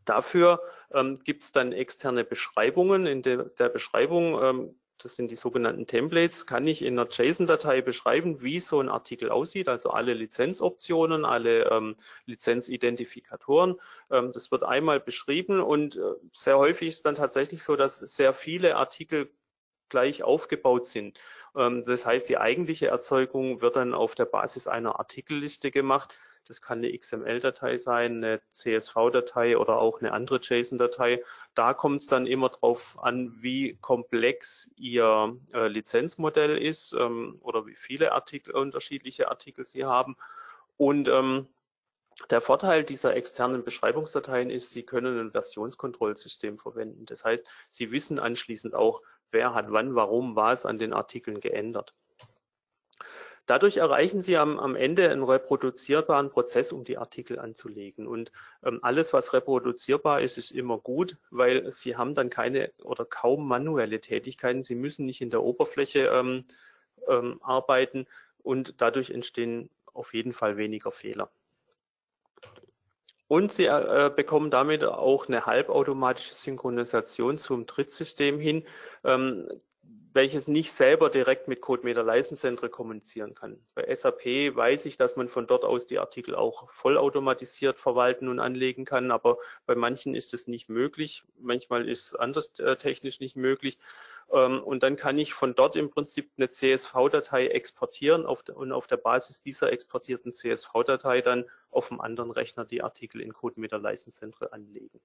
Dafür 0.08 0.62
ähm, 0.92 1.18
gibt 1.18 1.42
es 1.42 1.52
dann 1.52 1.72
externe 1.72 2.24
Beschreibungen. 2.24 3.06
In 3.06 3.22
de, 3.22 3.44
der 3.58 3.68
Beschreibung, 3.68 4.42
ähm, 4.42 4.80
das 4.96 5.16
sind 5.16 5.30
die 5.30 5.36
sogenannten 5.36 5.86
Templates, 5.86 6.46
kann 6.46 6.66
ich 6.66 6.82
in 6.82 6.98
einer 6.98 7.08
JSON-Datei 7.10 7.82
beschreiben, 7.82 8.40
wie 8.40 8.58
so 8.58 8.80
ein 8.80 8.88
Artikel 8.88 9.30
aussieht, 9.30 9.68
also 9.68 9.90
alle 9.90 10.14
Lizenzoptionen, 10.14 11.26
alle 11.26 11.70
ähm, 11.70 11.96
Lizenzidentifikatoren. 12.24 13.76
Ähm, 14.10 14.32
das 14.32 14.50
wird 14.50 14.64
einmal 14.64 14.98
beschrieben 14.98 15.60
und 15.60 15.96
äh, 15.96 16.00
sehr 16.32 16.56
häufig 16.56 16.88
ist 16.88 17.04
dann 17.04 17.14
tatsächlich 17.14 17.62
so, 17.62 17.76
dass 17.76 17.98
sehr 17.98 18.32
viele 18.32 18.76
Artikel 18.76 19.30
gleich 19.90 20.22
aufgebaut 20.22 20.86
sind. 20.86 21.18
Ähm, 21.54 21.84
das 21.84 22.06
heißt, 22.06 22.30
die 22.30 22.38
eigentliche 22.38 22.86
Erzeugung 22.86 23.60
wird 23.60 23.76
dann 23.76 23.92
auf 23.92 24.14
der 24.14 24.24
Basis 24.26 24.68
einer 24.68 24.98
Artikelliste 24.98 25.70
gemacht 25.70 26.18
das 26.48 26.60
kann 26.60 26.78
eine 26.78 26.96
XML-Datei 26.96 27.76
sein, 27.76 28.24
eine 28.24 28.40
CSV-Datei 28.52 29.56
oder 29.58 29.78
auch 29.78 30.00
eine 30.00 30.12
andere 30.12 30.40
JSON-Datei. 30.42 31.22
Da 31.54 31.74
kommt 31.74 32.00
es 32.00 32.06
dann 32.06 32.26
immer 32.26 32.48
darauf 32.48 32.98
an, 33.02 33.36
wie 33.40 33.76
komplex 33.80 34.70
Ihr 34.76 35.36
äh, 35.52 35.68
Lizenzmodell 35.68 36.56
ist 36.58 36.92
ähm, 36.92 37.38
oder 37.40 37.66
wie 37.66 37.74
viele 37.74 38.12
Artikel, 38.12 38.54
unterschiedliche 38.54 39.28
Artikel 39.28 39.64
Sie 39.64 39.84
haben. 39.84 40.16
Und 40.76 41.08
ähm, 41.08 41.48
der 42.30 42.40
Vorteil 42.40 42.82
dieser 42.84 43.14
externen 43.14 43.62
Beschreibungsdateien 43.62 44.50
ist, 44.50 44.70
Sie 44.70 44.82
können 44.82 45.18
ein 45.18 45.30
Versionskontrollsystem 45.30 46.58
verwenden. 46.58 47.06
Das 47.06 47.24
heißt, 47.24 47.46
Sie 47.70 47.90
wissen 47.92 48.18
anschließend 48.18 48.74
auch, 48.74 49.02
wer 49.30 49.54
hat 49.54 49.66
wann, 49.70 49.94
warum, 49.94 50.34
was 50.34 50.66
an 50.66 50.78
den 50.78 50.92
Artikeln 50.92 51.40
geändert. 51.40 51.94
Dadurch 53.48 53.78
erreichen 53.78 54.20
Sie 54.20 54.36
am, 54.36 54.58
am 54.58 54.76
Ende 54.76 55.08
einen 55.08 55.24
reproduzierbaren 55.24 56.28
Prozess, 56.28 56.70
um 56.70 56.84
die 56.84 56.98
Artikel 56.98 57.38
anzulegen. 57.38 58.06
Und 58.06 58.30
ähm, 58.62 58.78
alles, 58.82 59.14
was 59.14 59.32
reproduzierbar 59.32 60.20
ist, 60.20 60.36
ist 60.36 60.50
immer 60.50 60.76
gut, 60.76 61.16
weil 61.30 61.70
Sie 61.70 61.96
haben 61.96 62.14
dann 62.14 62.28
keine 62.28 62.70
oder 62.82 63.06
kaum 63.06 63.48
manuelle 63.48 64.02
Tätigkeiten. 64.02 64.62
Sie 64.62 64.74
müssen 64.74 65.06
nicht 65.06 65.22
in 65.22 65.30
der 65.30 65.42
Oberfläche 65.42 66.10
ähm, 66.12 66.44
ähm, 67.08 67.40
arbeiten 67.42 68.06
und 68.42 68.82
dadurch 68.82 69.08
entstehen 69.08 69.70
auf 69.94 70.12
jeden 70.12 70.34
Fall 70.34 70.58
weniger 70.58 70.92
Fehler. 70.92 71.30
Und 73.28 73.52
Sie 73.52 73.64
äh, 73.64 74.10
bekommen 74.14 74.50
damit 74.50 74.84
auch 74.84 75.26
eine 75.26 75.46
halbautomatische 75.46 76.34
Synchronisation 76.34 77.38
zum 77.38 77.66
Trittsystem 77.66 78.38
hin. 78.38 78.64
Ähm, 79.04 79.48
welches 80.18 80.48
nicht 80.48 80.72
selber 80.72 81.10
direkt 81.10 81.46
mit 81.46 81.60
CodeMeter 81.60 82.02
Leistenzentre 82.02 82.68
kommunizieren 82.68 83.36
kann. 83.36 83.60
Bei 83.76 83.94
SAP 83.94 84.24
weiß 84.56 84.86
ich, 84.86 84.96
dass 84.96 85.14
man 85.14 85.28
von 85.28 85.46
dort 85.46 85.62
aus 85.62 85.86
die 85.86 86.00
Artikel 86.00 86.34
auch 86.34 86.68
vollautomatisiert 86.72 87.78
verwalten 87.78 88.26
und 88.26 88.40
anlegen 88.40 88.84
kann, 88.84 89.12
aber 89.12 89.38
bei 89.64 89.76
manchen 89.76 90.16
ist 90.16 90.34
es 90.34 90.48
nicht 90.48 90.68
möglich. 90.68 91.22
Manchmal 91.38 91.88
ist 91.88 92.08
es 92.08 92.14
anders 92.16 92.58
äh, 92.58 92.74
technisch 92.74 93.20
nicht 93.20 93.36
möglich. 93.36 93.78
Ähm, 94.32 94.60
und 94.60 94.82
dann 94.82 94.96
kann 94.96 95.18
ich 95.18 95.34
von 95.34 95.54
dort 95.54 95.76
im 95.76 95.88
Prinzip 95.88 96.32
eine 96.36 96.50
CSV-Datei 96.50 97.46
exportieren 97.46 98.26
auf 98.26 98.42
der, 98.42 98.56
und 98.56 98.72
auf 98.72 98.88
der 98.88 98.96
Basis 98.96 99.40
dieser 99.40 99.70
exportierten 99.70 100.32
CSV-Datei 100.32 101.20
dann 101.20 101.44
auf 101.70 101.92
einem 101.92 102.00
anderen 102.00 102.32
Rechner 102.32 102.64
die 102.64 102.82
Artikel 102.82 103.20
in 103.20 103.32
CodeMeter 103.32 103.78
Leistenzentre 103.78 104.52
anlegen. 104.52 105.00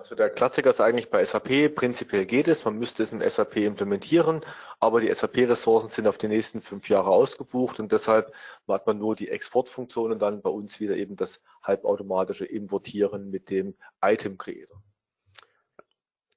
Also 0.00 0.14
der 0.14 0.30
Klassiker 0.30 0.70
ist 0.70 0.80
eigentlich 0.80 1.10
bei 1.10 1.22
SAP, 1.22 1.74
prinzipiell 1.74 2.24
geht 2.24 2.48
es, 2.48 2.64
man 2.64 2.78
müsste 2.78 3.02
es 3.02 3.12
in 3.12 3.20
SAP 3.20 3.56
implementieren, 3.56 4.40
aber 4.78 5.02
die 5.02 5.12
SAP-Ressourcen 5.14 5.90
sind 5.90 6.06
auf 6.06 6.16
die 6.16 6.28
nächsten 6.28 6.62
fünf 6.62 6.88
Jahre 6.88 7.10
ausgebucht 7.10 7.80
und 7.80 7.92
deshalb 7.92 8.32
hat 8.66 8.86
man 8.86 8.98
nur 8.98 9.14
die 9.14 9.28
Exportfunktion 9.28 10.12
und 10.12 10.18
dann 10.20 10.40
bei 10.40 10.48
uns 10.48 10.80
wieder 10.80 10.96
eben 10.96 11.16
das 11.16 11.42
halbautomatische 11.62 12.46
Importieren 12.46 13.30
mit 13.30 13.50
dem 13.50 13.76
Item 14.00 14.38
Creator. 14.38 14.82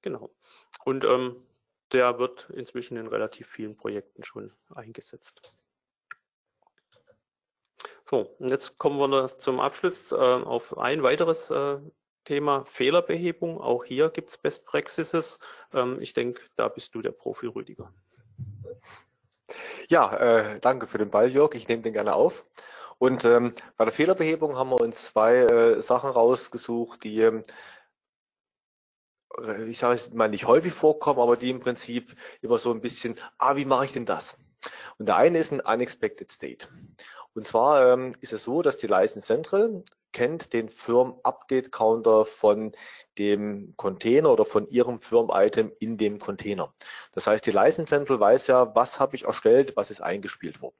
Genau. 0.02 0.30
Und 0.84 1.06
ähm, 1.06 1.38
der 1.94 2.20
wird 2.20 2.50
inzwischen 2.50 2.98
in 2.98 3.08
relativ 3.08 3.48
vielen 3.48 3.78
Projekten 3.78 4.26
schon 4.26 4.52
eingesetzt. 4.76 5.54
So, 8.04 8.36
und 8.40 8.52
jetzt 8.52 8.78
kommen 8.78 9.00
wir 9.00 9.38
zum 9.38 9.62
Abschluss 9.62 10.12
äh, 10.12 10.16
auf 10.16 10.78
ein 10.78 11.02
weiteres 11.02 11.50
äh, 11.50 11.78
Thema 12.24 12.66
Fehlerbehebung. 12.66 13.60
Auch 13.60 13.86
hier 13.86 14.10
gibt 14.10 14.30
es 14.30 14.38
Best 14.38 14.66
Practices. 14.66 15.40
Ähm, 15.74 15.98
ich 16.00 16.14
denke, 16.14 16.42
da 16.56 16.68
bist 16.68 16.96
du 16.96 17.02
der 17.02 17.12
Profi, 17.12 17.48
Rüdiger. 17.48 17.92
Ja, 19.90 20.16
äh, 20.16 20.60
danke 20.60 20.88
für 20.88 20.98
den 20.98 21.10
Ball, 21.10 21.30
Jörg. 21.30 21.54
Ich 21.56 21.68
nehme 21.68 21.82
den 21.82 21.94
gerne 21.94 22.14
auf. 22.14 22.46
Und 22.98 23.26
ähm, 23.26 23.54
bei 23.78 23.86
der 23.86 23.94
Fehlerbehebung 23.94 24.56
haben 24.56 24.70
wir 24.70 24.80
uns 24.80 25.08
zwei 25.08 25.38
äh, 25.38 25.82
Sachen 25.82 26.10
rausgesucht, 26.10 27.04
die 27.04 27.22
ähm, 27.22 27.44
ich 29.68 29.80
sage 29.80 29.96
es 29.96 30.14
mal 30.14 30.30
nicht 30.30 30.46
häufig 30.46 30.74
vorkommen, 30.74 31.20
aber 31.20 31.38
die 31.38 31.50
im 31.50 31.60
Prinzip 31.60 32.16
immer 32.42 32.60
so 32.60 32.72
ein 32.72 32.82
bisschen, 32.82 33.20
ah, 33.38 33.56
wie 33.56 33.66
mache 33.66 33.86
ich 33.86 33.94
denn 33.94 34.06
das? 34.06 34.38
Und 34.98 35.08
der 35.08 35.18
eine 35.18 35.40
ist 35.40 35.52
ein 35.52 35.60
Unexpected 35.60 36.32
State. 36.32 36.68
Und 37.34 37.48
zwar 37.48 37.94
ähm, 37.94 38.14
ist 38.22 38.34
es 38.34 38.44
so, 38.44 38.62
dass 38.62 38.78
die 38.78 38.88
License 38.88 39.26
Central 39.26 39.84
kennt 40.14 40.54
den 40.54 40.70
Firm-Update-Counter 40.70 42.26
von 42.26 42.72
dem 43.18 43.74
Container 43.76 44.32
oder 44.32 44.46
von 44.46 44.68
Ihrem 44.68 45.00
Firm-Item 45.00 45.72
in 45.80 45.98
dem 45.98 46.20
Container. 46.20 46.74
Das 47.14 47.28
heißt, 47.28 47.46
die 47.46 47.52
License 47.52 47.90
Central 47.90 48.20
weiß 48.20 48.48
ja, 48.48 48.74
was 48.76 49.00
habe 49.00 49.16
ich 49.16 49.26
erstellt, 49.26 49.76
was 49.76 49.92
ist 49.92 50.02
eingespielt 50.02 50.62
worden. 50.62 50.76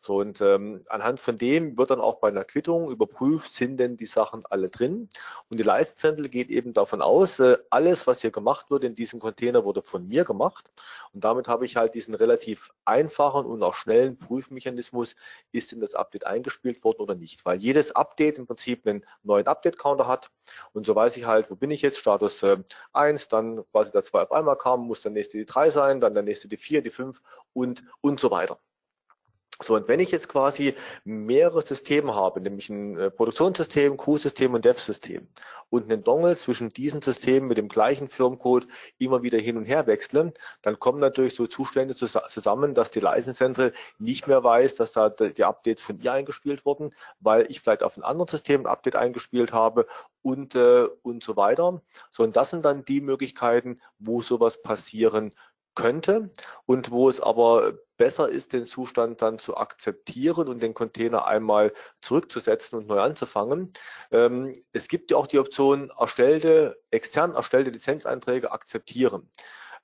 So, 0.00 0.18
und 0.18 0.40
ähm, 0.40 0.84
anhand 0.88 1.20
von 1.20 1.36
dem 1.36 1.76
wird 1.76 1.90
dann 1.90 2.00
auch 2.00 2.20
bei 2.20 2.28
einer 2.28 2.44
Quittung 2.44 2.90
überprüft, 2.90 3.52
sind 3.52 3.78
denn 3.78 3.96
die 3.96 4.06
Sachen 4.06 4.44
alle 4.46 4.70
drin. 4.70 5.08
Und 5.48 5.58
die 5.58 5.64
Leistzettel 5.64 6.28
geht 6.28 6.50
eben 6.50 6.72
davon 6.72 7.02
aus, 7.02 7.40
äh, 7.40 7.58
alles, 7.70 8.06
was 8.06 8.20
hier 8.20 8.30
gemacht 8.30 8.70
wird 8.70 8.84
in 8.84 8.94
diesem 8.94 9.18
Container, 9.18 9.64
wurde 9.64 9.82
von 9.82 10.06
mir 10.06 10.24
gemacht. 10.24 10.70
Und 11.12 11.24
damit 11.24 11.48
habe 11.48 11.64
ich 11.66 11.76
halt 11.76 11.94
diesen 11.94 12.14
relativ 12.14 12.70
einfachen 12.84 13.44
und 13.44 13.62
auch 13.62 13.74
schnellen 13.74 14.18
Prüfmechanismus, 14.18 15.16
ist 15.52 15.72
denn 15.72 15.80
das 15.80 15.94
Update 15.94 16.26
eingespielt 16.26 16.84
worden 16.84 17.00
oder 17.00 17.14
nicht. 17.16 17.44
Weil 17.44 17.58
jedes 17.58 17.90
Update 17.92 18.38
im 18.38 18.46
Prinzip 18.46 18.86
einen 18.86 19.04
neuen 19.24 19.46
Update-Counter 19.48 20.06
hat. 20.06 20.30
Und 20.72 20.86
so 20.86 20.94
weiß 20.94 21.16
ich 21.16 21.26
halt, 21.26 21.50
wo 21.50 21.56
bin 21.56 21.72
ich 21.72 21.82
jetzt, 21.82 21.98
Status 21.98 22.42
äh, 22.44 22.58
1, 22.92 23.28
dann 23.28 23.64
quasi 23.72 23.90
der 23.92 24.04
2 24.04 24.22
auf 24.22 24.32
einmal 24.32 24.56
kam, 24.56 24.86
muss 24.86 25.02
der 25.02 25.10
nächste 25.10 25.38
die 25.38 25.44
3 25.44 25.70
sein, 25.70 26.00
dann 26.00 26.14
der 26.14 26.22
nächste 26.22 26.46
die 26.48 26.56
4, 26.56 26.82
die 26.82 26.90
5 26.90 27.20
und, 27.52 27.82
und 28.00 28.20
so 28.20 28.30
weiter. 28.30 28.60
So, 29.60 29.74
und 29.74 29.88
wenn 29.88 29.98
ich 29.98 30.12
jetzt 30.12 30.28
quasi 30.28 30.74
mehrere 31.04 31.62
Systeme 31.62 32.14
habe, 32.14 32.40
nämlich 32.40 32.68
ein 32.70 32.96
äh, 32.96 33.10
Produktionssystem, 33.10 33.96
Q-System 33.96 34.54
und 34.54 34.64
Dev-System 34.64 35.26
und 35.68 35.90
einen 35.90 36.04
Dongle 36.04 36.36
zwischen 36.36 36.68
diesen 36.68 37.02
Systemen 37.02 37.48
mit 37.48 37.58
dem 37.58 37.68
gleichen 37.68 38.08
Firmcode 38.08 38.68
immer 38.98 39.24
wieder 39.24 39.38
hin 39.38 39.56
und 39.56 39.64
her 39.64 39.88
wechseln, 39.88 40.32
dann 40.62 40.78
kommen 40.78 41.00
natürlich 41.00 41.34
so 41.34 41.48
Zustände 41.48 41.96
zusammen, 41.96 42.74
dass 42.74 42.92
die 42.92 43.00
License 43.00 43.72
nicht 43.98 44.28
mehr 44.28 44.44
weiß, 44.44 44.76
dass 44.76 44.92
da 44.92 45.10
die 45.10 45.44
Updates 45.44 45.82
von 45.82 46.00
ihr 46.00 46.12
eingespielt 46.12 46.64
wurden, 46.64 46.94
weil 47.18 47.50
ich 47.50 47.60
vielleicht 47.60 47.82
auf 47.82 47.96
einem 47.96 48.04
anderen 48.04 48.28
System 48.28 48.62
ein 48.62 48.66
Update 48.66 48.94
eingespielt 48.94 49.52
habe 49.52 49.88
und, 50.22 50.54
äh, 50.54 50.86
und 51.02 51.24
so 51.24 51.36
weiter. 51.36 51.82
So, 52.10 52.22
und 52.22 52.36
das 52.36 52.50
sind 52.50 52.64
dann 52.64 52.84
die 52.84 53.00
Möglichkeiten, 53.00 53.80
wo 53.98 54.22
sowas 54.22 54.62
passieren 54.62 55.34
könnte 55.78 56.30
und 56.66 56.90
wo 56.90 57.08
es 57.08 57.20
aber 57.20 57.74
besser 57.96 58.28
ist, 58.28 58.52
den 58.52 58.64
Zustand 58.64 59.22
dann 59.22 59.38
zu 59.38 59.56
akzeptieren 59.56 60.48
und 60.48 60.60
den 60.60 60.74
Container 60.74 61.26
einmal 61.26 61.72
zurückzusetzen 62.00 62.78
und 62.78 62.88
neu 62.88 63.00
anzufangen. 63.00 63.72
Ähm, 64.10 64.54
es 64.72 64.88
gibt 64.88 65.12
ja 65.12 65.16
auch 65.16 65.28
die 65.28 65.38
Option, 65.38 65.90
erstellte, 65.96 66.76
extern 66.90 67.34
erstellte 67.34 67.70
Lizenzeinträge 67.70 68.50
akzeptieren. 68.50 69.30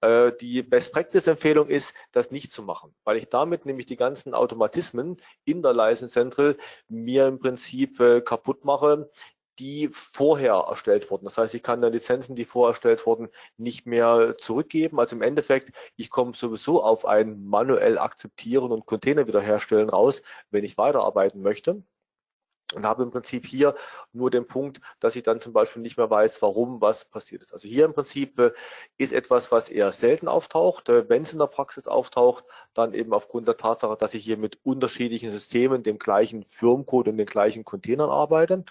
Äh, 0.00 0.32
die 0.40 0.62
Best 0.64 0.92
Practice 0.92 1.28
Empfehlung 1.28 1.68
ist, 1.68 1.94
das 2.10 2.32
nicht 2.32 2.52
zu 2.52 2.62
machen, 2.62 2.92
weil 3.04 3.16
ich 3.16 3.28
damit 3.28 3.64
nämlich 3.64 3.86
die 3.86 3.96
ganzen 3.96 4.34
Automatismen 4.34 5.16
in 5.44 5.62
der 5.62 5.72
License 5.72 6.12
Central 6.12 6.56
mir 6.88 7.28
im 7.28 7.38
Prinzip 7.38 8.00
äh, 8.00 8.20
kaputt 8.20 8.64
mache, 8.64 9.10
die 9.59 9.89
vorher 9.89 10.55
erstellt 10.68 11.10
wurden. 11.10 11.24
Das 11.24 11.39
heißt, 11.39 11.55
ich 11.55 11.62
kann 11.62 11.81
dann 11.81 11.93
Lizenzen, 11.93 12.35
die 12.36 12.44
vorher 12.44 12.70
erstellt 12.72 13.06
wurden, 13.06 13.28
nicht 13.56 13.86
mehr 13.86 14.36
zurückgeben. 14.39 14.98
Also 15.01 15.16
im 15.16 15.22
Endeffekt, 15.22 15.74
ich 15.97 16.10
komme 16.10 16.32
sowieso 16.35 16.82
auf 16.82 17.05
ein 17.06 17.44
manuell 17.44 17.98
akzeptieren 17.98 18.72
und 18.72 18.86
Container 18.86 19.26
wiederherstellen 19.26 19.89
raus, 19.90 20.22
wenn 20.51 20.64
ich 20.64 20.78
weiterarbeiten 20.78 21.43
möchte. 21.43 21.82
und 22.74 22.85
habe 22.86 23.02
im 23.05 23.10
Prinzip 23.10 23.47
hier 23.47 23.74
nur 24.12 24.31
den 24.31 24.47
Punkt, 24.47 24.81
dass 25.01 25.16
ich 25.16 25.22
dann 25.22 25.40
zum 25.40 25.52
Beispiel 25.52 25.82
nicht 25.82 25.97
mehr 25.97 26.10
weiß, 26.10 26.43
warum 26.43 26.81
was 26.81 27.05
passiert 27.05 27.43
ist. 27.43 27.52
Also 27.52 27.68
hier 27.68 27.85
im 27.85 27.94
Prinzip 27.94 28.39
äh, 28.40 28.52
ist 28.98 29.12
etwas, 29.12 29.52
was 29.52 29.68
eher 29.68 29.93
selten 29.93 30.28
auftaucht. 30.28 30.89
Äh, 30.89 31.09
wenn 31.09 31.22
es 31.22 31.32
in 31.32 31.39
der 31.39 31.47
Praxis 31.47 31.86
auftaucht, 31.86 32.44
dann 32.74 32.93
eben 32.94 33.12
aufgrund 33.12 33.47
der 33.48 33.56
Tatsache, 33.56 33.97
dass 33.97 34.14
ich 34.14 34.24
hier 34.24 34.36
mit 34.39 34.59
unterschiedlichen 34.64 35.31
Systemen, 35.31 35.82
dem 35.82 35.98
gleichen 35.98 36.44
Firmcode 36.44 37.09
und 37.09 37.18
den 37.18 37.26
gleichen 37.26 37.64
Containern 37.64 38.10
arbeite. 38.10 38.64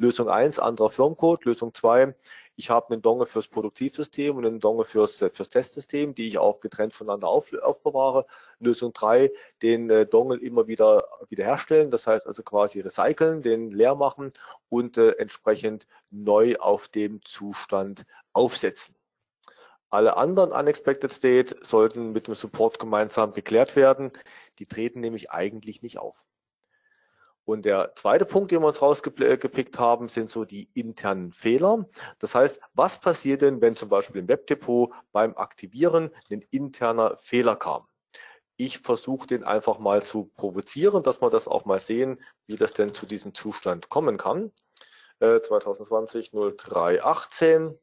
Lösung 0.00 0.30
1, 0.30 0.58
anderer 0.58 0.88
Firmcode. 0.88 1.44
Lösung 1.44 1.74
2, 1.74 2.14
ich 2.56 2.70
habe 2.70 2.94
einen 2.94 3.02
Dongle 3.02 3.26
fürs 3.26 3.48
Produktivsystem 3.48 4.34
und 4.34 4.46
einen 4.46 4.58
Dongle 4.58 4.86
fürs, 4.86 5.20
äh, 5.20 5.28
fürs 5.28 5.50
Testsystem, 5.50 6.14
die 6.14 6.26
ich 6.26 6.38
auch 6.38 6.60
getrennt 6.60 6.94
voneinander 6.94 7.28
auf, 7.28 7.52
aufbewahre. 7.52 8.24
Lösung 8.60 8.94
drei: 8.94 9.30
den 9.62 9.90
äh, 9.90 10.06
Dongle 10.06 10.40
immer 10.40 10.66
wieder 10.68 11.04
wiederherstellen, 11.28 11.90
das 11.90 12.06
heißt 12.06 12.26
also 12.26 12.42
quasi 12.42 12.80
recyceln, 12.80 13.42
den 13.42 13.70
leer 13.72 13.94
machen 13.94 14.32
und 14.70 14.96
äh, 14.96 15.10
entsprechend 15.18 15.86
neu 16.10 16.56
auf 16.56 16.88
dem 16.88 17.20
Zustand 17.22 18.06
aufsetzen. 18.32 18.94
Alle 19.90 20.16
anderen 20.16 20.52
Unexpected 20.52 21.12
State 21.12 21.56
sollten 21.60 22.12
mit 22.12 22.26
dem 22.26 22.34
Support 22.34 22.78
gemeinsam 22.78 23.34
geklärt 23.34 23.76
werden. 23.76 24.12
Die 24.58 24.66
treten 24.66 25.00
nämlich 25.00 25.30
eigentlich 25.30 25.82
nicht 25.82 25.98
auf. 25.98 26.29
Und 27.44 27.64
der 27.64 27.94
zweite 27.96 28.24
Punkt, 28.24 28.50
den 28.50 28.60
wir 28.60 28.66
uns 28.66 28.82
rausgepickt 28.82 29.78
haben, 29.78 30.08
sind 30.08 30.30
so 30.30 30.44
die 30.44 30.68
internen 30.74 31.32
Fehler. 31.32 31.86
Das 32.18 32.34
heißt, 32.34 32.60
was 32.74 33.00
passiert 33.00 33.42
denn, 33.42 33.60
wenn 33.60 33.74
zum 33.74 33.88
Beispiel 33.88 34.20
im 34.20 34.28
Webdepot 34.28 34.92
beim 35.12 35.36
Aktivieren 35.36 36.10
ein 36.30 36.42
interner 36.50 37.16
Fehler 37.16 37.56
kam? 37.56 37.86
Ich 38.56 38.78
versuche 38.78 39.26
den 39.26 39.42
einfach 39.42 39.78
mal 39.78 40.02
zu 40.02 40.30
provozieren, 40.36 41.02
dass 41.02 41.22
wir 41.22 41.30
das 41.30 41.48
auch 41.48 41.64
mal 41.64 41.80
sehen, 41.80 42.20
wie 42.46 42.56
das 42.56 42.74
denn 42.74 42.92
zu 42.92 43.06
diesem 43.06 43.34
Zustand 43.34 43.88
kommen 43.88 44.18
kann. 44.18 44.52
Äh, 45.18 45.40
2020 45.40 46.32
0318. 46.32 47.78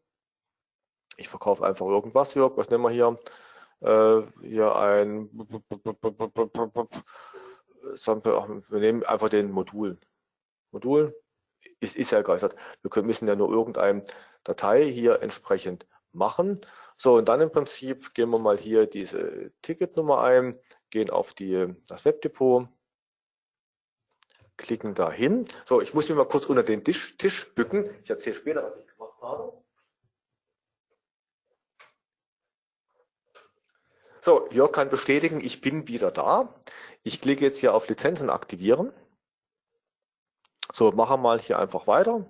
Ich 1.18 1.30
verkaufe 1.30 1.66
einfach 1.66 1.88
irgendwas, 1.88 2.36
Jörg, 2.36 2.56
was 2.58 2.70
nehmen 2.70 2.84
wir 2.84 2.92
hier? 2.92 3.20
Äh, 3.82 4.22
hier 4.48 4.76
ein 4.76 5.30
Sample, 7.96 8.64
wir 8.70 8.80
nehmen 8.80 9.04
einfach 9.04 9.30
den 9.30 9.52
Modul. 9.52 9.98
Modul 10.72 11.16
ist, 11.80 11.96
ist 11.96 12.12
ja 12.12 12.20
egal. 12.20 12.42
Wir 12.82 12.90
können, 12.90 13.08
müssen 13.08 13.28
ja 13.28 13.36
nur 13.36 13.50
irgendeine 13.50 14.04
Datei 14.44 14.86
hier 14.92 15.22
entsprechend 15.22 15.88
machen. 16.12 16.62
So, 16.98 17.18
und 17.18 17.30
dann 17.30 17.42
im 17.42 17.52
Prinzip 17.52 18.14
gehen 18.14 18.30
wir 18.30 18.40
mal 18.40 18.58
hier 18.58 18.88
diese 18.88 19.52
Ticketnummer 19.62 20.22
ein, 20.24 20.60
gehen 20.90 21.10
auf 21.10 21.34
die, 21.34 21.76
das 21.88 22.06
Webdepot, 22.06 22.68
klicken 24.58 24.96
da 24.96 25.12
hin. 25.12 25.46
So, 25.66 25.82
ich 25.82 25.94
muss 25.94 26.10
mich 26.10 26.18
mal 26.18 26.28
kurz 26.28 26.46
unter 26.46 26.64
den 26.64 26.84
Tisch, 26.84 27.18
Tisch 27.18 27.54
bücken. 27.54 27.90
Ich 28.04 28.10
erzähle 28.10 28.36
später, 28.36 28.64
was 28.64 28.80
ich 28.80 28.88
gemacht 28.88 29.22
habe. 29.22 29.54
So, 34.22 34.50
Jörg 34.50 34.74
kann 34.74 34.90
bestätigen, 34.90 35.40
ich 35.40 35.62
bin 35.62 35.88
wieder 35.88 36.12
da. 36.12 36.54
Ich 37.03 37.22
klicke 37.22 37.44
jetzt 37.45 37.60
hier 37.60 37.74
auf 37.74 37.88
Lizenzen 37.88 38.30
aktivieren. 38.30 38.91
So, 40.74 40.91
mache 40.91 41.18
mal 41.18 41.40
hier 41.40 41.60
einfach 41.60 41.88
weiter 41.88 42.26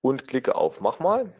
und 0.00 0.26
klicke 0.28 0.54
auf 0.54 0.80
Mach 0.80 0.98
mal. 0.98 1.32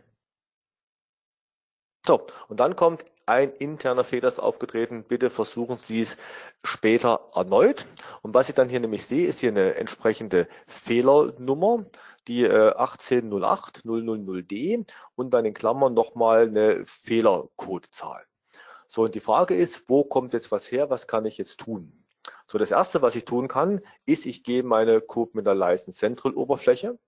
So, 2.06 2.26
und 2.48 2.60
dann 2.60 2.76
kommt 2.76 3.04
ein 3.26 3.52
interner 3.52 4.04
Fehler 4.04 4.28
ist 4.28 4.38
aufgetreten. 4.38 5.02
Bitte 5.02 5.30
versuchen 5.30 5.78
Sie 5.78 6.00
es 6.00 6.16
später 6.62 7.30
erneut. 7.34 7.86
Und 8.22 8.34
was 8.34 8.48
ich 8.48 8.54
dann 8.54 8.68
hier 8.68 8.78
nämlich 8.78 9.04
sehe, 9.06 9.26
ist 9.26 9.40
hier 9.40 9.50
eine 9.50 9.74
entsprechende 9.74 10.48
Fehlernummer, 10.68 11.86
die 12.28 12.44
äh, 12.44 12.72
1808 12.76 13.82
000D 13.84 14.88
und 15.16 15.30
dann 15.34 15.44
in 15.44 15.54
Klammern 15.54 15.94
nochmal 15.94 16.42
eine 16.46 16.86
Fehlercodezahl. 16.86 18.24
So, 18.86 19.02
und 19.02 19.16
die 19.16 19.20
Frage 19.20 19.56
ist, 19.56 19.88
wo 19.88 20.04
kommt 20.04 20.32
jetzt 20.32 20.52
was 20.52 20.70
her? 20.70 20.88
Was 20.90 21.08
kann 21.08 21.24
ich 21.24 21.38
jetzt 21.38 21.58
tun? 21.58 22.05
So, 22.46 22.58
das 22.58 22.70
erste, 22.70 23.02
was 23.02 23.16
ich 23.16 23.24
tun 23.24 23.48
kann, 23.48 23.80
ist, 24.04 24.26
ich 24.26 24.44
gehe 24.44 24.62
meine 24.62 25.00
Code 25.00 25.32
mit 25.34 25.46
der 25.46 25.54
License 25.54 25.98
Central 25.98 26.34
Oberfläche 26.34 26.98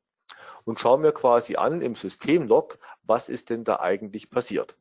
und 0.64 0.80
schaue 0.80 0.98
mir 0.98 1.12
quasi 1.12 1.56
an 1.56 1.80
im 1.80 1.94
Systemlog, 1.94 2.78
was 3.02 3.28
ist 3.28 3.50
denn 3.50 3.64
da 3.64 3.80
eigentlich 3.80 4.30
passiert. 4.30 4.76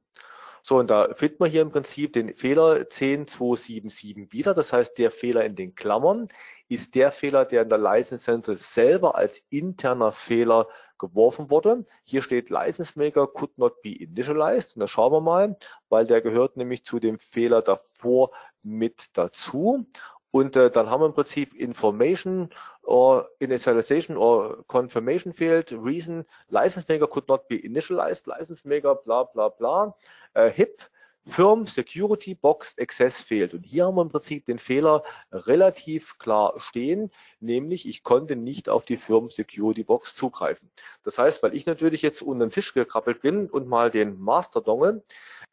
So, 0.63 0.79
und 0.79 0.89
da 0.89 1.13
findet 1.13 1.39
man 1.39 1.49
hier 1.49 1.61
im 1.61 1.71
Prinzip 1.71 2.11
den 2.11 2.33
Fehler 2.33 2.89
10277 2.89 4.33
wieder. 4.33 4.53
Das 4.53 4.73
heißt, 4.73 4.97
der 4.97 5.11
Fehler 5.11 5.45
in 5.45 5.55
den 5.55 5.75
Klammern 5.75 6.27
ist 6.67 6.93
der 6.93 7.13
Fehler, 7.13 7.45
der 7.45 7.61
in 7.61 7.69
der 7.69 7.77
License 7.77 8.25
Central 8.25 8.57
selber 8.57 9.15
als 9.15 9.41
interner 9.49 10.11
Fehler 10.11 10.67
geworfen 10.99 11.49
wurde. 11.49 11.85
Hier 12.03 12.21
steht 12.21 12.49
License 12.49 12.99
Maker 12.99 13.27
could 13.27 13.57
not 13.57 13.81
be 13.81 13.95
initialized. 13.95 14.75
Und 14.75 14.81
da 14.81 14.89
schauen 14.89 15.13
wir 15.13 15.21
mal, 15.21 15.57
weil 15.87 16.05
der 16.05 16.19
gehört 16.19 16.57
nämlich 16.57 16.83
zu 16.83 16.99
dem 16.99 17.17
Fehler 17.17 17.61
davor 17.61 18.31
mit 18.61 19.05
dazu. 19.13 19.87
Und 20.31 20.55
äh, 20.55 20.69
dann 20.69 20.89
haben 20.89 21.01
wir 21.01 21.07
im 21.07 21.13
Prinzip 21.13 21.53
Information 21.53 22.49
or 22.83 23.29
Initialization 23.39 24.17
or 24.17 24.63
Confirmation 24.67 25.33
failed, 25.33 25.71
Reason, 25.71 26.25
License 26.49 26.85
Maker 26.89 27.07
could 27.07 27.27
not 27.27 27.47
be 27.47 27.55
initialized, 27.55 28.27
License 28.27 28.67
Maker, 28.67 28.95
bla 28.95 29.23
bla 29.23 29.49
bla, 29.49 29.95
äh, 30.33 30.49
HIP, 30.49 30.81
Firm 31.27 31.67
Security 31.67 32.35
Box 32.35 32.73
Access 32.79 33.21
fehlt. 33.21 33.53
Und 33.53 33.65
hier 33.65 33.85
haben 33.85 33.95
wir 33.95 34.01
im 34.01 34.09
Prinzip 34.09 34.45
den 34.45 34.59
Fehler 34.59 35.03
relativ 35.31 36.17
klar 36.19 36.53
stehen, 36.57 37.11
nämlich 37.39 37.87
ich 37.87 38.03
konnte 38.03 38.35
nicht 38.35 38.69
auf 38.69 38.85
die 38.85 38.97
Firm 38.97 39.29
Security 39.29 39.83
Box 39.83 40.15
zugreifen. 40.15 40.71
Das 41.03 41.17
heißt, 41.17 41.43
weil 41.43 41.53
ich 41.53 41.65
natürlich 41.65 42.01
jetzt 42.01 42.21
unter 42.21 42.45
den 42.45 42.51
Tisch 42.51 42.73
gekrabbelt 42.73 43.21
bin 43.21 43.49
und 43.49 43.67
mal 43.67 43.91
den 43.91 44.17
Master 44.19 44.61
Dongle, 44.61 45.03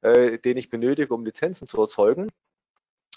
äh, 0.03 0.39
den 0.39 0.57
ich 0.57 0.71
benötige, 0.71 1.13
um 1.13 1.25
Lizenzen 1.25 1.67
zu 1.67 1.81
erzeugen, 1.81 2.31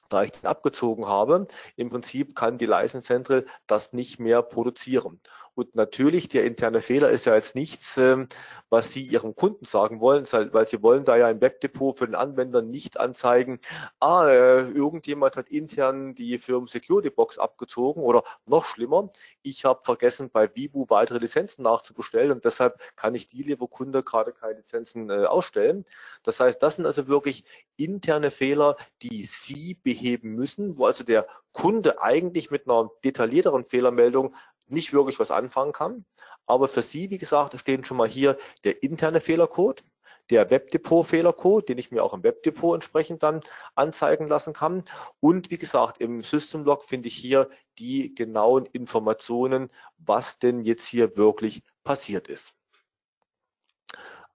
da 0.09 0.23
ich 0.23 0.31
den 0.31 0.47
abgezogen 0.47 1.05
habe, 1.05 1.47
im 1.75 1.89
Prinzip 1.89 2.35
kann 2.35 2.57
die 2.57 2.65
License 2.65 3.05
Central 3.07 3.45
das 3.67 3.93
nicht 3.93 4.19
mehr 4.19 4.41
produzieren. 4.41 5.19
Und 5.57 5.73
natürlich, 5.73 6.29
der 6.29 6.45
interne 6.45 6.83
Fehler 6.83 7.09
ist 7.09 7.25
ja 7.25 7.33
jetzt 7.33 7.55
nichts, 7.55 7.97
ähm, 7.97 8.27
was 8.69 8.91
Sie 8.91 9.01
Ihrem 9.01 9.33
Kunden 9.33 9.65
sagen 9.65 9.99
wollen, 9.99 10.27
weil 10.31 10.67
Sie 10.67 10.83
wollen 10.83 11.03
da 11.03 11.17
ja 11.17 11.31
im 11.31 11.41
Webdepot 11.41 11.97
für 11.97 12.05
den 12.05 12.13
Anwender 12.13 12.61
nicht 12.61 12.99
anzeigen, 12.99 13.59
ah, 13.99 14.27
äh, 14.27 14.69
irgendjemand 14.69 15.35
hat 15.35 15.49
intern 15.49 16.13
die 16.13 16.37
Firmen 16.37 16.67
Security 16.67 17.09
Box 17.09 17.39
abgezogen 17.39 18.03
oder 18.03 18.23
noch 18.45 18.65
schlimmer, 18.65 19.09
ich 19.41 19.65
habe 19.65 19.81
vergessen, 19.83 20.29
bei 20.29 20.53
Vibu 20.55 20.85
weitere 20.89 21.17
Lizenzen 21.17 21.63
nachzubestellen 21.63 22.33
und 22.33 22.45
deshalb 22.45 22.79
kann 22.95 23.15
ich 23.15 23.27
die, 23.27 23.41
lieber 23.41 23.67
Kunde, 23.67 24.03
gerade 24.03 24.33
keine 24.33 24.57
Lizenzen 24.57 25.09
äh, 25.09 25.25
ausstellen. 25.25 25.85
Das 26.21 26.39
heißt, 26.39 26.61
das 26.61 26.75
sind 26.75 26.85
also 26.85 27.07
wirklich 27.07 27.45
interne 27.77 28.29
Fehler, 28.29 28.77
die 29.01 29.23
Sie 29.23 29.73
beheben 29.73 30.35
müssen, 30.35 30.77
wo 30.77 30.85
also 30.85 31.03
der 31.03 31.27
Kunde 31.51 31.99
eigentlich 32.03 32.51
mit 32.51 32.69
einer 32.69 32.91
detaillierteren 33.03 33.65
Fehlermeldung 33.65 34.35
nicht 34.67 34.93
wirklich 34.93 35.19
was 35.19 35.31
anfangen 35.31 35.73
kann. 35.73 36.05
Aber 36.45 36.67
für 36.67 36.81
Sie, 36.81 37.09
wie 37.09 37.17
gesagt, 37.17 37.59
stehen 37.59 37.83
schon 37.83 37.97
mal 37.97 38.07
hier 38.07 38.37
der 38.63 38.83
interne 38.83 39.21
Fehlercode, 39.21 39.83
der 40.29 40.49
Webdepot-Fehlercode, 40.49 41.69
den 41.69 41.77
ich 41.77 41.91
mir 41.91 42.03
auch 42.03 42.13
im 42.13 42.23
Webdepot 42.23 42.75
entsprechend 42.75 43.23
dann 43.23 43.41
anzeigen 43.75 44.27
lassen 44.27 44.53
kann. 44.53 44.83
Und 45.19 45.49
wie 45.51 45.57
gesagt, 45.57 45.99
im 45.99 46.21
System-Log 46.21 46.83
finde 46.83 47.07
ich 47.07 47.15
hier 47.15 47.49
die 47.79 48.13
genauen 48.13 48.65
Informationen, 48.65 49.69
was 49.97 50.39
denn 50.39 50.61
jetzt 50.61 50.85
hier 50.85 51.15
wirklich 51.15 51.63
passiert 51.83 52.27
ist. 52.27 52.53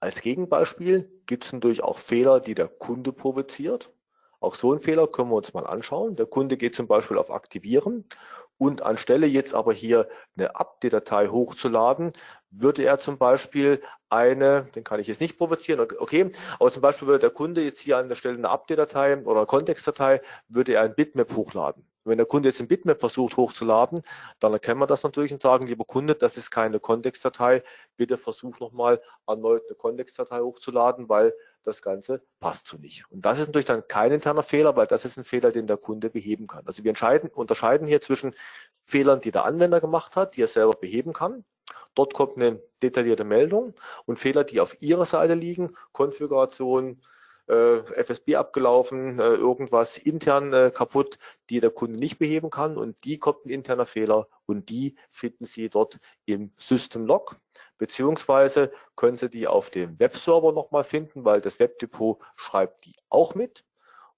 Als 0.00 0.20
Gegenbeispiel 0.20 1.10
gibt 1.26 1.44
es 1.44 1.52
natürlich 1.52 1.82
auch 1.82 1.98
Fehler, 1.98 2.40
die 2.40 2.54
der 2.54 2.68
Kunde 2.68 3.12
provoziert. 3.12 3.92
Auch 4.40 4.56
so 4.56 4.72
einen 4.72 4.80
Fehler 4.80 5.06
können 5.06 5.30
wir 5.30 5.36
uns 5.36 5.54
mal 5.54 5.66
anschauen. 5.66 6.16
Der 6.16 6.26
Kunde 6.26 6.56
geht 6.56 6.74
zum 6.74 6.88
Beispiel 6.88 7.18
auf 7.18 7.30
Aktivieren 7.30 8.04
und 8.62 8.82
anstelle 8.82 9.26
jetzt 9.26 9.54
aber 9.54 9.72
hier 9.72 10.08
eine 10.36 10.54
Update-Datei 10.54 11.26
hochzuladen, 11.26 12.12
würde 12.52 12.84
er 12.84 13.00
zum 13.00 13.18
Beispiel 13.18 13.82
eine, 14.08 14.68
den 14.76 14.84
kann 14.84 15.00
ich 15.00 15.08
jetzt 15.08 15.20
nicht 15.20 15.36
provozieren, 15.36 15.80
okay, 15.80 16.30
aber 16.60 16.70
zum 16.70 16.80
Beispiel 16.80 17.08
würde 17.08 17.18
der 17.18 17.30
Kunde 17.30 17.60
jetzt 17.60 17.80
hier 17.80 17.98
an 17.98 18.08
der 18.08 18.14
Stelle 18.14 18.36
eine 18.38 18.50
Update-Datei 18.50 19.24
oder 19.24 19.46
Kontextdatei, 19.46 20.22
würde 20.46 20.74
er 20.74 20.82
ein 20.82 20.94
Bitmap 20.94 21.34
hochladen. 21.34 21.84
Wenn 22.04 22.18
der 22.18 22.26
Kunde 22.26 22.50
jetzt 22.50 22.60
ein 22.60 22.68
Bitmap 22.68 23.00
versucht 23.00 23.36
hochzuladen, 23.36 24.02
dann 24.38 24.52
erkennen 24.52 24.78
wir 24.78 24.86
das 24.86 25.02
natürlich 25.02 25.32
und 25.32 25.42
sagen, 25.42 25.66
lieber 25.66 25.84
Kunde, 25.84 26.14
das 26.14 26.36
ist 26.36 26.52
keine 26.52 26.78
Kontextdatei, 26.78 27.64
bitte 27.96 28.16
versuch 28.16 28.60
nochmal 28.60 29.02
erneut 29.26 29.62
eine 29.66 29.74
Kontextdatei 29.74 30.38
hochzuladen, 30.38 31.08
weil 31.08 31.34
das 31.62 31.82
Ganze 31.82 32.22
passt 32.40 32.66
so 32.66 32.76
nicht. 32.76 33.04
Und 33.10 33.24
das 33.24 33.38
ist 33.38 33.46
natürlich 33.48 33.66
dann 33.66 33.86
kein 33.88 34.12
interner 34.12 34.42
Fehler, 34.42 34.76
weil 34.76 34.86
das 34.86 35.04
ist 35.04 35.16
ein 35.16 35.24
Fehler, 35.24 35.52
den 35.52 35.66
der 35.66 35.76
Kunde 35.76 36.10
beheben 36.10 36.46
kann. 36.46 36.66
Also 36.66 36.84
wir 36.84 36.90
entscheiden, 36.90 37.30
unterscheiden 37.30 37.86
hier 37.86 38.00
zwischen 38.00 38.34
Fehlern, 38.84 39.20
die 39.20 39.30
der 39.30 39.44
Anwender 39.44 39.80
gemacht 39.80 40.16
hat, 40.16 40.36
die 40.36 40.42
er 40.42 40.48
selber 40.48 40.72
beheben 40.72 41.12
kann. 41.12 41.44
Dort 41.94 42.14
kommt 42.14 42.36
eine 42.36 42.60
detaillierte 42.82 43.24
Meldung 43.24 43.74
und 44.06 44.18
Fehler, 44.18 44.44
die 44.44 44.60
auf 44.60 44.80
Ihrer 44.80 45.04
Seite 45.04 45.34
liegen, 45.34 45.76
Konfiguration, 45.92 47.02
FSB 47.52 48.36
abgelaufen, 48.36 49.18
äh, 49.18 49.34
irgendwas 49.34 49.98
intern 49.98 50.52
äh, 50.52 50.70
kaputt, 50.74 51.18
die 51.50 51.60
der 51.60 51.70
Kunde 51.70 51.98
nicht 51.98 52.18
beheben 52.18 52.50
kann. 52.50 52.76
Und 52.76 53.04
die 53.04 53.18
kommt 53.18 53.44
ein 53.44 53.50
interner 53.50 53.86
Fehler 53.86 54.28
und 54.46 54.68
die 54.68 54.96
finden 55.10 55.44
Sie 55.44 55.68
dort 55.68 55.98
im 56.24 56.52
System 56.56 57.06
Log, 57.06 57.36
beziehungsweise 57.78 58.72
können 58.96 59.16
Sie 59.16 59.28
die 59.28 59.46
auf 59.46 59.70
dem 59.70 59.98
Webserver 59.98 60.52
nochmal 60.52 60.84
finden, 60.84 61.24
weil 61.24 61.40
das 61.40 61.58
Webdepot 61.58 62.20
schreibt 62.36 62.86
die 62.86 62.94
auch 63.08 63.34
mit. 63.34 63.64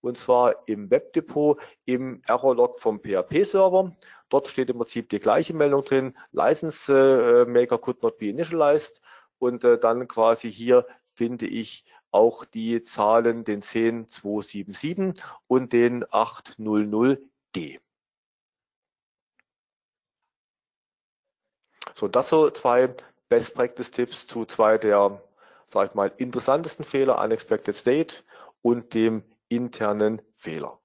Und 0.01 0.19
zwar 0.19 0.69
im 0.69 0.91
Webdepot 0.91 1.59
im 1.87 2.23
Error-Log 2.27 2.79
vom 2.79 3.01
PHP-Server. 3.01 3.97
Dort 4.29 4.49
steht 4.49 4.69
im 4.69 4.77
Prinzip 4.77 5.09
die 5.09 5.19
gleiche 5.19 5.55
Meldung 5.55 5.83
drin, 5.83 6.15
License 6.31 6.93
äh, 6.93 7.51
Maker 7.51 7.79
could 7.79 8.03
not 8.03 8.19
be 8.19 8.29
initialized. 8.29 9.01
Und 9.39 9.65
äh, 9.65 9.79
dann 9.79 10.07
quasi 10.07 10.53
hier 10.53 10.87
finde 11.15 11.47
ich 11.47 11.85
auch 12.15 12.45
die 12.45 12.85
Zahlen, 12.85 13.45
den 13.45 13.61
10277 13.61 15.21
und 15.49 15.73
den 15.73 16.05
800D. 16.05 17.81
So, 21.93 22.09
das 22.09 22.29
so 22.29 22.51
zwei 22.51 22.95
Best 23.29 23.55
Practice 23.55 23.91
Tipps 23.91 24.27
zu 24.27 24.45
zwei 24.45 24.79
der, 24.79 25.23
sag 25.67 25.91
ich 25.91 25.95
mal, 25.95 26.13
interessantesten 26.17 26.85
Fehler, 26.85 27.21
Unexpected 27.21 27.77
State 27.77 28.17
und 28.63 28.95
dem 28.95 29.25
internen 29.49 30.23
Fehler. 30.37 30.81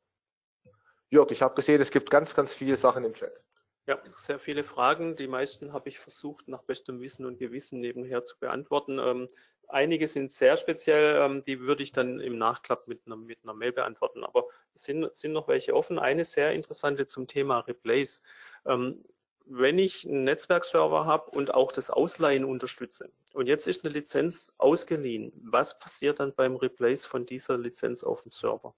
Jörg, 1.12 1.32
ich 1.32 1.42
habe 1.42 1.56
gesehen, 1.56 1.82
es 1.82 1.92
gibt 1.92 2.10
ganz, 2.10 2.36
ganz 2.36 2.54
viele 2.54 2.76
Sachen 2.76 3.04
im 3.04 3.14
Chat. 3.14 3.40
Ja, 3.88 4.00
sehr 4.16 4.38
viele 4.38 4.64
Fragen. 4.64 5.16
Die 5.16 5.28
meisten 5.28 5.74
habe 5.74 5.90
ich 5.90 5.98
versucht, 5.98 6.48
nach 6.48 6.62
bestem 6.62 7.02
Wissen 7.02 7.26
und 7.26 7.40
Gewissen 7.40 7.80
nebenher 7.80 8.24
zu 8.24 8.38
beantworten. 8.38 9.00
Ähm, 9.00 9.28
Einige 9.72 10.08
sind 10.08 10.32
sehr 10.32 10.58
speziell, 10.58 11.16
ähm, 11.22 11.44
die 11.44 11.60
würde 11.60 11.84
ich 11.84 11.92
dann 11.92 12.20
im 12.20 12.40
Nachklapp 12.40 12.88
mit 12.88 13.02
einer, 13.06 13.16
mit 13.16 13.46
Mail 13.46 13.72
beantworten. 13.72 14.24
Aber 14.24 14.46
es 14.74 14.84
sind, 14.84 15.16
sind 15.16 15.32
noch 15.32 15.48
welche 15.48 15.76
offen. 15.76 16.00
Eine 16.00 16.26
sehr 16.26 16.54
interessante 16.54 17.06
zum 17.06 17.28
Thema 17.28 17.60
Replace. 17.60 18.24
Ähm, 18.66 19.06
wenn 19.46 19.78
ich 19.80 20.08
einen 20.08 20.24
Netzwerkserver 20.24 21.06
habe 21.06 21.32
und 21.32 21.54
auch 21.54 21.72
das 21.72 21.90
Ausleihen 21.90 22.46
unterstütze 22.46 23.12
und 23.34 23.48
jetzt 23.48 23.68
ist 23.68 23.84
eine 23.84 23.94
Lizenz 23.94 24.54
ausgeliehen, 24.58 25.32
was 25.44 25.80
passiert 25.80 26.20
dann 26.20 26.36
beim 26.36 26.56
Replace 26.56 27.06
von 27.06 27.26
dieser 27.26 27.58
Lizenz 27.58 28.04
auf 28.04 28.22
dem 28.22 28.32
Server? 28.32 28.76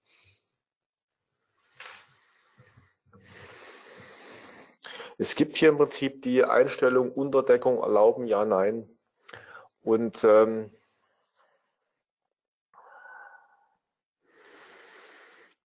Es 5.18 5.36
gibt 5.36 5.58
hier 5.58 5.70
im 5.70 5.78
Prinzip 5.78 6.22
die 6.22 6.44
Einstellung 6.44 7.12
Unterdeckung 7.12 7.80
erlauben, 7.80 8.26
ja, 8.26 8.44
nein. 8.44 8.90
Und 9.84 10.24
ähm, 10.24 10.72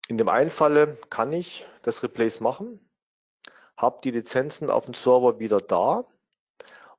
In 0.08 0.18
dem 0.18 0.28
einen 0.28 0.50
Falle 0.50 0.98
kann 1.10 1.32
ich 1.32 1.66
das 1.82 2.02
Replace 2.02 2.40
machen, 2.40 2.80
habe 3.76 4.00
die 4.04 4.12
Lizenzen 4.12 4.70
auf 4.70 4.84
dem 4.84 4.94
Server 4.94 5.40
wieder 5.40 5.60
da 5.60 6.04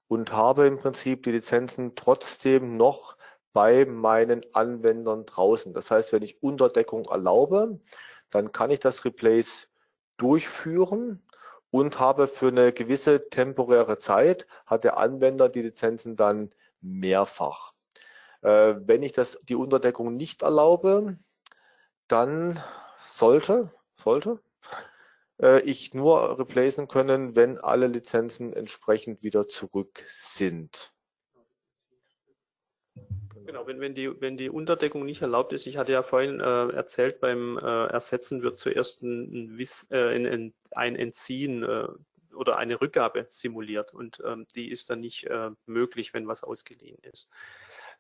und 0.08 0.32
habe 0.34 0.68
im 0.68 0.78
Prinzip 0.78 1.24
die 1.24 1.32
Lizenzen 1.32 1.96
trotzdem 1.96 2.76
noch 2.76 3.16
bei 3.54 3.86
meinen 3.86 4.46
Anwendern 4.54 5.26
draußen. 5.26 5.74
Das 5.74 5.90
heißt, 5.90 6.12
wenn 6.12 6.22
ich 6.22 6.44
Unterdeckung 6.44 7.06
erlaube, 7.06 7.80
dann 8.30 8.52
kann 8.52 8.72
ich 8.72 8.80
das 8.80 9.06
Replace 9.06 9.70
durchführen 10.18 11.24
und 11.72 12.00
habe 12.00 12.28
für 12.28 12.50
eine 12.50 12.74
gewisse 12.74 13.30
temporäre 13.30 13.98
Zeit, 13.98 14.48
hat 14.66 14.84
der 14.84 14.98
Anwender 14.98 15.50
die 15.50 15.62
Lizenzen 15.62 16.16
dann 16.16 16.52
mehrfach. 16.82 17.74
Äh, 18.42 18.76
wenn 18.80 19.02
ich 19.02 19.14
das, 19.14 19.38
die 19.44 19.56
Unterdeckung 19.56 20.16
nicht 20.16 20.42
erlaube, 20.42 21.18
dann 22.08 22.64
sollte, 23.08 23.72
sollte 23.96 24.40
äh, 25.42 25.62
ich 25.62 25.94
nur 25.94 26.38
replacen 26.38 26.88
können, 26.88 27.36
wenn 27.36 27.58
alle 27.58 27.88
Lizenzen 27.88 28.54
entsprechend 28.54 29.24
wieder 29.24 29.48
zurück 29.48 30.04
sind. 30.08 30.94
Genau, 33.46 33.66
wenn, 33.66 33.80
wenn, 33.80 33.96
die, 33.96 34.20
wenn 34.20 34.36
die 34.36 34.50
Unterdeckung 34.50 35.06
nicht 35.06 35.22
erlaubt 35.22 35.54
ist, 35.54 35.68
ich 35.68 35.78
hatte 35.78 35.94
ja 35.94 36.04
vorhin 36.04 36.42
äh, 36.42 36.68
erzählt, 36.74 37.22
beim 37.22 37.58
äh, 37.58 37.86
Ersetzen 37.86 38.42
wird 38.42 38.60
zuerst 38.60 39.02
ein, 39.02 39.58
ein, 39.58 39.68
äh, 39.90 40.16
ein, 40.16 40.54
ein 40.72 40.96
Entziehen 40.98 41.64
äh, 41.64 41.88
oder 42.36 42.58
eine 42.58 42.82
Rückgabe 42.82 43.26
simuliert 43.30 43.94
und 43.94 44.22
ähm, 44.26 44.46
die 44.54 44.70
ist 44.70 44.90
dann 44.90 45.00
nicht 45.00 45.28
äh, 45.28 45.52
möglich, 45.66 46.14
wenn 46.14 46.28
was 46.28 46.44
ausgeliehen 46.44 47.00
ist. 47.04 47.30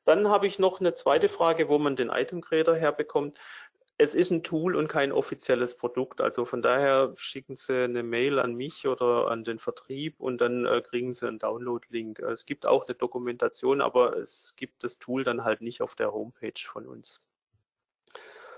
Dann 0.04 0.28
habe 0.30 0.48
ich 0.48 0.60
noch 0.60 0.80
eine 0.80 0.96
zweite 0.96 1.28
Frage, 1.28 1.70
wo 1.70 1.80
man 1.80 1.96
den 1.96 2.10
Item 2.10 2.42
Creator 2.42 2.76
herbekommt 2.76 3.38
es 4.00 4.14
ist 4.14 4.32
ein 4.32 4.44
Tool 4.44 4.76
und 4.76 4.88
kein 4.88 5.12
offizielles 5.12 5.76
Produkt. 5.76 6.22
Also 6.22 6.46
von 6.46 6.62
daher 6.62 7.14
schicken 7.16 7.56
Sie 7.56 7.84
eine 7.84 8.04
Mail 8.04 8.40
an 8.40 8.54
mich 8.54 8.88
oder 8.88 9.30
an 9.30 9.44
den 9.44 9.58
Vertrieb 9.58 10.20
und 10.20 10.40
dann 10.40 10.66
äh, 10.66 10.82
kriegen 10.82 11.14
Sie 11.14 11.28
einen 11.28 11.40
Download-Link. 11.40 12.20
Es 12.20 12.46
gibt 12.46 12.66
auch 12.68 12.86
eine 12.88 12.96
Dokumentation, 12.96 13.82
aber 13.82 14.16
es 14.18 14.56
gibt 14.56 14.84
das 14.84 15.00
Tool 15.00 15.24
dann 15.24 15.44
halt 15.44 15.62
nicht 15.62 15.82
auf 15.82 15.96
der 15.96 16.14
Homepage 16.14 16.62
von 16.64 16.86
uns. 16.86 17.20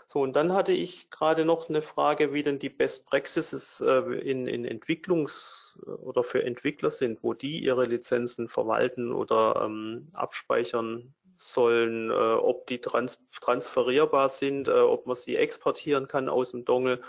So, 0.06 0.22
und 0.22 0.36
dann 0.36 0.54
hatte 0.54 0.72
ich 0.72 1.12
gerade 1.12 1.46
noch 1.46 1.70
eine 1.70 1.84
Frage, 1.84 2.34
wie 2.34 2.42
denn 2.42 2.58
die 2.58 2.70
Best 2.70 3.06
Practices 3.06 3.80
äh, 3.80 4.00
in, 4.20 4.48
in 4.48 4.66
Entwicklungs- 4.66 5.80
oder 5.86 6.24
für 6.24 6.44
Entwickler 6.44 6.90
sind, 6.90 7.24
wo 7.24 7.36
die 7.36 7.64
ihre 7.64 7.86
Lizenzen 7.86 8.50
verwalten 8.50 9.14
oder 9.14 9.62
ähm, 9.64 10.10
abspeichern 10.14 11.14
sollen, 11.40 12.12
äh, 12.12 12.14
ob 12.14 12.68
die 12.68 12.80
trans 12.80 13.18
transferierbar 13.42 14.30
sind, 14.30 14.68
äh, 14.68 14.72
ob 14.72 15.08
man 15.08 15.16
sie 15.16 15.36
exportieren 15.36 16.08
kann 16.08 16.30
aus 16.30 16.52
dem 16.52 16.66
Dongle. 16.66 17.02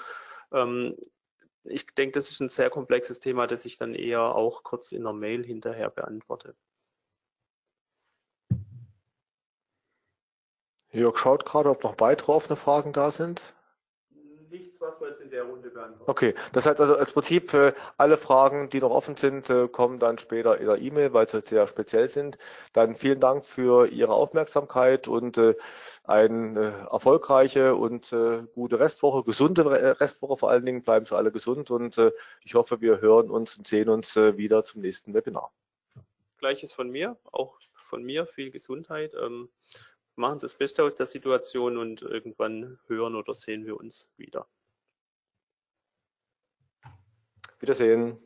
Ähm, 0.52 0.96
ich 1.64 1.86
denke, 1.86 2.12
das 2.12 2.30
ist 2.30 2.40
ein 2.40 2.48
sehr 2.48 2.70
komplexes 2.70 3.18
Thema, 3.18 3.46
das 3.46 3.64
ich 3.64 3.76
dann 3.76 3.94
eher 3.94 4.22
auch 4.22 4.62
kurz 4.62 4.92
in 4.92 5.02
der 5.02 5.12
Mail 5.12 5.44
hinterher 5.44 5.90
beantworte. 5.90 6.54
Jörg 10.92 11.18
schaut 11.18 11.44
gerade, 11.44 11.70
ob 11.70 11.84
noch 11.84 12.00
weitere 12.00 12.32
offene 12.32 12.56
Fragen 12.56 12.92
da 12.92 13.10
sind 13.10 13.42
nichts, 14.50 14.80
was 14.80 15.00
wir 15.00 15.08
jetzt 15.08 15.19
in 15.30 15.36
der 15.36 15.44
Runde 15.44 15.70
beantworten. 15.70 16.10
Okay, 16.10 16.34
das 16.52 16.66
heißt 16.66 16.80
also 16.80 16.96
als 16.96 17.12
Prinzip 17.12 17.54
äh, 17.54 17.72
alle 17.96 18.16
Fragen, 18.16 18.68
die 18.68 18.80
noch 18.80 18.90
offen 18.90 19.16
sind, 19.16 19.48
äh, 19.48 19.68
kommen 19.68 19.98
dann 19.98 20.18
später 20.18 20.58
in 20.58 20.66
der 20.66 20.80
E-Mail, 20.80 21.12
weil 21.12 21.28
sie 21.28 21.40
sehr 21.40 21.68
speziell 21.68 22.08
sind. 22.08 22.36
Dann 22.72 22.96
vielen 22.96 23.20
Dank 23.20 23.44
für 23.44 23.86
Ihre 23.86 24.12
Aufmerksamkeit 24.12 25.06
und 25.06 25.38
äh, 25.38 25.54
eine 26.04 26.88
erfolgreiche 26.90 27.76
und 27.76 28.12
gute 28.54 28.80
Restwoche, 28.80 29.22
gesunde 29.22 30.00
Restwoche 30.00 30.36
vor 30.36 30.50
allen 30.50 30.66
Dingen. 30.66 30.82
Bleiben 30.82 31.06
Sie 31.06 31.16
alle 31.16 31.30
gesund 31.30 31.70
und 31.70 32.00
ich 32.42 32.54
hoffe, 32.54 32.80
wir 32.80 33.00
hören 33.00 33.30
uns 33.30 33.56
und 33.56 33.68
sehen 33.68 33.88
uns 33.88 34.16
wieder 34.16 34.64
zum 34.64 34.80
nächsten 34.80 35.14
Webinar. 35.14 35.52
Gleiches 36.38 36.72
von 36.72 36.90
mir, 36.90 37.16
auch 37.30 37.60
von 37.74 38.02
mir 38.02 38.26
viel 38.26 38.50
Gesundheit. 38.50 39.14
Ähm, 39.14 39.50
machen 40.16 40.40
Sie 40.40 40.46
das 40.46 40.56
Beste 40.56 40.82
aus 40.82 40.94
der 40.94 41.06
Situation 41.06 41.76
und 41.76 42.02
irgendwann 42.02 42.80
hören 42.88 43.14
oder 43.14 43.34
sehen 43.34 43.66
wir 43.66 43.76
uns 43.76 44.10
wieder. 44.16 44.48
Wiedersehen. 47.60 48.20